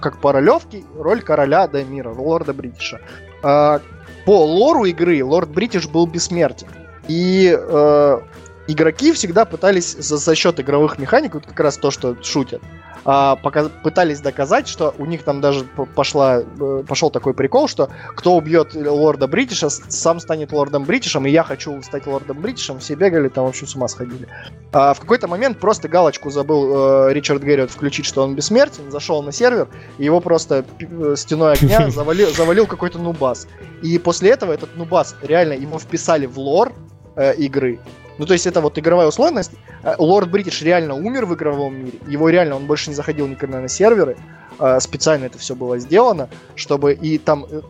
как 0.00 0.20
по 0.20 0.32
ролевке 0.32 0.84
роль 0.98 1.22
короля 1.22 1.66
Дамира, 1.66 2.10
лорда 2.10 2.52
Бритиша. 2.52 3.00
Э, 3.42 3.78
по 4.24 4.44
лору 4.44 4.84
игры 4.84 5.24
Лорд 5.24 5.50
Бритиш 5.50 5.86
был 5.86 6.06
бессмертен. 6.06 6.68
И 7.06 7.56
э, 7.56 8.18
игроки 8.66 9.12
всегда 9.12 9.44
пытались 9.44 9.94
за, 9.94 10.16
за 10.16 10.34
счет 10.34 10.58
игровых 10.58 10.98
механик, 10.98 11.34
вот 11.34 11.46
как 11.46 11.60
раз 11.60 11.76
то, 11.76 11.92
что 11.92 12.16
шутят, 12.22 12.60
а, 13.08 13.36
пока, 13.36 13.68
пытались 13.68 14.20
доказать, 14.20 14.66
что 14.66 14.92
у 14.98 15.06
них 15.06 15.22
там 15.22 15.40
даже 15.40 15.64
пошла, 15.94 16.40
э, 16.40 16.82
пошел 16.86 17.08
такой 17.08 17.34
прикол, 17.34 17.68
что 17.68 17.88
кто 18.16 18.36
убьет 18.36 18.74
лорда 18.74 19.28
Бритиша, 19.28 19.70
сам 19.70 20.18
станет 20.18 20.50
лордом 20.50 20.82
Бритишем, 20.82 21.24
и 21.24 21.30
я 21.30 21.44
хочу 21.44 21.80
стать 21.82 22.08
лордом 22.08 22.40
Бритишем, 22.40 22.80
все 22.80 22.96
бегали, 22.96 23.28
там 23.28 23.44
вообще 23.44 23.64
с 23.64 23.76
ума 23.76 23.86
сходили. 23.86 24.26
А, 24.72 24.92
в 24.92 24.98
какой-то 24.98 25.28
момент 25.28 25.60
просто 25.60 25.88
галочку 25.88 26.30
забыл 26.30 27.08
э, 27.08 27.12
Ричард 27.12 27.44
Герриот 27.44 27.70
включить, 27.70 28.06
что 28.06 28.24
он 28.24 28.34
бессмертен, 28.34 28.90
зашел 28.90 29.22
на 29.22 29.30
сервер, 29.30 29.68
и 29.98 30.04
его 30.04 30.18
просто 30.18 30.64
э, 30.80 31.14
стеной 31.16 31.52
огня 31.52 31.88
завалил, 31.90 32.34
завалил 32.34 32.66
какой-то 32.66 32.98
нубас. 32.98 33.46
И 33.82 34.00
после 34.00 34.30
этого 34.30 34.50
этот 34.50 34.76
нубас 34.76 35.14
реально 35.22 35.52
его 35.52 35.78
вписали 35.78 36.26
в 36.26 36.40
лор 36.40 36.72
э, 37.14 37.36
игры, 37.36 37.78
ну, 38.18 38.24
то 38.24 38.32
есть 38.32 38.46
это 38.46 38.60
вот 38.60 38.78
игровая 38.78 39.06
условность. 39.06 39.52
Э, 39.86 39.94
Лорд 39.98 40.30
Бритиш 40.30 40.62
реально 40.62 40.94
умер 40.94 41.26
в 41.26 41.34
игровом 41.34 41.76
мире. 41.76 41.98
Его 42.08 42.28
реально, 42.28 42.56
он 42.56 42.66
больше 42.66 42.90
не 42.90 42.96
заходил 42.96 43.28
никогда 43.28 43.60
на 43.60 43.68
серверы. 43.68 44.16
Э, 44.58 44.80
специально 44.80 45.26
это 45.26 45.38
все 45.38 45.54
было 45.54 45.78
сделано, 45.78 46.28
чтобы 46.56 46.92
и 46.92 47.18
там 47.18 47.46
э, 47.48 47.60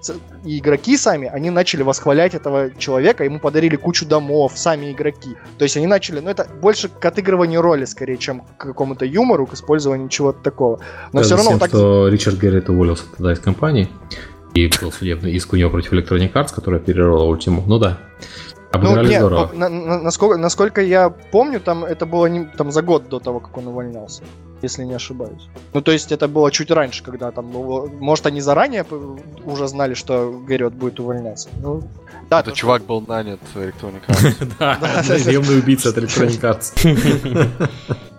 и 0.45 0.59
игроки 0.59 0.97
сами, 0.97 1.29
они 1.29 1.51
начали 1.51 1.83
восхвалять 1.83 2.35
этого 2.35 2.71
человека, 2.79 3.25
ему 3.25 3.39
подарили 3.39 3.77
кучу 3.77 4.07
домов, 4.07 4.53
сами 4.57 4.93
игроки. 4.93 5.37
То 5.59 5.65
есть 5.65 5.77
они 5.77 5.87
начали, 5.87 6.21
ну 6.21 6.31
это 6.31 6.49
больше 6.63 6.89
к 6.89 7.05
отыгрыванию 7.05 7.61
роли 7.61 7.85
скорее, 7.85 8.17
чем 8.17 8.41
к 8.41 8.57
какому-то 8.57 9.05
юмору, 9.05 9.47
к 9.47 9.53
использованию 9.53 10.09
чего-то 10.09 10.43
такого. 10.43 10.81
Но 11.13 11.21
да, 11.21 11.27
все 11.27 11.37
равно 11.37 11.51
тем, 11.51 11.59
так... 11.59 11.69
что 11.69 12.09
Ричард 12.09 12.41
Геррит 12.41 12.71
уволился 12.71 13.05
тогда 13.15 13.33
из 13.33 13.41
компании, 13.41 13.91
и 14.55 14.71
был 14.81 14.91
судебный 14.91 15.33
иск 15.33 15.53
у 15.53 15.57
него 15.57 15.69
против 15.69 15.93
Electronic 15.93 16.33
Arts, 16.33 16.55
которая 16.55 16.81
перервала 16.81 17.31
Ultima. 17.31 17.63
Ну 17.67 17.79
да. 17.79 17.99
Обыграли 18.77 19.07
ну, 19.07 19.11
нет, 19.11 19.21
здорово. 19.21 19.51
На, 19.55 19.69
на, 19.69 19.99
насколько, 20.03 20.39
насколько 20.39 20.81
я 20.81 21.11
помню, 21.11 21.61
там 21.61 21.85
это 21.85 22.07
было 22.07 22.27
не, 22.27 22.45
там 22.45 22.71
за 22.71 22.83
год 22.83 23.09
до 23.09 23.21
того, 23.21 23.41
как 23.41 23.57
он 23.59 23.69
увольнялся, 23.69 24.23
если 24.63 24.85
не 24.85 24.95
ошибаюсь. 24.95 25.49
Ну, 25.73 25.81
то 25.83 25.93
есть 25.93 26.13
это 26.13 26.29
было 26.29 26.51
чуть 26.51 26.71
раньше, 26.71 27.03
когда 27.03 27.31
там, 27.31 27.47
может, 27.47 28.27
они 28.27 28.41
заранее 28.41 28.85
уже 29.45 29.69
знали, 29.69 29.95
что 29.95 30.41
Герриот 30.49 30.75
будет 30.75 31.01
увольняться. 31.01 31.49
Ну, 31.63 31.83
да, 32.31 32.41
это 32.41 32.53
чувак 32.53 32.85
был 32.85 33.03
нанят 33.07 33.41
Electronic 33.55 34.03
Arts. 34.09 34.57
Да, 34.59 34.79
наемный 35.09 35.59
убийца 35.59 35.91
от 35.91 35.99
Electronic 35.99 36.41
Arts. 36.41 37.69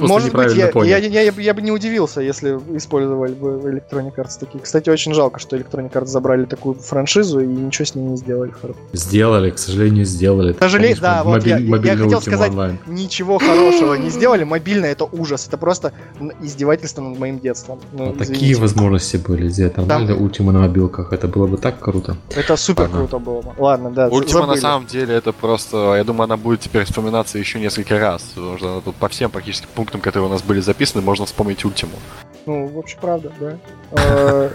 Может 0.00 0.32
быть, 0.32 0.54
я, 0.54 0.70
я, 0.84 0.96
я, 0.98 1.22
я, 1.22 1.32
я 1.36 1.54
бы 1.54 1.62
не 1.62 1.70
удивился, 1.70 2.20
если 2.20 2.58
использовали 2.76 3.32
бы 3.32 3.48
Electronic 3.48 4.14
Arts 4.16 4.38
такие. 4.38 4.60
Кстати, 4.60 4.90
очень 4.90 5.14
жалко, 5.14 5.40
что 5.40 5.56
Electronic 5.56 5.92
Arts 5.92 6.06
забрали 6.06 6.44
такую 6.44 6.74
франшизу 6.74 7.40
и 7.40 7.46
ничего 7.46 7.84
с 7.84 7.94
ней 7.94 8.02
не 8.02 8.16
сделали. 8.16 8.52
Сделали, 8.92 9.50
к 9.50 9.58
сожалению, 9.58 10.04
сделали. 10.04 10.52
К 10.52 10.58
сожалению, 10.58 10.98
да, 11.00 11.22
вот 11.24 11.44
я, 11.46 11.58
я 11.58 11.96
хотел 11.96 12.20
сказать, 12.20 12.50
онлайн. 12.50 12.78
ничего 12.86 13.38
хорошего 13.38 13.94
не 13.94 14.10
сделали. 14.10 14.44
Мобильно 14.44 14.86
это 14.86 15.04
ужас, 15.04 15.46
это 15.46 15.56
просто 15.56 15.92
издевательство 16.40 17.02
над 17.02 17.18
моим 17.18 17.38
детством. 17.38 17.80
Ну, 17.92 18.10
а 18.10 18.12
такие 18.14 18.56
возможности 18.56 19.16
были 19.16 19.48
сделать 19.48 19.76
нормально. 19.76 20.12
Ultima 20.12 20.52
на 20.52 20.60
мобилках, 20.60 21.12
это 21.12 21.28
было 21.28 21.46
бы 21.46 21.56
так 21.56 21.78
круто. 21.78 22.16
Это 22.34 22.56
супер 22.56 22.82
Ладно. 22.82 22.98
круто 22.98 23.18
было 23.18 23.42
бы. 23.42 23.52
Ладно, 23.58 23.90
да. 23.90 24.08
Ultima 24.08 24.46
на 24.46 24.56
самом 24.56 24.86
деле 24.86 25.14
это 25.14 25.32
просто, 25.32 25.96
я 25.96 26.04
думаю, 26.04 26.24
она 26.24 26.36
будет 26.36 26.60
теперь 26.60 26.84
вспоминаться 26.84 27.38
еще 27.38 27.60
несколько 27.60 27.98
раз, 27.98 28.22
потому 28.34 28.58
что 28.58 28.72
она 28.72 28.80
тут 28.80 28.94
по 28.96 29.08
всем 29.08 29.30
практически 29.42 29.66
пунктам, 29.74 30.00
которые 30.00 30.28
у 30.28 30.32
нас 30.32 30.42
были 30.42 30.60
записаны, 30.60 31.02
можно 31.02 31.26
вспомнить 31.26 31.64
Ультиму. 31.64 31.92
Ну, 32.46 32.68
в 32.68 32.78
общем, 32.78 32.98
правда, 33.00 33.32
да. 33.40 33.58
Э, 33.92 34.50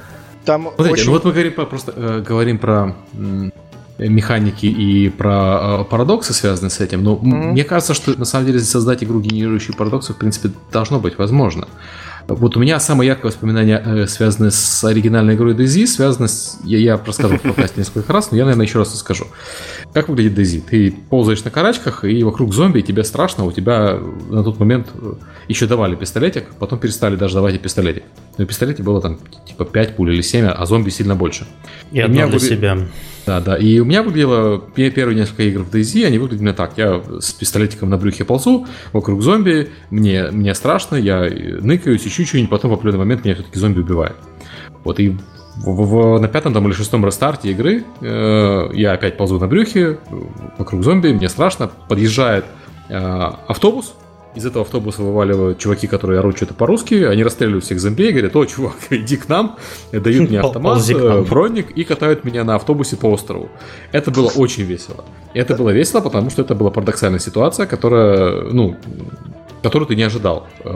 там 0.46 0.70
Смотрите, 0.76 1.06
ну 1.06 1.12
вот 1.12 1.26
мы 1.26 1.32
говорим 1.32 1.54
просто 1.54 1.94
э, 1.96 2.22
говорим 2.22 2.58
про 2.58 2.96
механики 3.98 4.66
и 4.66 5.10
про 5.10 5.82
э, 5.82 5.84
парадоксы, 5.90 6.34
связанные 6.34 6.70
с 6.70 6.80
этим. 6.80 7.04
Но 7.04 7.18
мне 7.18 7.66
кажется, 7.66 7.94
что 7.94 8.18
на 8.18 8.26
самом 8.26 8.46
деле 8.46 8.60
создать 8.60 9.04
игру, 9.04 9.20
генерирующую 9.20 9.76
парадоксы, 9.76 10.14
в 10.14 10.18
принципе, 10.18 10.52
должно 10.72 11.00
быть 11.00 11.18
возможно. 11.18 11.68
Вот 12.28 12.58
у 12.58 12.60
меня 12.60 12.80
самое 12.80 13.08
яркое 13.08 13.32
воспоминание, 13.32 13.82
э, 13.84 14.08
связанное 14.08 14.52
с 14.52 14.84
оригинальной 14.84 15.36
игрой 15.36 15.54
DayZ, 15.54 15.88
связано 15.88 16.28
с... 16.28 16.60
Я, 16.64 16.78
я 16.78 16.98
рассказывал 16.98 17.38
в 17.38 17.42
подкасте 17.42 17.80
несколько 17.80 18.12
раз, 18.12 18.32
но 18.32 18.38
я, 18.38 18.44
наверное, 18.44 18.66
еще 18.66 18.80
раз 18.80 18.94
расскажу. 18.94 19.28
Как 19.94 20.10
выглядит 20.10 20.38
DayZ? 20.38 20.64
Ты 20.70 20.92
ползаешь 21.10 21.44
на 21.46 21.52
карачках, 21.52 22.04
и 22.04 22.24
вокруг 22.24 22.54
зомби, 22.54 22.80
и 22.80 22.84
тебе 22.84 23.06
страшно, 23.06 23.46
у 23.46 23.52
тебя 23.52 23.98
на 24.30 24.44
тот 24.44 24.60
момент 24.60 24.88
э, 24.94 25.14
еще 25.48 25.68
давали 25.68 25.96
пистолетик, 25.96 26.54
потом 26.60 26.80
перестали 26.80 27.16
даже 27.16 27.36
давать 27.36 27.56
и 27.56 27.60
пистолетик. 27.60 28.04
Но 28.38 28.46
пистолете 28.46 28.84
было 28.84 29.02
там 29.02 29.20
типа 29.46 29.64
5 29.64 29.96
пуль 29.96 30.14
или 30.14 30.22
7, 30.22 30.48
а 30.48 30.66
зомби 30.66 30.90
сильно 30.90 31.16
больше. 31.16 31.48
И, 31.92 31.98
и 31.98 32.02
одно 32.02 32.28
для 32.28 32.40
вы... 32.40 32.40
себя. 32.40 32.78
Да, 33.28 33.42
да. 33.42 33.58
И 33.58 33.80
у 33.80 33.86
меня 33.86 34.04
выглядело 34.04 34.58
первые 34.58 35.18
несколько 35.18 35.44
игр 35.44 35.64
в 35.64 35.70
DayZ, 35.70 36.06
они 36.06 36.18
выглядели 36.18 36.54
так. 36.54 36.78
Я 36.78 37.04
с 37.20 37.34
пистолетиком 37.34 37.90
на 37.90 37.98
брюхе 37.98 38.24
ползу, 38.24 38.66
вокруг 38.94 39.22
зомби, 39.22 39.70
мне, 39.90 40.32
мне 40.32 40.56
страшно, 40.56 40.96
я 40.96 41.30
ныкаюсь, 41.62 42.08
ищу 42.08 42.26
что-нибудь, 42.26 42.50
потом 42.50 42.72
в 42.72 42.76
определенный 42.76 43.00
момент 43.00 43.26
меня 43.26 43.36
все-таки 43.36 43.60
зомби 43.60 43.82
убивает. 43.82 44.16
Вот 44.86 45.02
и 45.02 45.18
в, 45.58 45.66
в, 45.66 46.20
на 46.20 46.30
пятом 46.30 46.54
там, 46.54 46.68
или 46.68 46.74
шестом 46.74 47.06
рестарте 47.06 47.52
игры 47.52 47.84
э, 48.00 48.70
я 48.74 48.94
опять 48.94 49.18
ползу 49.18 49.40
на 49.40 49.48
брюхе, 49.48 50.00
вокруг 50.58 50.86
зомби, 50.86 51.10
мне 51.10 51.28
страшно, 51.28 51.70
подъезжает 51.90 52.46
э, 52.88 52.96
автобус, 52.96 53.94
из 54.38 54.46
этого 54.46 54.64
автобуса 54.64 55.02
вываливают 55.02 55.58
чуваки, 55.58 55.88
которые 55.88 56.20
орут 56.20 56.38
что-то 56.38 56.54
по-русски, 56.54 56.96
они 57.04 57.24
расстреливают 57.24 57.66
всех 57.66 57.80
зомби 57.80 58.04
и 58.04 58.12
говорят, 58.12 58.36
о, 58.36 58.46
чувак, 58.46 58.76
иди 58.90 59.18
к 59.18 59.28
нам, 59.28 59.58
дают 59.92 60.30
мне 60.30 60.40
автомат, 60.40 60.88
э, 60.90 61.22
броник 61.24 61.72
и 61.72 61.84
катают 61.84 62.24
меня 62.24 62.44
на 62.44 62.56
автобусе 62.56 62.96
по 62.96 63.08
острову. 63.08 63.50
Это 63.92 64.12
было 64.12 64.30
очень 64.30 64.64
весело. 64.64 65.04
И 65.34 65.40
это 65.40 65.56
было 65.56 65.72
весело, 65.72 66.02
потому 66.02 66.30
что 66.30 66.44
это 66.44 66.56
была 66.56 66.70
парадоксальная 66.70 67.20
ситуация, 67.20 67.66
которая, 67.66 68.44
ну, 68.52 68.78
которую 69.64 69.88
ты 69.88 69.96
не 69.96 70.04
ожидал 70.04 70.48
э, 70.64 70.70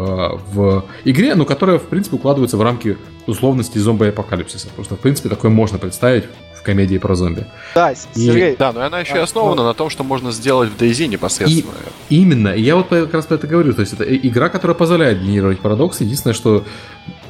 в 0.53 0.85
игре, 1.05 1.35
но 1.35 1.45
которая, 1.45 1.77
в 1.79 1.83
принципе, 1.83 2.15
укладывается 2.15 2.57
в 2.57 2.61
рамки 2.61 2.97
условности 3.27 3.77
зомби-апокалипсиса. 3.77 4.69
Просто, 4.75 4.95
в 4.95 4.99
принципе, 4.99 5.29
такое 5.29 5.51
можно 5.51 5.77
представить 5.77 6.25
в 6.57 6.63
комедии 6.63 6.97
про 6.97 7.15
зомби. 7.15 7.45
Да, 7.75 7.91
И- 7.91 7.95
Сергей, 8.13 8.55
Да, 8.57 8.71
но 8.71 8.81
она 8.81 8.99
еще 8.99 9.15
и 9.15 9.17
А, 9.19 9.23
основана 9.23 9.63
на 9.63 9.73
том, 9.73 9.89
что 9.89 10.03
можно 10.03 10.31
сделать 10.31 10.69
в 10.69 10.79
DayZ 10.79 11.07
непосредственно. 11.07 11.73
Именно. 12.09 12.49
И 12.49 12.61
я 12.61 12.75
вот 12.75 12.87
как 12.89 13.13
раз 13.13 13.25
про 13.25 13.35
это 13.35 13.47
говорю. 13.47 13.73
То 13.73 13.81
есть 13.81 13.93
это 13.93 14.03
и- 14.03 14.27
игра, 14.27 14.49
которая 14.49 14.75
позволяет 14.75 15.21
генерировать 15.21 15.59
парадоксы. 15.59 16.03
Единственное, 16.03 16.33
что 16.35 16.63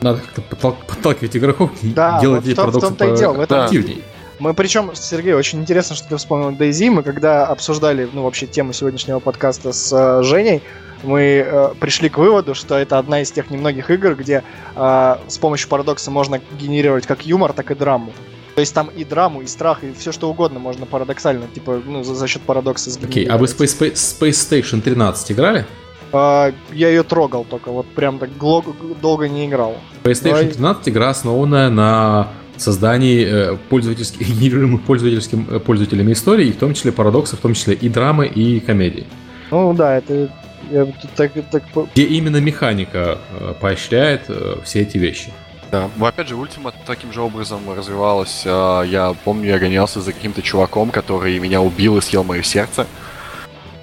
надо 0.02 0.20
как-то 0.20 0.42
подтал- 0.42 0.76
подталкивать 0.88 1.38
игроков 1.38 1.72
и 1.82 1.92
Да, 1.94 2.20
делать 2.20 2.44
вот 2.44 2.48
эти 2.48 2.54
в 2.54 2.56
том- 2.58 2.70
в 2.70 2.74
парадоксы 2.74 2.88
том-то 2.98 3.14
и 3.14 3.18
дело, 3.18 3.34
в 3.34 3.40
этом- 3.40 3.60
активней. 3.62 4.04
Мы 4.42 4.56
причем, 4.56 4.90
Сергей, 4.96 5.34
очень 5.34 5.60
интересно, 5.60 5.96
что 5.96 6.10
ты 6.10 6.18
вспомнил 6.18 6.50
DayZ. 6.50 6.90
Мы 6.90 7.04
когда 7.04 7.46
обсуждали, 7.46 8.10
ну, 8.12 8.24
вообще 8.24 8.48
тему 8.48 8.74
сегодняшнего 8.74 9.20
подкаста 9.20 9.72
с 9.72 9.94
э, 9.94 10.24
Женей, 10.24 10.64
мы 11.04 11.46
э, 11.46 11.74
пришли 11.80 12.10
к 12.10 12.18
выводу, 12.18 12.56
что 12.56 12.76
это 12.76 12.98
одна 12.98 13.22
из 13.22 13.32
тех 13.32 13.52
немногих 13.52 13.92
игр, 13.92 14.16
где 14.16 14.44
э, 14.76 15.16
с 15.28 15.38
помощью 15.38 15.70
парадокса 15.70 16.10
можно 16.10 16.42
генерировать 16.60 17.06
как 17.06 17.24
юмор, 17.28 17.54
так 17.54 17.70
и 17.70 17.76
драму. 17.76 18.14
То 18.56 18.62
есть 18.62 18.74
там 18.74 18.88
и 18.88 19.04
драму, 19.04 19.44
и 19.44 19.46
страх, 19.46 19.84
и 19.84 19.94
все 19.94 20.12
что 20.12 20.28
угодно 20.28 20.58
можно 20.58 20.88
парадоксально, 20.88 21.46
типа, 21.54 21.80
ну, 21.86 22.04
за, 22.04 22.16
за 22.16 22.28
счет 22.28 22.42
парадокса 22.42 22.90
Окей, 23.04 23.26
а 23.26 23.38
вы. 23.38 23.46
Space, 23.46 23.78
Space, 23.80 23.94
Space 23.94 24.32
Station 24.32 24.82
13 24.82 25.34
играли? 25.34 25.68
А, 26.14 26.52
я 26.72 26.90
ее 26.90 27.04
трогал 27.04 27.46
только, 27.48 27.70
вот 27.72 27.86
прям 27.86 28.18
так 28.18 28.32
долго 28.40 29.30
не 29.30 29.46
играл. 29.46 29.76
Space 30.04 30.24
Давай. 30.24 30.46
Station 30.46 30.54
13 30.54 30.90
игра 30.90 31.10
основанная 31.10 31.70
на 31.70 32.30
создании 32.58 33.26
э, 33.26 33.58
пользовательских, 33.70 34.28
генерируемых 34.40 34.84
пользовательским, 34.84 35.48
э, 35.50 35.60
пользователями 35.60 36.14
историй, 36.14 36.50
и 36.50 36.52
в 36.52 36.58
том 36.58 36.74
числе 36.74 36.92
парадоксов, 36.92 37.40
в 37.40 37.42
том 37.42 37.54
числе 37.54 37.74
и 37.76 37.90
драмы, 37.90 38.28
и 38.28 38.60
комедии. 38.60 39.06
Ну 39.50 39.74
да, 39.74 39.98
это 39.98 40.30
я 40.72 40.88
так, 41.16 41.32
так 41.52 41.64
Где 41.94 42.04
именно 42.04 42.38
механика 42.38 43.18
э, 43.40 43.54
поощряет 43.60 44.30
все 44.64 44.82
эти 44.82 44.98
вещи. 44.98 45.32
Да. 45.72 45.90
Ну, 45.96 46.06
опять 46.06 46.28
же, 46.28 46.36
Ультима 46.36 46.74
таким 46.86 47.14
же 47.14 47.22
образом 47.22 47.62
развивалась. 47.74 48.44
А, 48.46 48.84
Я 48.84 49.16
помню, 49.24 49.48
я 49.48 49.58
гонялся 49.58 50.02
за 50.02 50.12
каким-то 50.12 50.42
чуваком, 50.42 50.92
который 50.92 51.40
меня 51.40 51.62
убил 51.62 51.98
и 51.98 52.02
съел 52.02 52.26
мое 52.26 52.44
сердце. 52.44 52.88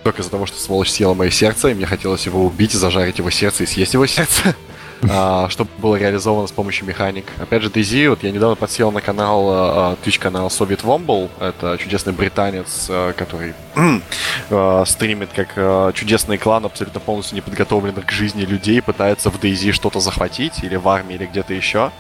Только 0.05 0.21
из-за 0.21 0.31
того, 0.31 0.45
что 0.45 0.61
сволочь 0.61 0.91
съела 0.91 1.15
мое 1.15 1.31
сердце, 1.31 1.69
и 1.69 1.75
мне 1.75 1.87
хотелось 1.87 2.27
его 2.27 2.45
убить, 2.45 2.73
зажарить 2.73 3.19
его 3.19 3.31
сердце 3.31 3.65
и 3.65 3.67
съесть 3.67 3.95
его 3.95 4.07
сердце. 4.07 4.55
А, 5.09 5.49
что 5.49 5.67
было 5.79 5.97
реализовано 5.97 6.49
с 6.49 6.53
помощью 6.53 6.87
механик. 6.87 7.27
Опять 7.39 7.63
же, 7.63 7.69
DayZ, 7.69 8.11
вот 8.11 8.23
я 8.23 8.31
недавно 8.31 8.57
подсел 8.57 8.91
на 8.91 9.01
канал, 9.01 9.47
а, 9.49 9.97
Twitch 10.05 10.19
канал 10.19 10.49
Soviet 10.49 10.83
Womble, 10.83 11.31
это 11.41 11.79
чудесный 11.79 12.13
британец, 12.13 12.87
а, 12.91 13.13
который 13.13 13.55
а, 14.51 14.85
стримит 14.85 15.31
как 15.35 15.51
а, 15.57 15.93
чудесный 15.93 16.37
клан, 16.37 16.65
абсолютно 16.65 17.01
полностью 17.01 17.37
неподготовленных 17.37 18.07
к 18.07 18.11
жизни 18.11 18.43
людей, 18.43 18.83
пытается 18.83 19.31
в 19.31 19.39
DayZ 19.41 19.73
что-то 19.73 20.01
захватить, 20.01 20.65
или 20.65 20.77
в 20.77 20.89
армии, 20.89 21.15
или 21.15 21.27
где-то 21.27 21.55
еще. 21.55 21.93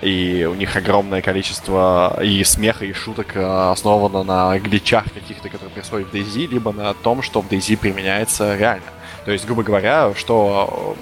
И 0.00 0.48
у 0.48 0.54
них 0.54 0.76
огромное 0.76 1.22
количество 1.22 2.18
и 2.22 2.44
смеха, 2.44 2.84
и 2.84 2.92
шуток 2.92 3.32
а, 3.34 3.72
основано 3.72 4.22
на 4.22 4.58
гличах 4.58 5.04
каких-то, 5.12 5.48
которые 5.50 5.70
происходят 5.70 6.08
в 6.08 6.14
DayZ, 6.14 6.46
либо 6.46 6.72
на 6.72 6.94
том, 6.94 7.22
что 7.22 7.42
в 7.42 7.48
DayZ 7.48 7.76
применяется 7.76 8.56
реально. 8.56 8.86
То 9.24 9.32
есть, 9.32 9.44
грубо 9.44 9.62
говоря, 9.62 10.14
что 10.16 10.96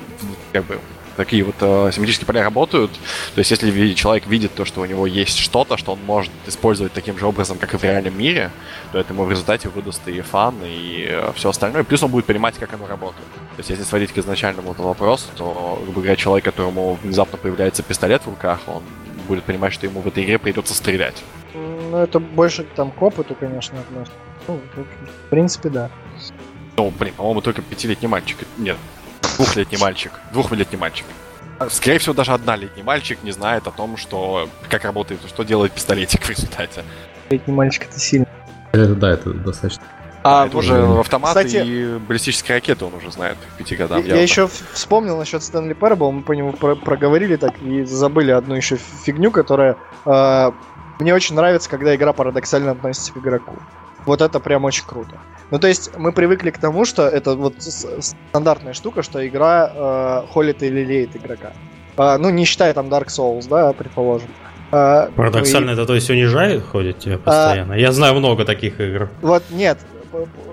как 0.52 0.64
бы 0.64 0.80
такие 1.16 1.42
вот 1.42 1.56
э, 1.60 1.90
семантические 1.92 2.26
поля 2.26 2.42
работают. 2.42 2.92
То 3.34 3.38
есть, 3.38 3.50
если 3.50 3.94
человек 3.94 4.26
видит 4.26 4.54
то, 4.54 4.64
что 4.64 4.80
у 4.80 4.84
него 4.84 5.06
есть 5.06 5.38
что-то, 5.38 5.76
что 5.76 5.92
он 5.92 5.98
может 6.04 6.32
использовать 6.46 6.92
таким 6.92 7.18
же 7.18 7.26
образом, 7.26 7.58
как 7.58 7.74
и 7.74 7.76
в 7.76 7.82
реальном 7.84 8.16
мире, 8.16 8.50
то 8.92 8.98
это 8.98 9.12
ему 9.12 9.24
в 9.24 9.30
результате 9.30 9.68
выдаст 9.68 10.06
и 10.08 10.20
фан, 10.20 10.54
и 10.64 11.20
все 11.34 11.50
остальное. 11.50 11.84
Плюс 11.84 12.02
он 12.02 12.10
будет 12.10 12.26
понимать, 12.26 12.56
как 12.58 12.72
оно 12.72 12.86
работает. 12.86 13.26
То 13.56 13.60
есть, 13.60 13.70
если 13.70 13.84
сводить 13.84 14.12
к 14.12 14.18
изначальному 14.18 14.68
вот 14.68 14.78
вопросу, 14.78 15.26
то, 15.36 15.80
грубо 15.82 16.00
говоря, 16.00 16.16
человек, 16.16 16.44
которому 16.44 16.98
внезапно 17.02 17.38
появляется 17.38 17.82
пистолет 17.82 18.22
в 18.22 18.28
руках, 18.28 18.60
он 18.66 18.82
будет 19.26 19.44
понимать, 19.44 19.72
что 19.72 19.86
ему 19.86 20.00
в 20.00 20.06
этой 20.06 20.24
игре 20.24 20.38
придется 20.38 20.74
стрелять. 20.74 21.22
Ну, 21.54 21.96
это 21.96 22.20
больше 22.20 22.64
там 22.64 22.90
к 22.90 23.00
опыту, 23.00 23.34
конечно, 23.34 23.78
относится. 23.80 24.16
Ну, 24.48 24.60
в 24.74 25.30
принципе, 25.30 25.68
да. 25.68 25.90
Ну, 26.76 26.92
блин, 26.98 27.14
по-моему, 27.16 27.40
только 27.40 27.62
пятилетний 27.62 28.08
мальчик. 28.08 28.38
Нет, 28.58 28.76
двухлетний 29.36 29.78
мальчик. 29.78 30.12
Двухлетний 30.32 30.78
мальчик. 30.78 31.06
А, 31.58 31.70
Скорее 31.70 31.98
всего, 31.98 32.14
даже 32.14 32.32
однолетний 32.32 32.82
мальчик 32.82 33.18
не 33.22 33.32
знает 33.32 33.66
о 33.66 33.70
том, 33.70 33.96
что 33.96 34.48
как 34.68 34.84
работает, 34.84 35.20
что 35.26 35.42
делает 35.42 35.72
пистолетик 35.72 36.22
в 36.22 36.28
результате. 36.30 36.84
Летний 37.30 37.54
мальчик 37.54 37.84
это 37.84 37.98
сильно. 37.98 38.26
Это, 38.72 38.94
да, 38.94 39.10
это 39.12 39.32
достаточно. 39.32 39.82
А, 40.22 40.46
это 40.48 40.58
уже 40.58 40.82
автоматы 40.98 41.44
кстати- 41.44 41.64
и 41.64 41.98
баллистические 41.98 42.56
ракеты 42.56 42.84
он 42.84 42.94
уже 42.94 43.12
знает 43.12 43.36
к 43.38 43.58
пяти 43.58 43.76
годам. 43.76 44.00
Я, 44.00 44.06
явно. 44.08 44.20
еще 44.20 44.48
вспомнил 44.72 45.16
насчет 45.16 45.42
Стэнли 45.42 45.72
Парабл, 45.72 46.10
мы 46.10 46.22
по 46.22 46.32
нему 46.32 46.52
про- 46.52 46.74
проговорили 46.74 47.36
так 47.36 47.52
и 47.62 47.84
забыли 47.84 48.32
одну 48.32 48.56
еще 48.56 48.76
фигню, 49.04 49.30
которая 49.30 49.76
э, 50.04 50.50
мне 50.98 51.14
очень 51.14 51.36
нравится, 51.36 51.70
когда 51.70 51.94
игра 51.94 52.12
парадоксально 52.12 52.72
относится 52.72 53.12
к 53.12 53.18
игроку. 53.18 53.54
Вот 54.04 54.20
это 54.20 54.40
прям 54.40 54.64
очень 54.64 54.84
круто. 54.84 55.16
Ну, 55.50 55.58
то 55.58 55.68
есть, 55.68 55.90
мы 55.96 56.12
привыкли 56.12 56.50
к 56.50 56.58
тому, 56.58 56.84
что 56.84 57.06
это 57.06 57.34
вот 57.34 57.54
стандартная 57.60 58.72
штука, 58.72 59.02
что 59.02 59.26
игра 59.26 59.70
э, 59.74 60.32
холит 60.32 60.62
и 60.62 60.68
лелеет 60.68 61.14
игрока. 61.14 61.52
А, 61.96 62.18
ну, 62.18 62.30
не 62.30 62.44
считая 62.44 62.74
там 62.74 62.88
Dark 62.88 63.06
Souls, 63.06 63.48
да, 63.48 63.72
предположим. 63.72 64.28
А, 64.72 65.08
Парадоксально, 65.14 65.70
это 65.70 65.86
то 65.86 65.94
есть 65.94 66.10
унижает, 66.10 66.64
ходит 66.64 66.98
тебя 66.98 67.18
постоянно. 67.18 67.74
Я 67.74 67.92
знаю 67.92 68.14
много 68.14 68.44
таких 68.44 68.80
игр. 68.80 69.08
Вот 69.22 69.44
нет. 69.50 69.78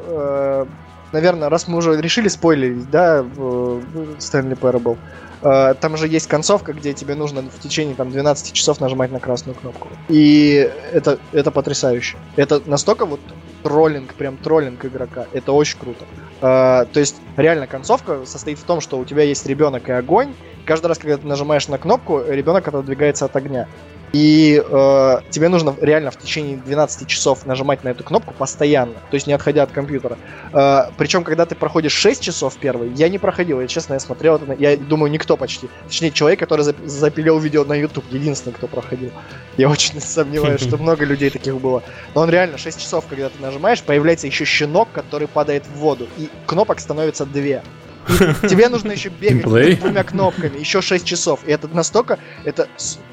э, 0.07 0.65
Наверное, 1.13 1.49
раз 1.49 1.67
мы 1.67 1.77
уже 1.77 2.01
решили 2.01 2.27
спойлерить, 2.27 2.89
да, 2.89 3.19
Stanley 3.21 4.57
Parable, 4.59 4.97
э, 5.43 5.75
там 5.79 5.95
же 5.95 6.07
есть 6.07 6.27
концовка, 6.27 6.73
где 6.73 6.93
тебе 6.93 7.13
нужно 7.13 7.43
в 7.43 7.59
течение 7.59 7.93
там 7.93 8.09
12 8.09 8.51
часов 8.51 8.81
нажимать 8.81 9.11
на 9.11 9.19
красную 9.19 9.55
кнопку. 9.55 9.89
И 10.09 10.67
это, 10.91 11.19
это 11.31 11.51
потрясающе. 11.51 12.17
Это 12.35 12.63
настолько 12.65 13.05
вот 13.05 13.19
троллинг, 13.63 14.13
прям 14.13 14.37
троллинг 14.37 14.85
игрока. 14.85 15.25
Это 15.33 15.51
очень 15.53 15.79
круто. 15.79 16.05
Э, 16.41 16.85
То 16.91 16.99
есть, 16.99 17.15
реально, 17.37 17.67
концовка 17.67 18.25
состоит 18.25 18.59
в 18.59 18.63
том, 18.63 18.81
что 18.81 18.99
у 18.99 19.05
тебя 19.05 19.23
есть 19.23 19.45
ребенок 19.45 19.89
и 19.89 19.91
огонь. 19.91 20.33
Каждый 20.65 20.87
раз, 20.87 20.97
когда 20.97 21.17
ты 21.17 21.25
нажимаешь 21.25 21.67
на 21.67 21.77
кнопку, 21.77 22.21
ребенок 22.27 22.67
отодвигается 22.67 23.25
от 23.25 23.35
огня. 23.35 23.67
И 24.13 24.61
э, 24.63 25.17
тебе 25.31 25.49
нужно 25.49 25.75
реально 25.81 26.11
в 26.11 26.17
течение 26.17 26.55
12 26.55 27.07
часов 27.07 27.47
нажимать 27.47 27.83
на 27.83 27.89
эту 27.89 28.03
кнопку 28.03 28.35
постоянно, 28.35 28.93
то 28.93 29.15
есть 29.15 29.25
не 29.25 29.33
отходя 29.33 29.63
от 29.63 29.71
компьютера. 29.71 30.19
Э, 30.53 30.83
причем, 30.97 31.23
когда 31.23 31.47
ты 31.47 31.55
проходишь 31.55 31.93
6 31.93 32.21
часов 32.21 32.55
первый, 32.57 32.91
я 32.91 33.09
не 33.09 33.17
проходил, 33.17 33.59
я 33.59 33.67
честно, 33.67 33.93
я 33.95 33.99
смотрел 33.99 34.35
это, 34.35 34.45
на- 34.45 34.53
я 34.53 34.77
думаю, 34.77 35.09
никто 35.11 35.35
почти. 35.35 35.67
Точнее, 35.87 36.11
человек, 36.11 36.39
который 36.39 36.63
зап- 36.63 36.85
запилил 36.85 37.39
видео 37.39 37.65
на 37.65 37.73
YouTube, 37.73 38.05
единственный, 38.11 38.53
кто 38.53 38.67
проходил. 38.67 39.09
Я 39.57 39.67
очень 39.67 39.99
сомневаюсь, 39.99 40.61
что 40.61 40.77
много 40.81 41.05
людей 41.05 41.31
таких 41.31 41.59
было. 41.59 41.81
Но 42.13 42.21
он 42.21 42.29
реально 42.29 42.59
6 42.59 42.79
часов, 42.79 43.05
когда 43.09 43.29
ты 43.29 43.41
нажимаешь, 43.41 43.81
появляется 43.81 44.27
еще 44.27 44.45
щенок, 44.45 44.89
который 44.91 45.27
падает 45.27 45.65
в 45.65 45.79
воду, 45.79 46.07
и 46.19 46.29
кнопок 46.45 46.79
становится 46.79 47.25
две. 47.25 47.63
И 48.07 48.47
тебе 48.47 48.69
нужно 48.69 48.91
еще 48.91 49.09
бегать 49.21 49.45
между 49.45 49.81
двумя 49.81 50.03
кнопками, 50.03 50.57
еще 50.57 50.81
6 50.81 51.05
часов. 51.05 51.41
И 51.45 51.51
это 51.51 51.67
настолько, 51.67 52.19
это, 52.43 52.67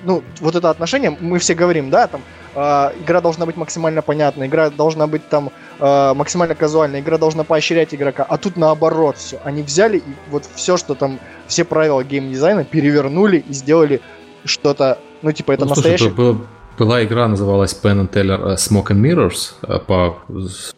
ну, 0.04 0.22
вот 0.40 0.56
это 0.56 0.70
отношение, 0.70 1.16
мы 1.20 1.38
все 1.38 1.54
говорим, 1.54 1.90
да, 1.90 2.06
там, 2.06 2.22
э, 2.54 2.90
игра 3.02 3.20
должна 3.20 3.46
быть 3.46 3.56
максимально 3.56 4.02
понятна, 4.02 4.46
игра 4.46 4.70
должна 4.70 5.06
быть 5.06 5.28
там 5.28 5.50
э, 5.78 6.14
максимально 6.14 6.54
казуальная, 6.54 7.00
игра 7.00 7.18
должна 7.18 7.44
поощрять 7.44 7.94
игрока, 7.94 8.24
а 8.28 8.36
тут 8.36 8.56
наоборот 8.56 9.16
все. 9.16 9.40
Они 9.44 9.62
взяли 9.62 9.98
и 9.98 10.14
вот 10.30 10.48
все, 10.54 10.76
что 10.76 10.94
там, 10.94 11.18
все 11.46 11.64
правила 11.64 12.02
геймдизайна 12.02 12.64
перевернули 12.64 13.44
и 13.48 13.52
сделали 13.52 14.00
что-то, 14.44 14.98
ну, 15.22 15.32
типа, 15.32 15.52
это 15.52 15.66
Ну, 15.66 15.74
слушай, 15.74 15.92
настоящий... 15.92 16.14
была, 16.14 16.36
была 16.78 17.04
игра, 17.04 17.28
называлась 17.28 17.78
Penn 17.82 18.08
and 18.08 18.10
Teller 18.10 18.52
э, 18.52 18.54
Smoke 18.54 18.88
and 18.88 19.00
Mirrors 19.00 19.52
э, 19.62 19.78
по 19.78 20.18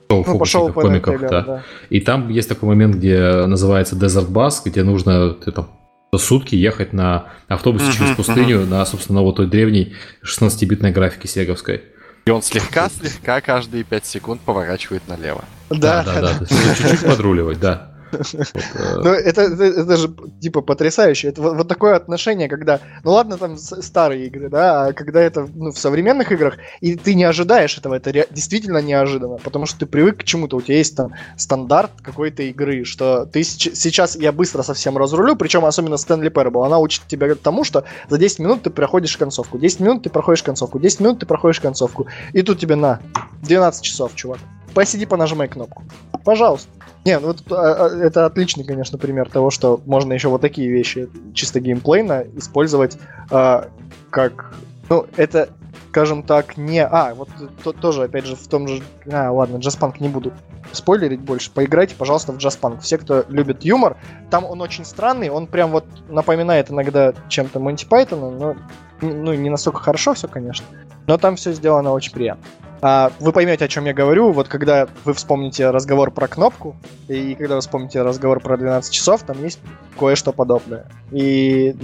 шоу 0.09 0.25
Ну, 0.27 0.39
пошел 0.39 0.69
фокусников 0.69 1.21
комиков. 1.21 1.31
да. 1.31 1.41
да. 1.43 1.63
И 1.91 2.01
там 2.01 2.29
есть 2.29 2.49
такой 2.49 2.69
момент, 2.69 2.97
где 2.97 3.47
называется 3.47 3.97
Desert 3.97 4.31
Bus, 4.31 4.63
где 4.65 4.83
нужно 4.83 5.31
ты 5.35 5.53
там 5.53 5.71
сутки 6.15 6.55
ехать 6.55 6.93
на 6.93 7.27
автобусе 7.49 7.87
Мгм, 7.87 7.93
через 7.95 8.17
пустыню 8.17 8.67
на, 8.67 8.85
собственно, 8.85 9.23
вот 9.23 9.37
той 9.37 9.47
древней 9.47 9.95
16-битной 10.23 10.91
графике 10.93 11.27
сеговской. 11.29 11.85
И 12.27 12.31
он 12.31 12.43
слегка-слегка 12.43 13.41
каждые 13.41 13.83
5 13.85 14.07
секунд 14.07 14.41
поворачивает 14.43 15.09
налево. 15.09 15.45
Да, 15.71 16.05
да, 16.05 16.21
да. 16.21 16.31
есть 16.41 16.79
Чуть-чуть 16.79 17.05
подруливать, 17.07 17.59
да. 17.61 17.92
Ну, 18.13 19.11
это, 19.11 19.43
это, 19.43 19.65
это 19.65 19.97
же, 19.97 20.15
типа, 20.41 20.61
потрясающе. 20.61 21.29
Это 21.29 21.43
вот, 21.43 21.57
вот 21.57 21.69
такое 21.69 21.97
отношение, 21.97 22.49
когда... 22.49 22.81
Ну, 23.05 23.13
ладно, 23.13 23.37
там 23.39 23.57
старые 23.57 24.27
игры, 24.27 24.49
да, 24.49 24.87
а 24.87 24.93
когда 24.93 25.21
это 25.21 25.49
ну, 25.55 25.73
в 25.73 25.79
современных 25.79 26.33
играх, 26.33 26.59
и 26.81 26.97
ты 26.97 27.15
не 27.15 27.25
ожидаешь 27.25 27.79
этого, 27.79 27.95
это 27.95 28.11
ре- 28.11 28.29
действительно 28.31 28.79
неожиданно, 28.79 29.37
потому 29.37 29.67
что 29.67 29.81
ты 29.81 29.87
привык 29.87 30.19
к 30.19 30.25
чему-то, 30.25 30.57
у 30.57 30.63
тебя 30.63 30.77
есть 30.77 30.97
там 30.97 31.13
стандарт 31.37 31.91
какой-то 32.03 32.43
игры, 32.45 32.85
что 32.85 33.27
ты 33.27 33.43
сейчас, 33.43 34.17
я 34.17 34.33
быстро 34.33 34.63
совсем 34.63 34.99
разрулю, 34.99 35.37
причем 35.37 35.65
особенно 35.65 35.97
Стэнли 35.97 36.31
Parable, 36.31 36.67
она 36.67 36.79
учит 36.79 37.03
тебя 37.07 37.35
тому, 37.35 37.65
что 37.65 37.85
за 38.09 38.19
10 38.19 38.39
минут 38.41 38.63
ты 38.63 38.71
проходишь 38.71 39.17
концовку, 39.17 39.59
10 39.59 39.81
минут 39.81 40.03
ты 40.03 40.11
проходишь 40.11 40.43
концовку, 40.43 40.79
10 40.79 41.01
минут 41.01 41.21
ты 41.21 41.27
проходишь 41.27 41.61
концовку, 41.61 42.07
и 42.33 42.43
тут 42.43 42.59
тебе 42.59 42.77
на, 42.77 43.01
12 43.43 43.83
часов, 43.83 44.15
чувак. 44.15 44.39
Посиди, 44.75 45.07
понажимай 45.07 45.49
кнопку. 45.49 45.83
Пожалуйста. 46.25 46.69
Не, 47.05 47.19
ну 47.19 47.35
а, 47.51 47.55
а, 47.55 47.89
это 47.89 48.27
отличный, 48.27 48.65
конечно, 48.65 48.97
пример 48.97 49.29
того, 49.29 49.51
что 49.51 49.81
можно 49.87 50.13
еще 50.13 50.29
вот 50.29 50.41
такие 50.41 50.71
вещи 50.71 51.09
чисто 51.35 51.61
геймплейно 51.61 52.25
использовать 52.37 52.97
э, 53.31 53.65
как... 54.11 54.55
Ну, 54.89 55.07
это, 55.17 55.49
скажем 55.91 56.23
так, 56.23 56.57
не... 56.57 56.85
А, 56.85 57.15
вот 57.15 57.29
то, 57.65 57.73
тоже, 57.73 58.05
опять 58.05 58.27
же, 58.27 58.37
в 58.37 58.47
том 58.47 58.69
же... 58.69 58.83
А, 59.11 59.33
ладно, 59.33 59.57
Джаспанк 59.57 59.99
не 59.99 60.09
буду 60.09 60.33
спойлерить 60.71 61.21
больше. 61.21 61.51
Поиграйте, 61.51 61.97
пожалуйста, 61.97 62.33
в 62.33 62.37
Джаспанк. 62.37 62.81
Все, 62.83 62.99
кто 62.99 63.25
любит 63.29 63.65
юмор, 63.65 63.97
там 64.31 64.45
он 64.45 64.61
очень 64.61 64.85
странный, 64.85 65.29
он 65.29 65.49
прям 65.49 65.73
вот 65.73 65.87
напоминает 66.09 66.71
иногда 66.71 67.15
чем-то 67.29 67.59
Монти 67.59 67.85
Пайтона, 67.85 68.31
но 68.31 68.57
ну, 69.01 69.35
не 69.35 69.51
настолько 69.51 69.81
хорошо 69.81 70.15
все, 70.15 70.29
конечно. 70.29 70.65
Но 71.09 71.19
там 71.19 71.35
все 71.35 71.53
сделано 71.53 71.91
очень 71.91 72.13
приятно. 72.13 72.45
А, 72.85 73.13
вы 73.21 73.33
поймете, 73.33 73.65
о 73.65 73.69
чем 73.69 73.85
я 73.85 73.95
говорю, 73.95 74.33
вот 74.33 74.49
когда 74.49 74.89
вы 75.05 75.15
вспомните 75.15 75.71
разговор 75.71 76.11
про 76.11 76.27
кнопку, 76.27 76.77
и 77.07 77.37
когда 77.37 77.55
вы 77.55 77.61
вспомните 77.61 78.03
разговор 78.03 78.41
про 78.41 78.57
12 78.57 78.93
часов, 78.93 79.23
там 79.23 79.41
есть 79.45 79.61
кое-что 79.97 80.33
подобное. 80.33 80.87
И 81.13 81.77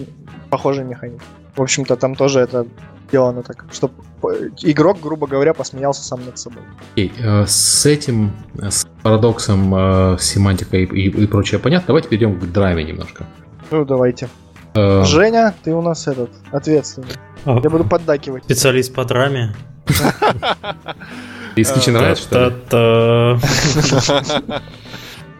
похожий 0.51 0.85
механизм. 0.85 1.23
В 1.55 1.63
общем-то, 1.63 1.95
там 1.95 2.17
тоже 2.17 2.41
это 2.41 2.67
сделано 3.07 3.45
так, 3.45 3.67
чтобы 3.71 3.95
игрок, 4.63 4.99
грубо 5.01 5.29
говоря, 5.29 5.55
посмеялся 5.55 6.03
сам 6.03 6.27
над 6.27 6.37
собой. 6.37 6.63
Okay, 6.97 7.13
э, 7.21 7.47
с 7.47 7.87
этим, 7.87 8.33
с 8.57 8.85
парадоксом, 9.05 9.73
э, 9.75 10.17
семантикой 10.19 10.83
и, 10.83 11.07
и, 11.07 11.23
и 11.23 11.27
прочее 11.29 11.61
понятно. 11.61 11.87
Давайте 11.87 12.09
перейдем 12.09 12.41
к 12.41 12.45
драме 12.53 12.83
немножко. 12.83 13.25
Ну, 13.71 13.85
давайте. 13.85 14.29
Э... 14.75 15.05
Женя, 15.05 15.55
ты 15.63 15.73
у 15.73 15.81
нас 15.81 16.09
этот, 16.09 16.31
ответственный. 16.51 17.09
А, 17.45 17.61
я 17.63 17.71
буду 17.71 17.85
поддакивать. 17.85 18.45
Специалист 18.45 18.93
по 18.93 19.05
драме. 19.05 19.55
Ты 21.55 21.63
исключен 21.63 21.95
нравится, 21.95 22.23
что 22.25 23.39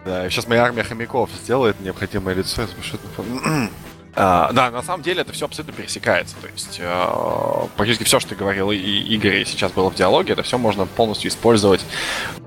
Да, 0.05 0.29
сейчас 0.29 0.47
моя 0.47 0.63
армия 0.63 0.83
хомяков 0.83 1.29
сделает 1.43 1.79
необходимое 1.81 2.33
лицо. 2.35 2.63
А, 4.15 4.51
да, 4.51 4.71
на 4.71 4.81
самом 4.81 5.03
деле 5.03 5.21
это 5.21 5.31
все 5.33 5.45
абсолютно 5.45 5.73
пересекается. 5.73 6.35
То 6.41 6.47
есть 6.47 6.77
э, 6.81 7.67
практически 7.77 8.03
все, 8.03 8.19
что 8.19 8.29
ты 8.29 8.35
говорил, 8.35 8.71
и 8.71 8.77
Игорь 8.77 9.45
сейчас 9.45 9.71
было 9.71 9.89
в 9.89 9.95
диалоге, 9.95 10.33
это 10.33 10.43
все 10.43 10.57
можно 10.57 10.85
полностью 10.85 11.29
использовать 11.29 11.81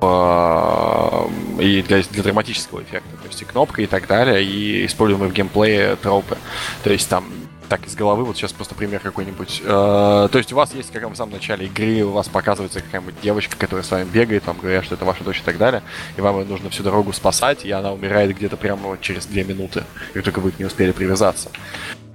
э, 0.00 1.28
и 1.60 1.82
для, 1.82 2.02
для 2.02 2.22
драматического 2.22 2.82
эффекта. 2.82 3.16
То 3.22 3.28
есть 3.28 3.40
и 3.42 3.44
кнопка 3.44 3.80
и 3.80 3.86
так 3.86 4.06
далее, 4.06 4.44
и 4.44 4.84
используемые 4.86 5.30
в 5.30 5.32
геймплее 5.32 5.96
тропы. 5.96 6.36
То 6.82 6.90
есть 6.90 7.08
там 7.08 7.24
так 7.72 7.86
из 7.86 7.94
головы, 7.94 8.24
вот 8.24 8.36
сейчас 8.36 8.52
просто 8.52 8.74
пример 8.74 9.00
какой-нибудь. 9.00 9.62
Э, 9.64 10.28
то 10.30 10.36
есть 10.36 10.52
у 10.52 10.56
вас 10.56 10.74
есть, 10.74 10.92
как 10.92 11.08
в 11.08 11.16
самом 11.16 11.32
начале 11.32 11.64
игры, 11.64 12.02
у 12.02 12.10
вас 12.10 12.28
показывается 12.28 12.82
какая-нибудь 12.82 13.14
девочка, 13.22 13.56
которая 13.56 13.82
с 13.82 13.90
вами 13.90 14.04
бегает, 14.04 14.46
вам 14.46 14.58
говорят, 14.58 14.84
что 14.84 14.94
это 14.94 15.06
ваша 15.06 15.24
дочь 15.24 15.38
и 15.38 15.42
так 15.42 15.56
далее, 15.56 15.82
и 16.18 16.20
вам 16.20 16.38
ее 16.38 16.44
нужно 16.44 16.68
всю 16.68 16.82
дорогу 16.82 17.14
спасать, 17.14 17.64
и 17.64 17.70
она 17.70 17.94
умирает 17.94 18.36
где-то 18.36 18.58
прямо 18.58 18.88
вот 18.88 19.00
через 19.00 19.24
две 19.24 19.42
минуты, 19.42 19.84
как 20.12 20.22
только 20.22 20.40
вы 20.40 20.52
не 20.58 20.66
успели 20.66 20.92
привязаться. 20.92 21.48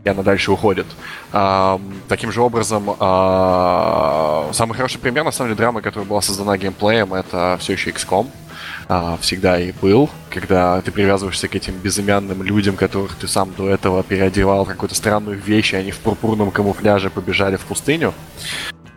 И 0.03 0.09
она 0.09 0.21
дальше 0.21 0.51
уходит. 0.51 0.85
А, 1.31 1.81
таким 2.07 2.31
же 2.31 2.43
образом, 2.43 2.95
а, 2.99 4.51
самый 4.53 4.75
хороший 4.75 4.99
пример, 4.99 5.23
на 5.23 5.31
самом 5.31 5.49
деле, 5.49 5.57
драмы, 5.57 5.81
которая 5.81 6.07
была 6.07 6.21
создана 6.21 6.55
геймплеем, 6.59 7.15
это 7.15 7.57
все 7.59 7.73
еще 7.73 7.89
XCOM 7.89 8.27
а, 8.89 9.17
всегда 9.19 9.59
и 9.59 9.73
был, 9.81 10.09
когда 10.29 10.81
ты 10.81 10.91
привязываешься 10.91 11.47
к 11.47 11.55
этим 11.55 11.75
безымянным 11.77 12.41
людям, 12.41 12.75
которых 12.77 13.15
ты 13.15 13.27
сам 13.27 13.53
до 13.57 13.69
этого 13.69 14.01
переодевал 14.01 14.63
в 14.63 14.69
какую-то 14.69 14.95
странную 14.95 15.37
вещь, 15.37 15.73
и 15.73 15.77
они 15.77 15.91
в 15.91 15.99
пурпурном 15.99 16.51
камуфляже 16.51 17.09
побежали 17.09 17.57
в 17.57 17.61
пустыню. 17.61 18.13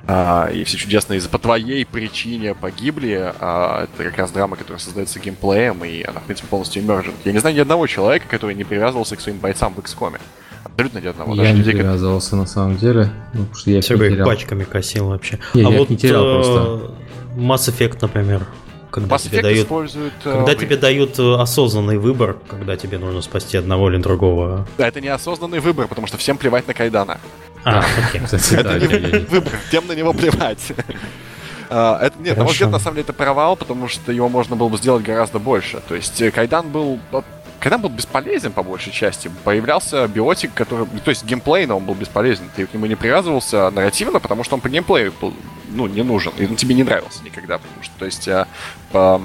А, 0.06 0.48
и 0.48 0.64
все 0.64 0.76
чудесно 0.76 1.14
из-за 1.14 1.28
по 1.28 1.38
твоей 1.38 1.84
причине 1.84 2.54
погибли. 2.54 3.32
А, 3.40 3.84
это 3.84 4.04
как 4.04 4.18
раз 4.18 4.30
драма, 4.30 4.56
которая 4.56 4.78
создается 4.78 5.18
геймплеем, 5.18 5.84
и 5.84 6.02
она, 6.02 6.20
в 6.20 6.24
принципе, 6.24 6.48
полностью 6.48 6.82
иммержен. 6.82 7.14
Я 7.24 7.32
не 7.32 7.38
знаю 7.38 7.56
ни 7.56 7.60
одного 7.60 7.86
человека, 7.88 8.26
который 8.28 8.54
не 8.54 8.64
привязывался 8.64 9.16
к 9.16 9.20
своим 9.20 9.38
бойцам 9.38 9.74
в 9.74 9.78
XCOM. 9.78 10.20
Абсолютно 10.62 10.98
ни 10.98 11.06
одного. 11.06 11.34
Я 11.34 11.42
Даже 11.42 11.52
не 11.52 11.58
людей, 11.58 11.74
привязывался, 11.74 12.36
на 12.36 12.46
самом 12.46 12.76
деле. 12.76 13.10
Ну, 13.34 13.40
потому 13.40 13.54
что 13.54 13.70
я 13.70 13.80
Все 13.80 13.94
их 13.96 14.24
пачками 14.24 14.64
косил 14.64 15.08
вообще. 15.08 15.38
Не, 15.54 15.62
а 15.62 15.70
я 15.70 15.78
вот 15.78 15.90
не 15.90 15.96
терял 15.96 16.24
э, 16.24 16.34
просто. 16.34 16.94
Mass 17.36 17.68
Effect, 17.68 17.98
например 18.02 18.46
когда 18.90 19.16
Mass 19.16 19.24
тебе 19.24 19.42
дают, 19.42 19.66
используют, 19.66 20.14
э, 20.24 20.32
когда 20.32 20.54
тебе 20.54 20.76
дают 20.76 21.18
э, 21.18 21.34
осознанный 21.34 21.98
выбор, 21.98 22.36
когда 22.48 22.76
тебе 22.76 22.98
нужно 22.98 23.22
спасти 23.22 23.56
одного 23.56 23.90
или 23.90 23.98
другого. 23.98 24.66
Да, 24.78 24.88
это 24.88 25.00
не 25.00 25.08
осознанный 25.08 25.60
выбор, 25.60 25.88
потому 25.88 26.06
что 26.06 26.16
всем 26.18 26.36
плевать 26.36 26.66
на 26.66 26.74
Кайдана. 26.74 27.20
А, 27.64 27.84
окей. 28.08 28.20
Это 28.52 28.78
не 28.78 29.26
выбор, 29.26 29.52
тем 29.70 29.86
на 29.86 29.92
него 29.92 30.12
плевать. 30.12 30.72
А, 31.72 32.04
это, 32.04 32.18
нет, 32.18 32.36
на 32.36 32.42
мой 32.42 32.52
взгляд, 32.52 32.72
на 32.72 32.80
самом 32.80 32.96
деле, 32.96 33.04
это 33.04 33.12
провал, 33.12 33.54
потому 33.54 33.86
что 33.86 34.10
его 34.10 34.28
можно 34.28 34.56
было 34.56 34.68
бы 34.68 34.76
сделать 34.76 35.04
гораздо 35.04 35.38
больше. 35.38 35.80
То 35.86 35.94
есть 35.94 36.20
э, 36.20 36.32
Кайдан 36.32 36.68
был 36.68 36.98
когда 37.60 37.78
был 37.78 37.90
бесполезен 37.90 38.52
по 38.52 38.62
большей 38.62 38.92
части, 38.92 39.30
появлялся 39.44 40.08
биотик, 40.08 40.52
который... 40.54 40.86
То 41.04 41.10
есть 41.10 41.24
геймплейно 41.24 41.76
он 41.76 41.84
был 41.84 41.94
бесполезен. 41.94 42.50
Ты 42.56 42.66
к 42.66 42.74
нему 42.74 42.86
не 42.86 42.96
привязывался 42.96 43.70
нарративно, 43.70 44.18
потому 44.18 44.42
что 44.42 44.54
он 44.54 44.62
по 44.62 44.68
геймплею 44.68 45.12
был, 45.20 45.34
ну, 45.70 45.86
не 45.86 46.02
нужен. 46.02 46.32
И 46.38 46.46
он 46.46 46.56
тебе 46.56 46.74
не 46.74 46.84
нравился 46.84 47.22
никогда. 47.24 47.58
Потому 47.58 47.82
что, 47.82 47.92
то 47.98 48.04
есть, 48.04 48.28
а, 48.28 48.46
по... 48.92 49.20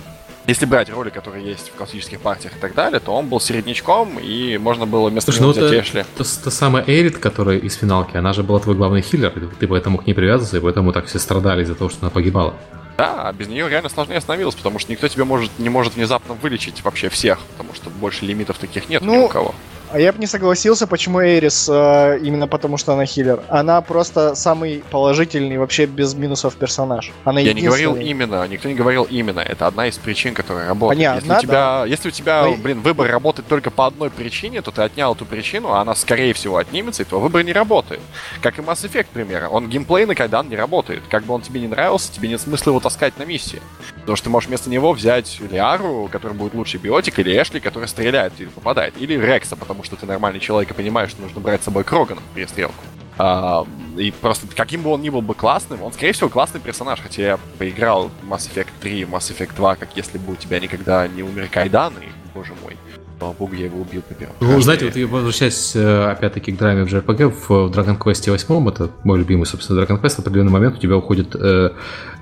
Если 0.47 0.67
брать 0.67 0.91
роли, 0.91 1.09
которые 1.09 1.43
есть 1.43 1.69
в 1.69 1.73
классических 1.73 2.19
партиях 2.19 2.55
и 2.55 2.59
так 2.59 2.76
далее, 2.76 2.99
то 2.99 3.11
он 3.11 3.27
был 3.27 3.39
середнячком, 3.39 4.19
и 4.19 4.59
можно 4.59 4.85
было 4.85 5.09
вместо 5.09 5.31
Слушай, 5.31 5.41
него 5.41 5.59
ну, 5.59 5.67
взять 5.67 5.85
Эшли. 5.85 6.05
Та, 6.15 6.23
та 6.43 6.51
самая 6.51 6.84
Эрит, 6.85 7.17
которая 7.17 7.57
из 7.57 7.73
финалки, 7.73 8.15
она 8.15 8.31
же 8.31 8.43
была 8.43 8.59
твой 8.59 8.76
главный 8.76 9.01
хиллер, 9.01 9.34
и 9.35 9.55
ты 9.55 9.67
поэтому 9.67 9.97
к 9.97 10.05
ней 10.05 10.13
привязывался, 10.13 10.57
и 10.57 10.59
поэтому 10.59 10.93
так 10.93 11.07
все 11.07 11.17
страдали 11.17 11.63
из-за 11.63 11.73
того, 11.73 11.89
что 11.89 11.99
она 12.01 12.11
погибала. 12.11 12.53
Да, 12.97 13.27
а 13.27 13.34
без 13.34 13.47
нее 13.47 13.67
реально 13.67 13.89
сложнее 13.89 14.22
становилось, 14.22 14.55
потому 14.55 14.77
что 14.77 14.91
никто 14.91 15.07
тебе 15.07 15.23
может, 15.26 15.51
не 15.57 15.69
может 15.69 15.95
внезапно 15.95 16.35
вылечить 16.35 16.84
вообще 16.84 17.09
всех, 17.09 17.39
потому 17.57 17.73
что 17.73 17.89
больше 17.89 18.26
лимитов 18.26 18.57
таких 18.57 18.88
нет 18.88 19.01
ну, 19.01 19.15
ни 19.15 19.26
у 19.26 19.27
кого. 19.27 19.55
А 19.95 19.97
я 19.97 20.11
бы 20.11 20.19
не 20.19 20.27
согласился, 20.27 20.88
почему 20.88 21.23
Эрис, 21.23 21.69
э, 21.72 22.19
именно 22.22 22.49
потому 22.49 22.76
что 22.76 22.91
она 22.91 23.05
хиллер. 23.05 23.41
Она 23.47 23.80
просто 23.80 24.35
самый 24.35 24.84
положительный, 24.91 25.57
вообще 25.57 25.85
без 25.85 26.13
минусов 26.15 26.55
персонаж. 26.55 27.13
Она 27.23 27.39
я 27.39 27.53
не 27.53 27.61
говорил 27.61 27.95
именно, 27.95 28.45
никто 28.45 28.67
не 28.67 28.76
говорил 28.76 29.07
именно. 29.09 29.39
Это 29.39 29.67
одна 29.67 29.88
из 29.88 29.97
причин, 29.97 30.34
которая 30.34 30.67
работает. 30.67 30.97
Понятно, 30.97 31.19
если, 31.19 31.38
у 31.38 31.41
тебя, 31.47 31.53
да. 31.53 31.85
если 31.85 32.07
у 32.09 32.11
тебя, 32.11 32.43
Но... 32.43 32.57
блин, 32.57 32.81
выбор 32.81 33.09
работает 33.09 33.47
только 33.47 33.72
по 33.72 33.85
одной 33.85 34.09
причине, 34.09 34.61
то 34.61 34.72
ты 34.72 34.81
отнял 34.81 35.15
эту 35.15 35.26
причину, 35.26 35.72
а 35.72 35.80
она, 35.80 35.95
скорее 35.95 36.34
всего, 36.34 36.57
отнимется, 36.57 37.03
и 37.03 37.05
твой 37.05 37.22
выбор 37.22 37.43
не 37.43 37.53
работает. 37.53 38.01
Как 38.41 38.59
и 38.59 38.61
Mass 38.61 38.84
Effect, 38.84 39.07
например. 39.13 39.47
Он 39.49 39.69
геймплей 39.69 40.05
на 40.05 40.13
Кайдан 40.13 40.49
не 40.49 40.57
работает. 40.57 41.03
Как 41.09 41.23
бы 41.23 41.34
он 41.34 41.41
тебе 41.41 41.61
не 41.61 41.67
нравился, 41.67 42.11
тебе 42.11 42.27
нет 42.27 42.41
смысла 42.41 42.72
его 42.72 42.81
таскать 42.81 43.17
на 43.17 43.23
миссии. 43.23 43.61
Потому 44.01 44.17
что 44.17 44.26
ты 44.26 44.30
можешь 44.30 44.49
вместо 44.49 44.69
него 44.69 44.91
взять 44.91 45.39
Лиару, 45.39 46.09
который 46.11 46.34
будет 46.34 46.53
лучший 46.53 46.81
биотик, 46.81 47.17
или 47.19 47.41
Эшли, 47.41 47.61
который 47.61 47.88
стреляет 47.88 48.34
и 48.39 48.45
попадает, 48.45 48.93
или 48.99 49.17
Рекса, 49.17 49.55
потому 49.55 49.84
что 49.85 49.95
ты 49.95 50.05
нормальный 50.05 50.39
человек 50.39 50.71
и 50.71 50.73
понимаешь, 50.73 51.11
что 51.11 51.21
нужно 51.21 51.39
брать 51.39 51.61
с 51.61 51.65
собой 51.65 51.83
Крогана 51.83 52.21
в 52.21 52.35
перестрелку. 52.35 52.83
А, 53.17 53.65
и 53.97 54.11
просто 54.11 54.47
каким 54.53 54.81
бы 54.81 54.89
он 54.89 55.01
ни 55.01 55.09
был 55.09 55.21
бы 55.21 55.35
классным, 55.35 55.81
он, 55.83 55.93
скорее 55.93 56.11
всего, 56.11 56.29
классный 56.29 56.59
персонаж. 56.59 56.99
Хотя 56.99 57.21
я 57.21 57.39
поиграл 57.57 58.09
в 58.21 58.31
Mass 58.31 58.49
Effect 58.53 58.69
3, 58.81 59.03
Mass 59.03 59.31
Effect 59.31 59.55
2, 59.55 59.75
как 59.75 59.95
если 59.95 60.17
бы 60.17 60.33
у 60.33 60.35
тебя 60.35 60.59
никогда 60.59 61.07
не 61.07 61.23
умер 61.23 61.47
Кайдан, 61.51 61.93
и, 61.99 62.09
боже 62.33 62.53
мой, 62.61 62.74
слава 63.17 63.33
богу, 63.33 63.55
я 63.55 63.65
его 63.65 63.81
убил 63.81 64.01
по 64.01 64.13
первому. 64.13 64.37
Ну, 64.41 64.61
знаете, 64.61 64.85
вот 64.85 65.11
возвращаясь 65.11 65.75
э, 65.75 66.11
опять-таки 66.11 66.51
к 66.51 66.57
драме 66.57 66.83
в 66.83 66.87
JRPG, 66.87 67.29
в 67.29 67.51
Dragon 67.71 67.97
Quest 67.97 68.29
8, 68.29 68.69
это 68.69 68.89
мой 69.03 69.19
любимый, 69.19 69.45
собственно, 69.45 69.81
Dragon 69.81 70.01
Quest, 70.01 70.15
в 70.15 70.19
определенный 70.19 70.51
момент 70.51 70.77
у 70.77 70.79
тебя 70.79 70.97
уходит 70.97 71.35
э, 71.35 71.71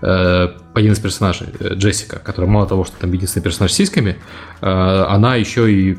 э, 0.01 0.47
один 0.73 0.93
из 0.93 0.99
персонажей, 0.99 1.47
Джессика, 1.59 2.19
которая 2.19 2.49
мало 2.49 2.67
того, 2.67 2.83
что 2.83 2.97
там 2.97 3.11
единственный 3.11 3.43
персонаж 3.43 3.71
с 3.71 3.75
сиськами, 3.75 4.17
она 4.61 5.35
еще 5.35 5.71
и 5.71 5.97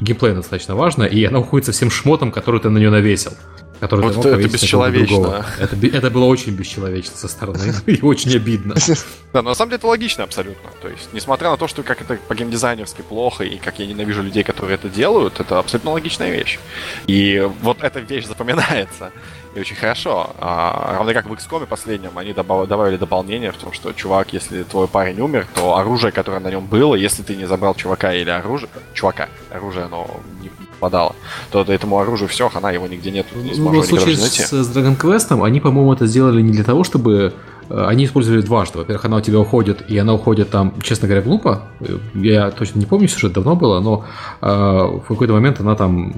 геймплей 0.00 0.34
достаточно 0.34 0.74
важна, 0.74 1.06
и 1.06 1.22
она 1.24 1.38
уходит 1.38 1.66
со 1.66 1.72
всем 1.72 1.90
шмотом, 1.90 2.32
который 2.32 2.60
ты 2.60 2.68
на 2.70 2.78
нее 2.78 2.90
навесил. 2.90 3.32
Который 3.80 4.10
Вот 4.10 4.24
это- 4.26 4.36
бесчеловечно. 4.48 5.44
Это, 5.58 5.76
это 5.86 6.10
было 6.10 6.24
очень 6.26 6.52
бесчеловечно 6.54 7.16
со 7.16 7.28
стороны 7.28 7.72
и 7.86 8.00
очень 8.02 8.34
обидно. 8.36 8.74
Да, 9.32 9.42
но 9.42 9.50
на 9.50 9.54
самом 9.54 9.70
деле 9.70 9.78
это 9.78 9.86
логично 9.88 10.24
абсолютно. 10.24 10.70
То 10.80 10.88
есть, 10.88 11.10
несмотря 11.12 11.50
на 11.50 11.58
то, 11.58 11.68
что 11.68 11.82
как 11.82 12.00
это 12.00 12.16
по 12.26 12.34
геймдизайнерски 12.34 13.02
плохо, 13.02 13.44
и 13.44 13.58
как 13.58 13.78
я 13.78 13.86
ненавижу 13.86 14.22
людей, 14.22 14.42
которые 14.44 14.76
это 14.76 14.88
делают, 14.88 15.40
это 15.40 15.58
абсолютно 15.58 15.90
логичная 15.90 16.30
вещь. 16.30 16.58
И 17.06 17.46
вот 17.60 17.82
эта 17.82 18.00
вещь 18.00 18.24
запоминается. 18.24 19.10
И 19.54 19.60
очень 19.60 19.76
хорошо. 19.76 20.30
А, 20.38 20.94
равно 20.96 21.12
как 21.12 21.26
в 21.26 21.32
XCOM 21.34 21.66
последнем, 21.66 22.16
они 22.16 22.32
добав- 22.32 22.66
добавили 22.66 22.96
дополнение 22.96 23.52
в 23.52 23.56
том, 23.58 23.72
что, 23.74 23.92
чувак, 23.92 24.32
если 24.32 24.62
твой 24.62 24.88
парень 24.88 25.20
умер, 25.20 25.46
то 25.54 25.76
оружие, 25.76 26.12
которое 26.12 26.40
на 26.40 26.48
нем 26.50 26.64
было, 26.66 26.94
если 26.94 27.22
ты 27.22 27.36
не 27.36 27.46
забрал 27.46 27.74
чувака 27.74 28.14
или 28.14 28.30
оружие... 28.30 28.70
Чувака, 28.94 29.28
оружие, 29.50 29.84
оно 29.86 30.08
не 30.40 30.50
попадало, 30.80 31.14
то 31.50 31.62
этому 31.62 31.98
оружию 31.98 32.28
все, 32.28 32.48
хана, 32.48 32.70
его 32.72 32.86
нигде 32.86 33.10
нет, 33.10 33.26
не 33.34 33.50
Ну, 33.50 33.54
сможешь 33.56 33.84
в 33.84 33.88
случае 33.88 34.16
с, 34.16 34.50
с 34.52 34.76
Dragon 34.76 34.96
Quest, 35.00 35.44
они, 35.44 35.60
по-моему, 35.60 35.92
это 35.92 36.06
сделали 36.06 36.42
не 36.42 36.52
для 36.52 36.64
того, 36.64 36.84
чтобы... 36.84 37.32
э, 37.70 37.84
Они 37.86 38.04
использовали 38.04 38.42
дважды. 38.42 38.78
Во-первых, 38.78 39.04
она 39.04 39.16
у 39.16 39.20
тебя 39.20 39.38
уходит, 39.38 39.90
и 39.90 39.98
она 39.98 40.12
уходит 40.14 40.50
там, 40.50 40.72
честно 40.82 41.08
говоря, 41.08 41.22
глупо. 41.22 41.62
Э, 41.80 41.98
Я 42.14 42.50
точно 42.50 42.78
не 42.78 42.86
помню, 42.86 43.08
сюжет 43.08 43.32
давно 43.32 43.56
было, 43.56 43.80
но 43.80 44.04
э, 44.40 44.46
в 44.46 45.04
какой-то 45.08 45.32
момент 45.32 45.60
она 45.60 45.74
там 45.74 46.12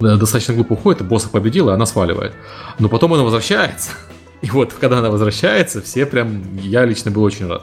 э, 0.00 0.16
достаточно 0.16 0.54
глупо 0.54 0.72
уходит, 0.74 1.02
босса 1.06 1.28
победила, 1.28 1.70
и 1.70 1.74
она 1.74 1.86
сваливает. 1.86 2.32
Но 2.78 2.88
потом 2.88 3.14
она 3.14 3.22
возвращается. 3.22 3.90
И 4.42 4.50
вот, 4.50 4.72
когда 4.80 4.98
она 4.98 5.10
возвращается, 5.10 5.80
все 5.80 6.04
прям... 6.06 6.42
Я 6.58 6.84
лично 6.84 7.10
был 7.10 7.22
очень 7.22 7.46
рад. 7.48 7.62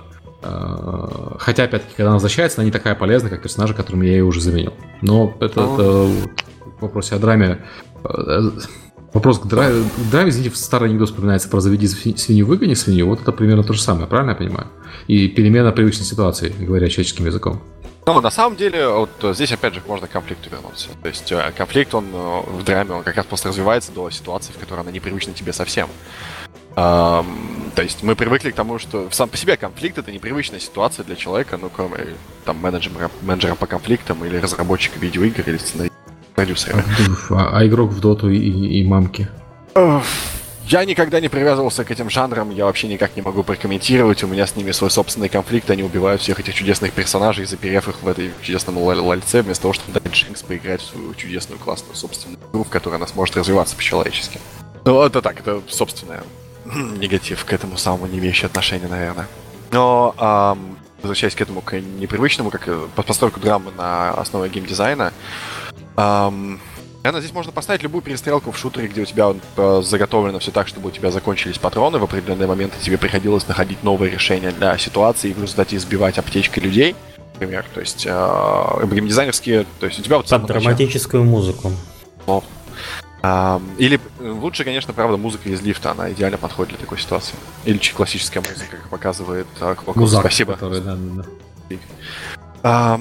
Хотя, 1.40 1.64
опять-таки, 1.64 1.94
когда 1.96 2.10
она 2.10 2.14
возвращается, 2.16 2.60
она 2.62 2.66
не 2.66 2.72
такая 2.72 2.96
полезная, 2.96 3.30
как 3.30 3.42
персонажи, 3.42 3.74
которыми 3.74 4.06
я 4.06 4.14
ее 4.14 4.24
уже 4.24 4.42
заменил. 4.42 4.74
Но 5.02 5.36
это, 5.40 5.62
Ну. 5.62 5.74
это 5.74 5.84
в 6.78 6.82
вопросе 6.82 7.16
о 7.16 7.20
драме. 7.20 7.60
э, 8.04 8.50
Вопрос 9.14 9.38
к 9.40 9.46
дра- 9.46 9.70
к 9.84 10.10
драме, 10.12 10.30
извините, 10.30 10.56
старый 10.56 10.90
анекдот 10.90 11.10
вспоминается 11.10 11.48
про 11.48 11.60
заведи 11.60 11.86
сви- 11.86 12.18
свинью, 12.18 12.48
выгони 12.48 12.74
свинью. 12.74 13.08
Вот 13.08 13.22
это 13.22 13.32
примерно 13.32 13.64
то 13.64 13.72
же 13.74 13.80
самое, 13.80 14.08
правильно 14.08 14.32
я 14.32 14.36
понимаю? 14.36 14.68
И 15.06 15.28
перемена 15.28 15.72
привычной 15.72 16.06
ситуации, 16.06 16.50
говоря 16.60 16.90
человеческим 16.90 17.28
языком. 17.28 17.62
Ну, 18.08 18.20
на 18.22 18.32
самом 18.32 18.58
деле, 18.58 18.88
вот 18.90 19.12
здесь 19.36 19.52
опять 19.52 19.76
же 19.76 19.82
можно 19.88 20.08
к 20.08 20.10
конфликту 20.10 20.50
вернуться. 20.50 20.88
То 21.04 21.08
есть 21.10 21.32
э, 21.32 21.54
конфликт, 21.56 21.94
он 21.94 22.06
э, 22.12 22.42
в 22.60 22.64
драме, 22.64 22.92
он 22.94 23.04
как 23.04 23.16
раз 23.16 23.26
просто 23.28 23.50
развивается 23.50 23.92
до 23.92 24.10
ситуации, 24.10 24.52
в 24.52 24.58
которой 24.58 24.80
она 24.82 24.90
непривычна 24.92 25.32
тебе 25.34 25.54
совсем. 25.54 25.88
То 26.76 27.82
есть 27.82 28.04
мы 28.04 28.16
привыкли 28.16 28.52
к 28.52 28.56
тому, 28.56 28.80
что 28.80 29.08
сам 29.12 29.30
по 29.30 29.38
себе 29.38 29.58
конфликт 29.58 29.98
это 29.98 30.12
непривычная 30.12 30.60
ситуация 30.60 31.04
для 31.04 31.16
человека, 31.16 31.58
ну, 31.58 31.70
кроме 31.70 32.16
там 32.46 32.58
менеджера, 32.58 33.10
менеджера 33.22 33.56
по 33.56 33.66
конфликтам 33.66 34.24
или 34.26 34.38
разработчика 34.38 35.00
видеоигр 35.00 35.44
или 35.48 35.58
сценариста, 35.58 35.96
продюсера. 36.36 36.84
А, 37.30 37.58
а 37.58 37.66
игрок 37.66 37.92
в 37.92 38.00
доту 38.00 38.30
и, 38.30 38.40
и 38.40 38.84
мамки. 38.84 39.28
Я 40.66 40.86
никогда 40.86 41.20
не 41.20 41.28
привязывался 41.28 41.84
к 41.84 41.92
этим 41.92 42.10
жанрам, 42.10 42.50
я 42.50 42.66
вообще 42.66 42.88
никак 42.88 43.18
не 43.18 43.22
могу 43.22 43.44
прокомментировать, 43.44 44.24
у 44.24 44.28
меня 44.28 44.48
с 44.48 44.56
ними 44.56 44.72
свой 44.72 44.90
собственный 44.90 45.28
конфликт, 45.28 45.70
они 45.70 45.84
убивают 45.84 46.22
всех 46.22 46.40
этих 46.40 46.54
чудесных 46.54 46.94
персонажей, 46.94 47.46
заперев 47.46 47.90
их 47.90 48.02
в 48.02 48.08
этой 48.08 48.32
чудесном 48.42 48.78
лаль- 48.78 49.00
лальце, 49.00 49.42
вместо 49.42 49.64
того, 49.64 49.74
чтобы 49.74 50.00
дать 50.00 50.14
Джинкс 50.14 50.42
поиграть 50.42 50.82
в 50.82 50.86
свою 50.86 51.14
чудесную 51.16 51.60
классную 51.60 51.96
собственную 51.96 52.40
игру, 52.50 52.64
в 52.64 52.70
которой 52.70 52.96
она 52.96 53.08
сможет 53.08 53.36
развиваться 53.36 53.76
по-человечески. 53.76 54.40
Ну, 54.86 55.02
это 55.04 55.22
так, 55.22 55.42
это 55.42 55.62
собственное 55.68 56.24
негатив 56.98 57.44
к 57.46 57.54
этому 57.54 57.78
самому 57.78 58.08
не 58.08 58.20
имеющее 58.20 58.48
отношения, 58.48 58.88
наверное. 58.88 59.28
Но, 59.72 60.14
ам, 60.18 60.78
возвращаясь 61.02 61.36
к 61.36 61.42
этому, 61.42 61.62
к 61.62 61.80
непривычному, 61.80 62.50
как 62.52 62.68
э, 62.68 62.88
по- 62.96 63.04
постройку 63.04 63.40
драмы 63.40 63.72
на 63.78 64.12
основе 64.12 64.50
геймдизайна, 64.50 65.14
ам, 65.96 66.60
Наверное, 67.04 67.20
здесь 67.20 67.34
можно 67.34 67.52
поставить 67.52 67.84
любую 67.84 68.02
перестрелку 68.02 68.52
в 68.54 68.58
шутере, 68.58 68.88
где 68.88 69.02
у 69.02 69.06
тебя 69.06 69.36
э, 69.58 69.82
заготовлено 69.84 70.40
все 70.40 70.52
так, 70.52 70.70
чтобы 70.70 70.88
у 70.88 70.92
тебя 70.92 71.12
закончились 71.12 71.58
патроны 71.58 72.00
в 72.00 72.04
определенные 72.06 72.48
моменты, 72.48 72.78
тебе 72.82 72.98
приходилось 72.98 73.46
находить 73.46 73.84
новые 73.84 74.10
решения 74.10 74.52
для 74.52 74.78
ситуации 74.78 75.32
и 75.32 75.34
в 75.34 75.42
результате 75.42 75.76
избивать 75.76 76.18
аптечкой 76.18 76.64
людей, 76.64 76.96
например. 77.34 77.66
То 77.74 77.82
есть 77.82 78.06
э, 78.08 78.88
геймдизайнерские, 78.90 79.66
то 79.82 79.86
есть 79.88 80.00
у 80.00 80.02
тебя 80.02 80.16
вот... 80.16 80.24
Под 80.24 80.30
самого 80.30 80.48
начала- 80.48 80.62
драматическую 80.62 81.26
музыку. 81.26 81.72
Ам, 82.26 82.42
или 83.78 84.02
э, 84.20 84.30
лучше, 84.30 84.66
конечно, 84.66 84.94
правда, 84.94 85.16
музыка 85.16 85.48
из 85.48 85.62
лифта, 85.62 85.92
она 85.92 86.12
идеально 86.12 86.38
подходит 86.38 86.72
для 86.72 86.80
такой 86.80 87.00
ситуации. 87.00 87.36
Или 87.64 87.78
классическая 87.78 88.42
музыка, 88.42 88.78
как 88.78 88.90
показывает 88.90 89.48
э, 89.62 89.76
Кваков. 89.76 89.96
Музак, 89.96 90.22
Спасибо. 90.22 90.54
который, 90.54 90.82
да, 90.82 90.98
да, 90.98 91.24
да. 92.64 93.00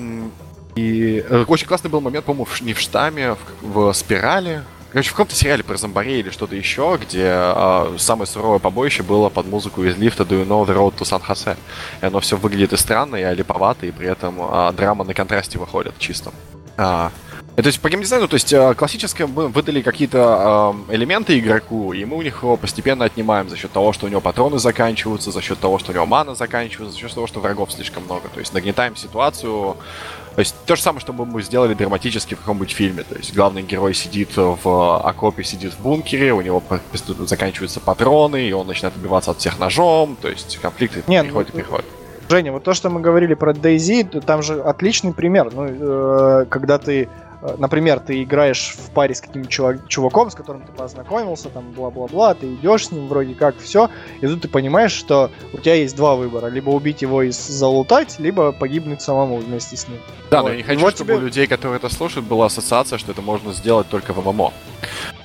И 0.77 1.25
э, 1.29 1.45
очень 1.49 1.67
классный 1.67 1.91
был 1.91 2.01
момент, 2.01 2.25
по-моему, 2.25 2.47
не 2.61 2.73
в 2.73 2.81
штамме, 2.81 3.35
в, 3.35 3.39
в 3.63 3.93
спирали. 3.95 4.63
Короче, 4.93 5.09
в 5.09 5.13
каком-то 5.13 5.35
сериале 5.35 5.65
про 5.65 5.77
зомбарей 5.77 6.21
или 6.21 6.31
что-то 6.31 6.55
еще, 6.55 6.99
где 7.01 7.25
а, 7.27 7.95
самое 7.99 8.27
суровое 8.27 8.59
побоище 8.59 9.03
было 9.03 9.31
под 9.31 9.47
музыку 9.47 9.83
из 9.85 9.97
лифта 9.97 10.23
Do 10.25 10.43
You 10.43 10.47
Know 10.47 10.67
The 10.67 10.77
Road 10.77 10.99
to 10.99 11.05
San 11.05 11.23
Jose. 11.27 11.57
И 12.03 12.05
оно 12.05 12.21
все 12.21 12.37
выглядит 12.37 12.75
и 12.75 12.77
странно, 12.77 13.17
и 13.17 13.23
олиповато, 13.23 13.87
и 13.87 13.91
при 13.91 14.07
этом 14.07 14.37
а, 14.39 14.71
драма 14.73 15.05
на 15.05 15.15
контрасте 15.15 15.59
выходит 15.59 15.99
чистом. 15.99 16.35
А, 16.77 17.11
э, 17.11 17.32
то 17.57 17.67
есть 17.67 17.81
по 17.81 17.91
геймдизайну, 17.91 18.29
то 18.29 18.35
есть 18.35 18.51
э, 18.53 18.75
классическое 18.75 19.27
мы 19.27 19.49
выдали 19.49 19.83
какие-то 19.83 20.75
э, 20.89 20.95
элементы 20.95 21.39
игроку, 21.39 21.93
и 21.93 22.03
мы 22.07 22.17
у 22.17 22.23
них 22.23 22.43
его 22.43 22.57
постепенно 22.57 23.05
отнимаем 23.05 23.51
за 23.51 23.57
счет 23.59 23.71
того, 23.73 23.93
что 23.93 24.07
у 24.07 24.09
него 24.09 24.23
патроны 24.23 24.59
заканчиваются, 24.59 25.31
за 25.31 25.43
счет 25.43 25.59
того, 25.59 25.79
что 25.79 25.93
у 25.93 25.95
него 25.95 26.07
мана 26.07 26.35
заканчивается, 26.35 26.95
за 26.95 27.01
счет 27.01 27.15
того, 27.15 27.27
что 27.27 27.41
врагов 27.41 27.71
слишком 27.71 28.05
много. 28.05 28.29
То 28.33 28.41
есть 28.41 28.55
нагнетаем 28.55 28.97
ситуацию. 28.97 29.77
То 30.35 30.39
есть 30.39 30.55
то 30.65 30.77
же 30.77 30.83
самое, 30.83 31.01
что 31.01 31.13
мы 31.13 31.43
сделали 31.43 31.75
драматически 31.75 32.35
в 32.35 32.39
каком-нибудь 32.39 32.71
фильме. 32.71 33.03
То 33.03 33.17
есть 33.17 33.35
главный 33.35 33.63
герой 33.63 33.93
сидит 33.93 34.31
в 34.35 34.99
окопе, 35.07 35.45
сидит 35.45 35.75
в 35.75 35.81
бункере, 35.81 36.33
у 36.33 36.41
него 36.41 36.63
заканчиваются 37.27 37.81
патроны, 37.81 38.49
и 38.49 38.53
он 38.53 38.67
начинает 38.67 38.97
убиваться 38.97 39.33
от 39.33 39.39
всех 39.39 39.59
ножом. 39.59 40.17
То 40.23 40.29
есть 40.29 40.57
конфликты 40.57 41.05
Не, 41.07 41.19
ну, 41.19 41.25
приходят 41.25 41.51
и 41.51 41.53
приходят. 41.53 41.85
Женя, 42.33 42.53
вот 42.53 42.63
то, 42.63 42.73
что 42.73 42.89
мы 42.89 43.03
говорили 43.03 43.35
про 43.35 43.53
DayZ, 43.53 44.09
то 44.09 44.21
там 44.23 44.43
же 44.43 44.63
отличный 44.63 45.13
пример. 45.13 45.51
Ну, 45.53 45.67
э, 45.69 46.47
когда 46.49 46.79
ты, 46.79 47.03
э, 47.03 47.09
например, 47.59 48.01
ты 48.01 48.23
играешь 48.23 48.75
в 48.77 48.91
паре 48.91 49.15
с 49.15 49.21
каким-нибудь 49.21 49.51
чувак- 49.53 49.89
чуваком, 49.89 50.31
с 50.31 50.35
которым 50.35 50.63
ты 50.63 50.73
познакомился, 50.73 51.49
там, 51.49 51.73
бла-бла-бла, 51.73 52.35
ты 52.35 52.55
идешь 52.55 52.87
с 52.87 52.93
ним 52.93 53.09
вроде 53.09 53.35
как, 53.35 53.59
все, 53.59 53.91
и 54.21 54.27
тут 54.27 54.43
ты 54.43 54.49
понимаешь, 54.49 54.93
что 54.93 55.31
у 55.53 55.59
тебя 55.59 55.75
есть 55.75 55.97
два 55.97 56.15
выбора. 56.15 56.47
Либо 56.47 56.71
убить 56.71 57.03
его 57.03 57.23
и 57.23 57.31
залутать, 57.31 58.19
либо 58.19 58.53
погибнуть 58.53 59.03
самому 59.03 59.37
вместе 59.39 59.77
с 59.77 59.89
ним. 59.89 59.99
Да, 60.31 60.39
Вот. 60.43 60.49
но 60.49 60.51
я 60.53 60.57
не 60.57 60.63
хочу, 60.63 60.81
вот 60.81 60.95
чтобы 60.95 61.13
тебе- 61.15 61.19
у 61.19 61.21
людей, 61.23 61.47
которые 61.47 61.77
это 61.79 61.89
слушают, 61.89 62.27
была 62.27 62.47
ассоциация, 62.47 62.99
что 62.99 63.13
это 63.13 63.23
можно 63.23 63.53
сделать 63.53 63.89
только 63.89 64.13
в 64.13 64.25
ММО. 64.25 64.53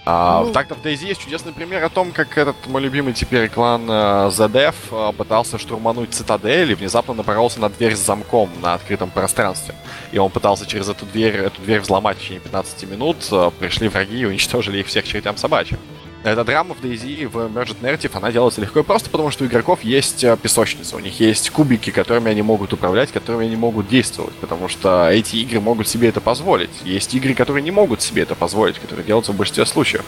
А, 0.10 0.42
Ну. 0.42 0.54
в 0.54 0.56
Tactic 0.56 0.82
Daisy 0.82 1.06
есть 1.08 1.20
чудесный 1.20 1.52
пример 1.52 1.84
о 1.84 1.90
том, 1.90 2.14
как 2.14 2.38
этот 2.38 2.56
мой 2.68 2.82
любимый 2.82 3.12
теперь 3.12 3.50
клан 3.50 3.90
э, 3.90 4.30
ZDF 4.30 4.76
э, 4.92 5.12
пытался 5.14 5.58
штурмануть 5.58 6.14
цитадель 6.14 6.72
и 6.72 6.76
внезапно 6.76 7.14
напоролся 7.14 7.60
на 7.60 7.68
дверь 7.68 7.94
с 7.94 8.00
замком 8.00 8.50
на 8.62 8.74
открытом 8.76 9.10
пространстве. 9.10 9.76
И 10.14 10.18
он 10.18 10.32
пытался 10.32 10.66
через 10.66 10.88
эту 10.88 11.06
дверь, 11.06 11.36
эту 11.36 11.62
дверь 11.62 11.82
взломать 11.82 12.16
в 12.18 12.22
течение 12.22 12.40
15 12.40 12.90
минут. 12.90 13.18
э, 13.34 13.52
Пришли 13.60 13.90
враги 13.90 14.20
и 14.20 14.26
уничтожили 14.26 14.78
их 14.78 14.88
всех 14.88 15.06
чертям 15.06 15.36
собачьим. 15.36 15.78
Эта 16.24 16.44
драма 16.44 16.74
в 16.74 16.84
DayZ 16.84 17.28
в 17.28 17.38
Emergent 17.38 17.78
Narrative, 17.82 18.10
она 18.14 18.32
делается 18.32 18.60
легко 18.60 18.80
и 18.80 18.84
просто, 18.84 19.10
потому 19.10 19.32
что 19.32 19.44
у 19.44 19.48
игроков 19.48 19.84
есть 19.84 20.24
э, 20.24 20.36
песочница, 20.36 20.96
у 20.96 21.00
них 21.00 21.20
есть 21.20 21.50
кубики, 21.52 21.90
которыми 21.90 22.32
они 22.32 22.42
могут 22.42 22.74
управлять, 22.74 23.12
которыми 23.12 23.46
они 23.46 23.56
могут 23.56 23.88
действовать, 23.88 24.34
потому 24.36 24.68
что 24.68 25.10
эти 25.10 25.38
игры 25.38 25.60
могут 25.62 25.88
себе 25.88 26.10
это 26.10 26.20
позволить. 26.20 26.72
Есть 26.84 27.14
игры, 27.14 27.34
которые 27.34 27.64
не 27.64 27.72
могут 27.72 28.02
себе 28.02 28.24
это 28.24 28.36
позволить, 28.36 28.78
которые 28.80 29.06
делаются 29.06 29.32
в 29.32 29.36
большинстве 29.36 29.66
случаев. 29.66 30.04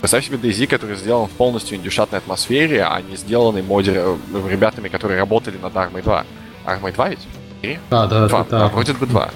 Представь 0.00 0.24
себе 0.26 0.38
DayZ, 0.38 0.66
который 0.68 0.96
сделан 0.96 1.26
в 1.26 1.32
полностью 1.32 1.76
индюшатной 1.76 2.18
атмосфере, 2.18 2.84
а 2.84 3.02
не 3.02 3.16
сделанный 3.16 3.62
модер... 3.62 3.94
э, 3.96 4.16
ребятами, 4.48 4.88
которые 4.88 5.18
работали 5.18 5.58
над 5.58 5.76
Armой 5.76 6.02
2. 6.02 6.24
Armой 6.64 6.92
2 6.92 7.08
ведь? 7.10 7.26
Три? 7.60 7.78
Да, 7.90 8.06
да, 8.06 8.28
Два. 8.28 8.46
да, 8.48 8.66
А, 8.66 8.68
вроде 8.68 8.92
бы 8.92 9.06
два. 9.06 9.30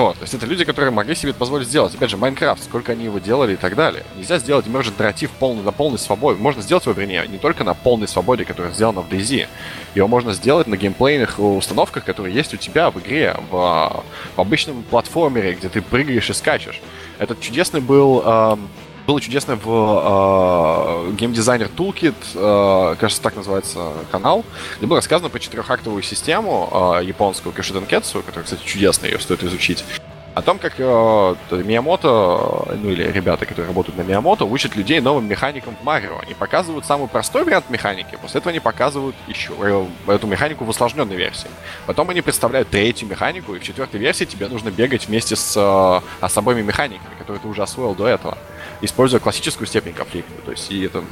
Вот, 0.00 0.16
то 0.16 0.22
есть 0.22 0.32
это 0.32 0.46
люди, 0.46 0.64
которые 0.64 0.90
могли 0.92 1.14
себе 1.14 1.30
это 1.30 1.38
позволить 1.38 1.68
сделать. 1.68 1.94
Опять 1.94 2.08
же, 2.08 2.16
Майнкрафт, 2.16 2.64
сколько 2.64 2.92
они 2.92 3.04
его 3.04 3.18
делали 3.18 3.52
и 3.52 3.56
так 3.56 3.76
далее. 3.76 4.02
Нельзя 4.16 4.38
сделать 4.38 4.66
Emergent 4.66 4.94
нарратив 4.98 5.30
полный, 5.32 5.62
на 5.62 5.72
полной 5.72 5.98
свободе. 5.98 6.40
Можно 6.40 6.62
сделать 6.62 6.86
его, 6.86 6.94
вернее, 6.98 7.26
не 7.28 7.36
только 7.36 7.64
на 7.64 7.74
полной 7.74 8.08
свободе, 8.08 8.46
которая 8.46 8.72
сделана 8.72 9.02
в 9.02 9.10
DayZ. 9.10 9.46
Его 9.94 10.08
можно 10.08 10.32
сделать 10.32 10.66
на 10.66 10.78
геймплейных 10.78 11.38
установках, 11.38 12.04
которые 12.04 12.34
есть 12.34 12.54
у 12.54 12.56
тебя 12.56 12.90
в 12.90 12.98
игре, 12.98 13.36
в, 13.50 14.02
в 14.36 14.40
обычном 14.40 14.84
платформере, 14.84 15.52
где 15.52 15.68
ты 15.68 15.82
прыгаешь 15.82 16.30
и 16.30 16.32
скачешь. 16.32 16.80
Этот 17.18 17.40
чудесный 17.40 17.82
был... 17.82 18.22
эм, 18.24 18.70
было 19.10 19.20
чудесно 19.20 19.56
в 19.56 21.10
э, 21.10 21.16
Designer 21.16 21.68
Toolkit, 21.76 22.14
э, 22.32 22.94
кажется, 22.94 23.20
так 23.20 23.34
называется 23.34 23.92
канал, 24.12 24.44
где 24.78 24.86
было 24.86 24.98
рассказано 24.98 25.30
про 25.30 25.40
четырехактовую 25.40 26.04
систему 26.04 26.96
э, 27.00 27.04
японскую 27.06 27.52
Кашиден 27.52 27.86
Кетсу, 27.86 28.22
которая, 28.22 28.44
кстати, 28.44 28.64
чудесная, 28.64 29.10
ее 29.10 29.18
стоит 29.18 29.42
изучить. 29.42 29.84
О 30.32 30.42
том, 30.42 30.60
как 30.60 30.74
э, 30.78 31.34
ну 31.50 32.88
или 32.88 33.02
ребята, 33.10 33.46
которые 33.46 33.66
работают 33.66 33.98
на 33.98 34.02
Миямото, 34.02 34.44
учат 34.44 34.76
людей 34.76 35.00
новым 35.00 35.26
механикам 35.26 35.74
в 35.74 35.84
Марио. 35.84 36.20
Они 36.22 36.34
показывают 36.34 36.86
самый 36.86 37.08
простой 37.08 37.42
вариант 37.42 37.68
механики, 37.68 38.16
после 38.22 38.38
этого 38.38 38.50
они 38.50 38.60
показывают 38.60 39.16
еще 39.26 39.52
э, 39.58 39.86
эту 40.06 40.28
механику 40.28 40.64
в 40.64 40.68
усложненной 40.68 41.16
версии. 41.16 41.48
Потом 41.86 42.10
они 42.10 42.22
представляют 42.22 42.68
третью 42.68 43.08
механику, 43.08 43.56
и 43.56 43.58
в 43.58 43.64
четвертой 43.64 43.98
версии 43.98 44.24
тебе 44.24 44.46
нужно 44.46 44.70
бегать 44.70 45.08
вместе 45.08 45.34
с 45.34 45.56
э, 45.56 46.24
особыми 46.24 46.62
механиками, 46.62 47.16
которые 47.18 47.40
ты 47.40 47.48
уже 47.48 47.64
освоил 47.64 47.96
до 47.96 48.06
этого. 48.06 48.38
Используя 48.82 49.20
классическую 49.20 49.66
степень 49.66 49.92
конфликта. 49.92 50.32
То 50.44 50.50
есть 50.52 50.70
и 50.70 50.82
это 50.82 51.02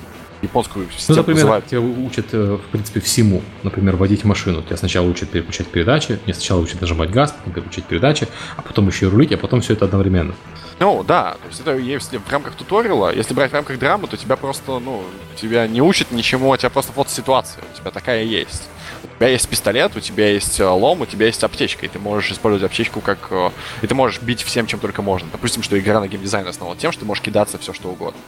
японскую 0.42 0.86
Ну, 0.86 0.92
систему 0.92 1.18
например, 1.18 1.40
называют 1.40 1.66
тебя 1.66 1.80
учат, 1.80 2.26
э, 2.32 2.58
в 2.64 2.70
принципе, 2.70 3.00
всему. 3.00 3.42
Например, 3.62 3.96
водить 3.96 4.24
машину. 4.24 4.62
Тебя 4.62 4.76
сначала 4.76 5.06
учат 5.06 5.30
переключать 5.30 5.66
передачи, 5.66 6.18
не 6.26 6.32
сначала 6.32 6.60
учат 6.60 6.80
нажимать 6.80 7.10
газ, 7.10 7.32
потом 7.32 7.52
переключать 7.52 7.84
передачи, 7.84 8.28
а 8.56 8.62
потом 8.62 8.88
еще 8.88 9.06
и 9.06 9.08
рулить, 9.08 9.32
а 9.32 9.36
потом 9.36 9.60
все 9.60 9.72
это 9.72 9.84
одновременно. 9.86 10.34
Ну, 10.80 11.02
да, 11.02 11.32
то 11.42 11.48
есть 11.48 11.60
это 11.60 11.76
если 11.76 12.18
в 12.18 12.30
рамках 12.30 12.54
туториала, 12.54 13.12
если 13.12 13.34
брать 13.34 13.50
в 13.50 13.54
рамках 13.54 13.78
драмы, 13.80 14.06
то 14.06 14.16
тебя 14.16 14.36
просто, 14.36 14.78
ну, 14.78 15.02
тебя 15.34 15.66
не 15.66 15.82
учат 15.82 16.12
ничему, 16.12 16.52
а 16.52 16.58
тебя 16.58 16.70
просто 16.70 16.92
вот 16.94 17.10
ситуация, 17.10 17.64
у 17.72 17.76
тебя 17.76 17.90
такая 17.90 18.22
есть. 18.22 18.68
У 19.02 19.16
тебя 19.18 19.28
есть 19.28 19.48
пистолет, 19.48 19.96
у 19.96 20.00
тебя 20.00 20.28
есть 20.28 20.60
э, 20.60 20.64
лом, 20.64 21.00
у 21.00 21.06
тебя 21.06 21.26
есть 21.26 21.42
аптечка, 21.42 21.84
и 21.84 21.88
ты 21.88 21.98
можешь 21.98 22.30
использовать 22.30 22.64
аптечку 22.64 23.00
как... 23.00 23.18
э, 23.30 23.50
И 23.82 23.88
ты 23.88 23.94
можешь 23.96 24.22
бить 24.22 24.42
всем, 24.42 24.66
чем 24.66 24.78
только 24.78 25.02
можно. 25.02 25.28
Допустим, 25.32 25.64
что 25.64 25.76
игра 25.78 25.98
на 26.00 26.06
геймдизайне 26.06 26.48
основана 26.48 26.78
тем, 26.78 26.92
что 26.92 27.00
ты 27.00 27.06
можешь 27.06 27.22
кидаться 27.22 27.58
все, 27.58 27.72
что 27.72 27.88
угодно. 27.88 28.20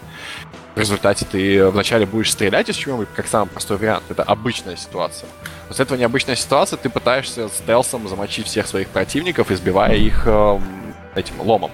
В 0.75 0.79
результате 0.81 1.25
ты 1.25 1.67
вначале 1.69 2.05
будешь 2.07 2.33
стрелять 2.33 2.69
из 2.69 2.77
чего-нибудь, 2.77 3.09
как 3.15 3.29
самый 3.29 3.49
простой 3.49 3.77
вариант. 3.77 4.05
Это 4.09 4.25
обычная 4.25 4.77
ситуация. 4.77 5.29
После 5.69 5.85
этого 5.85 5.97
необычная 5.97 6.37
ситуация, 6.37 6.77
ты 6.77 6.91
пытаешься 6.91 7.49
стелсом 7.49 8.09
замочить 8.09 8.47
всех 8.47 8.67
своих 8.67 8.89
противников, 8.89 9.51
избивая 9.53 9.95
их 9.95 10.27
эм, 10.27 10.63
этим 11.15 11.41
ломом 11.41 11.71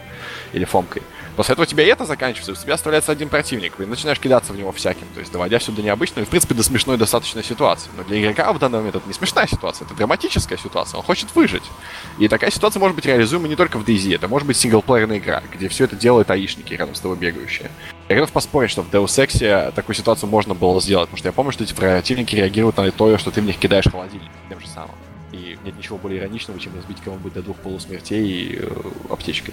или 0.53 0.65
фомкой. 0.65 1.03
После 1.37 1.53
этого 1.53 1.65
у 1.65 1.67
тебя 1.67 1.85
и 1.85 1.89
это 1.89 2.07
заканчивается, 2.07 2.53
у 2.53 2.55
тебя 2.55 2.75
оставляется 2.75 3.13
один 3.13 3.29
противник, 3.29 3.75
и 3.79 3.85
начинаешь 3.85 4.19
кидаться 4.19 4.55
в 4.55 4.57
него 4.57 4.73
всяким, 4.73 5.07
то 5.13 5.21
есть 5.21 5.31
доводя 5.31 5.59
все 5.59 5.71
до 5.71 5.83
необычной, 5.83 6.25
в 6.25 6.31
принципе, 6.31 6.55
до 6.55 6.63
смешной 6.63 6.97
достаточной 6.97 7.45
ситуации. 7.45 7.91
Но 7.95 8.05
для 8.05 8.23
игрока 8.23 8.51
в 8.55 8.59
данный 8.59 8.79
момент 8.79 8.97
это 8.97 9.07
не 9.07 9.13
смешная 9.13 9.47
ситуация, 9.47 9.85
это 9.85 9.95
драматическая 9.95 10.57
ситуация, 10.57 10.97
он 10.97 11.05
хочет 11.05 11.35
выжить. 11.35 11.65
И 12.19 12.29
такая 12.29 12.51
ситуация 12.51 12.81
может 12.81 12.97
быть 12.97 13.05
реализуема 13.05 13.49
не 13.49 13.57
только 13.57 13.79
в 13.79 13.85
DayZ, 13.85 14.15
это 14.15 14.29
может 14.29 14.49
быть 14.49 14.57
синглплеерная 14.57 15.19
игра, 15.19 15.43
где 15.53 15.69
все 15.69 15.85
это 15.85 15.95
делают 15.95 16.31
аишники 16.31 16.73
рядом 16.73 16.95
с 16.95 17.01
тобой 17.01 17.19
бегающие. 17.19 17.71
Я 18.09 18.15
готов 18.15 18.33
поспорить, 18.33 18.71
что 18.71 18.83
в 18.83 18.91
Deus 18.91 19.07
Ex 19.07 19.73
такую 19.73 19.95
ситуацию 19.95 20.31
можно 20.31 20.55
было 20.55 20.81
сделать, 20.81 21.09
потому 21.09 21.19
что 21.19 21.29
я 21.29 21.33
помню, 21.33 21.53
что 21.53 21.65
эти 21.65 21.75
противники 21.75 22.35
реагируют 22.35 22.79
на 22.79 22.91
то, 22.91 23.19
что 23.19 23.31
ты 23.31 23.43
в 23.43 23.45
них 23.45 23.59
кидаешь 23.59 23.91
холодильник 23.91 24.31
тем 24.49 24.61
же 24.61 24.69
самым. 24.69 24.95
И 25.33 25.59
нет 25.65 25.77
ничего 25.77 25.99
более 25.99 26.21
ироничного, 26.21 26.59
чем 26.59 26.75
разбить 26.77 27.01
кого-нибудь 27.03 27.35
до 27.35 27.43
двух 27.43 27.57
полусмертей 27.57 28.59
э, 28.61 28.69
аптечкой. 29.11 29.53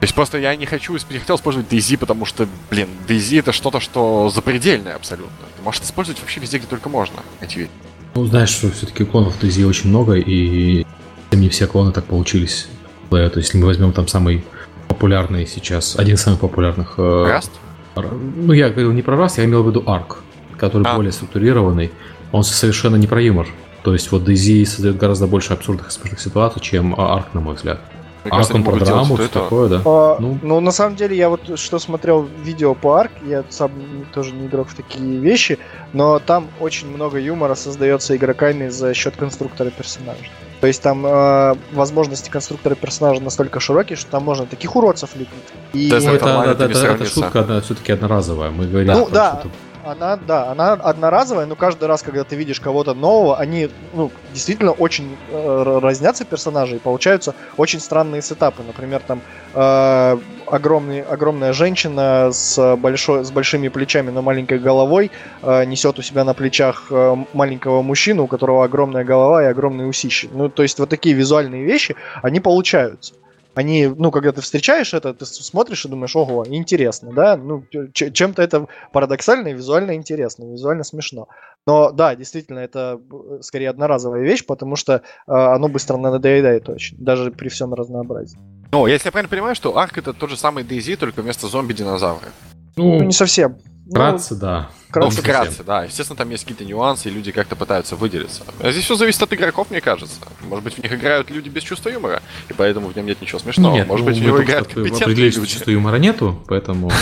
То 0.00 0.04
есть 0.04 0.14
просто 0.14 0.38
я 0.38 0.54
не 0.54 0.64
хочу, 0.64 0.92
не 1.10 1.18
хотел 1.18 1.36
использовать 1.36 1.68
DayZ, 1.72 1.98
потому 1.98 2.24
что, 2.24 2.46
блин, 2.70 2.88
DayZ 3.08 3.40
это 3.40 3.52
что-то, 3.52 3.80
что 3.80 4.30
запредельное 4.32 4.94
абсолютно. 4.94 5.32
Ты 5.56 5.62
можешь 5.62 5.80
использовать 5.82 6.20
вообще 6.20 6.38
везде, 6.40 6.58
где 6.58 6.66
только 6.68 6.88
можно 6.88 7.16
эти. 7.40 7.68
Ну, 8.14 8.24
знаешь, 8.26 8.50
что 8.50 8.70
все-таки 8.70 9.04
клонов 9.04 9.42
DayZ 9.42 9.64
очень 9.64 9.90
много, 9.90 10.14
и 10.14 10.86
не 11.32 11.48
все 11.48 11.66
клоны 11.66 11.90
так 11.92 12.04
получились. 12.04 12.68
То 13.10 13.18
есть, 13.18 13.36
если 13.36 13.58
мы 13.58 13.66
возьмем 13.66 13.92
там 13.92 14.06
самый 14.06 14.44
популярный 14.86 15.46
сейчас, 15.46 15.96
один 15.98 16.14
из 16.14 16.20
самых 16.22 16.40
популярных... 16.40 16.94
э, 16.98 17.00
Rust? 17.02 17.50
р- 17.96 18.12
Ну, 18.12 18.52
я 18.52 18.68
говорил 18.70 18.92
не 18.92 19.02
про 19.02 19.16
раз, 19.16 19.38
я 19.38 19.44
имел 19.46 19.62
в 19.64 19.68
виду 19.68 19.80
Ark, 19.82 20.16
который 20.56 20.84
А. 20.86 20.94
более 20.96 21.12
структурированный. 21.12 21.90
Он 22.32 22.44
совершенно 22.44 22.96
не 22.96 23.06
про 23.06 23.20
юмор. 23.20 23.48
То 23.82 23.92
есть 23.94 24.12
вот 24.12 24.28
DayZ 24.28 24.64
создает 24.66 24.96
гораздо 24.96 25.26
больше 25.26 25.52
абсурдных 25.54 25.88
и 25.88 25.90
смешных 25.90 26.20
ситуаций, 26.20 26.60
чем 26.62 26.94
Ark, 26.94 27.24
на 27.32 27.40
мой 27.40 27.54
взгляд. 27.56 27.80
Мне 28.24 28.30
Ark 28.32 28.36
кажется, 28.36 28.54
он 28.54 28.56
они 28.56 28.64
про 28.64 28.72
могут 28.72 28.86
делать 28.86 29.06
что 29.30 29.40
такое, 29.40 29.68
да. 29.68 29.82
А, 29.84 30.16
Ну. 30.20 30.38
ну, 30.42 30.60
на 30.60 30.70
самом 30.70 30.96
деле, 30.96 31.16
я 31.16 31.28
вот 31.28 31.58
что 31.58 31.78
смотрел 31.78 32.28
видео 32.42 32.74
по 32.74 32.96
Арк, 33.00 33.12
я 33.26 33.44
сам 33.48 33.70
тоже 34.12 34.32
не 34.34 34.46
игрок 34.46 34.68
в 34.68 34.74
такие 34.74 35.18
вещи, 35.18 35.58
но 35.92 36.18
там 36.18 36.48
очень 36.60 36.88
много 36.88 37.18
юмора 37.18 37.54
создается 37.54 38.16
игроками 38.16 38.68
за 38.68 38.92
счет 38.94 39.16
конструктора 39.16 39.70
персонажа. 39.70 40.18
То 40.60 40.66
есть 40.66 40.82
там 40.82 41.06
э, 41.06 41.54
возможности 41.72 42.30
конструктора 42.30 42.74
персонажа 42.74 43.22
настолько 43.22 43.60
широкие, 43.60 43.96
что 43.96 44.10
там 44.10 44.24
можно 44.24 44.44
таких 44.44 44.74
уродцев 44.74 45.10
лепить. 45.14 45.28
И 45.72 45.88
Да, 45.88 46.00
Ну, 46.00 46.12
это 46.12 46.26
это, 46.26 46.64
это, 46.64 46.64
это 46.78 46.94
это- 47.04 47.06
шутка 47.06 47.60
все-таки 47.62 47.92
одноразовая. 47.92 48.50
Мы 48.50 48.66
говорим 48.66 48.92
Ну, 48.92 49.08
да. 49.08 49.38
что-то- 49.40 49.54
она, 49.90 50.16
да, 50.16 50.50
она 50.50 50.72
одноразовая, 50.72 51.46
но 51.46 51.56
каждый 51.56 51.88
раз, 51.88 52.02
когда 52.02 52.24
ты 52.24 52.36
видишь 52.36 52.60
кого-то 52.60 52.94
нового, 52.94 53.38
они 53.38 53.70
ну, 53.94 54.10
действительно 54.32 54.72
очень 54.72 55.16
э, 55.30 55.78
разнятся 55.82 56.24
персонажи 56.24 56.76
и 56.76 56.78
получаются 56.78 57.34
очень 57.56 57.80
странные 57.80 58.22
сетапы. 58.22 58.62
Например, 58.62 59.00
там 59.06 59.20
э, 59.54 60.18
огромный, 60.46 61.00
огромная 61.02 61.52
женщина 61.52 62.30
с, 62.32 62.76
большой, 62.76 63.24
с 63.24 63.30
большими 63.30 63.68
плечами, 63.68 64.10
но 64.10 64.22
маленькой 64.22 64.58
головой 64.58 65.10
э, 65.42 65.64
несет 65.64 65.98
у 65.98 66.02
себя 66.02 66.24
на 66.24 66.34
плечах 66.34 66.86
э, 66.90 67.16
маленького 67.32 67.82
мужчину, 67.82 68.24
у 68.24 68.26
которого 68.26 68.64
огромная 68.64 69.04
голова 69.04 69.42
и 69.42 69.46
огромные 69.46 69.86
усищи. 69.86 70.28
Ну, 70.32 70.48
то 70.48 70.62
есть 70.62 70.78
вот 70.78 70.88
такие 70.88 71.14
визуальные 71.14 71.64
вещи, 71.64 71.96
они 72.22 72.40
получаются 72.40 73.14
они, 73.58 73.88
ну, 73.88 74.12
когда 74.12 74.30
ты 74.30 74.40
встречаешь 74.40 74.94
это, 74.94 75.12
ты 75.12 75.26
смотришь 75.26 75.84
и 75.84 75.88
думаешь, 75.88 76.14
ого, 76.14 76.44
интересно, 76.46 77.10
да, 77.12 77.36
ну, 77.36 77.64
чем-то 77.92 78.40
это 78.40 78.68
парадоксально 78.92 79.48
и 79.48 79.52
визуально 79.52 79.96
интересно, 79.96 80.44
визуально 80.44 80.84
смешно. 80.84 81.26
Но 81.66 81.90
да, 81.90 82.14
действительно, 82.14 82.60
это 82.60 83.00
э, 83.10 83.38
скорее 83.42 83.70
одноразовая 83.70 84.22
вещь, 84.22 84.46
потому 84.46 84.76
что 84.76 84.92
э, 84.92 85.00
оно 85.26 85.66
быстро 85.66 85.96
надоедает 85.96 86.68
очень, 86.68 86.96
даже 86.98 87.32
при 87.32 87.48
всем 87.48 87.74
разнообразии. 87.74 88.38
Ну, 88.70 88.86
если 88.86 89.08
я 89.08 89.12
правильно 89.12 89.30
понимаю, 89.30 89.56
что 89.56 89.76
Арк 89.76 89.98
это 89.98 90.12
тот 90.12 90.30
же 90.30 90.36
самый 90.36 90.62
DayZ, 90.62 90.96
только 90.96 91.22
вместо 91.22 91.48
зомби-динозавра. 91.48 92.28
Ну, 92.76 93.00
Ну, 93.00 93.04
не 93.06 93.12
совсем. 93.12 93.58
Ну, 93.88 93.94
вкратце, 93.94 94.34
да. 94.34 94.68
вкратце. 94.88 95.16
ну, 95.16 95.22
вкратце, 95.22 95.64
да. 95.64 95.84
Естественно, 95.84 96.16
там 96.16 96.28
есть 96.28 96.44
какие-то 96.44 96.64
нюансы, 96.66 97.08
и 97.08 97.10
люди 97.10 97.32
как-то 97.32 97.56
пытаются 97.56 97.96
выделиться. 97.96 98.42
А 98.60 98.70
здесь 98.70 98.84
все 98.84 98.96
зависит 98.96 99.22
от 99.22 99.32
игроков, 99.32 99.70
мне 99.70 99.80
кажется. 99.80 100.20
Может 100.42 100.62
быть, 100.62 100.74
в 100.74 100.82
них 100.82 100.92
играют 100.92 101.30
люди 101.30 101.48
без 101.48 101.62
чувства 101.62 101.88
юмора, 101.88 102.22
и 102.50 102.52
поэтому 102.52 102.88
в 102.88 102.96
нем 102.96 103.06
нет 103.06 103.22
ничего 103.22 103.38
смешного. 103.38 103.74
Нет, 103.74 103.88
Может 103.88 104.04
ну, 104.04 104.12
быть, 104.12 104.20
в 104.20 104.24
него 104.24 104.42
играют 104.42 104.68
компетентные 104.68 105.04
определили, 105.04 105.30
что 105.30 105.40
люди. 105.40 105.52
чувства 105.52 105.70
юмора 105.70 105.96
нету, 105.96 106.42
поэтому... 106.46 106.90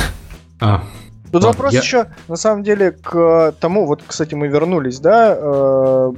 А, 0.58 0.82
Тут 1.32 1.42
Ладно, 1.42 1.48
вопрос 1.48 1.74
я- 1.74 1.80
еще, 1.80 2.06
на 2.28 2.36
самом 2.36 2.62
деле, 2.62 2.92
к 2.92 3.52
тому, 3.60 3.84
вот, 3.86 4.02
кстати, 4.06 4.34
мы 4.34 4.48
вернулись, 4.48 5.00
да, 5.00 5.36
э, 5.38 6.12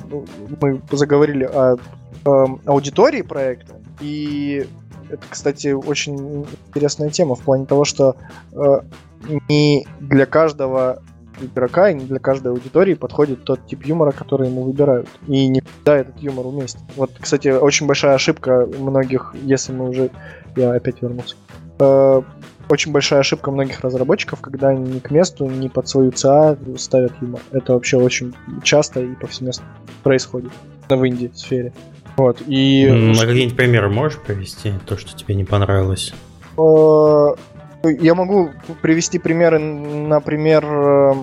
мы 0.61 0.81
заговорили 0.93 1.43
о 1.43 1.77
эм, 2.25 2.61
аудитории 2.67 3.23
проекта, 3.23 3.81
и 4.01 4.69
это, 5.09 5.23
кстати, 5.29 5.73
очень 5.73 6.47
интересная 6.69 7.11
тема 7.11 7.35
в 7.35 7.41
плане 7.41 7.67
того, 7.67 7.85
что 7.85 8.15
э, 8.53 8.81
не 9.49 9.87
для 10.01 10.27
каждого 10.27 11.03
игрока 11.41 11.91
и 11.91 11.95
не 11.95 12.05
для 12.05 12.19
каждой 12.19 12.49
аудитории 12.53 12.95
подходит 12.95 13.45
тот 13.45 13.65
тип 13.67 13.85
юмора, 13.85 14.13
который 14.13 14.49
ему 14.49 14.65
выбирают. 14.65 15.09
И 15.27 15.47
не 15.49 15.61
всегда 15.61 15.99
этот 15.99 16.19
юмор 16.21 16.47
уместен. 16.47 16.81
Вот, 16.97 17.13
кстати, 17.21 17.49
очень 17.49 17.87
большая 17.87 18.15
ошибка 18.15 18.69
многих, 18.79 19.35
если 19.43 19.73
мы 19.73 19.89
уже... 19.89 20.11
Я 20.57 20.73
опять 20.73 21.01
вернулся. 21.03 21.37
Э, 21.79 22.23
очень 22.69 22.91
большая 22.93 23.21
ошибка 23.21 23.51
многих 23.51 23.81
разработчиков, 23.81 24.41
когда 24.41 24.69
они 24.69 24.95
ни 24.95 24.99
к 24.99 25.11
месту, 25.11 25.47
ни 25.47 25.69
под 25.69 25.89
свою 25.89 26.11
ЦА 26.11 26.59
ставят 26.77 27.13
юмор. 27.21 27.41
Это 27.53 27.75
вообще 27.75 27.97
очень 27.99 28.35
часто 28.65 29.01
и 29.01 29.15
повсеместно 29.15 29.67
происходит 30.03 30.51
в 30.89 31.07
инди-сфере. 31.07 31.73
Вот, 32.17 32.43
и... 32.47 32.87
М, 32.87 33.13
А 33.13 33.27
какие-нибудь 33.27 33.57
примеры 33.57 33.89
можешь 33.89 34.19
привести? 34.19 34.73
То, 34.87 34.97
что 34.97 35.17
тебе 35.17 35.35
не 35.37 35.45
понравилось? 35.45 36.13
э, 36.57 37.35
я 37.85 38.15
могу 38.15 38.51
привести 38.83 39.19
примеры, 39.19 39.59
например, 39.59 40.65
э, 40.65 41.15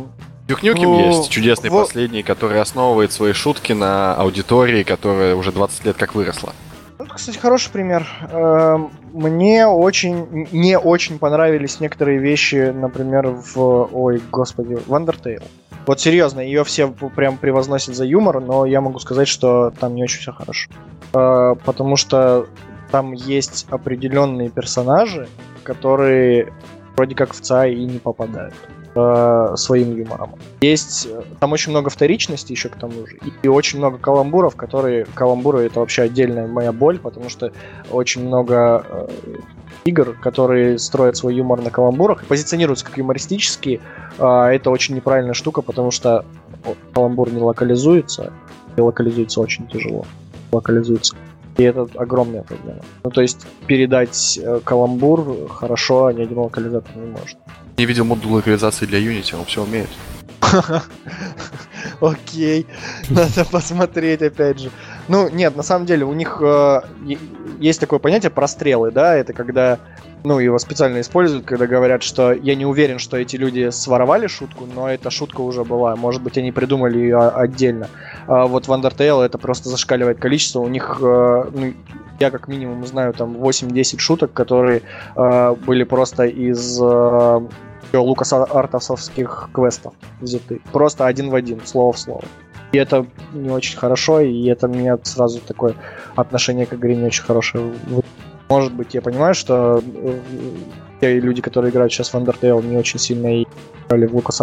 Duke 0.47 0.61
Nukem 0.61 0.83
Ну, 0.83 1.07
есть 1.07 1.29
чудесный 1.29 1.69
во- 1.69 1.81
последний, 1.83 2.21
который 2.23 2.61
основывает 2.61 3.11
свои 3.11 3.33
шутки 3.33 3.73
на 3.73 4.13
аудитории, 4.15 4.83
которая 4.83 5.35
уже 5.35 5.51
20 5.51 5.85
лет 5.85 5.97
как 5.97 6.13
выросла. 6.15 6.53
Ну, 6.99 7.05
кстати, 7.07 7.37
хороший 7.37 7.71
пример. 7.71 8.07
Эм, 8.31 8.91
Мне 9.13 9.65
очень, 9.67 10.47
не 10.51 10.77
очень 10.77 11.19
понравились 11.19 11.79
некоторые 11.79 12.19
вещи, 12.19 12.71
например, 12.73 13.27
в, 13.29 13.89
ой, 13.91 14.21
господи, 14.31 14.75
в 14.75 14.93
Undertale. 14.93 15.43
Вот 15.87 15.99
серьезно, 15.99 16.39
ее 16.41 16.63
все 16.63 16.87
прям 16.87 17.37
превозносят 17.37 17.95
за 17.95 18.05
юмор, 18.05 18.39
но 18.41 18.65
я 18.65 18.81
могу 18.81 18.99
сказать, 18.99 19.27
что 19.27 19.71
там 19.79 19.95
не 19.95 20.03
очень 20.03 20.19
все 20.19 20.31
хорошо. 20.31 20.69
Э, 21.13 21.55
Потому 21.65 21.95
что 21.95 22.47
там 22.91 23.13
есть 23.13 23.65
определенные 23.69 24.49
персонажи, 24.49 25.27
которые 25.65 26.53
вроде 26.95 27.15
как 27.15 27.33
в 27.33 27.41
ЦА 27.41 27.67
и 27.67 27.83
не 27.83 27.99
попадают 27.99 28.53
э, 28.95 29.53
своим 29.57 29.97
юмором. 29.97 30.35
Есть 30.61 31.07
э, 31.07 31.23
там 31.39 31.51
очень 31.51 31.71
много 31.71 31.89
вторичности 31.89 32.53
еще 32.53 32.69
к 32.69 32.77
тому 32.77 33.05
же, 33.05 33.17
и 33.43 33.47
очень 33.47 33.79
много 33.79 33.97
каламбуров, 33.97 34.55
которые 34.55 35.05
каламбуры 35.13 35.63
это 35.63 35.81
вообще 35.81 36.03
отдельная 36.03 36.47
моя 36.47 36.71
боль, 36.71 36.99
потому 36.99 37.29
что 37.29 37.51
очень 37.91 38.25
много 38.25 38.85
э, 38.87 39.07
игр, 39.85 40.15
которые 40.21 40.79
строят 40.79 41.17
свой 41.17 41.35
юмор 41.35 41.61
на 41.61 41.69
каламбурах 41.69 42.25
позиционируются 42.25 42.85
как 42.85 42.97
юмористические, 42.97 43.81
а 44.17 44.49
это 44.49 44.69
очень 44.69 44.95
неправильная 44.95 45.33
штука, 45.33 45.61
потому 45.61 45.91
что 45.91 46.23
каламбур 46.93 47.31
не 47.31 47.41
локализуется, 47.41 48.31
и 48.77 48.81
локализуется 48.81 49.41
очень 49.41 49.67
тяжело. 49.67 50.05
Локализуется. 50.51 51.15
И 51.57 51.63
это 51.63 51.87
огромная 51.95 52.43
проблема. 52.43 52.81
Ну, 53.03 53.11
то 53.11 53.21
есть 53.21 53.47
передать 53.65 54.37
э, 54.41 54.59
каламбур 54.63 55.47
хорошо 55.49 56.11
ни 56.11 56.21
один 56.21 56.37
локализатор 56.37 56.95
не 56.95 57.07
может. 57.07 57.37
Не 57.77 57.85
видел 57.85 58.05
модуль 58.05 58.31
локализации 58.33 58.85
для 58.85 58.99
Unity, 58.99 59.35
он 59.37 59.45
все 59.45 59.63
умеет. 59.63 59.89
Окей, 62.01 62.67
надо 63.09 63.45
посмотреть 63.45 64.21
опять 64.21 64.59
же. 64.59 64.71
Ну, 65.07 65.29
нет, 65.29 65.55
на 65.55 65.63
самом 65.63 65.85
деле, 65.85 66.05
у 66.05 66.13
них 66.13 66.39
э, 66.41 66.81
есть 67.59 67.79
такое 67.79 67.99
понятие 67.99 68.31
прострелы, 68.31 68.91
да, 68.91 69.15
это 69.15 69.33
когда, 69.33 69.79
ну, 70.25 70.39
его 70.39 70.57
специально 70.59 70.99
используют, 71.01 71.45
когда 71.45 71.67
говорят, 71.67 72.03
что 72.03 72.33
я 72.33 72.55
не 72.55 72.65
уверен, 72.65 72.99
что 72.99 73.17
эти 73.17 73.35
люди 73.35 73.69
своровали 73.69 74.27
шутку, 74.27 74.65
но 74.65 74.89
эта 74.89 75.09
шутка 75.09 75.41
уже 75.41 75.63
была, 75.63 75.95
может 75.95 76.21
быть, 76.21 76.37
они 76.37 76.51
придумали 76.51 76.97
ее 76.97 77.19
отдельно. 77.19 77.87
А 78.27 78.47
вот 78.47 78.67
в 78.67 78.71
Undertale 78.71 79.23
это 79.23 79.37
просто 79.37 79.69
зашкаливает 79.69 80.19
количество, 80.19 80.59
у 80.59 80.67
них, 80.67 80.97
э, 81.01 81.45
ну, 81.53 81.73
я 82.19 82.31
как 82.31 82.47
минимум 82.47 82.85
знаю 82.85 83.13
там 83.13 83.35
8-10 83.37 83.99
шуток, 83.99 84.33
которые 84.33 84.81
э, 85.15 85.55
были 85.65 85.83
просто 85.83 86.25
из 86.25 86.81
э, 86.81 87.41
Лукас 87.93 88.33
Артовских 88.33 89.49
квестов 89.53 89.93
взяты. 90.21 90.61
Просто 90.71 91.05
один 91.05 91.29
в 91.29 91.35
один, 91.35 91.61
слово 91.65 91.93
в 91.93 91.99
слово. 91.99 92.23
И 92.71 92.77
это 92.77 93.05
не 93.33 93.49
очень 93.49 93.77
хорошо, 93.77 94.19
и 94.19 94.45
это 94.47 94.67
мне 94.67 94.97
сразу 95.03 95.39
такое 95.39 95.75
отношение 96.15 96.65
к 96.65 96.73
игре 96.73 96.95
не 96.95 97.05
очень 97.05 97.23
хорошее. 97.23 97.73
Может 98.49 98.73
быть, 98.73 98.93
я 98.93 99.01
понимаю, 99.01 99.33
что 99.33 99.81
э, 99.83 100.19
те 101.01 101.19
люди, 101.19 101.41
которые 101.41 101.71
играют 101.71 101.91
сейчас 101.91 102.13
в 102.13 102.15
Undertale, 102.15 102.65
не 102.65 102.77
очень 102.77 102.99
сильно 102.99 103.43
играли 103.87 104.05
в 104.05 104.15
Лукас 104.15 104.41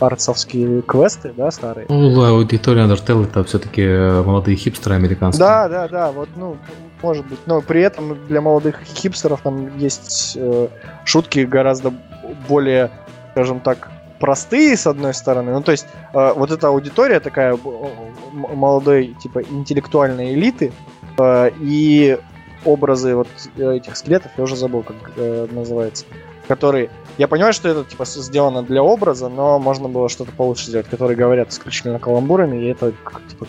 Артсовские 0.00 0.82
квесты, 0.82 1.32
да, 1.36 1.50
старые. 1.50 1.86
Ну, 1.88 2.24
аудитория 2.24 2.82
Undertale 2.82 3.24
это 3.24 3.44
все-таки 3.44 3.82
э, 3.82 4.22
молодые 4.22 4.56
хипстеры 4.56 4.96
американские. 4.96 5.46
Да, 5.46 5.68
да, 5.68 5.88
да, 5.88 6.12
вот, 6.12 6.28
ну, 6.36 6.56
может 7.02 7.26
быть. 7.26 7.38
Но 7.46 7.60
при 7.60 7.82
этом 7.82 8.16
для 8.28 8.40
молодых 8.40 8.80
хипстеров 8.82 9.40
там 9.42 9.76
есть 9.78 10.36
э, 10.36 10.68
шутки 11.04 11.40
гораздо 11.40 11.92
более, 12.48 12.90
скажем 13.32 13.60
так, 13.60 13.90
простые, 14.18 14.76
с 14.76 14.86
одной 14.86 15.14
стороны. 15.14 15.52
Ну, 15.52 15.62
то 15.62 15.72
есть, 15.72 15.86
э, 16.12 16.32
вот 16.34 16.50
эта 16.50 16.68
аудитория 16.68 17.20
такая 17.20 17.58
молодой, 18.32 19.16
типа, 19.22 19.42
интеллектуальной 19.42 20.34
элиты, 20.34 20.72
э, 21.18 21.50
и 21.60 22.18
образы 22.64 23.14
вот 23.14 23.28
этих 23.56 23.96
скелетов, 23.96 24.32
я 24.36 24.44
уже 24.44 24.56
забыл, 24.56 24.82
как 24.82 24.96
э, 25.16 25.46
называется, 25.50 26.04
которые... 26.46 26.90
Я 27.16 27.28
понимаю, 27.28 27.52
что 27.52 27.68
это, 27.68 27.84
типа, 27.84 28.04
сделано 28.04 28.62
для 28.62 28.82
образа, 28.82 29.28
но 29.28 29.58
можно 29.58 29.88
было 29.88 30.08
что-то 30.08 30.32
получше 30.32 30.66
сделать, 30.66 30.88
которые 30.88 31.16
говорят 31.16 31.50
исключительно 31.50 31.98
каламбурами, 31.98 32.64
и 32.64 32.68
это, 32.68 32.92
типа, 33.28 33.46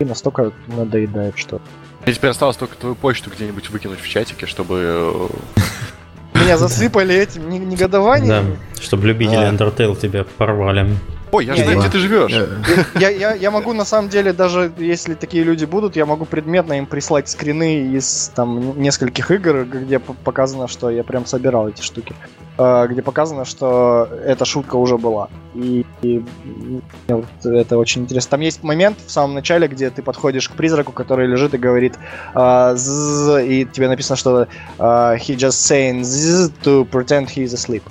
настолько 0.00 0.52
надоедает, 0.68 1.36
что... 1.36 1.60
Мне 2.04 2.14
теперь 2.14 2.30
осталось 2.30 2.56
только 2.56 2.76
твою 2.76 2.94
почту 2.94 3.30
где-нибудь 3.30 3.70
выкинуть 3.70 4.00
в 4.00 4.08
чатике, 4.08 4.46
чтобы 4.46 5.28
меня 6.34 6.56
засыпали 6.56 7.14
этим 7.14 7.48
негодованием. 7.68 8.28
Да, 8.74 8.82
чтобы 8.82 9.06
любители 9.08 9.36
а. 9.36 9.52
Undertale 9.52 9.98
тебя 10.00 10.24
порвали. 10.24 10.88
Ой, 11.32 11.44
я 11.44 11.56
знаю, 11.56 11.78
где 11.80 11.88
ты 11.88 11.98
живешь. 11.98 12.32
Я, 12.98 13.08
я, 13.10 13.34
я 13.34 13.50
могу, 13.50 13.72
на 13.72 13.84
самом 13.84 14.08
деле, 14.08 14.32
даже 14.32 14.72
если 14.78 15.14
такие 15.14 15.44
люди 15.44 15.64
будут, 15.64 15.96
я 15.96 16.06
могу 16.06 16.24
предметно 16.24 16.74
им 16.74 16.86
прислать 16.86 17.28
скрины 17.28 17.96
из 17.96 18.30
там 18.34 18.80
нескольких 18.80 19.30
игр, 19.30 19.64
где 19.64 19.98
показано, 19.98 20.68
что 20.68 20.90
я 20.90 21.04
прям 21.04 21.26
собирал 21.26 21.68
эти 21.68 21.82
штуки. 21.82 22.14
Э, 22.60 22.88
где 22.88 23.02
показано, 23.02 23.44
что 23.44 24.08
эта 24.24 24.44
шутка 24.44 24.74
уже 24.74 24.98
была. 24.98 25.28
И, 25.54 25.86
и 26.02 26.24
вот 27.06 27.24
это 27.44 27.78
очень 27.78 28.02
интересно. 28.02 28.32
Там 28.32 28.40
есть 28.40 28.64
момент 28.64 28.98
в 29.06 29.10
самом 29.12 29.34
начале, 29.34 29.68
где 29.68 29.90
ты 29.90 30.02
подходишь 30.02 30.48
к 30.48 30.54
призраку, 30.54 30.90
который 30.90 31.28
лежит 31.28 31.54
и 31.54 31.58
говорит, 31.58 31.96
э, 32.34 32.74
и 33.46 33.64
тебе 33.64 33.88
написано, 33.88 34.16
что 34.16 34.42
э, 34.42 34.46
he 34.78 35.36
just 35.36 35.70
saying 35.70 36.00
to 36.64 36.84
pretend 36.90 37.28
he 37.28 37.44
is 37.44 37.54
asleep. 37.54 37.82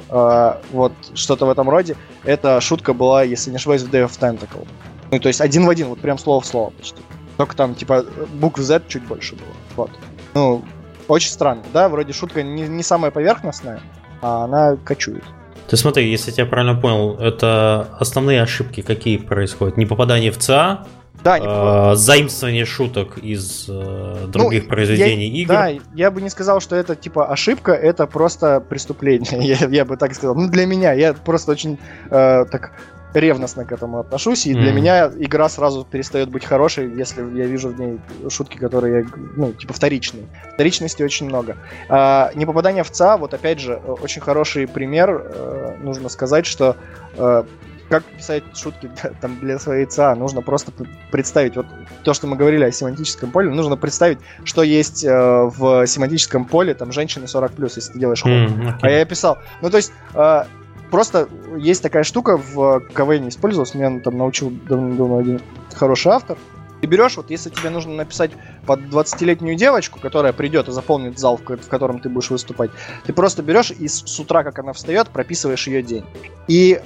Вот 0.73 0.91
что-то 1.13 1.45
в 1.45 1.49
этом 1.49 1.69
роде. 1.69 1.95
Эта 2.25 2.59
шутка 2.59 2.93
была, 2.93 3.23
если 3.23 3.51
не 3.51 3.55
ошибаюсь, 3.55 3.83
в 3.83 3.89
Day 3.89 4.05
of 4.05 4.19
Tentacle. 4.19 4.67
Ну, 5.11 5.19
то 5.19 5.29
есть 5.29 5.39
один 5.39 5.65
в 5.65 5.69
один, 5.69 5.87
вот 5.87 5.99
прям 5.99 6.17
слово 6.17 6.41
в 6.41 6.45
слово 6.45 6.71
почти. 6.71 7.01
Только 7.37 7.55
там, 7.55 7.73
типа, 7.73 8.03
букв 8.33 8.59
Z 8.59 8.81
чуть 8.89 9.03
больше 9.07 9.35
было. 9.35 9.53
Вот. 9.77 9.91
Ну, 10.33 10.61
очень 11.07 11.29
странно, 11.29 11.63
да? 11.71 11.87
Вроде 11.87 12.11
шутка 12.11 12.43
не, 12.43 12.67
не 12.67 12.83
самая 12.83 13.11
поверхностная, 13.11 13.79
а 14.21 14.45
она 14.45 14.77
кочует. 14.83 15.23
Ты 15.67 15.75
смотри, 15.75 16.09
если 16.09 16.31
я 16.31 16.37
тебя 16.37 16.45
правильно 16.45 16.79
понял, 16.79 17.17
это 17.19 17.89
основные 17.99 18.41
ошибки 18.41 18.81
какие 18.81 19.17
происходят? 19.17 19.75
Не 19.75 19.85
попадание 19.85 20.31
в 20.31 20.37
ЦА, 20.37 20.85
да, 21.23 21.39
не 21.39 21.45
э, 21.45 21.95
заимствование 21.95 22.65
шуток 22.65 23.17
из 23.17 23.65
э, 23.67 24.27
других 24.27 24.63
ну, 24.63 24.69
произведений 24.69 25.27
я, 25.27 25.41
игр. 25.41 25.53
Да, 25.53 25.69
я 25.95 26.11
бы 26.11 26.21
не 26.21 26.29
сказал, 26.29 26.61
что 26.61 26.75
это 26.75 26.95
типа 26.95 27.27
ошибка, 27.27 27.73
это 27.73 28.05
просто 28.07 28.61
преступление. 28.61 29.39
я, 29.41 29.67
я 29.67 29.85
бы 29.85 29.97
так 29.97 30.13
сказал. 30.13 30.35
Ну, 30.35 30.47
для 30.47 30.65
меня, 30.65 30.93
я 30.93 31.13
просто 31.13 31.51
очень 31.51 31.79
э, 32.09 32.45
так 32.45 32.71
ревностно 33.13 33.65
к 33.65 33.71
этому 33.71 33.99
отношусь, 33.99 34.45
и 34.45 34.53
mm. 34.53 34.59
для 34.59 34.71
меня 34.71 35.11
игра 35.17 35.49
сразу 35.49 35.85
перестает 35.89 36.29
быть 36.29 36.45
хорошей, 36.45 36.93
если 36.93 37.21
я 37.37 37.45
вижу 37.45 37.69
в 37.69 37.79
ней 37.79 37.99
шутки, 38.29 38.57
которые, 38.57 39.07
ну, 39.35 39.53
типа 39.53 39.73
вторичные. 39.73 40.25
Вторичности 40.53 41.03
очень 41.03 41.27
много. 41.27 41.57
А, 41.89 42.31
непопадание 42.35 42.83
в 42.83 42.91
ЦА, 42.91 43.17
вот 43.17 43.33
опять 43.33 43.59
же, 43.59 43.75
очень 43.75 44.21
хороший 44.21 44.67
пример, 44.67 45.23
э, 45.25 45.77
нужно 45.81 46.09
сказать, 46.09 46.45
что 46.45 46.75
э, 47.15 47.43
как 47.89 48.03
писать 48.03 48.43
шутки 48.55 48.89
там, 49.21 49.39
для 49.39 49.59
своей 49.59 49.85
ЦА, 49.85 50.15
нужно 50.15 50.41
просто 50.41 50.71
представить, 51.11 51.55
вот 51.55 51.65
то, 52.03 52.13
что 52.13 52.27
мы 52.27 52.35
говорили 52.35 52.63
о 52.63 52.71
семантическом 52.71 53.31
поле, 53.31 53.49
нужно 53.49 53.77
представить, 53.77 54.19
что 54.43 54.63
есть 54.63 55.03
э, 55.03 55.09
в 55.11 55.85
семантическом 55.87 56.45
поле, 56.45 56.73
там, 56.73 56.91
женщины 56.91 57.25
40+, 57.25 57.71
если 57.75 57.93
ты 57.93 57.99
делаешь 57.99 58.21
ход. 58.21 58.31
Mm, 58.31 58.67
okay. 58.67 58.79
А 58.81 58.89
я 58.89 59.05
писал, 59.05 59.37
ну, 59.61 59.69
то 59.69 59.77
есть, 59.77 59.91
э, 60.13 60.43
Просто 60.91 61.27
есть 61.57 61.83
такая 61.83 62.03
штука 62.03 62.37
в 62.37 62.81
КВН 62.93 63.27
использовалась, 63.27 63.73
меня 63.73 63.99
там 63.99 64.17
научил 64.17 64.51
давно 64.67 65.17
один 65.17 65.41
хороший 65.73 66.11
автор. 66.11 66.37
Ты 66.81 66.87
берешь, 66.87 67.17
вот 67.17 67.29
если 67.29 67.49
тебе 67.49 67.69
нужно 67.69 67.93
написать 67.93 68.31
под 68.65 68.81
20-летнюю 68.81 69.55
девочку, 69.55 69.99
которая 69.99 70.33
придет 70.33 70.67
и 70.67 70.71
заполнит 70.71 71.17
зал, 71.17 71.37
в 71.37 71.67
котором 71.67 71.99
ты 71.99 72.09
будешь 72.09 72.29
выступать, 72.29 72.71
ты 73.05 73.13
просто 73.13 73.41
берешь 73.41 73.71
и 73.71 73.87
с, 73.87 74.03
с 74.05 74.19
утра, 74.19 74.43
как 74.43 74.59
она 74.59 74.73
встает, 74.73 75.09
прописываешь 75.09 75.67
ее 75.67 75.81
день. 75.81 76.05
И, 76.47 76.79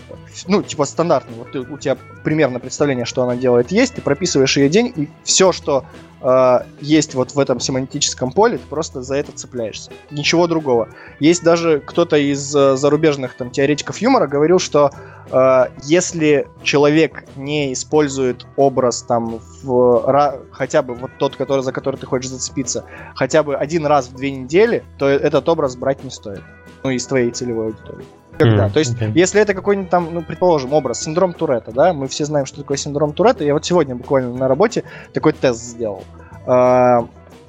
ну, 0.47 0.63
типа 0.63 0.85
стандартно, 0.85 1.35
вот 1.37 1.51
ты, 1.51 1.59
у 1.59 1.77
тебя 1.77 1.97
примерно 2.23 2.59
представление, 2.59 3.05
что 3.05 3.23
она 3.23 3.35
делает, 3.35 3.71
есть, 3.71 3.95
ты 3.95 4.01
прописываешь 4.01 4.57
ее 4.57 4.69
день, 4.69 4.93
и 4.95 5.09
все, 5.23 5.51
что 5.51 5.85
э, 6.21 6.59
есть 6.79 7.13
вот 7.13 7.33
в 7.35 7.39
этом 7.39 7.59
семантическом 7.59 8.31
поле, 8.31 8.57
ты 8.57 8.67
просто 8.67 9.01
за 9.01 9.15
это 9.15 9.31
цепляешься. 9.33 9.91
Ничего 10.09 10.47
другого. 10.47 10.89
Есть 11.19 11.43
даже 11.43 11.79
кто-то 11.79 12.17
из 12.17 12.55
э, 12.55 12.75
зарубежных 12.77 13.35
там 13.35 13.51
теоретиков 13.51 13.97
юмора 13.97 14.27
говорил, 14.27 14.59
что 14.59 14.91
если 15.83 16.47
человек 16.63 17.25
не 17.35 17.73
использует 17.73 18.45
образ 18.57 19.03
там 19.03 19.39
в, 19.63 20.45
хотя 20.51 20.81
бы 20.81 20.93
вот 20.95 21.11
тот, 21.17 21.35
который, 21.35 21.61
за 21.61 21.71
который 21.71 21.95
ты 21.97 22.05
хочешь 22.05 22.29
зацепиться, 22.29 22.83
хотя 23.15 23.43
бы 23.43 23.55
один 23.55 23.85
раз 23.85 24.07
в 24.07 24.15
две 24.15 24.31
недели, 24.31 24.83
то 24.97 25.07
этот 25.07 25.47
образ 25.47 25.75
брать 25.75 26.03
не 26.03 26.09
стоит. 26.09 26.41
Ну, 26.83 26.89
из 26.89 27.05
твоей 27.05 27.31
целевой 27.31 27.67
аудитории. 27.67 28.05
Когда? 28.37 28.67
Mm, 28.67 28.73
То 28.73 28.79
есть, 28.79 28.95
okay. 28.95 29.11
если 29.13 29.41
это 29.41 29.53
какой-нибудь 29.53 29.89
там, 29.89 30.09
ну, 30.13 30.21
предположим, 30.21 30.73
образ, 30.73 31.03
синдром 31.03 31.33
Туретта, 31.33 31.71
да, 31.71 31.93
мы 31.93 32.07
все 32.07 32.25
знаем, 32.25 32.45
что 32.45 32.61
такое 32.61 32.77
синдром 32.77 33.13
Туретта. 33.13 33.43
Я 33.43 33.53
вот 33.53 33.65
сегодня 33.65 33.95
буквально 33.95 34.33
на 34.33 34.47
работе 34.47 34.83
такой 35.13 35.33
тест 35.33 35.61
сделал. 35.61 36.03
Э, 36.47 37.01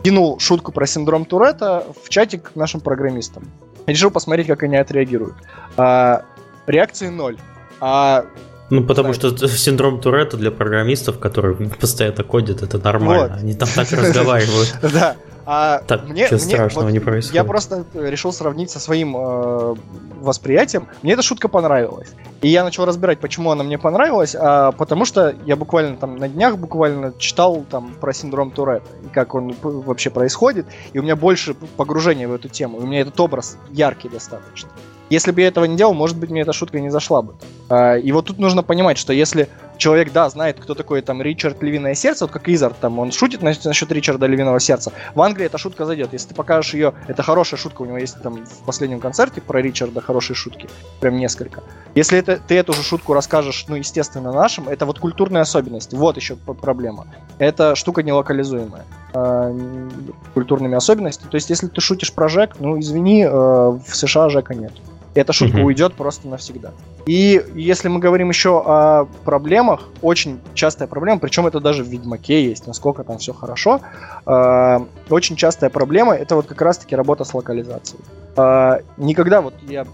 кинул 0.03 0.39
шутку 0.39 0.73
про 0.73 0.87
синдром 0.87 1.25
Туретта 1.25 1.87
в 2.05 2.09
чатик 2.09 2.53
к 2.53 2.57
нашим 2.57 2.81
программистам. 2.81 3.45
Решил 3.87 4.11
посмотреть, 4.11 4.49
как 4.49 4.63
они 4.65 4.77
отреагируют. 4.77 5.37
Э, 5.77 6.21
реакции 6.67 7.09
ноль. 7.09 7.39
А 7.85 8.27
ну, 8.71 8.85
потому 8.85 9.13
что 9.13 9.37
синдром 9.49 10.01
Туретта 10.01 10.37
для 10.37 10.53
программистов, 10.53 11.19
которые 11.19 11.57
постоянно 11.81 12.23
кодят, 12.23 12.63
это 12.63 12.79
нормально. 12.79 13.35
Вот. 13.35 13.43
Они 13.43 13.55
там 13.55 13.69
так 13.75 13.91
разговаривают. 13.91 14.75
Да. 14.81 15.17
А 15.45 15.81
так, 15.81 16.05
мне, 16.05 16.23
ничего 16.23 16.39
мне, 16.39 16.39
страшного 16.39 16.85
вот, 16.85 16.93
не 16.93 17.01
происходит. 17.01 17.35
Я 17.35 17.43
просто 17.43 17.85
решил 17.95 18.33
сравнить 18.33 18.71
со 18.71 18.79
своим 18.79 19.17
э, 19.17 19.75
восприятием. 20.21 20.87
Мне 21.03 21.15
эта 21.15 21.23
шутка 21.23 21.49
понравилась. 21.49 22.13
И 22.43 22.49
я 22.49 22.63
начал 22.63 22.85
разбирать, 22.85 23.19
почему 23.19 23.51
она 23.51 23.65
мне 23.65 23.77
понравилась, 23.77 24.37
а 24.39 24.71
потому 24.71 25.05
что 25.05 25.35
я 25.45 25.57
буквально 25.57 25.97
там 25.97 26.15
на 26.17 26.29
днях 26.29 26.59
буквально 26.59 27.13
читал 27.19 27.65
там 27.69 27.93
про 28.01 28.13
синдром 28.13 28.53
Туретта 28.53 28.89
и 29.05 29.09
как 29.09 29.35
он 29.35 29.53
вообще 29.61 30.11
происходит, 30.11 30.67
и 30.93 30.99
у 31.01 31.03
меня 31.03 31.17
больше 31.17 31.55
погружения 31.55 32.29
в 32.29 32.35
эту 32.35 32.49
тему. 32.49 32.79
У 32.79 32.87
меня 32.87 33.01
этот 33.01 33.19
образ 33.19 33.59
яркий 33.71 34.09
достаточно. 34.09 34.71
Если 35.13 35.31
бы 35.31 35.43
я 35.43 35.49
этого 35.49 35.67
не 35.67 35.77
делал, 35.77 35.93
может 35.93 36.17
быть, 36.17 36.31
мне 36.31 36.41
эта 36.41 36.55
шутка 36.55 36.81
не 36.81 36.89
зашла 36.89 37.21
бы. 37.21 37.35
А, 37.69 37.97
и 37.99 38.11
вот 38.13 38.25
тут 38.25 38.39
нужно 38.39 38.63
понимать, 38.63 38.97
что 38.97 39.13
если 39.13 39.47
человек, 39.77 40.11
да, 40.11 40.31
знает, 40.31 40.59
кто 40.59 40.75
такой 40.75 41.03
там 41.03 41.21
Ричард 41.21 41.63
Львиное 41.63 41.95
Сердце, 41.95 42.25
вот 42.25 42.33
как 42.33 42.49
Изард, 42.49 42.79
там, 42.81 42.99
он 42.99 43.13
шутит 43.13 43.43
насчет 43.43 43.93
Ричарда 43.93 44.25
Львиного 44.25 44.59
Сердца, 44.59 44.91
в 45.15 45.21
Англии 45.21 45.45
эта 45.45 45.59
шутка 45.59 45.85
зайдет. 45.85 46.15
Если 46.15 46.29
ты 46.29 46.35
покажешь 46.35 46.73
ее, 46.73 46.95
это 47.09 47.23
хорошая 47.23 47.61
шутка, 47.61 47.83
у 47.83 47.85
него 47.85 47.99
есть 47.99 48.23
там 48.23 48.43
в 48.43 48.65
последнем 48.65 49.01
концерте 49.01 49.43
про 49.43 49.61
Ричарда 49.61 50.01
хорошие 50.01 50.35
шутки, 50.35 50.71
прям 51.01 51.19
несколько. 51.19 51.63
Если 51.95 52.19
это, 52.19 52.39
ты 52.39 52.55
эту 52.55 52.73
же 52.73 52.83
шутку 52.83 53.13
расскажешь, 53.13 53.67
ну, 53.69 53.77
естественно, 53.77 54.33
нашим, 54.33 54.67
это 54.67 54.87
вот 54.87 54.99
культурная 54.99 55.43
особенность. 55.43 55.93
Вот 55.93 56.17
еще 56.17 56.37
проблема. 56.37 57.07
Это 57.37 57.75
штука 57.75 58.03
нелокализуемая 58.03 58.87
э, 59.13 59.89
культурными 60.33 60.75
особенностями. 60.75 61.29
То 61.29 61.35
есть, 61.35 61.51
если 61.51 61.67
ты 61.67 61.83
шутишь 61.83 62.15
про 62.15 62.31
Жек, 62.31 62.57
ну, 62.61 62.81
извини, 62.81 63.25
э, 63.25 63.29
в 63.31 63.95
США 63.95 64.31
Жека 64.31 64.55
нет. 64.55 64.73
Эта 65.15 65.33
шутка 65.33 65.59
Мгм. 65.59 65.67
уйдет 65.67 65.95
просто 65.95 66.27
навсегда. 66.29 66.71
И 67.07 67.45
если 67.55 67.89
мы 67.89 67.99
говорим 68.01 68.29
еще 68.31 68.63
о 68.65 69.07
проблемах, 69.25 69.89
очень 70.01 70.41
частая 70.55 70.89
проблема, 70.89 71.21
причем 71.21 71.47
это 71.47 71.61
даже 71.61 71.85
в 71.85 71.89
Ведьмаке 71.89 72.45
есть, 72.45 72.67
насколько 72.67 73.05
там 73.05 73.19
все 73.19 73.33
хорошо, 73.33 73.81
э, 74.27 74.79
очень 75.11 75.37
частая 75.37 75.69
проблема 75.71 76.15
это 76.15 76.35
вот 76.37 76.47
как 76.47 76.63
раз-таки 76.63 76.97
работа 76.97 77.25
с 77.25 77.35
локализацией. 77.35 78.01
Э, 78.37 78.81
никогда 78.97 79.41
вот 79.43 79.55
я 79.69 79.85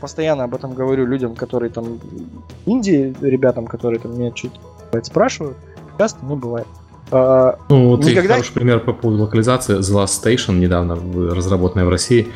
постоянно 0.00 0.44
об 0.44 0.54
этом 0.54 0.74
говорю 0.74 1.06
людям, 1.06 1.34
которые 1.34 1.70
там 1.70 1.98
инди, 2.66 3.14
ребятам, 3.22 3.66
которые 3.66 3.98
там 4.00 4.18
меня 4.18 4.32
чуть 4.32 4.52
спрашивают, 5.02 5.56
часто, 5.98 6.18
ну, 6.22 6.36
бывает. 6.36 6.66
Э, 7.10 7.54
Ну, 7.70 7.88
вот 7.88 8.04
Никогда- 8.04 8.34
хороший 8.34 8.52
пример 8.52 8.80
по 8.80 8.92
поводу 8.92 9.22
локализации. 9.22 9.78
The 9.78 10.04
Last 10.04 10.22
Station, 10.22 10.58
недавно 10.58 10.94
разработанная 11.34 11.86
в 11.86 11.88
России. 11.88 12.28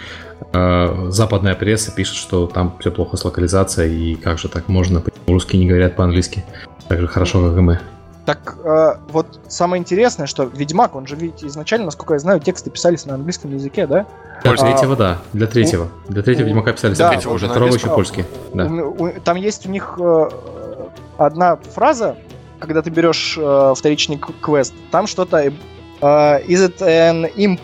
Э, 0.53 1.07
Западная 1.11 1.55
пресса 1.55 1.93
пишет, 1.93 2.17
что 2.17 2.47
там 2.47 2.77
все 2.81 2.91
плохо 2.91 3.17
с 3.17 3.25
локализацией, 3.25 4.13
и 4.13 4.15
как 4.15 4.39
же 4.39 4.49
так 4.49 4.69
можно? 4.69 5.01
Почему 5.01 5.23
Русские 5.35 5.61
не 5.61 5.69
говорят 5.69 5.97
по-английски 5.97 6.45
так 6.89 7.01
же 7.01 7.07
хорошо, 7.09 7.49
как 7.49 7.57
и 7.57 7.61
мы. 7.61 7.81
Так 8.27 8.57
э, 8.63 8.95
вот 9.09 9.41
самое 9.49 9.81
интересное, 9.81 10.27
что 10.27 10.45
Ведьмак, 10.45 10.95
он 10.95 11.07
же 11.07 11.17
ведь 11.17 11.43
изначально, 11.43 11.87
насколько 11.87 12.15
я 12.15 12.21
знаю, 12.21 12.39
тексты 12.39 12.71
писались 12.71 13.05
на 13.07 13.15
английском 13.15 13.53
языке, 13.53 13.87
да? 13.87 14.07
Для 14.43 14.51
Польский. 14.53 14.69
третьего, 14.69 14.97
да. 14.97 15.19
Для 15.33 15.47
третьего. 15.47 15.89
Для 16.09 16.23
третьего 16.23 16.45
у- 16.45 16.49
Ведьмака 16.49 16.73
писали 16.73 16.95
да, 16.95 17.09
для 17.09 17.09
третьего 17.17 17.33
уже 17.33 17.47
на 17.47 17.51
второго 17.53 17.75
еще 17.75 17.89
польский. 17.89 18.25
Да. 18.55 18.67
У- 18.67 19.05
у- 19.07 19.13
там 19.25 19.37
есть 19.37 19.67
у 19.67 19.71
них 19.71 19.99
э, 19.99 20.29
одна 21.19 21.57
фраза, 21.57 22.17
когда 22.61 22.83
ты 22.83 22.91
берешь 22.91 23.37
э, 23.41 23.75
вторичный 23.77 24.19
квест, 24.19 24.73
там 24.93 25.07
что-то 25.09 25.53
э, 26.03 26.45
is 26.47 26.61
it 26.61 26.83
an 26.83 27.27
im 27.37 27.59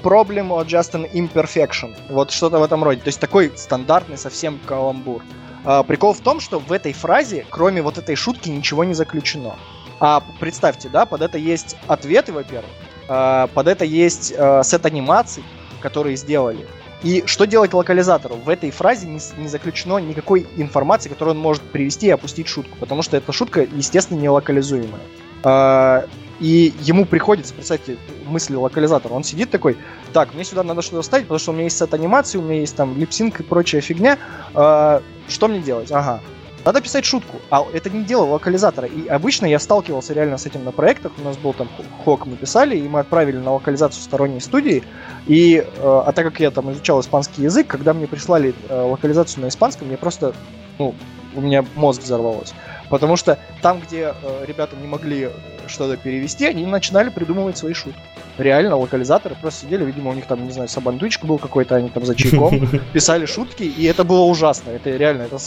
or 0.50 0.64
just 0.64 0.94
an 0.94 1.06
imperfection? 1.12 1.94
Вот 2.08 2.30
что-то 2.30 2.58
в 2.58 2.62
этом 2.62 2.82
роде. 2.84 3.00
То 3.00 3.08
есть 3.08 3.20
такой 3.20 3.52
стандартный 3.56 4.16
совсем 4.16 4.58
каламбур. 4.64 5.22
А, 5.64 5.82
прикол 5.82 6.14
в 6.14 6.20
том, 6.20 6.40
что 6.40 6.58
в 6.58 6.72
этой 6.72 6.92
фразе, 6.92 7.44
кроме 7.50 7.82
вот 7.82 7.98
этой 7.98 8.16
шутки, 8.16 8.48
ничего 8.48 8.84
не 8.84 8.94
заключено. 8.94 9.56
А 10.00 10.22
представьте, 10.40 10.88
да, 10.88 11.04
под 11.04 11.22
это 11.22 11.36
есть 11.36 11.76
ответы, 11.88 12.32
во-первых, 12.32 12.70
а, 13.08 13.48
под 13.48 13.66
это 13.66 13.84
есть 13.84 14.28
сет 14.62 14.86
анимаций, 14.86 15.42
которые 15.80 16.16
сделали. 16.16 16.66
И 17.02 17.22
что 17.26 17.44
делать 17.46 17.74
локализатору? 17.74 18.36
В 18.36 18.48
этой 18.48 18.70
фразе 18.70 19.06
не, 19.06 19.20
не 19.36 19.48
заключено 19.48 19.98
никакой 19.98 20.46
информации, 20.56 21.08
которую 21.08 21.36
он 21.36 21.40
может 21.40 21.62
привести 21.62 22.08
и 22.08 22.10
опустить 22.10 22.48
шутку, 22.48 22.76
потому 22.78 23.02
что 23.02 23.16
эта 23.16 23.30
шутка, 23.32 23.60
естественно, 23.60 24.18
не 24.18 24.28
локализуемая. 24.28 25.00
И 26.40 26.72
ему 26.82 27.04
приходится, 27.04 27.52
представьте, 27.54 27.96
мысли 28.26 28.54
локализатора. 28.54 29.12
Он 29.12 29.24
сидит 29.24 29.50
такой, 29.50 29.76
так, 30.12 30.34
мне 30.34 30.44
сюда 30.44 30.62
надо 30.62 30.82
что-то 30.82 31.02
вставить, 31.02 31.24
потому 31.24 31.38
что 31.38 31.50
у 31.50 31.54
меня 31.54 31.64
есть 31.64 31.78
сет 31.78 31.92
анимации, 31.94 32.38
у 32.38 32.42
меня 32.42 32.60
есть 32.60 32.76
там 32.76 32.96
липсинг 32.96 33.40
и 33.40 33.42
прочая 33.42 33.80
фигня. 33.80 34.18
А, 34.54 35.02
что 35.28 35.48
мне 35.48 35.60
делать? 35.60 35.90
Ага. 35.90 36.20
Надо 36.64 36.80
писать 36.80 37.04
шутку, 37.04 37.38
а 37.50 37.64
это 37.72 37.88
не 37.88 38.04
дело 38.04 38.24
локализатора. 38.24 38.88
И 38.88 39.06
обычно 39.08 39.46
я 39.46 39.58
сталкивался 39.58 40.12
реально 40.12 40.38
с 40.38 40.46
этим 40.46 40.64
на 40.64 40.72
проектах. 40.72 41.12
У 41.18 41.22
нас 41.22 41.36
был 41.36 41.54
там 41.54 41.68
хок, 42.04 42.26
мы 42.26 42.36
писали, 42.36 42.76
и 42.76 42.88
мы 42.88 43.00
отправили 43.00 43.38
на 43.38 43.54
локализацию 43.54 44.02
сторонней 44.02 44.40
студии. 44.40 44.82
И, 45.26 45.64
э, 45.64 45.64
а 45.80 46.12
так 46.12 46.26
как 46.26 46.40
я 46.40 46.50
там 46.50 46.70
изучал 46.72 47.00
испанский 47.00 47.42
язык, 47.42 47.68
когда 47.68 47.94
мне 47.94 48.06
прислали 48.06 48.54
э, 48.68 48.80
локализацию 48.82 49.44
на 49.44 49.48
испанском, 49.48 49.88
мне 49.88 49.96
просто, 49.96 50.34
ну, 50.78 50.94
у 51.34 51.40
меня 51.40 51.64
мозг 51.74 52.02
взорвалось. 52.02 52.52
Потому 52.90 53.16
что 53.16 53.38
там, 53.62 53.80
где 53.80 54.14
э, 54.22 54.44
ребята 54.46 54.76
не 54.76 54.86
могли 54.86 55.30
что-то 55.68 55.96
перевести, 55.96 56.46
они 56.46 56.66
начинали 56.66 57.08
придумывать 57.10 57.56
свои 57.58 57.74
шутки. 57.74 57.98
Реально, 58.38 58.76
локализаторы 58.76 59.34
просто 59.40 59.62
сидели, 59.62 59.84
видимо, 59.84 60.10
у 60.10 60.14
них 60.14 60.26
там, 60.26 60.44
не 60.44 60.52
знаю, 60.52 60.68
сабантуйчик 60.68 61.24
был 61.24 61.38
какой-то, 61.38 61.74
они 61.74 61.88
там 61.88 62.04
за 62.06 62.14
чайком 62.14 62.68
писали 62.92 63.26
шутки, 63.26 63.64
и 63.64 63.84
это 63.84 64.04
было 64.04 64.20
ужасно. 64.22 64.70
Это 64.70 64.90
реально, 64.90 65.22
это 65.22 65.38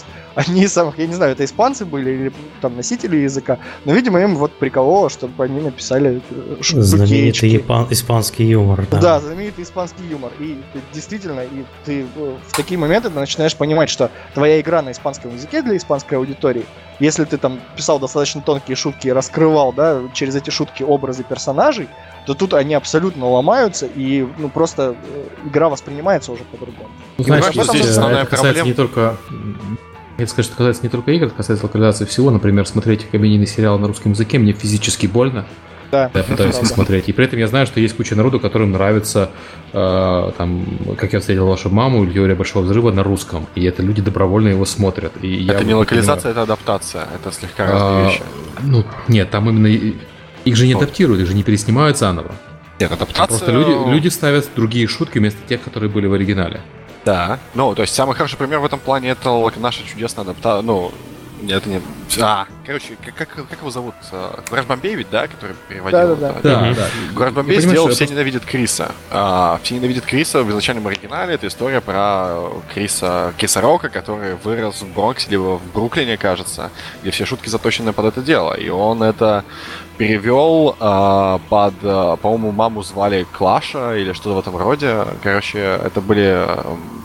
из 0.53 0.73
самых, 0.73 0.99
я 0.99 1.07
не 1.07 1.14
знаю, 1.14 1.31
это 1.31 1.45
испанцы 1.45 1.85
были 1.85 2.10
или 2.11 2.34
там 2.61 2.76
носители 2.76 3.18
языка, 3.18 3.60
но, 3.85 3.93
видимо, 3.93 4.19
им 4.22 4.35
вот 4.35 4.52
прикололо, 4.60 5.10
чтобы 5.10 5.43
они 5.45 5.61
написали 5.61 6.22
э, 6.30 6.57
ш- 6.61 6.81
Знаменитый 6.81 7.49
япон- 7.49 7.88
испанский 7.89 8.43
юмор. 8.45 8.85
Да. 8.91 8.99
Да, 8.99 9.19
знаменитый 9.22 9.64
испанский 9.64 10.03
юмор. 10.10 10.31
И 10.39 10.57
ты 10.73 10.80
действительно, 10.93 11.41
и 11.41 11.64
ты 11.85 12.06
э, 12.15 12.35
в 12.48 12.56
такие 12.56 12.77
моменты 12.77 13.10
ты 13.10 13.18
начинаешь 13.19 13.56
понимать, 13.56 13.89
что 13.89 14.11
твоя 14.34 14.60
игра 14.60 14.81
на 14.81 14.91
испанском 14.91 15.34
языке 15.34 15.61
для 15.61 15.77
испанской 15.77 16.18
аудитории, 16.18 16.65
если 16.99 17.23
ты 17.23 17.38
там 17.38 17.60
писал 17.76 17.99
достаточно 17.99 18.41
тонкие 18.41 18.76
шутки 18.76 19.07
и 19.07 19.11
раскрывал, 19.11 19.73
да, 19.73 20.02
через 20.14 20.36
эти 20.36 20.50
шутки 20.50 20.84
образы 20.84 21.24
персонажей, 21.24 21.88
то 22.26 22.34
тут 22.34 22.54
они 22.54 22.74
абсолютно 22.74 23.28
ломаются, 23.28 23.88
и 23.88 24.28
ну 24.38 24.50
просто 24.50 24.96
э, 25.04 25.48
игра 25.48 25.70
воспринимается 25.70 26.32
уже 26.32 26.44
по-другому. 26.44 26.90
Ну, 27.18 27.24
знаешь, 27.24 27.48
понимаешь, 27.48 27.70
здесь 27.70 27.90
основная 27.90 28.22
это 28.22 28.30
касается 28.30 28.64
проблема- 28.64 28.68
не 28.68 28.74
только... 28.74 29.18
Это, 30.18 30.30
скажу, 30.30 30.48
что 30.48 30.58
касается 30.58 30.84
не 30.84 30.90
только 30.90 31.12
игр, 31.12 31.28
это 31.28 31.36
касается 31.36 31.66
локализации 31.66 32.06
всего. 32.06 32.30
Например, 32.30 32.68
смотреть 32.68 33.10
комедийный 33.10 33.48
сериал 33.48 33.80
на 33.80 33.88
русском 33.88 34.12
языке 34.12 34.38
мне 34.38 34.54
физически 34.54 35.08
больно. 35.08 35.48
Да, 35.91 36.09
Я 36.13 36.23
пытаюсь 36.23 36.55
правда. 36.55 36.73
смотреть. 36.73 37.09
И 37.09 37.13
при 37.13 37.26
этом 37.26 37.38
я 37.39 37.47
знаю, 37.47 37.65
что 37.65 37.80
есть 37.80 37.95
куча 37.97 38.15
народу, 38.15 38.39
которым 38.39 38.72
нравится, 38.72 39.30
э, 39.73 40.31
там, 40.38 40.65
как 40.97 41.11
я 41.13 41.19
встретил 41.19 41.47
вашу 41.47 41.69
маму, 41.69 42.03
или 42.03 42.13
теория 42.13 42.35
большого 42.35 42.63
взрыва 42.63 42.91
на 42.91 43.03
русском. 43.03 43.47
И 43.55 43.63
это 43.65 43.84
люди 43.84 44.01
добровольно 44.01 44.47
его 44.49 44.65
смотрят. 44.65 45.11
И 45.22 45.27
я 45.27 45.43
Это 45.43 45.53
вот 45.53 45.59
не 45.59 45.63
понимаю- 45.65 45.80
локализация, 45.80 46.31
это 46.31 46.41
адаптация. 46.43 47.07
Это 47.13 47.31
слегка 47.35 47.65
А, 47.65 47.72
разные 47.72 48.05
вещи. 48.05 48.22
Ну, 48.63 48.85
нет, 49.07 49.30
там 49.30 49.49
именно... 49.49 49.68
Их 50.45 50.55
же 50.55 50.65
не 50.65 50.73
Вот. 50.73 50.84
адаптируют, 50.84 51.22
их 51.22 51.27
же 51.27 51.34
не 51.35 51.43
переснимают 51.43 51.97
заново. 51.97 52.31
Нет, 52.80 52.91
адаптация... 52.91 53.27
Просто 53.27 53.51
люди, 53.51 53.89
люди 53.93 54.07
ставят 54.07 54.49
другие 54.55 54.88
шутки 54.88 55.19
вместо 55.19 55.39
тех, 55.47 55.61
которые 55.61 55.89
были 55.89 56.07
в 56.07 56.13
оригинале. 56.13 56.61
Да. 57.05 57.38
Ну, 57.53 57.76
то 57.76 57.81
есть 57.84 57.93
самый 57.93 58.15
хороший 58.15 58.38
пример 58.38 58.59
в 58.59 58.65
этом 58.65 58.80
плане 58.80 59.09
это 59.09 59.51
наша 59.59 59.84
чудесная 59.85 60.23
адаптация. 60.23 60.61
Ну, 60.63 60.91
не, 61.41 61.53
это 61.53 61.69
не... 61.69 61.81
А, 62.19 62.45
короче, 62.65 62.97
как, 63.03 63.15
как, 63.15 63.30
как 63.49 63.59
его 63.59 63.69
зовут? 63.72 63.95
Кураж 64.49 64.65
Бомбей 64.65 64.95
ведь, 64.95 65.09
да, 65.09 65.27
который 65.27 65.55
переводил? 65.68 65.99
Это? 65.99 66.39
Да, 66.43 66.59
Мгм. 66.61 66.76
да. 66.76 66.88
Город 67.13 67.31
И 67.31 67.35
Бомбей 67.35 67.61
сделал 67.61 67.89
«Все 67.89 68.05
ненавидят 68.05 68.45
Криса». 68.45 68.91
А, 69.09 69.59
«Все 69.63 69.76
ненавидят 69.76 70.05
Криса» 70.05 70.43
в 70.43 70.49
изначальном 70.51 70.88
оригинале 70.88 71.35
это 71.35 71.47
история 71.47 71.81
про 71.81 72.51
Криса, 72.73 73.34
Криса 73.38 73.61
Рока, 73.61 73.89
который 73.89 74.35
вырос 74.35 74.81
в 74.81 74.93
Бронксе, 74.93 75.31
либо 75.31 75.57
в 75.57 75.72
Бруклине, 75.73 76.18
кажется, 76.18 76.69
где 77.01 77.11
все 77.11 77.26
шутки 77.26 77.49
заточены 77.49 77.93
под 77.93 78.05
это 78.05 78.22
дело. 78.22 78.53
И 78.53 78.69
он 78.69 79.01
это 79.03 79.43
перевел 79.97 80.76
а, 80.80 81.39
под, 81.49 81.73
а, 81.84 82.15
по-моему, 82.18 82.51
маму 82.51 82.84
звали 82.84 83.26
Клаша 83.31 83.95
или 83.97 84.13
что-то 84.13 84.35
в 84.35 84.39
этом 84.39 84.57
роде. 84.57 85.05
Короче, 85.23 85.59
это 85.59 86.01
были 86.01 86.45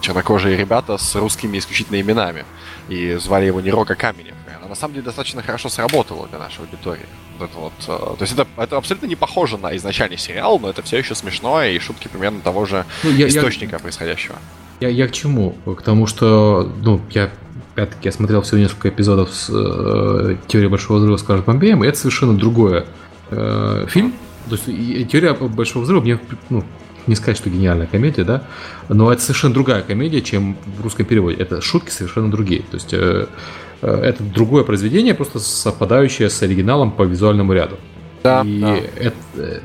чернокожие 0.00 0.56
ребята 0.56 0.98
с 0.98 1.14
русскими 1.14 1.58
исключительно 1.58 2.00
именами. 2.00 2.44
И 2.88 3.14
звали 3.16 3.46
его 3.46 3.60
не 3.60 3.70
Рока 3.70 3.94
Каменев. 3.94 4.34
И 4.48 4.54
она 4.56 4.68
на 4.68 4.74
самом 4.74 4.94
деле 4.94 5.04
достаточно 5.06 5.42
хорошо 5.42 5.68
сработала 5.68 6.26
для 6.28 6.38
нашей 6.38 6.60
аудитории. 6.60 7.06
Вот 7.38 7.50
это 7.50 7.58
вот, 7.58 7.72
э, 7.88 8.16
то 8.16 8.22
есть 8.22 8.32
это, 8.32 8.46
это 8.56 8.76
абсолютно 8.76 9.06
не 9.06 9.16
похоже 9.16 9.58
на 9.58 9.76
изначальный 9.76 10.16
сериал, 10.18 10.58
но 10.60 10.70
это 10.70 10.82
все 10.82 10.98
еще 10.98 11.14
смешно 11.14 11.62
и 11.62 11.78
шутки 11.78 12.08
примерно 12.08 12.40
того 12.40 12.64
же 12.64 12.84
Ну, 13.02 13.10
я- 13.10 13.26
я- 13.26 13.28
источника 13.28 13.78
происходящего. 13.78 14.36
Я, 14.80 14.88
я 14.88 15.08
к 15.08 15.12
чему? 15.12 15.52
К 15.64 15.82
тому, 15.82 16.06
что, 16.06 16.70
ну, 16.82 17.00
я, 17.10 17.30
опять-таки, 17.74 18.08
я 18.08 18.12
смотрел 18.12 18.42
всего 18.42 18.58
несколько 18.58 18.88
эпизодов 18.90 19.34
с 19.34 19.48
э, 19.50 20.36
«Теории 20.46 20.68
Большого 20.68 20.98
Взрыва» 20.98 21.16
с 21.16 21.22
Карл 21.22 21.42
Бомбеем, 21.42 21.82
и 21.82 21.88
это 21.88 21.98
совершенно 21.98 22.36
другое 22.36 22.86
э, 23.30 23.86
фильм. 23.88 24.14
То 24.48 24.54
есть 24.54 24.68
и- 24.68 25.00
и 25.02 25.04
«Теория 25.04 25.32
Большого 25.34 25.82
Взрыва» 25.82 26.00
мне, 26.02 26.18
ну, 26.50 26.62
не 27.07 27.15
сказать, 27.15 27.37
что 27.37 27.51
гениальная 27.51 27.87
комедия, 27.87 28.24
да, 28.24 28.43
но 28.89 29.12
это 29.12 29.23
совершенно 29.23 29.55
другая 29.55 29.83
комедия, 29.83 30.20
чем 30.20 30.57
в 30.78 30.83
русском 30.83 31.07
переводе. 31.07 31.37
Это 31.37 31.61
шутки 31.61 31.91
совершенно 31.91 32.31
другие. 32.31 32.62
То 32.62 32.74
есть 32.74 32.93
э, 32.93 33.27
э, 33.83 34.01
это 34.03 34.23
другое 34.23 34.65
произведение, 34.65 35.15
просто 35.15 35.39
совпадающее 35.39 36.31
с 36.31 36.43
оригиналом 36.43 36.91
по 36.91 37.03
визуальному 37.03 37.53
ряду. 37.53 37.77
Да, 38.23 38.43
и 38.43 38.61
да. 38.61 38.77
Это, 38.97 39.62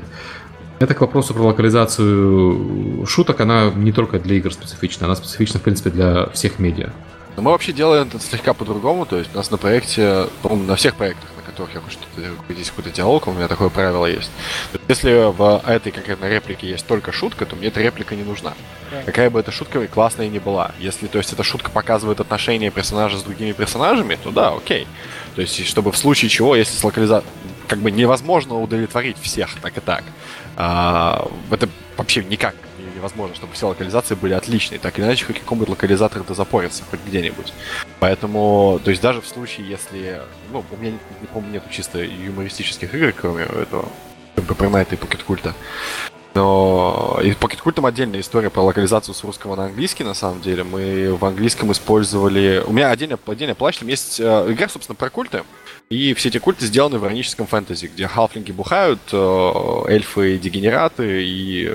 это 0.78 0.94
к 0.94 1.00
вопросу 1.00 1.34
про 1.34 1.42
локализацию 1.42 3.06
шуток, 3.06 3.40
она 3.40 3.70
не 3.74 3.92
только 3.92 4.18
для 4.18 4.36
игр 4.36 4.52
специфична, 4.52 5.06
она 5.06 5.16
специфична, 5.16 5.60
в 5.60 5.62
принципе, 5.62 5.90
для 5.90 6.26
всех 6.26 6.58
медиа. 6.58 6.90
Но 7.36 7.42
мы 7.42 7.50
вообще 7.52 7.72
делаем 7.72 8.08
это 8.08 8.18
слегка 8.18 8.52
по-другому, 8.52 9.06
то 9.06 9.18
есть 9.18 9.30
у 9.32 9.36
нас 9.36 9.50
на 9.50 9.56
проекте, 9.56 10.26
по-моему, 10.42 10.66
на 10.66 10.76
всех 10.76 10.94
проектах, 10.96 11.31
которых 11.52 11.74
я 11.74 11.80
что-то, 11.90 12.52
здесь 12.52 12.70
какой-то 12.70 12.90
диалог, 12.90 13.26
у 13.28 13.32
меня 13.32 13.48
такое 13.48 13.68
правило 13.68 14.06
есть. 14.06 14.30
Если 14.88 15.30
в 15.30 15.62
этой 15.66 15.92
конкретной 15.92 16.30
реплике 16.30 16.68
есть 16.68 16.86
только 16.86 17.12
шутка, 17.12 17.46
то 17.46 17.56
мне 17.56 17.68
эта 17.68 17.80
реплика 17.80 18.16
не 18.16 18.24
нужна. 18.24 18.54
Да. 18.90 19.02
Какая 19.02 19.30
бы 19.30 19.40
эта 19.40 19.52
шутка 19.52 19.86
классная 19.86 20.28
ни 20.28 20.38
была. 20.38 20.72
Если, 20.78 21.06
то 21.06 21.18
есть, 21.18 21.32
эта 21.32 21.42
шутка 21.42 21.70
показывает 21.70 22.20
отношения 22.20 22.70
персонажа 22.70 23.18
с 23.18 23.22
другими 23.22 23.52
персонажами, 23.52 24.18
то 24.22 24.30
да, 24.30 24.50
окей. 24.50 24.86
То 25.34 25.42
есть, 25.42 25.66
чтобы 25.66 25.92
в 25.92 25.96
случае 25.96 26.28
чего, 26.28 26.56
если 26.56 26.76
с 26.76 26.84
локализа... 26.84 27.22
как 27.68 27.78
бы 27.78 27.90
невозможно 27.90 28.60
удовлетворить 28.60 29.16
всех 29.20 29.48
так 29.60 29.76
и 29.78 29.80
так. 29.80 30.04
А, 30.56 31.28
это 31.50 31.68
вообще 31.96 32.24
никак 32.24 32.54
не- 32.71 32.71
невозможно, 33.02 33.34
чтобы 33.34 33.52
все 33.54 33.66
локализации 33.68 34.14
были 34.14 34.32
отличные. 34.32 34.78
Так 34.78 34.98
или 34.98 35.04
иначе, 35.04 35.24
хоть 35.24 35.40
какой-нибудь 35.40 35.68
локализатор 35.68 36.22
это 36.22 36.34
запорится, 36.34 36.84
хоть 36.88 37.00
где-нибудь. 37.04 37.52
Поэтому, 37.98 38.80
то 38.82 38.90
есть 38.90 39.02
даже 39.02 39.20
в 39.20 39.26
случае, 39.26 39.68
если... 39.68 40.22
Ну, 40.52 40.64
у 40.70 40.76
меня, 40.76 40.92
не, 40.92 41.26
помню, 41.26 41.54
нету 41.54 41.66
чисто 41.70 41.98
юмористических 41.98 42.94
игр, 42.94 43.12
кроме 43.12 43.42
этого 43.44 43.88
Пеппернайта 44.36 44.94
и 44.94 44.98
Покет 44.98 45.24
Культа. 45.24 45.54
Но 46.34 47.20
и 47.22 47.32
Pocket 47.32 47.72
там 47.72 47.84
отдельная 47.84 48.20
история 48.20 48.48
про 48.48 48.62
локализацию 48.62 49.14
с 49.14 49.22
русского 49.22 49.54
на 49.54 49.66
английский, 49.66 50.04
на 50.04 50.14
самом 50.14 50.40
деле. 50.40 50.64
Мы 50.64 51.14
в 51.14 51.24
английском 51.24 51.72
использовали... 51.72 52.62
У 52.66 52.72
меня 52.72 52.90
отдельно, 52.90 53.18
отдельно 53.26 53.54
плащ, 53.54 53.78
там 53.78 53.88
есть 53.88 54.18
э, 54.18 54.46
игра, 54.48 54.68
собственно, 54.68 54.96
про 54.96 55.10
культы. 55.10 55.42
И 55.90 56.14
все 56.14 56.30
эти 56.30 56.38
культы 56.38 56.64
сделаны 56.64 56.98
в 56.98 57.04
ироническом 57.04 57.46
фэнтези, 57.46 57.86
где 57.86 58.06
халфлинги 58.06 58.52
бухают, 58.52 59.00
э, 59.12 59.84
эльфы 59.88 60.38
дегенераты 60.38 61.22
и 61.22 61.70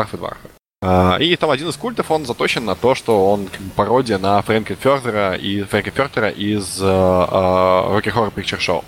э, 0.00 0.16
варфы 0.16 0.16
дварфы. 0.16 0.48
А, 0.82 1.18
и 1.20 1.36
там 1.36 1.50
один 1.50 1.68
из 1.68 1.76
культов, 1.76 2.10
он 2.10 2.24
заточен 2.24 2.64
на 2.64 2.74
то, 2.74 2.94
что 2.94 3.30
он 3.30 3.46
как 3.48 3.60
бы 3.60 3.70
пародия 3.70 4.18
на 4.18 4.40
Фрэнка 4.40 4.74
Фёрдера 4.76 5.34
и 5.34 5.62
Фрэнка 5.62 5.90
Фёртера 5.90 6.30
из 6.30 6.80
uh, 6.80 7.28
uh, 7.30 7.96
Rocky 7.96 8.12
Horror 8.14 8.32
Picture 8.32 8.58
Show. 8.58 8.82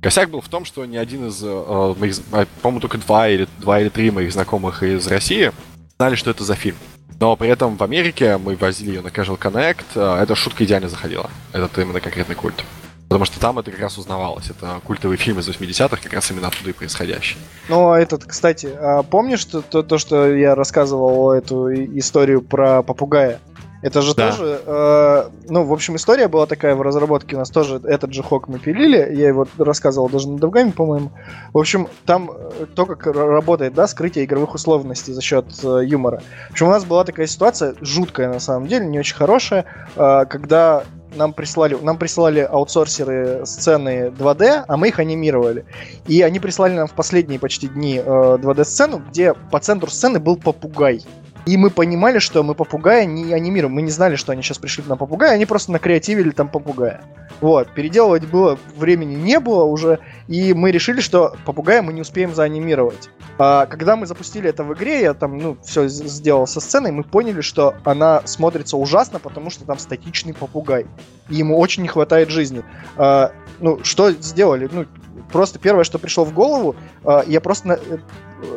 Косяк 0.00 0.30
был 0.30 0.40
в 0.40 0.48
том, 0.48 0.64
что 0.64 0.84
ни 0.84 0.96
один 0.96 1.28
из 1.28 1.42
uh, 1.42 1.98
моих, 1.98 2.18
по-моему, 2.62 2.80
только 2.80 2.98
два 2.98 3.28
или, 3.28 3.48
два 3.58 3.80
или 3.80 3.88
три 3.88 4.10
моих 4.12 4.32
знакомых 4.32 4.82
из 4.84 5.06
России 5.08 5.50
знали, 5.98 6.14
что 6.14 6.30
это 6.30 6.44
за 6.44 6.54
фильм. 6.54 6.76
Но 7.18 7.36
при 7.36 7.48
этом 7.48 7.76
в 7.76 7.82
Америке 7.82 8.36
мы 8.36 8.56
возили 8.56 8.90
ее 8.90 9.00
на 9.00 9.08
Casual 9.08 9.38
Connect, 9.38 10.22
эта 10.22 10.34
шутка 10.34 10.64
идеально 10.64 10.88
заходила. 10.88 11.30
Этот 11.52 11.78
именно 11.78 12.00
конкретный 12.00 12.34
культ. 12.34 12.64
Потому 13.12 13.26
что 13.26 13.40
там 13.40 13.58
это 13.58 13.70
как 13.70 13.80
раз 13.80 13.98
узнавалось. 13.98 14.48
Это 14.48 14.80
культовый 14.84 15.18
фильм 15.18 15.38
из 15.38 15.46
80-х, 15.46 15.98
как 16.02 16.12
раз 16.14 16.30
именно 16.30 16.48
оттуда 16.48 16.70
и 16.70 16.72
происходящий. 16.72 17.36
Ну, 17.68 17.90
а 17.90 18.00
этот, 18.00 18.24
кстати, 18.24 18.70
а 18.74 19.02
помнишь 19.02 19.44
то, 19.44 19.60
то, 19.60 19.82
то, 19.82 19.98
что 19.98 20.34
я 20.34 20.54
рассказывал 20.54 21.32
эту 21.32 21.70
историю 21.98 22.40
про 22.40 22.82
попугая? 22.82 23.38
Это 23.82 24.00
же 24.00 24.14
да. 24.14 24.30
тоже, 24.30 24.62
э, 24.64 25.24
ну, 25.48 25.64
в 25.64 25.72
общем, 25.72 25.96
история 25.96 26.28
была 26.28 26.46
такая 26.46 26.74
в 26.74 26.80
разработке. 26.80 27.34
У 27.36 27.38
нас 27.40 27.50
тоже 27.50 27.80
этот 27.84 28.14
же 28.14 28.22
хок 28.22 28.48
мы 28.48 28.58
пилили. 28.60 28.96
Я 28.96 29.28
его 29.28 29.46
рассказывал 29.58 30.08
даже 30.08 30.28
на 30.30 30.38
другами, 30.38 30.70
по-моему. 30.70 31.10
В 31.52 31.58
общем, 31.58 31.88
там 32.06 32.30
э, 32.32 32.66
то, 32.74 32.86
как 32.86 33.06
работает, 33.06 33.74
да, 33.74 33.88
скрытие 33.88 34.24
игровых 34.24 34.54
условностей 34.54 35.12
за 35.12 35.20
счет 35.20 35.46
э, 35.64 35.80
юмора. 35.84 36.22
В 36.48 36.52
общем, 36.52 36.68
у 36.68 36.70
нас 36.70 36.84
была 36.84 37.04
такая 37.04 37.26
ситуация, 37.26 37.74
жуткая 37.80 38.32
на 38.32 38.40
самом 38.40 38.68
деле, 38.68 38.86
не 38.86 39.00
очень 39.00 39.16
хорошая, 39.16 39.66
э, 39.96 40.24
когда 40.30 40.84
нам 41.14 41.32
прислали, 41.32 41.76
нам 41.80 41.98
прислали 41.98 42.40
аутсорсеры 42.40 43.44
сцены 43.44 44.12
2D, 44.18 44.64
а 44.66 44.76
мы 44.76 44.88
их 44.88 44.98
анимировали. 44.98 45.64
И 46.06 46.22
они 46.22 46.40
прислали 46.40 46.74
нам 46.74 46.86
в 46.86 46.92
последние 46.92 47.38
почти 47.38 47.68
дни 47.68 47.98
э, 47.98 48.02
2D-сцену, 48.04 49.02
где 49.10 49.34
по 49.34 49.58
центру 49.60 49.90
сцены 49.90 50.18
был 50.18 50.36
попугай. 50.36 51.02
И 51.44 51.56
мы 51.56 51.70
понимали, 51.70 52.18
что 52.18 52.42
мы 52.42 52.54
попугая 52.54 53.04
не 53.04 53.32
анимируем. 53.32 53.74
Мы 53.74 53.82
не 53.82 53.90
знали, 53.90 54.16
что 54.16 54.32
они 54.32 54.42
сейчас 54.42 54.58
пришли 54.58 54.84
на 54.86 54.96
попугая, 54.96 55.32
они 55.32 55.46
просто 55.46 55.72
накреативили 55.72 56.30
там 56.30 56.48
попугая. 56.48 57.02
Вот, 57.40 57.74
переделывать 57.74 58.24
было 58.26 58.56
времени 58.76 59.14
не 59.16 59.40
было 59.40 59.64
уже, 59.64 59.98
и 60.28 60.54
мы 60.54 60.70
решили, 60.70 61.00
что 61.00 61.34
попугая 61.44 61.82
мы 61.82 61.92
не 61.92 62.02
успеем 62.02 62.32
заанимировать. 62.32 63.10
А, 63.38 63.66
когда 63.66 63.96
мы 63.96 64.06
запустили 64.06 64.48
это 64.48 64.62
в 64.62 64.72
игре, 64.74 65.00
я 65.00 65.14
там, 65.14 65.38
ну, 65.38 65.56
все 65.64 65.88
сделал 65.88 66.46
со 66.46 66.60
сценой, 66.60 66.92
мы 66.92 67.02
поняли, 67.02 67.40
что 67.40 67.74
она 67.82 68.22
смотрится 68.26 68.76
ужасно, 68.76 69.18
потому 69.18 69.50
что 69.50 69.64
там 69.64 69.78
статичный 69.78 70.34
попугай. 70.34 70.86
И 71.28 71.34
ему 71.34 71.58
очень 71.58 71.82
не 71.82 71.88
хватает 71.88 72.30
жизни. 72.30 72.62
А, 72.96 73.32
ну, 73.58 73.82
что 73.82 74.12
сделали? 74.12 74.68
Ну, 74.70 74.86
просто 75.32 75.58
первое, 75.58 75.82
что 75.82 75.98
пришло 75.98 76.24
в 76.24 76.32
голову, 76.32 76.76
а, 77.04 77.24
я 77.26 77.40
просто 77.40 77.80
э, 77.84 77.98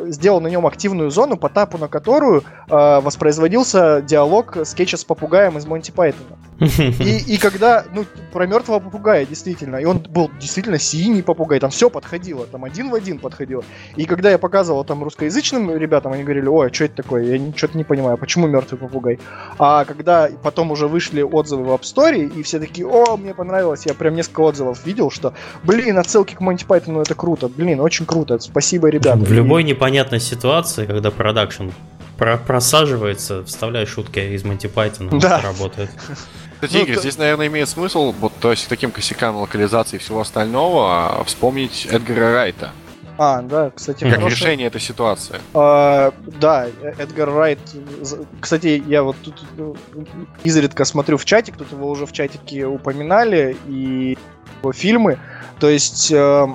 сделал 0.06 0.40
на 0.40 0.48
нем 0.48 0.66
активную 0.66 1.10
зону, 1.10 1.36
по 1.36 1.48
тапу 1.48 1.78
на 1.78 1.88
которую 1.88 2.42
э, 2.42 3.00
воспроизводился 3.00 4.02
диалог 4.02 4.58
скетча 4.64 4.96
с 4.96 5.04
попугаем 5.04 5.58
из 5.58 5.66
Монти 5.66 5.90
Пайтона. 5.90 6.36
И, 6.58 7.34
и 7.34 7.38
когда, 7.38 7.84
ну, 7.92 8.04
про 8.32 8.46
мертвого 8.46 8.80
попугая, 8.80 9.26
действительно, 9.26 9.76
и 9.76 9.84
он 9.84 9.98
был 9.98 10.30
действительно 10.40 10.78
синий 10.78 11.22
попугай, 11.22 11.60
там 11.60 11.70
все 11.70 11.90
подходило, 11.90 12.46
там 12.46 12.64
один 12.64 12.90
в 12.90 12.94
один 12.94 13.18
подходило. 13.18 13.64
И 13.96 14.06
когда 14.06 14.30
я 14.30 14.38
показывал 14.38 14.84
там 14.84 15.02
русскоязычным 15.04 15.76
ребятам, 15.76 16.12
они 16.12 16.22
говорили, 16.22 16.46
ой, 16.46 16.68
а 16.68 16.72
что 16.72 16.84
это 16.84 17.02
такое, 17.02 17.36
я 17.36 17.52
что-то 17.54 17.76
не 17.76 17.84
понимаю, 17.84 18.16
почему 18.16 18.46
мертвый 18.46 18.78
попугай? 18.78 19.18
А 19.58 19.84
когда 19.84 20.28
потом 20.42 20.70
уже 20.70 20.88
вышли 20.88 21.22
отзывы 21.22 21.64
в 21.64 21.68
App 21.68 21.82
Store, 21.82 22.16
и 22.16 22.42
все 22.42 22.58
такие, 22.58 22.86
о, 22.86 23.16
мне 23.16 23.34
понравилось, 23.34 23.84
я 23.86 23.94
прям 23.94 24.14
несколько 24.14 24.40
отзывов 24.40 24.84
видел, 24.86 25.10
что, 25.10 25.34
блин, 25.62 25.98
отсылки 25.98 26.34
к 26.34 26.40
Монти 26.40 26.64
Пайтону, 26.64 27.00
это 27.00 27.14
круто, 27.14 27.48
блин, 27.48 27.80
очень 27.80 28.06
круто, 28.06 28.38
спасибо, 28.38 28.88
ребята. 28.88 29.18
В 29.18 29.32
любой 29.32 29.62
непонятной 29.62 30.20
ситуации, 30.20 30.86
когда 30.86 31.10
продакшн 31.10 31.68
про 32.16 32.38
просаживается, 32.38 33.44
вставляй 33.44 33.84
шутки 33.86 34.18
из 34.20 34.42
Монти 34.44 34.68
Пайтона, 34.68 35.18
да. 35.20 35.40
работает. 35.42 35.90
Кстати, 36.60 36.74
ну, 36.74 36.82
Игорь, 36.84 36.94
то... 36.96 37.00
здесь, 37.00 37.18
наверное, 37.18 37.46
имеет 37.48 37.68
смысл, 37.68 38.12
вот, 38.18 38.32
то 38.40 38.50
есть, 38.50 38.68
таким 38.68 38.90
косякам 38.90 39.36
локализации 39.36 39.96
и 39.96 39.98
всего 39.98 40.20
остального, 40.20 41.22
вспомнить 41.24 41.86
Эдгара 41.90 42.32
Райта. 42.32 42.70
А, 43.18 43.40
да, 43.42 43.70
кстати, 43.70 44.04
Как 44.04 44.16
хороший... 44.16 44.34
решение 44.34 44.66
этой 44.66 44.80
ситуации. 44.80 45.36
А, 45.54 46.12
да, 46.38 46.66
Эдгар 46.98 47.32
Райт. 47.32 47.58
Кстати, 48.40 48.82
я 48.86 49.02
вот 49.02 49.16
тут 49.22 49.42
э, 49.56 49.74
изредка 50.44 50.84
смотрю 50.84 51.16
в 51.16 51.24
чатик, 51.24 51.56
тут 51.56 51.72
его 51.72 51.88
уже 51.88 52.04
в 52.04 52.12
чатике 52.12 52.66
упоминали, 52.66 53.56
и 53.66 54.18
его 54.60 54.72
фильмы. 54.72 55.18
То 55.58 55.70
есть 55.70 56.12
э, 56.12 56.46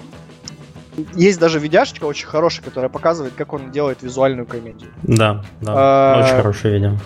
есть 1.16 1.40
даже 1.40 1.60
видяшечка 1.60 2.06
очень 2.06 2.28
хорошая, 2.28 2.64
которая 2.64 2.90
показывает, 2.90 3.34
как 3.36 3.54
он 3.54 3.72
делает 3.72 4.04
визуальную 4.04 4.46
комедию. 4.46 4.92
Да, 5.04 5.44
да, 5.62 5.74
а, 5.76 6.24
очень 6.24 6.36
хорошее 6.36 6.74
видео. 6.76 6.98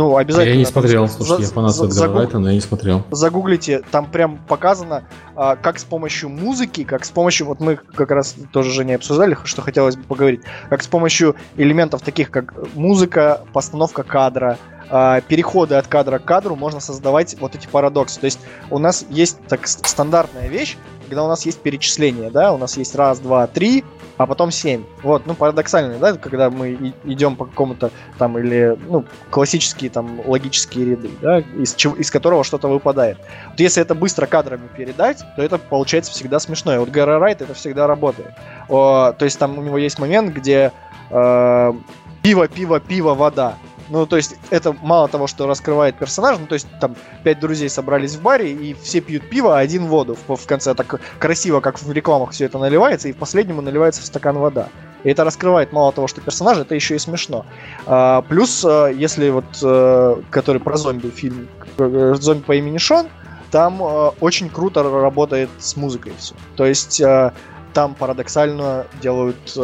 Ну, 0.00 0.16
обязательно. 0.16 0.54
Я 0.54 0.58
не 0.58 0.64
смотрел, 0.64 1.08
слушай, 1.08 1.42
я 1.42 1.46
фанат 1.46 1.78
Эдгара 1.78 2.14
Райта, 2.14 2.38
но 2.38 2.48
я 2.48 2.54
не 2.54 2.62
смотрел. 2.62 3.04
Загуглите, 3.10 3.82
там 3.90 4.10
прям 4.10 4.38
показано, 4.48 5.04
а, 5.36 5.56
как 5.56 5.78
с 5.78 5.84
помощью 5.84 6.30
музыки, 6.30 6.84
как 6.84 7.04
с 7.04 7.10
помощью, 7.10 7.46
вот 7.46 7.60
мы 7.60 7.76
как 7.76 8.10
раз 8.10 8.34
тоже 8.50 8.70
Женя 8.70 8.94
обсуждали, 8.94 9.36
что 9.44 9.60
хотелось 9.60 9.96
бы 9.96 10.04
поговорить, 10.04 10.40
как 10.70 10.82
с 10.82 10.86
помощью 10.86 11.36
элементов 11.58 12.00
таких, 12.00 12.30
как 12.30 12.54
музыка, 12.74 13.42
постановка 13.52 14.02
кадра, 14.02 14.56
а, 14.88 15.20
переходы 15.20 15.74
от 15.74 15.86
кадра 15.86 16.18
к 16.18 16.24
кадру 16.24 16.56
можно 16.56 16.80
создавать 16.80 17.36
вот 17.38 17.54
эти 17.54 17.66
парадоксы. 17.66 18.18
То 18.20 18.24
есть 18.24 18.40
у 18.70 18.78
нас 18.78 19.04
есть 19.10 19.36
так 19.48 19.66
стандартная 19.66 20.48
вещь, 20.48 20.78
когда 21.08 21.24
у 21.24 21.28
нас 21.28 21.44
есть 21.44 21.60
перечисление, 21.60 22.30
да, 22.30 22.54
у 22.54 22.56
нас 22.56 22.78
есть 22.78 22.94
раз, 22.94 23.18
два, 23.18 23.46
три, 23.46 23.84
а 24.20 24.26
потом 24.26 24.50
семь. 24.50 24.84
Вот, 25.02 25.24
ну, 25.24 25.34
парадоксально, 25.34 25.98
да, 25.98 26.12
когда 26.12 26.50
мы 26.50 26.92
идем 27.04 27.36
по 27.36 27.46
какому-то 27.46 27.90
там, 28.18 28.38
или, 28.38 28.76
ну, 28.86 29.06
классические 29.30 29.88
там 29.88 30.20
логические 30.26 30.90
ряды, 30.90 31.08
да, 31.22 31.38
из, 31.38 31.74
чего, 31.74 31.96
из 31.96 32.10
которого 32.10 32.44
что-то 32.44 32.68
выпадает. 32.68 33.16
Вот 33.48 33.58
если 33.58 33.82
это 33.82 33.94
быстро 33.94 34.26
кадрами 34.26 34.68
передать, 34.76 35.24
то 35.36 35.42
это 35.42 35.56
получается 35.56 36.12
всегда 36.12 36.38
смешно. 36.38 36.74
И 36.74 36.78
вот 36.78 36.90
Гара 36.90 37.18
Райт 37.18 37.40
это 37.40 37.54
всегда 37.54 37.86
работает. 37.86 38.32
О, 38.68 39.12
то 39.12 39.24
есть 39.24 39.38
там 39.38 39.56
у 39.56 39.62
него 39.62 39.78
есть 39.78 39.98
момент, 39.98 40.34
где 40.34 40.70
э, 41.08 41.72
пиво, 42.22 42.46
пиво, 42.46 42.78
пиво, 42.78 43.14
вода. 43.14 43.54
Ну, 43.90 44.06
то 44.06 44.16
есть, 44.16 44.36
это 44.50 44.72
мало 44.82 45.08
того, 45.08 45.26
что 45.26 45.46
раскрывает 45.46 45.98
персонаж, 45.98 46.38
ну, 46.38 46.46
то 46.46 46.54
есть, 46.54 46.68
там, 46.80 46.94
пять 47.24 47.40
друзей 47.40 47.68
собрались 47.68 48.14
в 48.14 48.22
баре, 48.22 48.52
и 48.52 48.72
все 48.74 49.00
пьют 49.00 49.28
пиво, 49.28 49.56
а 49.56 49.60
один 49.60 49.86
воду. 49.86 50.16
В, 50.28 50.36
в 50.36 50.46
конце 50.46 50.74
так 50.74 51.00
красиво, 51.18 51.60
как 51.60 51.80
в 51.82 51.90
рекламах 51.92 52.30
все 52.30 52.44
это 52.44 52.58
наливается, 52.58 53.08
и 53.08 53.12
в 53.12 53.16
последнему 53.16 53.62
наливается 53.62 54.00
в 54.00 54.04
стакан 54.04 54.38
вода. 54.38 54.68
И 55.02 55.10
это 55.10 55.24
раскрывает 55.24 55.72
мало 55.72 55.92
того, 55.92 56.06
что 56.06 56.20
персонаж, 56.20 56.58
это 56.58 56.74
еще 56.74 56.94
и 56.94 56.98
смешно. 56.98 57.46
А, 57.86 58.22
плюс, 58.22 58.64
а, 58.64 58.88
если 58.88 59.30
вот, 59.30 59.44
а, 59.62 60.22
который 60.30 60.60
про 60.60 60.76
зомби 60.76 61.08
фильм, 61.08 61.48
э, 61.78 62.14
зомби 62.18 62.42
по 62.42 62.54
имени 62.54 62.78
Шон, 62.78 63.08
там 63.50 63.82
очень 64.20 64.48
круто 64.48 64.84
работает 64.84 65.50
с 65.58 65.76
музыкой 65.76 66.12
все. 66.18 66.34
То 66.54 66.64
есть, 66.64 67.02
там 67.74 67.94
парадоксально 67.96 68.86
делают 69.02 69.56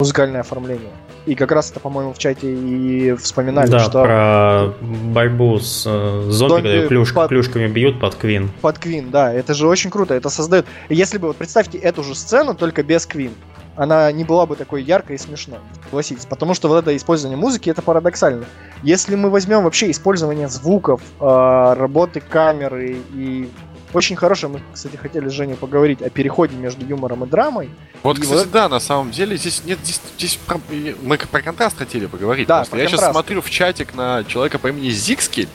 музыкальное 0.00 0.40
оформление. 0.40 0.90
И 1.26 1.34
как 1.34 1.52
раз 1.52 1.70
это, 1.70 1.80
по-моему, 1.80 2.12
в 2.12 2.18
чате 2.18 2.52
и 2.52 3.14
вспоминали, 3.14 3.70
да, 3.70 3.78
что... 3.78 4.02
про 4.02 4.74
борьбу 4.82 5.58
с 5.58 5.84
э, 5.86 6.26
зомби, 6.30 6.62
когда 6.62 6.88
плюш, 6.88 7.14
под... 7.14 7.28
плюшками 7.28 7.66
бьют 7.66 7.98
под 7.98 8.14
Квин. 8.16 8.50
Под 8.60 8.78
Квин, 8.78 9.10
да. 9.10 9.32
Это 9.32 9.54
же 9.54 9.66
очень 9.66 9.90
круто. 9.90 10.12
Это 10.12 10.28
создает... 10.28 10.66
Если 10.90 11.16
бы, 11.16 11.28
вот 11.28 11.36
представьте 11.36 11.78
эту 11.78 12.02
же 12.02 12.14
сцену, 12.14 12.54
только 12.54 12.82
без 12.82 13.06
Квин, 13.06 13.32
она 13.76 14.12
не 14.12 14.24
была 14.24 14.44
бы 14.44 14.54
такой 14.54 14.82
яркой 14.82 15.16
и 15.16 15.18
смешной, 15.18 15.58
согласитесь. 15.84 16.26
Потому 16.26 16.54
что 16.54 16.68
вот 16.68 16.78
это 16.82 16.94
использование 16.94 17.38
музыки, 17.38 17.70
это 17.70 17.80
парадоксально. 17.80 18.44
Если 18.82 19.16
мы 19.16 19.30
возьмем 19.30 19.64
вообще 19.64 19.90
использование 19.90 20.48
звуков, 20.48 21.00
э, 21.20 21.74
работы 21.78 22.20
камеры 22.20 22.98
и 23.14 23.48
очень 23.94 24.16
хорошее, 24.16 24.52
мы, 24.52 24.60
кстати, 24.72 24.96
хотели 24.96 25.28
с 25.28 25.32
Женей 25.32 25.56
поговорить 25.56 26.02
о 26.02 26.10
переходе 26.10 26.56
между 26.56 26.84
юмором 26.84 27.24
и 27.24 27.26
драмой. 27.26 27.70
Вот, 28.02 28.18
и 28.18 28.22
кстати, 28.22 28.40
вот... 28.40 28.50
да, 28.50 28.68
на 28.68 28.80
самом 28.80 29.10
деле 29.10 29.36
здесь 29.36 29.62
нет, 29.64 29.78
здесь, 29.82 30.00
здесь 30.18 30.38
про... 30.46 30.60
мы 31.02 31.16
про 31.16 31.42
контраст 31.42 31.78
хотели 31.78 32.06
поговорить. 32.06 32.46
Да, 32.46 32.64
про 32.64 32.78
я 32.78 32.84
контраст. 32.84 33.02
сейчас 33.02 33.12
смотрю 33.12 33.40
в 33.40 33.50
чатик 33.50 33.94
на 33.94 34.24
человека 34.24 34.58
по 34.58 34.68
имени 34.68 34.90
Зикский, 34.90 35.48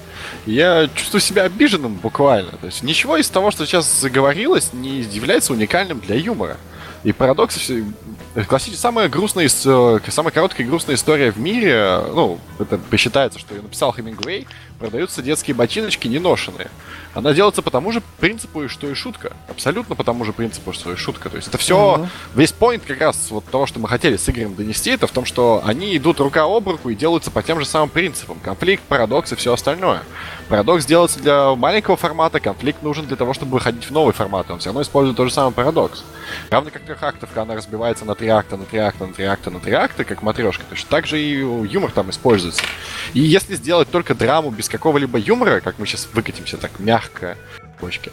я 0.46 0.90
чувствую 0.94 1.22
себя 1.22 1.44
обиженным 1.44 1.96
буквально. 1.96 2.52
То 2.52 2.68
есть 2.68 2.84
ничего 2.84 3.18
из 3.18 3.30
того, 3.30 3.52
что 3.52 3.66
сейчас 3.66 4.00
заговорилось, 4.00 4.74
не 4.74 5.02
является 5.02 5.54
уникальным 5.54 6.00
для 6.00 6.16
юмора. 6.16 6.58
И 7.04 7.14
парадокс, 7.14 7.56
все- 7.56 7.86
классическая, 8.48 8.82
самая 8.82 9.10
грустная, 9.10 9.46
э, 9.48 10.00
самая 10.10 10.32
короткая 10.34 10.68
грустная 10.68 10.96
история 10.96 11.32
в 11.32 11.40
мире, 11.40 12.02
ну, 12.14 12.40
это 12.60 12.78
посчитается, 12.78 13.40
что 13.40 13.56
ее 13.56 13.62
написал 13.62 13.94
Хемингуэй, 13.94 14.48
продаются 14.80 15.22
детские 15.22 15.56
ботиночки 15.56 16.08
неношенные. 16.08 16.70
Она 17.14 17.34
делается 17.34 17.62
по 17.62 17.72
тому 17.72 17.92
же 17.92 18.02
принципу, 18.20 18.70
что 18.70 18.88
и 18.88 18.94
шутка. 18.94 19.34
Абсолютно 19.50 19.96
по 19.96 20.04
тому 20.04 20.24
же 20.26 20.32
принципу, 20.32 20.74
что 20.74 20.92
и 20.92 20.96
шутка. 20.96 21.30
То 21.30 21.38
есть 21.38 21.50
это 21.50 21.58
все, 21.58 22.08
весь 22.36 22.54
point 22.58 22.82
как 22.86 23.02
раз 23.02 23.30
вот 23.32 23.46
того, 23.46 23.66
что 23.66 23.80
мы 23.80 23.88
хотели 23.88 24.16
с 24.16 24.30
Игорем 24.30 24.56
донести, 24.56 24.92
это 24.92 25.08
в 25.08 25.12
том, 25.12 25.26
что 25.26 25.62
они 25.66 25.98
идут 25.98 26.20
рука 26.20 26.44
об 26.44 26.70
руку 26.70 26.90
и 26.90 26.96
делаются 26.96 27.32
по 27.32 27.44
тем 27.44 27.60
же 27.60 27.66
самым 27.66 27.90
принципам. 27.90 28.40
Конфликт, 28.40 28.84
парадокс 28.84 29.34
и 29.34 29.36
все 29.36 29.54
остальное. 29.54 30.04
Парадокс 30.48 30.86
делается 30.86 31.20
для 31.20 31.56
маленького 31.56 31.98
формата, 31.98 32.40
конфликт 32.40 32.82
нужен 32.82 33.06
для 33.06 33.18
того, 33.18 33.34
чтобы 33.34 33.54
выходить 33.54 33.84
в 33.84 33.92
новый 33.92 34.14
формат. 34.14 34.50
Он 34.50 34.60
все 34.60 34.70
равно 34.70 34.82
использует 34.84 35.18
тот 35.18 35.28
же 35.28 35.34
самый 35.34 35.52
парадокс. 35.52 36.04
Равно 36.50 36.70
как 36.72 36.84
трехактовка, 36.84 37.42
она 37.42 37.56
разбивается 37.56 38.06
на 38.06 38.16
три 38.16 38.30
акта, 38.30 38.56
на 38.56 38.66
три 38.66 38.80
акта, 38.80 39.06
на 39.06 39.14
три 39.14 39.26
акта, 39.26 39.52
на 39.52 39.60
три 39.60 39.74
акта, 39.74 40.04
как 40.04 40.22
матрешка. 40.22 40.64
Точно 40.70 40.88
так 40.90 41.08
же 41.08 41.20
и 41.20 41.40
юмор 41.40 41.92
там 41.92 42.10
используется. 42.12 42.64
И 43.14 43.20
если 43.20 43.56
сделать 43.56 43.90
только 43.90 44.16
драму 44.16 44.52
без 44.52 44.69
какого-либо 44.70 45.18
юмора, 45.20 45.60
как 45.60 45.80
мы 45.80 45.86
сейчас 45.86 46.08
выкатимся 46.14 46.58
так 46.58 46.80
мягко, 46.80 47.38
бочки, 47.82 48.12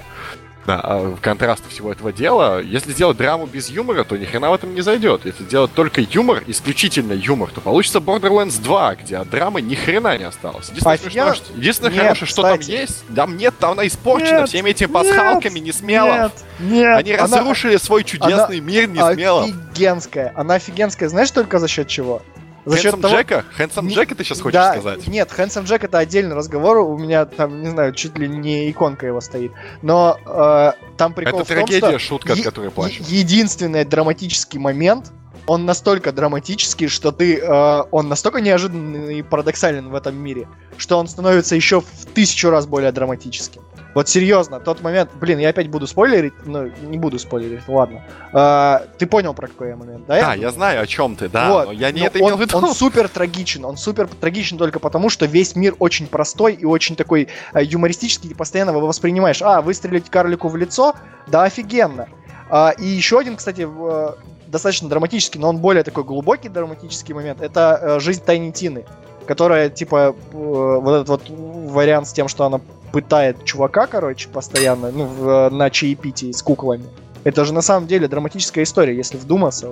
да, 0.66 0.80
а 0.82 0.98
в 0.98 1.20
контраст 1.20 1.62
всего 1.68 1.92
этого 1.92 2.12
дела, 2.12 2.60
если 2.60 2.90
сделать 2.90 3.16
драму 3.16 3.46
без 3.46 3.68
юмора, 3.70 4.02
то 4.02 4.16
ни 4.16 4.24
хрена 4.24 4.50
в 4.50 4.54
этом 4.54 4.74
не 4.74 4.80
зайдет. 4.80 5.24
Если 5.24 5.44
сделать 5.44 5.72
только 5.72 6.00
юмор, 6.00 6.42
исключительно 6.48 7.12
юмор, 7.12 7.50
то 7.52 7.60
получится 7.60 8.00
Borderlands 8.00 8.60
2, 8.60 8.96
где 8.96 9.18
от 9.18 9.30
драмы 9.30 9.62
ни 9.62 9.76
хрена 9.76 10.18
не 10.18 10.24
осталось. 10.24 10.70
Единственное, 10.70 10.98
смешное, 10.98 11.34
что- 11.34 11.52
единственное 11.52 11.92
Нет, 11.92 12.02
хорошее, 12.02 12.26
что 12.26 12.42
там 12.42 12.58
кстати. 12.58 12.76
есть, 12.76 13.04
там 13.14 13.36
нет, 13.36 13.54
там 13.60 13.72
она 13.72 13.86
испорчена 13.86 14.40
Нет, 14.40 14.48
всеми 14.48 14.70
этими 14.70 14.88
пасхалками 14.88 15.60
несмелов. 15.60 16.32
Нет, 16.58 16.70
нет. 16.72 16.98
Они 16.98 17.12
она 17.12 17.36
разрушили 17.38 17.76
свой 17.76 18.02
чудесный 18.02 18.58
мир 18.58 18.88
несмелов. 18.88 19.44
Офигенская. 19.50 20.32
Она 20.34 20.54
офигенская. 20.54 21.08
Знаешь 21.08 21.30
только 21.30 21.60
за 21.60 21.68
счет 21.68 21.86
чего? 21.86 22.22
За 22.66 22.76
счет 22.76 22.92
Хэнсом 22.92 23.00
того... 23.00 23.16
Джека? 23.16 23.44
Хэнсом 23.56 23.86
Не- 23.86 23.94
Джека 23.94 24.14
ты 24.16 24.24
сейчас 24.24 24.40
хочешь 24.40 24.54
да, 24.54 24.72
сказать? 24.72 25.06
Нет, 25.06 25.30
Handsome 25.36 25.64
Джек 25.64 25.84
это 25.84 25.98
отдельный 25.98 26.34
разговор. 26.34 26.78
У 26.78 26.98
меня 26.98 27.24
там, 27.24 27.62
не 27.62 27.70
знаю, 27.70 27.94
чуть 27.94 28.18
ли 28.18 28.28
не 28.28 28.68
иконка 28.70 29.06
его 29.06 29.20
стоит. 29.20 29.52
Но 29.82 30.18
э, 30.26 30.72
там 30.96 31.14
прикол 31.14 31.40
Это 31.40 31.44
в 31.44 31.48
том, 31.48 31.64
трагедия, 31.64 31.98
что 31.98 32.08
шутка, 32.08 32.32
от 32.32 32.40
которой 32.42 32.70
плачешь. 32.72 33.06
е- 33.06 33.20
единственный 33.20 33.84
драматический 33.84 34.58
момент, 34.58 35.12
он 35.46 35.64
настолько 35.64 36.10
драматический, 36.10 36.88
что 36.88 37.12
ты, 37.12 37.38
э, 37.38 37.82
он 37.92 38.08
настолько 38.08 38.40
неожиданный 38.40 39.20
и 39.20 39.22
парадоксален 39.22 39.88
в 39.88 39.94
этом 39.94 40.16
мире, 40.16 40.48
что 40.76 40.98
он 40.98 41.06
становится 41.06 41.54
еще 41.54 41.80
в 41.80 42.06
тысячу 42.14 42.50
раз 42.50 42.66
более 42.66 42.90
драматическим. 42.90 43.62
Вот 43.96 44.10
серьезно, 44.10 44.60
тот 44.60 44.82
момент, 44.82 45.08
блин, 45.18 45.38
я 45.38 45.48
опять 45.48 45.70
буду 45.70 45.86
спойлерить, 45.86 46.34
но 46.44 46.64
не 46.82 46.98
буду 46.98 47.18
спойлерить, 47.18 47.66
ладно. 47.66 48.02
Э, 48.30 48.80
ты 48.98 49.06
понял, 49.06 49.32
про 49.32 49.48
какой 49.48 49.70
я 49.70 49.76
момент, 49.76 50.04
да? 50.06 50.20
Да, 50.20 50.34
я 50.34 50.50
знаю, 50.50 50.82
о 50.82 50.86
чем 50.86 51.16
ты, 51.16 51.30
да, 51.30 51.48
Вот. 51.48 51.66
но 51.68 51.72
я 51.72 51.90
не 51.92 52.00
Но 52.00 52.06
это 52.08 52.18
имел 52.18 52.34
он, 52.34 52.36
в 52.36 52.40
виду. 52.42 52.58
он 52.58 52.74
супер 52.74 53.08
трагичен. 53.08 53.64
Он 53.64 53.78
супер 53.78 54.06
трагичен 54.06 54.58
только 54.58 54.80
потому, 54.80 55.08
что 55.08 55.24
весь 55.24 55.56
мир 55.56 55.76
очень 55.78 56.08
простой 56.08 56.52
и 56.52 56.66
очень 56.66 56.94
такой 56.94 57.28
э, 57.54 57.62
юмористический. 57.62 58.28
Ты 58.28 58.34
постоянно 58.34 58.68
его 58.72 58.86
воспринимаешь. 58.86 59.40
А, 59.40 59.62
выстрелить 59.62 60.10
карлику 60.10 60.48
в 60.48 60.56
лицо? 60.58 60.94
Да, 61.26 61.44
офигенно. 61.44 62.06
А, 62.50 62.74
и 62.78 62.84
еще 62.84 63.18
один, 63.18 63.36
кстати, 63.36 63.66
э, 63.66 64.08
достаточно 64.46 64.90
драматический, 64.90 65.40
но 65.40 65.48
он 65.48 65.56
более 65.56 65.84
такой 65.84 66.04
глубокий 66.04 66.50
драматический 66.50 67.14
момент. 67.14 67.40
Это 67.40 67.80
э, 67.80 68.00
жизнь 68.00 68.22
Тайни 68.22 68.50
Тины. 68.50 68.84
Которая, 69.26 69.70
типа, 69.70 70.14
вот 70.32 70.94
этот 70.94 71.08
вот 71.08 71.22
вариант 71.28 72.06
с 72.06 72.12
тем, 72.12 72.28
что 72.28 72.44
она 72.44 72.60
пытает 72.96 73.44
чувака, 73.44 73.86
короче, 73.86 74.26
постоянно, 74.30 74.90
ну, 74.90 75.04
в- 75.04 75.50
на 75.50 75.68
чаепитии 75.68 76.32
с 76.32 76.40
куклами. 76.40 76.86
Это 77.24 77.44
же 77.44 77.52
на 77.52 77.60
самом 77.60 77.86
деле 77.86 78.08
драматическая 78.08 78.64
история, 78.64 78.96
если 78.96 79.18
вдуматься. 79.18 79.68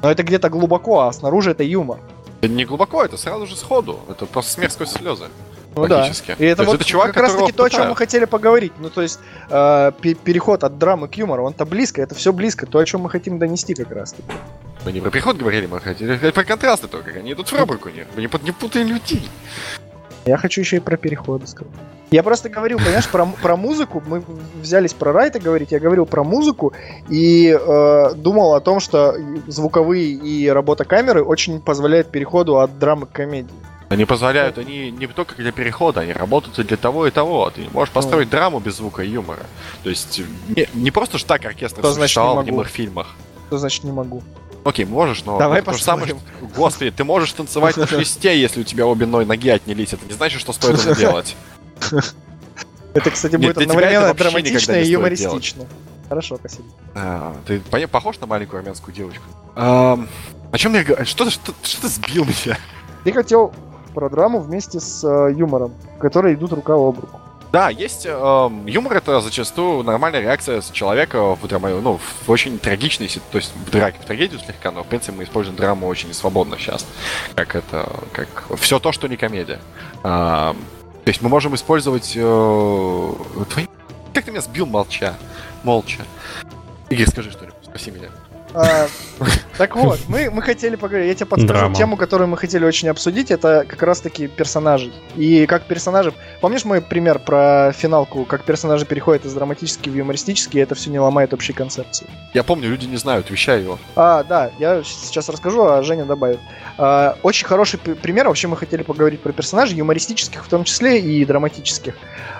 Но 0.00 0.08
это 0.12 0.22
где-то 0.22 0.48
глубоко, 0.48 1.00
а 1.00 1.12
снаружи 1.12 1.50
это 1.50 1.64
юмор. 1.64 1.98
Это 2.40 2.52
не 2.52 2.64
глубоко, 2.64 3.02
это 3.04 3.16
сразу 3.16 3.48
же 3.48 3.56
сходу. 3.56 3.98
Это 4.08 4.26
просто 4.26 4.52
смех 4.52 4.70
сквозь 4.70 4.92
слезы. 4.92 5.24
Ну 5.74 5.88
да. 5.88 5.96
Логически. 6.02 6.36
И 6.38 6.44
это 6.44 6.62
То 6.62 6.66
вот 6.70 6.76
это 6.76 6.84
чувак, 6.84 7.06
как 7.08 7.16
раз 7.24 7.34
таки 7.34 7.50
то, 7.50 7.64
о 7.64 7.70
чем 7.70 7.88
мы 7.88 7.96
хотели 7.96 8.26
поговорить. 8.26 8.72
Ну, 8.78 8.90
то 8.90 9.02
есть 9.02 9.18
э, 9.50 9.92
пе- 10.00 10.14
переход 10.14 10.62
от 10.62 10.78
драмы 10.78 11.08
к 11.08 11.14
юмору, 11.16 11.44
он-то 11.44 11.64
близко, 11.66 12.00
это 12.00 12.14
все 12.14 12.32
близко, 12.32 12.64
то, 12.66 12.78
о 12.78 12.84
чем 12.84 13.00
мы 13.00 13.10
хотим 13.10 13.40
донести 13.40 13.74
как 13.74 13.90
раз 13.90 14.12
таки. 14.12 14.30
Мы 14.84 14.92
не 14.92 15.00
про 15.00 15.10
приход 15.10 15.36
говорили, 15.36 15.66
мы 15.66 15.80
хотели 15.80 16.14
говорить 16.14 16.34
про 16.34 16.44
контрасты 16.44 16.86
только, 16.86 17.10
они 17.10 17.32
идут 17.32 17.48
в 17.50 17.58
рубрику. 17.58 17.88
Не, 17.88 18.06
мы 18.14 18.22
не, 18.22 18.28
не 18.44 18.52
путай 18.52 18.84
людей. 18.84 19.28
Я 20.26 20.36
хочу 20.36 20.60
еще 20.60 20.76
и 20.76 20.80
про 20.80 20.96
переходы 20.96 21.48
сказать. 21.48 21.72
Я 22.10 22.22
просто 22.22 22.48
говорил, 22.48 22.78
понимаешь, 22.78 23.08
про, 23.08 23.26
про 23.26 23.56
музыку. 23.56 24.02
Мы 24.06 24.22
взялись 24.60 24.94
про 24.94 25.12
Райта 25.12 25.38
говорить, 25.38 25.72
я 25.72 25.78
говорил 25.78 26.06
про 26.06 26.24
музыку 26.24 26.72
и 27.08 27.48
э, 27.48 28.14
думал 28.14 28.54
о 28.54 28.60
том, 28.60 28.80
что 28.80 29.14
звуковые 29.46 30.12
и 30.12 30.48
работа 30.48 30.84
камеры 30.84 31.22
очень 31.22 31.60
позволяет 31.60 32.10
переходу 32.10 32.60
от 32.60 32.78
драмы 32.78 33.06
к 33.06 33.12
комедии. 33.12 33.54
Они 33.90 34.04
позволяют, 34.04 34.58
они 34.58 34.90
не 34.90 35.06
только 35.06 35.34
для 35.36 35.50
перехода, 35.50 36.00
они 36.00 36.12
работают 36.12 36.58
и 36.58 36.62
для 36.62 36.76
того, 36.76 37.06
и 37.06 37.10
того. 37.10 37.50
Ты 37.50 37.62
не 37.62 37.68
можешь 37.68 37.92
построить 37.92 38.28
драму 38.28 38.58
без 38.60 38.76
звука 38.76 39.02
и 39.02 39.08
юмора. 39.08 39.44
То 39.82 39.90
есть 39.90 40.20
не, 40.48 40.68
не 40.74 40.90
просто 40.90 41.18
ж 41.18 41.24
так 41.24 41.44
оркестр 41.44 41.80
значит 41.80 42.02
существовал 42.02 42.36
не 42.36 42.36
в 42.36 42.44
могу? 42.44 42.50
немых 42.52 42.68
фильмах. 42.68 43.16
Что 43.46 43.58
значит 43.58 43.84
не 43.84 43.92
могу? 43.92 44.22
Окей, 44.64 44.84
можешь, 44.84 45.24
но 45.24 45.38
Давай 45.38 45.62
то 45.62 45.72
же 45.72 45.82
самое, 45.82 46.16
Господи, 46.54 46.90
ты 46.90 47.04
можешь 47.04 47.32
танцевать 47.32 47.78
на 47.78 47.86
шесте, 47.86 48.38
если 48.38 48.60
у 48.60 48.64
тебя 48.64 48.86
обе 48.86 49.06
ноги 49.06 49.26
ноги 49.26 49.48
отнялись. 49.48 49.94
Это 49.94 50.04
не 50.04 50.12
значит, 50.12 50.40
что 50.40 50.52
стоит 50.52 50.78
это 50.78 50.94
делать. 50.98 51.34
Это, 52.94 53.10
кстати, 53.10 53.36
будет 53.36 53.58
одновременно 53.58 54.14
драматично 54.14 54.72
и 54.72 54.88
юмористично. 54.88 55.64
Хорошо, 56.08 56.36
спасибо. 56.36 56.64
А, 56.94 57.36
ты 57.46 57.60
похож 57.86 58.18
на 58.18 58.26
маленькую 58.26 58.60
армянскую 58.60 58.94
девочку? 58.94 59.24
О 59.54 60.56
чем 60.56 60.74
я 60.74 60.82
говорю? 60.82 61.04
Что 61.04 61.26
ты 61.26 61.30
что, 61.30 61.52
что 61.62 61.82
ты 61.82 61.88
сбил 61.88 62.24
меня? 62.24 62.56
Ты 63.04 63.12
хотел 63.12 63.52
про 63.94 64.08
драму 64.08 64.40
вместе 64.40 64.80
с 64.80 65.04
э, 65.04 65.34
юмором, 65.34 65.74
которые 66.00 66.34
идут 66.34 66.52
рука 66.52 66.74
об 66.74 66.98
руку. 66.98 67.20
Да, 67.52 67.70
есть 67.70 68.04
эм, 68.04 68.66
юмор 68.66 68.98
это 68.98 69.22
зачастую 69.22 69.82
нормальная 69.82 70.20
реакция 70.20 70.60
человека 70.60 71.34
в 71.34 71.46
драма, 71.48 71.70
ну, 71.70 71.98
в 72.26 72.30
очень 72.30 72.58
трагичной 72.58 73.08
ситуации, 73.08 73.32
то 73.32 73.38
есть 73.38 73.52
в 73.56 73.70
драке, 73.70 73.98
в 74.02 74.04
трагедию 74.04 74.38
слегка, 74.38 74.70
но 74.70 74.84
в 74.84 74.86
принципе 74.86 75.12
мы 75.16 75.24
используем 75.24 75.56
драму 75.56 75.86
очень 75.86 76.12
свободно 76.12 76.58
сейчас, 76.58 76.86
как 77.34 77.56
это, 77.56 77.90
как 78.12 78.28
все 78.58 78.78
то, 78.78 78.92
что 78.92 79.08
не 79.08 79.16
комедия. 79.16 79.60
Ам, 80.02 80.58
то 81.08 81.10
есть 81.10 81.22
мы 81.22 81.30
можем 81.30 81.54
использовать 81.54 82.12
э, 82.16 83.14
твои... 83.48 83.66
Как 84.12 84.26
ты 84.26 84.30
меня 84.30 84.42
сбил 84.42 84.66
молча, 84.66 85.16
молча. 85.64 86.02
Игорь, 86.90 87.06
скажи 87.06 87.30
что-нибудь, 87.30 87.56
спаси 87.64 87.90
меня. 87.90 88.10
А, 88.54 88.86
Так 89.58 89.74
вот, 89.74 89.98
мы, 90.06 90.30
мы 90.30 90.40
хотели 90.40 90.76
поговорить, 90.76 91.08
я 91.08 91.14
тебе 91.16 91.26
подскажу 91.26 91.48
Драма. 91.48 91.74
тему, 91.74 91.96
которую 91.96 92.28
мы 92.28 92.36
хотели 92.36 92.64
очень 92.64 92.88
обсудить, 92.88 93.32
это 93.32 93.66
как 93.68 93.82
раз-таки 93.82 94.28
персонажи. 94.28 94.92
И 95.16 95.46
как 95.46 95.64
персонажи... 95.64 96.14
Помнишь 96.40 96.64
мой 96.64 96.80
пример 96.80 97.18
про 97.18 97.72
финалку, 97.72 98.24
как 98.24 98.44
персонажи 98.44 98.86
переходят 98.86 99.24
из 99.24 99.34
драматический 99.34 99.90
в 99.90 99.96
юмористический, 99.96 100.60
и 100.60 100.62
это 100.62 100.76
все 100.76 100.90
не 100.90 101.00
ломает 101.00 101.34
общей 101.34 101.52
концепции? 101.52 102.06
Я 102.34 102.44
помню, 102.44 102.68
люди 102.68 102.86
не 102.86 102.96
знают, 102.96 103.30
вещай 103.30 103.60
его. 103.62 103.80
А, 103.96 104.22
да, 104.22 104.52
я 104.60 104.84
сейчас 104.84 105.28
расскажу, 105.28 105.64
а 105.64 105.82
Женя 105.82 106.04
добавит. 106.04 106.38
А, 106.76 107.16
очень 107.24 107.46
хороший 107.46 107.78
пример. 107.80 108.28
Вообще 108.28 108.46
мы 108.46 108.56
хотели 108.56 108.84
поговорить 108.84 109.20
про 109.20 109.32
персонажей, 109.32 109.76
юмористических 109.76 110.44
в 110.44 110.48
том 110.48 110.62
числе 110.62 111.00
и 111.00 111.24
драматических. 111.24 111.96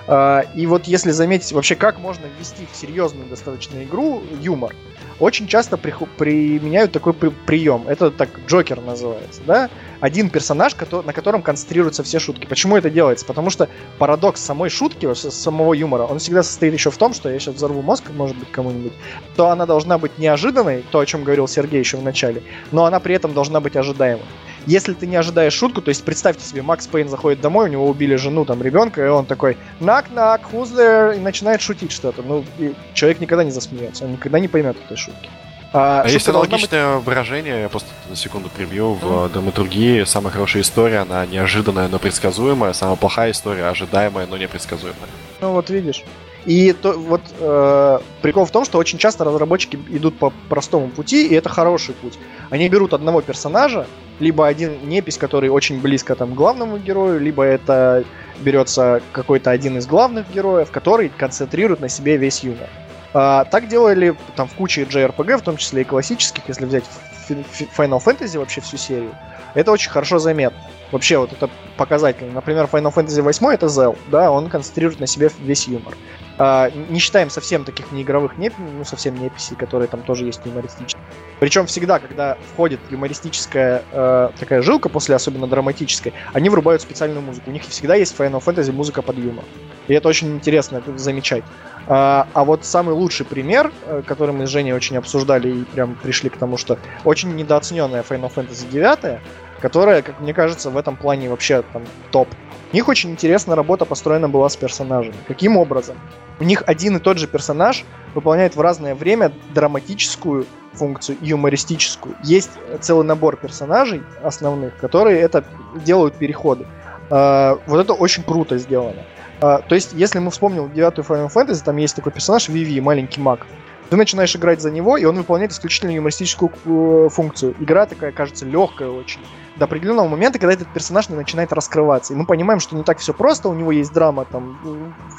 А, 0.07 0.45
и 0.55 0.65
вот 0.65 0.85
если 0.85 1.11
заметить 1.11 1.51
вообще, 1.51 1.75
как 1.75 1.99
можно 1.99 2.25
ввести 2.39 2.65
в 2.71 2.75
серьезную 2.77 3.27
достаточно 3.27 3.83
игру 3.83 4.23
юмор, 4.39 4.73
очень 5.19 5.47
часто 5.47 5.77
приху- 5.77 6.07
применяют 6.17 6.91
такой 6.91 7.13
при- 7.13 7.29
прием. 7.29 7.83
Это 7.87 8.11
так 8.11 8.29
Джокер 8.47 8.81
называется, 8.81 9.41
да? 9.45 9.69
Один 9.99 10.29
персонаж, 10.29 10.73
кото- 10.75 11.01
на 11.05 11.13
котором 11.13 11.41
концентрируются 11.41 12.03
все 12.03 12.19
шутки. 12.19 12.45
Почему 12.45 12.77
это 12.77 12.89
делается? 12.89 13.25
Потому 13.25 13.49
что 13.49 13.67
парадокс 13.97 14.41
самой 14.41 14.69
шутки, 14.69 15.13
самого 15.13 15.73
юмора, 15.73 16.03
он 16.03 16.19
всегда 16.19 16.41
состоит 16.43 16.73
еще 16.73 16.89
в 16.89 16.97
том, 16.97 17.13
что 17.13 17.29
я 17.29 17.37
сейчас 17.39 17.55
взорву 17.55 17.81
мозг, 17.81 18.05
может 18.15 18.37
быть, 18.37 18.51
кому-нибудь, 18.51 18.93
то 19.35 19.49
она 19.49 19.65
должна 19.65 19.97
быть 19.97 20.17
неожиданной, 20.17 20.83
то, 20.91 20.99
о 20.99 21.05
чем 21.05 21.23
говорил 21.23 21.47
Сергей 21.47 21.79
еще 21.79 21.97
в 21.97 22.03
начале, 22.03 22.41
но 22.71 22.85
она 22.85 22.99
при 22.99 23.15
этом 23.15 23.33
должна 23.33 23.59
быть 23.59 23.75
ожидаемой. 23.75 24.25
Если 24.65 24.93
ты 24.93 25.07
не 25.07 25.15
ожидаешь 25.15 25.53
шутку, 25.53 25.81
то 25.81 25.89
есть 25.89 26.03
представьте 26.03 26.45
себе, 26.45 26.61
Макс 26.61 26.85
Пейн 26.87 27.09
заходит 27.09 27.41
домой, 27.41 27.69
у 27.69 27.71
него 27.71 27.87
убили 27.87 28.15
жену, 28.15 28.45
там, 28.45 28.61
ребенка, 28.61 29.03
и 29.05 29.07
он 29.07 29.25
такой 29.25 29.57
«Knock-knock, 29.79 30.41
who's 30.51 30.75
there?» 30.75 31.15
и 31.15 31.19
начинает 31.19 31.61
шутить 31.61 31.91
что-то. 31.91 32.21
Ну, 32.21 32.43
и 32.57 32.73
человек 32.93 33.19
никогда 33.19 33.43
не 33.43 33.51
засмеется, 33.51 34.05
он 34.05 34.13
никогда 34.13 34.39
не 34.39 34.47
поймет 34.47 34.77
этой 34.85 34.97
шутки. 34.97 35.29
А, 35.71 36.01
А 36.01 36.09
есть 36.09 36.25
должна 36.25 36.41
быть- 36.41 36.49
аналогичное 36.73 36.97
выражение, 36.97 37.61
я 37.61 37.69
просто 37.69 37.89
на 38.09 38.15
секунду 38.15 38.49
прибью, 38.49 38.93
в 38.93 39.27
э, 39.27 39.29
драматургии 39.29 40.03
самая 40.03 40.33
хорошая 40.33 40.63
история, 40.63 40.99
она 40.99 41.25
неожиданная, 41.27 41.87
но 41.87 41.99
предсказуемая, 41.99 42.73
самая 42.73 42.95
плохая 42.95 43.31
история, 43.31 43.65
ожидаемая, 43.65 44.25
но 44.25 44.35
непредсказуемая. 44.37 45.09
Ну 45.41 45.51
вот 45.51 45.69
видишь. 45.69 46.03
И 46.45 46.73
то, 46.73 46.93
вот 46.93 47.21
э, 47.39 47.99
прикол 48.23 48.45
в 48.45 48.51
том, 48.51 48.65
что 48.65 48.79
очень 48.79 48.97
часто 48.97 49.25
разработчики 49.25 49.77
идут 49.89 50.17
по 50.17 50.33
простому 50.49 50.87
пути, 50.89 51.27
и 51.27 51.35
это 51.35 51.49
хороший 51.49 51.93
путь. 51.93 52.17
Они 52.49 52.67
берут 52.67 52.93
одного 52.95 53.21
персонажа, 53.21 53.85
либо 54.19 54.47
один 54.47 54.87
непись, 54.87 55.17
который 55.17 55.49
очень 55.49 55.79
близко 55.81 56.15
там 56.15 56.33
к 56.33 56.35
главному 56.35 56.77
герою, 56.77 57.19
либо 57.19 57.43
это 57.43 58.03
берется 58.39 59.01
какой-то 59.11 59.51
один 59.51 59.77
из 59.77 59.87
главных 59.87 60.29
героев, 60.31 60.71
который 60.71 61.09
концентрирует 61.09 61.79
на 61.79 61.89
себе 61.89 62.17
весь 62.17 62.43
юмор. 62.43 62.69
А, 63.13 63.45
так 63.45 63.67
делали 63.67 64.15
там 64.35 64.47
в 64.47 64.53
куче 64.53 64.83
JRPG, 64.83 65.37
в 65.37 65.41
том 65.41 65.57
числе 65.57 65.81
и 65.81 65.85
классических, 65.85 66.43
если 66.47 66.65
взять 66.65 66.83
Final 67.29 68.03
Fantasy 68.03 68.37
вообще 68.37 68.61
всю 68.61 68.77
серию. 68.77 69.15
Это 69.55 69.71
очень 69.71 69.89
хорошо 69.89 70.19
заметно. 70.19 70.59
Вообще 70.91 71.17
вот 71.17 71.31
это 71.33 71.49
показательно. 71.77 72.33
Например, 72.33 72.67
Final 72.71 72.93
Fantasy 72.93 73.21
8 73.21 73.47
это 73.47 73.65
Zell, 73.67 73.97
да, 74.09 74.31
он 74.31 74.49
концентрирует 74.49 74.99
на 74.99 75.07
себе 75.07 75.31
весь 75.39 75.67
юмор. 75.67 75.95
А, 76.37 76.69
не 76.89 76.99
считаем 76.99 77.29
совсем 77.29 77.63
таких 77.63 77.91
неигровых, 77.91 78.37
не, 78.37 78.51
ну 78.57 78.83
совсем 78.83 79.15
не 79.15 79.27
NPC, 79.27 79.55
которые 79.55 79.87
там 79.87 80.01
тоже 80.01 80.25
есть 80.25 80.41
юмористические. 80.45 80.98
Причем 81.39 81.65
всегда, 81.67 81.99
когда 81.99 82.37
входит 82.53 82.79
юмористическая 82.89 83.83
э, 83.91 84.29
такая 84.37 84.61
жилка, 84.61 84.89
после 84.89 85.15
особенно 85.15 85.47
драматической, 85.47 86.13
они 86.33 86.49
врубают 86.49 86.81
специальную 86.81 87.21
музыку. 87.21 87.49
У 87.49 87.53
них 87.53 87.63
всегда 87.63 87.95
есть 87.95 88.15
в 88.15 88.19
Final 88.19 88.43
Fantasy 88.43 88.71
музыка 88.71 89.01
под 89.01 89.17
юмор. 89.17 89.45
И 89.87 89.93
это 89.93 90.09
очень 90.09 90.35
интересно 90.35 90.77
это 90.77 90.97
замечать. 90.97 91.43
А, 91.87 92.27
а 92.33 92.43
вот 92.43 92.65
самый 92.65 92.93
лучший 92.93 93.25
пример, 93.25 93.71
э, 93.85 94.03
который 94.05 94.35
мы 94.35 94.47
с 94.47 94.49
Женей 94.49 94.73
очень 94.73 94.97
обсуждали 94.97 95.49
и 95.49 95.63
прям 95.63 95.95
пришли 95.95 96.29
к 96.29 96.37
тому, 96.37 96.57
что 96.57 96.77
очень 97.05 97.35
недооцененная 97.35 98.03
Final 98.03 98.31
Fantasy 98.33 98.69
9, 98.69 99.19
которая, 99.61 100.01
как 100.01 100.19
мне 100.19 100.33
кажется, 100.33 100.69
в 100.69 100.77
этом 100.77 100.97
плане 100.97 101.29
вообще 101.29 101.63
там 101.73 101.83
топ. 102.11 102.27
У 102.71 102.75
них 102.75 102.87
очень 102.87 103.09
интересная 103.09 103.55
работа 103.55 103.85
построена 103.85 104.29
была 104.29 104.47
с 104.47 104.55
персонажами. 104.55 105.15
Каким 105.27 105.57
образом? 105.57 105.97
У 106.39 106.43
них 106.43 106.63
один 106.67 106.97
и 106.97 106.99
тот 106.99 107.17
же 107.17 107.25
персонаж 107.25 107.83
выполняет 108.13 108.55
в 108.55 108.61
разное 108.61 108.93
время 108.93 109.31
драматическую 109.55 110.45
функцию 110.73 111.17
и 111.19 111.29
юмористическую. 111.29 112.15
Есть 112.23 112.51
целый 112.79 113.05
набор 113.05 113.37
персонажей 113.37 114.03
основных, 114.23 114.77
которые 114.77 115.19
это 115.19 115.43
делают 115.83 116.15
переходы. 116.15 116.67
А, 117.09 117.57
вот 117.65 117.79
это 117.79 117.93
очень 117.93 118.21
круто 118.21 118.59
сделано. 118.59 119.03
А, 119.41 119.59
то 119.59 119.73
есть, 119.73 119.93
если 119.93 120.19
мы 120.19 120.29
вспомним 120.29 120.71
девятую 120.71 121.05
Final 121.05 121.33
Fantasy, 121.33 121.63
там 121.63 121.77
есть 121.77 121.95
такой 121.95 122.11
персонаж 122.11 122.49
Виви, 122.49 122.79
маленький 122.81 123.19
маг. 123.19 123.47
Ты 123.89 123.95
начинаешь 123.95 124.35
играть 124.35 124.61
за 124.61 124.69
него, 124.69 124.97
и 124.97 125.05
он 125.05 125.17
выполняет 125.17 125.51
исключительно 125.51 125.91
юмористическую 125.91 126.51
э, 126.65 127.09
функцию. 127.09 127.55
Игра 127.59 127.87
такая, 127.87 128.11
кажется, 128.11 128.45
легкая 128.45 128.89
очень. 128.89 129.21
До 129.55 129.65
определенного 129.65 130.07
момента, 130.07 130.37
когда 130.37 130.53
этот 130.53 130.67
персонаж 130.67 131.09
начинает 131.09 131.51
раскрываться. 131.51 132.13
И 132.13 132.15
мы 132.15 132.25
понимаем, 132.25 132.59
что 132.59 132.75
не 132.75 132.83
так 132.83 132.99
все 132.99 133.13
просто, 133.13 133.49
у 133.49 133.53
него 133.53 133.71
есть 133.71 133.91
драма 133.91 134.25
там 134.25 134.59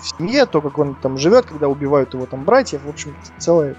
в 0.01 0.16
семье, 0.16 0.47
то, 0.47 0.60
как 0.60 0.78
он 0.78 0.94
там 0.94 1.18
живет, 1.18 1.47
когда 1.47 1.68
убивают 1.68 2.14
его 2.14 2.26
там 2.26 2.44
братьев, 2.44 2.82
в 2.84 2.88
общем, 2.88 3.14
целое 3.38 3.76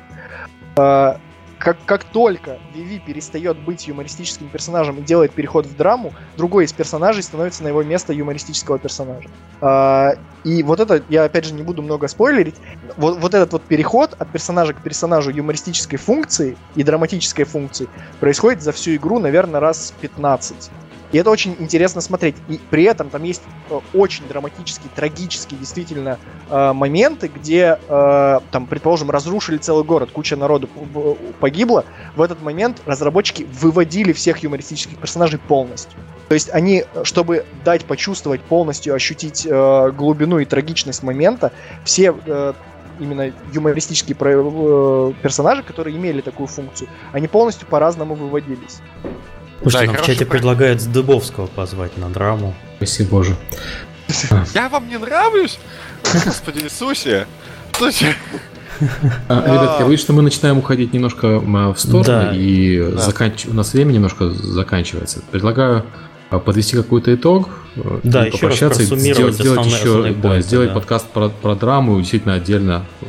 а, 0.76 1.20
как, 1.62 1.78
как 1.86 2.04
только 2.04 2.58
Виви 2.74 3.00
перестает 3.00 3.58
быть 3.58 3.88
юмористическим 3.88 4.50
персонажем 4.50 4.98
и 4.98 5.02
делает 5.02 5.32
переход 5.32 5.66
в 5.66 5.76
драму, 5.76 6.12
другой 6.36 6.66
из 6.66 6.74
персонажей 6.74 7.22
становится 7.22 7.64
на 7.64 7.68
его 7.68 7.84
место 7.84 8.14
юмористического 8.14 8.80
персонажа. 8.80 9.30
А, 9.62 10.14
и 10.44 10.64
вот 10.64 10.80
это, 10.80 11.04
я 11.08 11.24
опять 11.24 11.46
же 11.46 11.54
не 11.54 11.62
буду 11.62 11.84
много 11.84 12.08
спойлерить, 12.08 12.56
вот, 12.98 13.20
вот 13.20 13.34
этот 13.34 13.54
вот 13.54 13.62
переход 13.64 14.16
от 14.18 14.32
персонажа 14.32 14.74
к 14.74 14.82
персонажу 14.82 15.30
юмористической 15.30 16.00
функции 16.00 16.58
и 16.76 16.84
драматической 16.84 17.46
функции 17.46 17.88
происходит 18.20 18.64
за 18.64 18.72
всю 18.72 18.96
игру, 18.96 19.20
наверное, 19.20 19.60
раз 19.60 19.94
15. 20.02 20.72
И 21.12 21.18
это 21.18 21.30
очень 21.30 21.56
интересно 21.60 22.02
смотреть. 22.02 22.36
И 22.48 22.60
при 22.70 22.84
этом 22.84 23.10
там 23.10 23.24
есть 23.24 23.44
э, 23.70 23.80
очень 23.94 24.28
драматические, 24.28 24.90
трагические 24.96 25.60
действительно 25.60 26.20
э, 26.50 26.74
моменты, 26.74 27.28
где, 27.28 27.80
э, 27.88 28.40
там, 28.50 28.68
предположим, 28.68 29.12
разрушили 29.12 29.58
целый 29.58 29.84
город, 29.84 30.12
куча 30.12 30.36
народу 30.36 30.70
погибла. 31.40 31.86
В 32.16 32.22
этот 32.22 32.42
момент 32.42 32.82
разработчики 32.86 33.48
выводили 33.52 34.14
всех 34.14 34.40
юмористических 34.40 34.98
персонажей 34.98 35.40
полностью. 35.40 36.00
То 36.30 36.34
есть 36.34 36.50
они, 36.50 36.86
чтобы 37.04 37.46
дать 37.66 37.84
почувствовать 37.86 38.42
полностью, 38.42 38.94
ощутить 38.94 39.46
глубину 39.46 40.40
и 40.40 40.46
трагичность 40.46 41.04
момента, 41.04 41.52
все 41.84 42.14
именно 43.00 43.34
юмористические 43.52 44.16
персонажи, 44.16 45.64
которые 45.64 45.98
имели 45.98 46.22
такую 46.22 46.48
функцию, 46.48 46.88
они 47.12 47.28
полностью 47.28 47.68
по-разному 47.68 48.16
выводились. 48.16 48.80
Слушайте, 49.62 49.88
да, 49.88 49.94
нам 49.94 50.04
в 50.04 50.06
чате 50.06 50.26
предлагают 50.26 50.92
Дыбовского 50.92 51.48
позвать 51.48 51.98
на 51.98 52.10
драму. 52.10 52.56
Спасибо 52.78 53.10
боже. 53.10 53.36
Я 54.54 54.70
вам 54.70 54.90
не 54.90 54.98
нравлюсь? 54.98 55.60
Господи 56.26 56.64
Иисусе! 56.64 57.28
Слушай, 57.74 58.16
а, 59.28 59.44
ребят, 59.46 59.80
я 59.80 59.86
боюсь, 59.86 60.00
что 60.00 60.14
мы 60.14 60.22
начинаем 60.22 60.58
уходить 60.58 60.94
немножко 60.94 61.40
в 61.40 61.78
сторону, 61.78 62.34
и 62.34 62.80
у 62.80 63.54
нас 63.54 63.74
время 63.74 63.92
немножко 63.94 64.30
заканчивается. 64.32 65.22
Предлагаю 65.32 65.86
а, 66.30 66.40
подвести 66.40 66.76
какой-то 66.76 67.14
итог, 67.14 67.50
э, 67.76 68.00
да, 68.04 68.26
еще 68.26 68.48
раз 68.48 68.78
сделать, 68.78 69.40
еще, 69.40 70.14
да, 70.14 70.42
сделать 70.42 70.74
подкаст 70.74 71.08
про, 71.08 71.30
про 71.30 71.56
драму, 71.56 72.00
действительно 72.00 72.36
отдельно 72.36 72.86
э, 73.02 73.06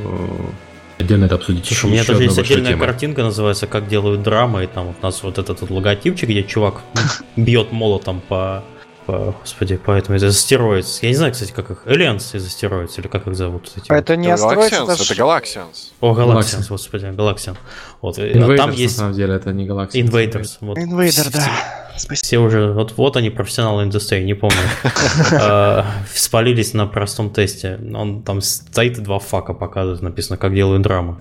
отдельно 1.02 1.26
это 1.26 1.36
обсудить. 1.36 1.66
Слушай, 1.66 1.86
у 1.86 1.88
меня 1.90 2.04
даже 2.04 2.22
есть 2.22 2.38
отдельная 2.38 2.72
тема. 2.72 2.86
картинка, 2.86 3.22
называется 3.22 3.66
«Как 3.66 3.88
делают 3.88 4.22
драмы», 4.22 4.64
и 4.64 4.66
там 4.66 4.88
вот 4.88 4.96
у 5.00 5.04
нас 5.04 5.22
вот 5.22 5.38
этот 5.38 5.60
вот 5.60 5.70
логотипчик, 5.70 6.28
где 6.28 6.42
чувак 6.42 6.82
бьет 7.36 7.72
молотом 7.72 8.20
по 8.20 8.64
по, 9.06 9.34
господи, 9.40 9.80
поэтому 9.84 10.16
это 10.16 10.28
астероидс. 10.28 11.02
Я 11.02 11.08
не 11.08 11.16
знаю, 11.16 11.32
кстати, 11.32 11.50
как 11.50 11.70
их. 11.70 11.86
Aliens 11.86 12.36
из 12.36 12.46
астероидс, 12.46 12.98
или 12.98 13.08
как 13.08 13.26
их 13.26 13.34
зовут? 13.34 13.70
Эти 13.76 13.90
это 13.90 14.16
не 14.16 14.30
астероидс, 14.30 14.72
это, 14.72 14.92
это 14.92 15.14
Galaxians. 15.16 15.92
О, 16.00 16.14
Galaxians, 16.14 16.68
господи, 16.68 17.06
Galaxian. 17.06 17.56
Вот. 18.00 18.18
Invaders, 18.18 18.56
там 18.56 18.70
есть... 18.70 18.96
на 18.96 19.00
самом 19.00 19.14
деле, 19.14 19.34
это 19.34 19.52
не 19.52 19.66
Galaxians. 19.66 20.08
Invaders. 20.08 20.56
Вот. 20.60 20.78
Invader, 20.78 21.32
да. 21.32 21.81
Спасибо. 21.96 22.24
Все 22.24 22.38
уже, 22.38 22.72
вот, 22.72 22.94
вот 22.96 23.16
они, 23.16 23.30
профессионалы 23.30 23.84
индустрии, 23.84 24.22
не 24.24 24.34
помню. 24.34 24.56
А, 25.32 25.86
спалились 26.14 26.74
на 26.74 26.86
простом 26.86 27.30
тесте. 27.30 27.78
Он 27.94 28.22
там 28.22 28.40
стоит 28.40 28.98
и 28.98 29.00
два 29.00 29.18
фака 29.18 29.54
показывает, 29.54 30.02
написано, 30.02 30.36
как 30.36 30.54
делают 30.54 30.82
драмы. 30.82 31.18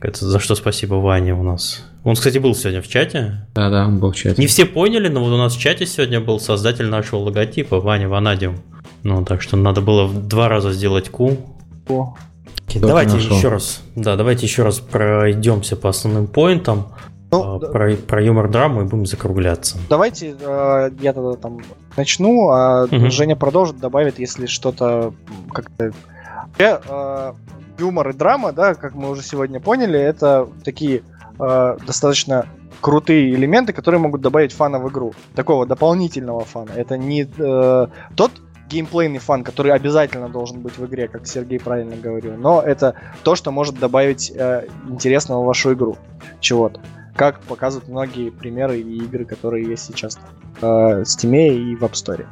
Это 0.00 0.24
за 0.24 0.40
что 0.40 0.54
спасибо 0.56 0.94
Ване 0.94 1.34
у 1.34 1.42
нас. 1.42 1.84
Он, 2.02 2.14
кстати, 2.14 2.38
был 2.38 2.54
сегодня 2.54 2.82
в 2.82 2.88
чате. 2.88 3.46
Да, 3.54 3.70
да, 3.70 3.86
он 3.86 4.00
был 4.00 4.10
в 4.10 4.16
чате. 4.16 4.40
Не 4.40 4.48
все 4.48 4.66
поняли, 4.66 5.08
но 5.08 5.22
вот 5.22 5.32
у 5.32 5.36
нас 5.36 5.54
в 5.54 5.60
чате 5.60 5.86
сегодня 5.86 6.20
был 6.20 6.40
создатель 6.40 6.86
нашего 6.86 7.20
логотипа, 7.20 7.78
Ваня 7.78 8.08
Ванадиум. 8.08 8.60
Ну, 9.04 9.24
так 9.24 9.42
что 9.42 9.56
надо 9.56 9.80
было 9.80 10.12
два 10.12 10.48
раза 10.48 10.72
сделать 10.72 11.08
Q. 11.08 11.38
О. 11.88 12.16
давайте 12.74 13.16
еще 13.16 13.48
раз. 13.48 13.82
Да, 13.94 14.16
давайте 14.16 14.46
еще 14.46 14.64
раз 14.64 14.80
пройдемся 14.80 15.76
по 15.76 15.88
основным 15.90 16.26
поинтам. 16.26 16.88
Ну, 17.32 17.58
э, 17.58 17.72
про, 17.72 17.96
про 17.96 18.22
юмор 18.22 18.48
драму 18.50 18.82
и 18.82 18.84
будем 18.84 19.06
закругляться. 19.06 19.78
Давайте 19.88 20.36
э, 20.38 20.90
я 21.00 21.12
тогда 21.14 21.32
там 21.36 21.60
начну, 21.96 22.50
а 22.50 22.84
угу. 22.84 23.10
Женя 23.10 23.36
продолжит, 23.36 23.78
добавит, 23.78 24.18
если 24.18 24.46
что-то 24.46 25.14
как-то. 25.52 25.92
Э, 26.58 27.32
юмор 27.78 28.10
и 28.10 28.12
драма, 28.12 28.52
да, 28.52 28.74
как 28.74 28.94
мы 28.94 29.10
уже 29.10 29.22
сегодня 29.22 29.60
поняли, 29.60 29.98
это 29.98 30.46
такие 30.62 31.02
э, 31.38 31.76
достаточно 31.86 32.46
крутые 32.82 33.34
элементы, 33.34 33.72
которые 33.72 34.00
могут 34.00 34.20
добавить 34.20 34.52
фана 34.52 34.78
в 34.78 34.90
игру. 34.90 35.14
Такого 35.34 35.64
дополнительного 35.64 36.44
фана. 36.44 36.70
Это 36.76 36.98
не 36.98 37.22
э, 37.22 37.86
тот 38.14 38.30
геймплейный 38.68 39.18
фан, 39.20 39.42
который 39.42 39.72
обязательно 39.72 40.28
должен 40.28 40.60
быть 40.60 40.76
в 40.76 40.84
игре, 40.84 41.08
как 41.08 41.26
Сергей 41.26 41.58
правильно 41.58 41.96
говорил, 41.96 42.34
но 42.36 42.60
это 42.60 42.94
то, 43.22 43.34
что 43.36 43.50
может 43.50 43.78
добавить 43.78 44.30
э, 44.34 44.66
интересного 44.88 45.42
в 45.42 45.46
вашу 45.46 45.72
игру 45.72 45.96
чего-то 46.40 46.80
как 47.14 47.40
показывают 47.40 47.88
многие 47.88 48.30
примеры 48.30 48.80
и 48.80 48.96
игры, 49.04 49.24
которые 49.24 49.68
есть 49.68 49.84
сейчас 49.84 50.18
э, 50.60 50.66
в 50.66 51.02
Steam 51.02 51.36
и 51.48 51.76
в 51.76 51.82
App 51.82 51.92
Store. 51.92 52.26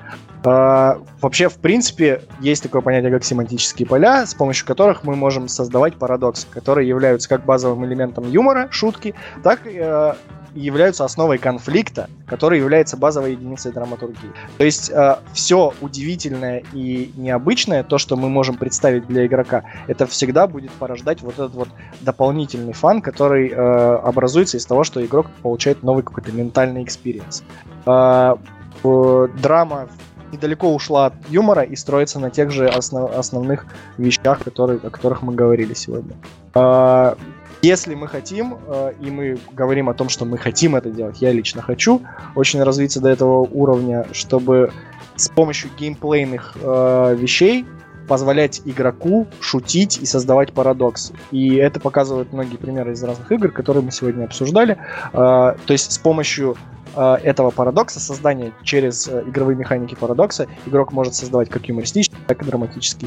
Э, 0.44 1.00
вообще, 1.20 1.48
в 1.48 1.56
принципе, 1.56 2.22
есть 2.40 2.62
такое 2.62 2.80
понятие, 2.80 3.10
как 3.10 3.24
семантические 3.24 3.86
поля, 3.86 4.26
с 4.26 4.34
помощью 4.34 4.66
которых 4.66 5.04
мы 5.04 5.16
можем 5.16 5.48
создавать 5.48 5.96
парадоксы, 5.96 6.46
которые 6.50 6.88
являются 6.88 7.28
как 7.28 7.44
базовым 7.44 7.84
элементом 7.84 8.28
юмора, 8.28 8.68
шутки, 8.70 9.14
так 9.42 9.66
э, 9.66 10.14
являются 10.54 11.04
основой 11.04 11.38
конфликта, 11.38 12.08
который 12.26 12.58
является 12.58 12.96
базовой 12.96 13.32
единицей 13.32 13.72
драматургии. 13.72 14.30
То 14.58 14.64
есть 14.64 14.90
э, 14.90 15.16
все 15.32 15.72
удивительное 15.80 16.62
и 16.72 17.12
необычное, 17.16 17.82
то, 17.82 17.98
что 17.98 18.16
мы 18.16 18.28
можем 18.28 18.56
представить 18.56 19.06
для 19.06 19.26
игрока, 19.26 19.64
это 19.86 20.06
всегда 20.06 20.46
будет 20.46 20.70
порождать 20.72 21.22
вот 21.22 21.34
этот 21.34 21.54
вот 21.54 21.68
дополнительный 22.00 22.72
fun, 22.72 23.00
который 23.00 23.50
э, 23.50 23.54
образуется 23.54 24.56
из 24.56 24.66
того, 24.66 24.84
что 24.84 25.04
игрок 25.04 25.26
получает 25.42 25.82
новый 25.82 26.02
какой-то 26.02 26.32
ментальный 26.32 26.82
experience. 26.82 27.42
Э, 27.86 28.36
э, 28.84 29.28
драма 29.42 29.88
недалеко 30.32 30.74
ушла 30.74 31.06
от 31.06 31.14
юмора 31.28 31.62
и 31.62 31.76
строится 31.76 32.18
на 32.20 32.30
тех 32.30 32.50
же 32.50 32.68
основ, 32.68 33.10
основных 33.16 33.66
вещах, 33.98 34.42
которые, 34.42 34.78
о 34.82 34.90
которых 34.90 35.22
мы 35.22 35.34
говорили 35.34 35.74
сегодня. 35.74 36.14
Э, 36.54 37.14
если 37.62 37.94
мы 37.94 38.08
хотим, 38.08 38.58
э, 38.66 38.92
и 39.00 39.10
мы 39.10 39.38
говорим 39.52 39.88
о 39.88 39.94
том, 39.94 40.08
что 40.08 40.24
мы 40.24 40.38
хотим 40.38 40.76
это 40.76 40.90
делать, 40.90 41.20
я 41.20 41.32
лично 41.32 41.62
хочу, 41.62 42.02
очень 42.34 42.62
развиться 42.62 43.00
до 43.00 43.08
этого 43.10 43.40
уровня, 43.40 44.06
чтобы 44.12 44.72
с 45.16 45.28
помощью 45.28 45.70
геймплейных 45.78 46.56
э, 46.60 47.16
вещей 47.18 47.66
позволять 48.08 48.62
игроку 48.64 49.28
шутить 49.40 49.98
и 49.98 50.06
создавать 50.06 50.52
парадоксы. 50.52 51.14
И 51.30 51.54
это 51.56 51.78
показывают 51.78 52.32
многие 52.32 52.56
примеры 52.56 52.92
из 52.92 53.04
разных 53.04 53.30
игр, 53.30 53.50
которые 53.50 53.84
мы 53.84 53.92
сегодня 53.92 54.24
обсуждали. 54.24 54.78
Э, 55.12 55.54
то 55.64 55.72
есть 55.72 55.92
с 55.92 55.98
помощью 55.98 56.56
этого 56.96 57.50
парадокса, 57.50 58.00
создания 58.00 58.52
через 58.64 59.08
игровые 59.08 59.56
механики 59.56 59.94
парадокса, 59.94 60.48
игрок 60.66 60.90
может 60.90 61.14
создавать 61.14 61.48
как 61.48 61.68
юмористический, 61.68 62.18
так 62.26 62.42
и 62.42 62.44
драматический. 62.44 63.06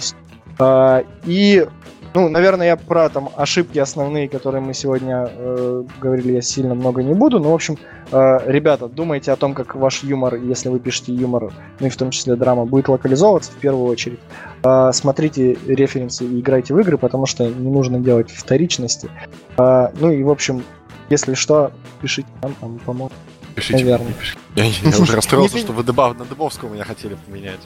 Э, 0.59 1.03
и 1.25 1.65
Ну, 2.23 2.29
наверное, 2.29 2.67
я 2.67 2.75
про 2.75 3.09
там 3.09 3.29
ошибки 3.35 3.79
основные, 3.79 4.29
которые 4.29 4.61
мы 4.61 4.73
сегодня 4.73 5.27
э, 5.29 5.83
говорили, 5.99 6.33
я 6.33 6.41
сильно 6.41 6.75
много 6.75 7.01
не 7.01 7.13
буду. 7.13 7.39
Но, 7.39 7.51
в 7.51 7.55
общем, 7.55 7.77
э, 8.11 8.39
ребята, 8.45 8.87
думайте 8.87 9.31
о 9.31 9.35
том, 9.35 9.53
как 9.53 9.75
ваш 9.75 10.03
юмор, 10.03 10.35
если 10.35 10.69
вы 10.69 10.79
пишете 10.79 11.13
юмор, 11.13 11.51
ну 11.79 11.87
и 11.87 11.89
в 11.89 11.97
том 11.97 12.11
числе 12.11 12.35
драма, 12.35 12.65
будет 12.65 12.87
локализовываться 12.87 13.51
в 13.51 13.55
первую 13.55 13.85
очередь. 13.85 14.19
Э, 14.63 14.91
смотрите 14.93 15.57
референсы 15.65 16.25
и 16.25 16.39
играйте 16.39 16.73
в 16.73 16.79
игры, 16.79 16.97
потому 16.97 17.25
что 17.25 17.45
не 17.45 17.71
нужно 17.71 17.99
делать 17.99 18.29
вторичности. 18.31 19.09
Э, 19.57 19.89
ну 19.99 20.11
и, 20.11 20.23
в 20.23 20.29
общем, 20.29 20.63
если 21.09 21.33
что, 21.33 21.71
пишите 22.01 22.29
нам, 22.41 22.53
там 22.55 22.79
поможем. 22.85 23.17
Пишите. 23.55 23.83
Наверное. 23.83 24.07
мне, 24.07 24.15
пишите. 24.15 24.39
Я, 24.55 24.65
я 24.65 24.99
уже 24.99 25.15
расстроился, 25.15 25.57
что 25.59 25.73
вы 25.73 25.83
на 25.83 26.25
Дыбовского 26.25 26.73
меня 26.73 26.83
хотели 26.83 27.17
поменять. 27.25 27.59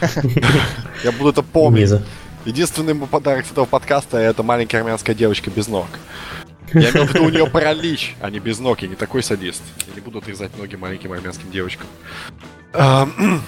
Я 1.04 1.12
буду 1.12 1.30
это 1.30 1.42
помнить. 1.42 1.90
Единственный 2.44 2.94
мой 2.94 3.08
подарок 3.08 3.46
с 3.46 3.52
этого 3.52 3.66
подкаста 3.66 4.18
это 4.18 4.42
маленькая 4.42 4.78
армянская 4.78 5.14
девочка 5.14 5.50
без 5.50 5.68
ног. 5.68 5.86
Я 6.74 6.90
имел 6.90 7.04
в 7.06 7.14
виду 7.14 7.24
у 7.24 7.28
нее 7.28 7.46
паралич, 7.46 8.16
а 8.20 8.30
не 8.30 8.40
без 8.40 8.58
ног. 8.58 8.80
Я 8.82 8.88
не 8.88 8.96
такой 8.96 9.22
садист. 9.22 9.62
Я 9.88 9.94
не 9.94 10.00
буду 10.00 10.18
отрезать 10.18 10.56
ноги 10.58 10.74
маленьким 10.74 11.12
армянским 11.12 11.50
девочкам. 11.50 11.86
Ам, 12.72 13.42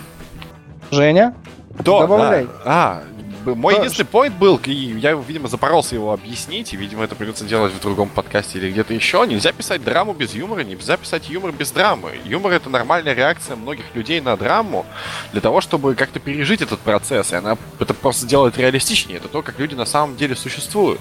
Женя? 0.90 1.34
Да, 1.78 2.00
Добавляй. 2.00 2.44
да. 2.44 2.50
А, 2.64 3.04
мой 3.44 3.74
Да. 3.74 3.80
единственный 3.80 4.06
поинт 4.06 4.36
был, 4.36 4.60
и 4.64 4.72
я, 4.72 5.12
видимо, 5.12 5.48
запоролся 5.48 5.94
его 5.94 6.12
объяснить, 6.12 6.72
и, 6.72 6.76
видимо, 6.76 7.04
это 7.04 7.14
придется 7.14 7.44
делать 7.44 7.72
в 7.72 7.80
другом 7.80 8.08
подкасте 8.08 8.58
или 8.58 8.70
где-то 8.70 8.94
еще. 8.94 9.24
Нельзя 9.26 9.52
писать 9.52 9.84
драму 9.84 10.14
без 10.14 10.34
юмора, 10.34 10.60
нельзя 10.60 10.96
писать 10.96 11.28
юмор 11.28 11.52
без 11.52 11.70
драмы. 11.70 12.12
Юмор— 12.24 12.52
это 12.54 12.70
нормальная 12.70 13.14
реакция 13.14 13.56
многих 13.56 13.84
людей 13.94 14.20
на 14.20 14.36
драму 14.36 14.86
для 15.32 15.40
того, 15.40 15.60
чтобы 15.60 15.94
как-то 15.94 16.20
пережить 16.20 16.62
этот 16.62 16.80
процесс, 16.80 17.32
и 17.32 17.36
она 17.36 17.58
это 17.78 17.94
просто 17.94 18.26
делает 18.26 18.56
реалистичнее. 18.58 19.18
Это 19.18 19.28
то, 19.28 19.42
как 19.42 19.58
люди 19.58 19.74
на 19.74 19.84
самом 19.84 20.16
деле 20.16 20.34
существуют 20.36 21.00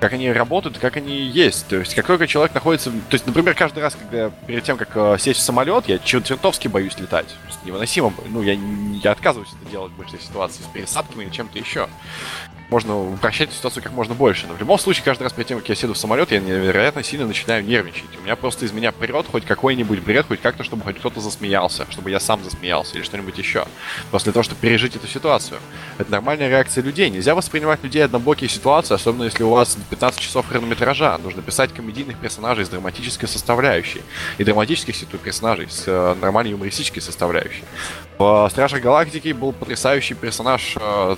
как 0.00 0.12
они 0.12 0.30
работают, 0.32 0.78
как 0.78 0.96
они 0.96 1.16
есть. 1.16 1.66
То 1.68 1.76
есть, 1.76 1.94
как 1.94 2.06
только 2.06 2.26
человек 2.26 2.54
находится... 2.54 2.90
То 2.90 3.12
есть, 3.12 3.26
например, 3.26 3.54
каждый 3.54 3.82
раз, 3.82 3.96
когда 3.96 4.30
перед 4.46 4.64
тем, 4.64 4.76
как 4.76 4.90
э, 4.94 5.16
сесть 5.18 5.40
в 5.40 5.42
самолет, 5.42 5.88
я 5.88 5.96
чер- 5.96 6.22
чертовски 6.22 6.68
боюсь 6.68 6.98
летать. 6.98 7.34
Невыносимо. 7.64 8.12
Ну, 8.28 8.42
я, 8.42 8.56
я 9.02 9.12
отказываюсь 9.12 9.50
это 9.60 9.70
делать 9.70 9.92
в 9.92 9.96
большей 9.96 10.20
ситуации 10.20 10.62
с 10.62 10.66
пересадками 10.66 11.24
или 11.24 11.30
чем-то 11.30 11.58
еще. 11.58 11.88
Можно 12.70 13.12
упрощать 13.12 13.50
ситуацию 13.52 13.82
как 13.82 13.92
можно 13.92 14.14
больше. 14.14 14.46
Но 14.46 14.54
в 14.54 14.60
любом 14.60 14.78
случае, 14.78 15.04
каждый 15.04 15.22
раз 15.22 15.32
перед 15.32 15.48
тем, 15.48 15.58
как 15.58 15.68
я 15.70 15.74
седу 15.74 15.94
в 15.94 15.98
самолет, 15.98 16.30
я 16.32 16.40
невероятно 16.40 17.02
сильно 17.02 17.26
начинаю 17.26 17.64
нервничать. 17.64 18.04
У 18.20 18.22
меня 18.22 18.36
просто 18.36 18.66
из 18.66 18.72
меня 18.72 18.92
прет 18.92 19.26
хоть 19.30 19.46
какой-нибудь 19.46 20.00
бред, 20.00 20.26
хоть 20.28 20.42
как-то, 20.42 20.64
чтобы 20.64 20.84
хоть 20.84 20.98
кто-то 20.98 21.20
засмеялся, 21.20 21.86
чтобы 21.90 22.10
я 22.10 22.20
сам 22.20 22.44
засмеялся 22.44 22.96
или 22.96 23.02
что-нибудь 23.02 23.38
еще. 23.38 23.66
Для 24.12 24.32
того, 24.32 24.42
чтобы 24.42 24.60
пережить 24.60 24.96
эту 24.96 25.06
ситуацию. 25.06 25.60
Это 25.96 26.10
нормальная 26.10 26.50
реакция 26.50 26.84
людей. 26.84 27.08
Нельзя 27.08 27.34
воспринимать 27.34 27.82
людей 27.82 28.04
однобокие 28.04 28.50
ситуации, 28.50 28.94
особенно 28.94 29.24
если 29.24 29.42
у 29.44 29.50
вас 29.50 29.78
15 29.88 30.20
часов 30.20 30.46
хронометража. 30.46 31.16
Нужно 31.18 31.40
писать 31.40 31.72
комедийных 31.72 32.18
персонажей 32.18 32.66
с 32.66 32.68
драматической 32.68 33.28
составляющей. 33.28 34.02
И 34.36 34.44
драматических 34.44 34.94
персонажей 35.20 35.68
с 35.70 35.84
э, 35.86 36.14
нормальной 36.20 36.50
юмористической 36.50 37.00
составляющей. 37.00 37.64
В 38.18 38.48
Стражах 38.50 38.80
Галактики 38.82 39.32
был 39.32 39.52
потрясающий 39.52 40.14
персонаж 40.14 40.76
э, 40.80 41.16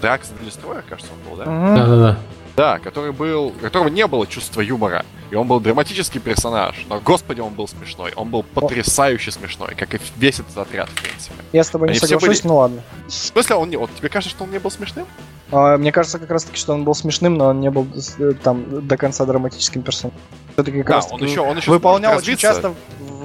Дракс 0.00 0.30
Дестройер, 0.44 0.84
кажется, 0.88 1.10
он 1.12 1.30
был, 1.30 1.36
да? 1.36 1.44
Да-да-да. 1.44 2.18
Да, 2.56 2.78
который 2.78 3.12
был, 3.12 3.46
у 3.46 3.50
которого 3.52 3.88
не 3.88 4.06
было 4.06 4.26
чувства 4.26 4.60
юмора. 4.60 5.04
И 5.30 5.34
он 5.36 5.46
был 5.46 5.60
драматический 5.60 6.20
персонаж. 6.20 6.86
Но, 6.88 6.98
господи, 7.00 7.40
он 7.40 7.54
был 7.54 7.68
смешной. 7.68 8.12
Он 8.16 8.30
был 8.30 8.42
потрясающе 8.42 9.30
смешной, 9.30 9.74
как 9.76 9.94
и 9.94 10.00
весь 10.16 10.40
этот 10.40 10.58
отряд, 10.58 10.88
в 10.88 11.02
принципе. 11.02 11.34
Я 11.52 11.62
с 11.62 11.68
тобой 11.68 11.88
не 11.88 11.92
Они 11.92 11.98
все 11.98 12.08
соглашусь, 12.08 12.40
были- 12.40 12.48
ну 12.48 12.56
ладно. 12.56 12.82
В 13.06 13.12
смысле, 13.12 13.56
он 13.56 13.70
не... 13.70 13.76
Вот 13.76 13.90
тебе 13.94 14.08
кажется, 14.08 14.34
что 14.34 14.44
он 14.44 14.50
не 14.50 14.58
был 14.58 14.70
смешным? 14.70 15.06
А, 15.50 15.76
Мне 15.78 15.92
кажется, 15.92 16.18
как 16.18 16.30
раз 16.30 16.44
таки, 16.44 16.56
что 16.56 16.74
он 16.74 16.84
был 16.84 16.94
смешным, 16.94 17.34
но 17.34 17.46
он 17.48 17.60
не 17.60 17.70
был 17.70 17.86
э, 18.18 18.32
там 18.42 18.86
до 18.86 18.96
конца 18.96 19.24
драматическим 19.24 19.82
персонажем. 19.82 20.18
Все-таки 20.52 20.78
как 20.78 20.88
Да, 20.88 20.94
раз 20.96 21.08
он 21.10 21.22
еще, 21.22 21.40
он 21.40 21.56
еще 21.56 21.70
выполнял 21.70 22.16
очень 22.16 22.36
часто 22.36 22.74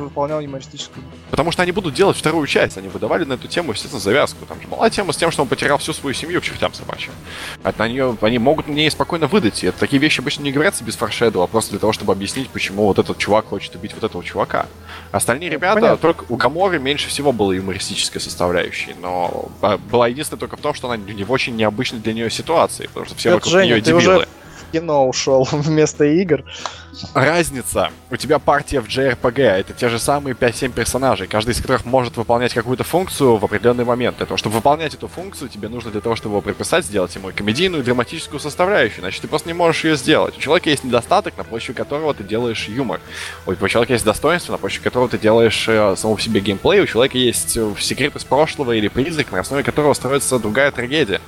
выполнял 0.03 0.39
юмористическую. 0.39 1.03
Потому 1.31 1.51
что 1.51 1.63
они 1.63 1.71
будут 1.71 1.93
делать 1.93 2.17
вторую 2.17 2.45
часть. 2.47 2.77
Они 2.77 2.87
выдавали 2.87 3.23
на 3.23 3.33
эту 3.33 3.47
тему, 3.47 3.71
естественно, 3.71 3.99
завязку. 3.99 4.45
Там 4.45 4.61
же 4.61 4.67
была 4.67 4.89
тема 4.89 5.13
с 5.13 5.17
тем, 5.17 5.31
что 5.31 5.41
он 5.41 5.47
потерял 5.47 5.77
всю 5.77 5.93
свою 5.93 6.13
семью 6.13 6.41
к 6.41 6.43
чертям 6.43 6.73
собачьим. 6.73 7.11
Это 7.63 7.79
на 7.79 7.87
нее, 7.87 8.17
они 8.21 8.37
могут 8.37 8.67
мне 8.67 8.89
спокойно 8.91 9.27
выдать. 9.27 9.63
И 9.63 9.67
это 9.67 9.79
такие 9.79 9.99
вещи 9.99 10.19
обычно 10.19 10.43
не 10.43 10.51
говорятся 10.51 10.83
без 10.83 10.95
форшеду, 10.95 11.41
а 11.41 11.47
просто 11.47 11.71
для 11.71 11.79
того, 11.79 11.93
чтобы 11.93 12.13
объяснить, 12.13 12.49
почему 12.49 12.85
вот 12.85 12.99
этот 12.99 13.17
чувак 13.17 13.47
хочет 13.47 13.75
убить 13.75 13.93
вот 13.93 14.03
этого 14.03 14.23
чувака. 14.23 14.67
Остальные 15.11 15.49
ребята, 15.49 15.75
понятно. 15.75 15.97
только 15.97 16.25
у 16.29 16.35
Гаморы 16.35 16.79
меньше 16.79 17.09
всего 17.09 17.31
было 17.31 17.51
юмористической 17.51 18.21
составляющей, 18.21 18.95
но 19.01 19.49
а, 19.61 19.77
была 19.77 20.07
единственная 20.07 20.39
только 20.39 20.57
в 20.57 20.61
том, 20.61 20.73
что 20.73 20.89
она 20.89 20.97
не 20.97 21.23
в 21.23 21.31
очень 21.31 21.55
необычной 21.55 21.99
для 21.99 22.12
нее 22.13 22.29
ситуации, 22.29 22.87
потому 22.87 23.05
что 23.05 23.15
все 23.15 23.29
Это, 23.29 23.35
вокруг 23.37 23.51
Женя, 23.51 23.65
нее 23.65 23.81
дебилы. 23.81 23.97
уже 23.97 24.19
в 24.19 24.71
кино 24.71 25.07
ушел 25.07 25.47
вместо 25.51 26.05
игр. 26.05 26.43
Разница. 27.13 27.91
У 28.11 28.17
тебя 28.17 28.37
партия 28.39 28.79
в 28.79 28.87
JRPG, 28.87 29.41
это 29.41 29.73
те 29.73 29.89
же 29.89 29.97
самые 29.97 30.35
5-7 30.35 30.71
персонажей, 30.73 31.27
каждый 31.27 31.51
из 31.51 31.57
которых 31.61 31.85
может 31.85 32.17
выполнять 32.17 32.53
какую-то 32.53 32.83
функцию 32.83 33.37
в 33.37 33.45
определенный 33.45 33.83
момент. 33.83 34.17
Для 34.17 34.27
того, 34.27 34.37
чтобы 34.37 34.55
выполнять 34.55 34.93
эту 34.93 35.07
функцию, 35.07 35.49
тебе 35.49 35.69
нужно 35.69 35.89
для 35.91 36.01
того, 36.01 36.15
чтобы 36.15 36.33
его 36.33 36.41
прописать, 36.41 36.85
сделать 36.85 37.15
ему 37.15 37.31
комедийную, 37.35 37.83
драматическую 37.83 38.39
составляющую, 38.39 39.01
иначе 39.01 39.21
ты 39.21 39.27
просто 39.27 39.49
не 39.49 39.53
можешь 39.53 39.83
ее 39.83 39.95
сделать. 39.95 40.37
У 40.37 40.39
человека 40.39 40.69
есть 40.69 40.83
недостаток, 40.83 41.35
на 41.37 41.43
помощью 41.43 41.73
которого 41.73 42.13
ты 42.13 42.23
делаешь 42.23 42.67
юмор. 42.67 42.99
У 43.47 43.55
человека 43.67 43.93
есть 43.93 44.05
достоинство, 44.05 44.51
на 44.51 44.57
помощью 44.59 44.83
которого 44.83 45.09
ты 45.09 45.17
делаешь 45.17 45.65
э, 45.67 45.95
саму 45.97 46.15
по 46.15 46.21
себе 46.21 46.41
геймплей. 46.41 46.81
У 46.81 46.85
человека 46.85 47.17
есть 47.17 47.57
э, 47.57 47.73
секрет 47.79 48.15
из 48.15 48.23
прошлого 48.23 48.73
или 48.73 48.87
призрак, 48.87 49.31
на 49.31 49.39
основе 49.39 49.63
которого 49.63 49.93
строится 49.93 50.37
другая 50.37 50.71
трагедия. 50.71 51.21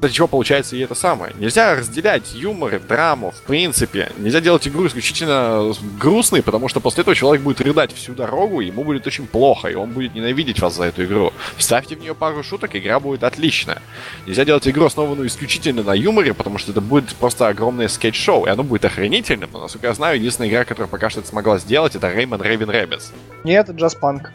Для 0.00 0.10
чего 0.10 0.26
получается 0.28 0.76
и 0.76 0.80
это 0.80 0.94
самое. 0.94 1.32
Нельзя 1.38 1.74
разделять 1.74 2.34
юмор 2.34 2.74
и 2.74 2.78
драму, 2.78 3.30
в 3.30 3.42
принципе. 3.42 4.12
Нельзя 4.18 4.40
делать 4.40 4.66
игру 4.68 4.86
исключительно 4.86 5.72
грустной, 5.98 6.42
потому 6.42 6.68
что 6.68 6.80
после 6.80 7.02
этого 7.02 7.14
человек 7.16 7.42
будет 7.42 7.60
рыдать 7.60 7.92
всю 7.94 8.12
дорогу, 8.12 8.60
и 8.60 8.66
ему 8.66 8.84
будет 8.84 9.06
очень 9.06 9.26
плохо, 9.26 9.68
и 9.68 9.74
он 9.74 9.90
будет 9.90 10.14
ненавидеть 10.14 10.60
вас 10.60 10.74
за 10.76 10.84
эту 10.84 11.04
игру. 11.04 11.32
Вставьте 11.56 11.96
в 11.96 12.00
нее 12.00 12.14
пару 12.14 12.42
шуток, 12.42 12.76
игра 12.76 13.00
будет 13.00 13.24
отличная. 13.24 13.80
Нельзя 14.26 14.44
делать 14.44 14.68
игру, 14.68 14.84
основанную 14.84 15.28
исключительно 15.28 15.82
на 15.82 15.94
юморе, 15.94 16.34
потому 16.34 16.58
что 16.58 16.72
это 16.72 16.80
будет 16.80 17.14
просто 17.14 17.48
огромное 17.48 17.88
скетч-шоу, 17.88 18.46
и 18.46 18.50
оно 18.50 18.62
будет 18.62 18.84
охренительным. 18.84 19.50
Но, 19.52 19.60
насколько 19.60 19.86
я 19.86 19.94
знаю, 19.94 20.18
единственная 20.18 20.50
игра, 20.50 20.64
которая 20.64 20.90
пока 20.90 21.08
что 21.08 21.20
это 21.20 21.28
смогла 21.28 21.58
сделать, 21.58 21.96
это 21.96 22.08
Rayman 22.08 22.40
Raving 22.40 22.70
Rabbids. 22.70 23.12
Нет, 23.44 23.70
Jazzpunk. 23.70 24.32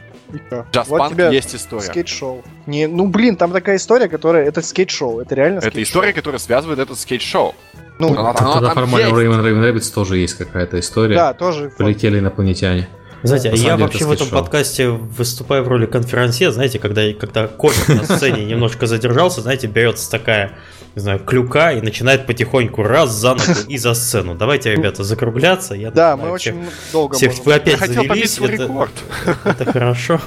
Jazz 0.71 0.85
Вот 0.87 1.01
Punk 1.01 1.09
тебе 1.11 1.29
есть 1.33 1.55
история. 1.55 1.83
Скетч-шоу. 1.83 2.43
Не, 2.65 2.87
ну 2.87 3.07
блин, 3.07 3.35
там 3.35 3.51
такая 3.51 3.77
история, 3.77 4.07
которая. 4.07 4.45
Это 4.45 4.61
скетч-шоу. 4.61 5.19
Это 5.21 5.35
реально 5.35 5.57
Это 5.59 5.69
скетч-шоу. 5.69 5.83
история, 5.83 6.13
которая 6.13 6.39
связывает 6.39 6.79
этот 6.79 6.99
скетч-шоу. 6.99 7.55
Ну, 7.99 8.09
Она- 8.17 8.33
Тогда 8.33 8.61
там 8.61 8.73
формально 8.73 9.09
у 9.09 9.19
Raving, 9.21 9.41
Raving 9.43 9.61
Rabbids 9.73 9.93
тоже 9.93 10.17
есть 10.17 10.35
какая-то 10.35 10.79
история. 10.79 11.15
да, 11.15 11.33
тоже. 11.33 11.71
Полетели 11.77 12.19
инопланетяне. 12.19 12.87
Знаете, 13.23 13.49
а 13.49 13.55
я 13.55 13.75
вообще 13.75 14.05
в 14.05 14.11
этом 14.13 14.29
подкасте 14.29 14.87
выступаю 14.89 15.63
в 15.65 15.67
роли 15.67 15.85
конферансье, 15.85 16.53
знаете, 16.53 16.79
когда, 16.79 17.01
когда 17.13 17.47
комик 17.47 17.89
на 17.89 18.05
сцене 18.05 18.45
немножко 18.45 18.87
задержался, 18.87 19.41
знаете, 19.41 19.67
берется 19.67 20.09
такая, 20.09 20.53
не 20.95 21.01
знаю, 21.01 21.19
клюка 21.19 21.71
и 21.73 21.81
начинает 21.81 22.25
потихоньку 22.25 22.83
раз 22.83 23.11
за 23.11 23.29
ногу 23.35 23.41
и 23.67 23.77
за 23.77 23.93
сцену. 23.93 24.35
Давайте, 24.35 24.71
ребята, 24.71 25.03
закругляться. 25.03 25.75
Я 25.75 25.91
Да, 25.91 26.17
мы 26.17 26.37
всех- 26.37 26.55
очень 26.55 26.69
долго 26.91 27.15
всех 27.15 27.29
можем. 27.31 27.43
вы 27.45 27.53
опять 27.53 27.79
Я 27.81 27.87
завелись, 27.87 28.37
это, 28.39 28.51
рекорд. 28.51 28.91
это 29.45 29.65
хорошо. 29.71 30.19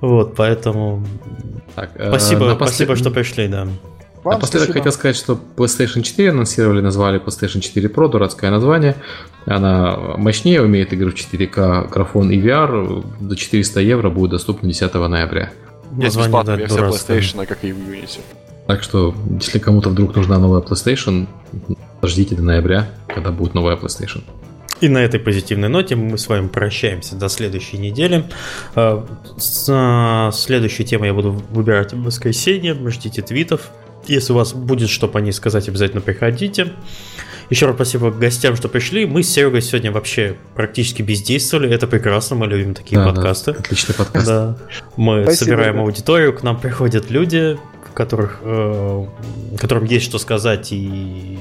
Вот, 0.00 0.34
поэтому 0.36 1.04
Так, 1.74 1.90
э, 1.94 2.08
спасибо, 2.08 2.46
напослед- 2.46 2.68
спасибо, 2.68 2.96
что 2.96 3.10
пришли, 3.10 3.48
да. 3.48 3.66
Вам 4.22 4.34
Напоследок 4.36 4.68
спасибо. 4.68 4.78
хотел 4.78 4.92
сказать, 4.92 5.16
что 5.16 5.38
PlayStation 5.56 6.02
4 6.02 6.30
анонсировали, 6.30 6.80
назвали 6.80 7.20
PlayStation 7.20 7.60
4 7.60 7.88
Pro, 7.88 8.08
дурацкое 8.08 8.50
название. 8.50 8.96
Она 9.44 9.98
мощнее, 10.16 10.62
умеет 10.62 10.94
игры 10.94 11.10
в 11.10 11.14
4К, 11.14 11.88
графон 11.90 12.30
и 12.30 12.40
VR. 12.40 13.04
До 13.20 13.36
400 13.36 13.80
евро 13.80 14.08
будет 14.08 14.30
доступно 14.30 14.66
10 14.68 15.08
ноября. 15.08 15.50
Есть 15.92 16.16
Название, 16.16 16.26
бесплатная 16.28 16.54
да, 16.56 16.60
версия 16.62 16.76
дурацкое. 16.76 17.20
PlayStation, 17.20 17.46
как 17.46 17.64
и 17.64 17.72
в 17.72 17.76
Unity. 17.76 18.20
Так 18.66 18.82
что, 18.82 19.14
если 19.40 19.58
кому-то 19.58 19.90
вдруг 19.90 20.16
нужна 20.16 20.38
новая 20.38 20.62
PlayStation, 20.62 21.26
ждите 22.02 22.34
до 22.34 22.42
ноября, 22.42 22.88
когда 23.08 23.30
будет 23.30 23.54
новая 23.54 23.76
PlayStation. 23.76 24.22
И 24.80 24.88
на 24.88 24.98
этой 24.98 25.20
позитивной 25.20 25.68
ноте 25.68 25.96
мы 25.96 26.18
с 26.18 26.28
вами 26.28 26.48
прощаемся 26.48 27.14
до 27.14 27.28
следующей 27.28 27.78
недели. 27.78 28.24
Э, 28.74 29.02
с- 29.36 29.66
э, 29.68 30.30
Следующую 30.34 30.86
тему 30.86 31.04
я 31.04 31.14
буду 31.14 31.30
выбирать 31.50 31.92
в 31.92 32.02
воскресенье. 32.02 32.74
Ждите 32.90 33.22
твитов. 33.22 33.70
Если 34.06 34.32
у 34.32 34.36
вас 34.36 34.52
будет 34.52 34.90
что 34.90 35.08
по 35.08 35.18
ней 35.18 35.32
сказать, 35.32 35.68
обязательно 35.68 36.00
приходите. 36.00 36.72
Еще 37.50 37.66
раз 37.66 37.76
спасибо 37.76 38.10
гостям, 38.10 38.56
что 38.56 38.68
пришли. 38.68 39.06
Мы 39.06 39.22
с 39.22 39.28
Серегой 39.30 39.62
сегодня 39.62 39.92
вообще 39.92 40.36
практически 40.54 41.02
бездействовали. 41.02 41.70
Это 41.70 41.86
прекрасно, 41.86 42.36
мы 42.36 42.46
любим 42.46 42.74
такие 42.74 42.96
Да, 42.98 43.04
да, 43.06 43.12
подкасты. 43.12 43.50
отличный 43.52 43.94
подкаст. 43.94 44.26
Да. 44.26 44.56
Мы 44.96 45.22
Спасибо, 45.22 45.44
собираем 45.50 45.74
ребят. 45.74 45.84
аудиторию, 45.86 46.32
к 46.34 46.42
нам 46.42 46.58
приходят 46.58 47.10
люди, 47.10 47.58
которых, 47.94 48.40
э, 48.42 49.06
которым 49.58 49.84
есть 49.84 50.04
что 50.04 50.18
сказать 50.18 50.72
и 50.72 51.38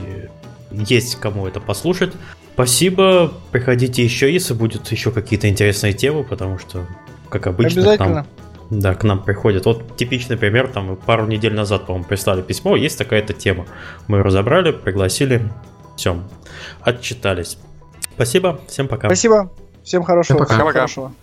есть 0.71 1.15
кому 1.15 1.47
это 1.47 1.59
послушать. 1.59 2.13
Спасибо, 2.53 3.34
приходите 3.51 4.03
еще, 4.03 4.31
если 4.31 4.53
будут 4.53 4.91
еще 4.91 5.11
какие-то 5.11 5.49
интересные 5.49 5.93
темы, 5.93 6.23
потому 6.23 6.59
что, 6.59 6.85
как 7.30 7.47
обычно, 7.47 7.81
к 7.81 7.85
Обязательно. 7.85 8.15
нам 8.15 8.25
да, 8.69 8.95
к 8.95 9.03
нам 9.03 9.21
приходят. 9.21 9.65
Вот 9.65 9.97
типичный 9.97 10.38
пример, 10.38 10.67
там 10.67 10.95
пару 10.95 11.27
недель 11.27 11.53
назад, 11.53 11.85
по-моему, 11.85 12.07
прислали 12.07 12.41
письмо, 12.41 12.75
есть 12.75 12.97
такая-то 12.97 13.34
тема. 13.34 13.65
Мы 14.07 14.17
ее 14.17 14.23
разобрали, 14.23 14.71
пригласили, 14.71 15.51
все, 15.95 16.23
отчитались. 16.81 17.57
Спасибо, 18.15 18.59
всем 18.67 18.88
пока. 18.88 19.07
Спасибо, 19.07 19.51
всем 19.84 20.03
хорошего. 20.03 20.38
Всем 20.38 20.47
пока. 20.47 20.59
Пока. 20.59 20.71
хорошего. 20.71 21.13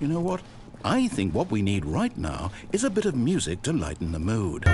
You 0.00 0.08
know 0.08 0.22
what? 0.22 0.40
I 0.84 1.08
think 1.08 1.34
what 1.34 1.50
we 1.50 1.62
need 1.62 1.84
right 1.84 2.16
now 2.16 2.52
is 2.72 2.84
a 2.84 2.90
bit 2.90 3.04
of 3.04 3.14
music 3.14 3.62
to 3.62 3.72
lighten 3.72 4.12
the 4.12 4.18
mood. 4.18 4.64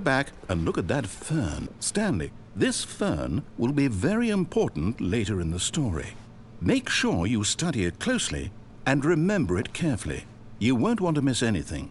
Back 0.00 0.32
and 0.48 0.64
look 0.64 0.78
at 0.78 0.88
that 0.88 1.06
fern. 1.06 1.68
Stanley, 1.78 2.32
this 2.56 2.82
fern 2.84 3.42
will 3.58 3.72
be 3.72 3.86
very 3.86 4.30
important 4.30 5.00
later 5.00 5.40
in 5.40 5.50
the 5.50 5.60
story. 5.60 6.14
Make 6.60 6.88
sure 6.88 7.26
you 7.26 7.44
study 7.44 7.84
it 7.84 7.98
closely 7.98 8.50
and 8.86 9.04
remember 9.04 9.58
it 9.58 9.72
carefully. 9.72 10.24
You 10.58 10.74
won't 10.74 11.00
want 11.00 11.16
to 11.16 11.22
miss 11.22 11.42
anything. 11.42 11.90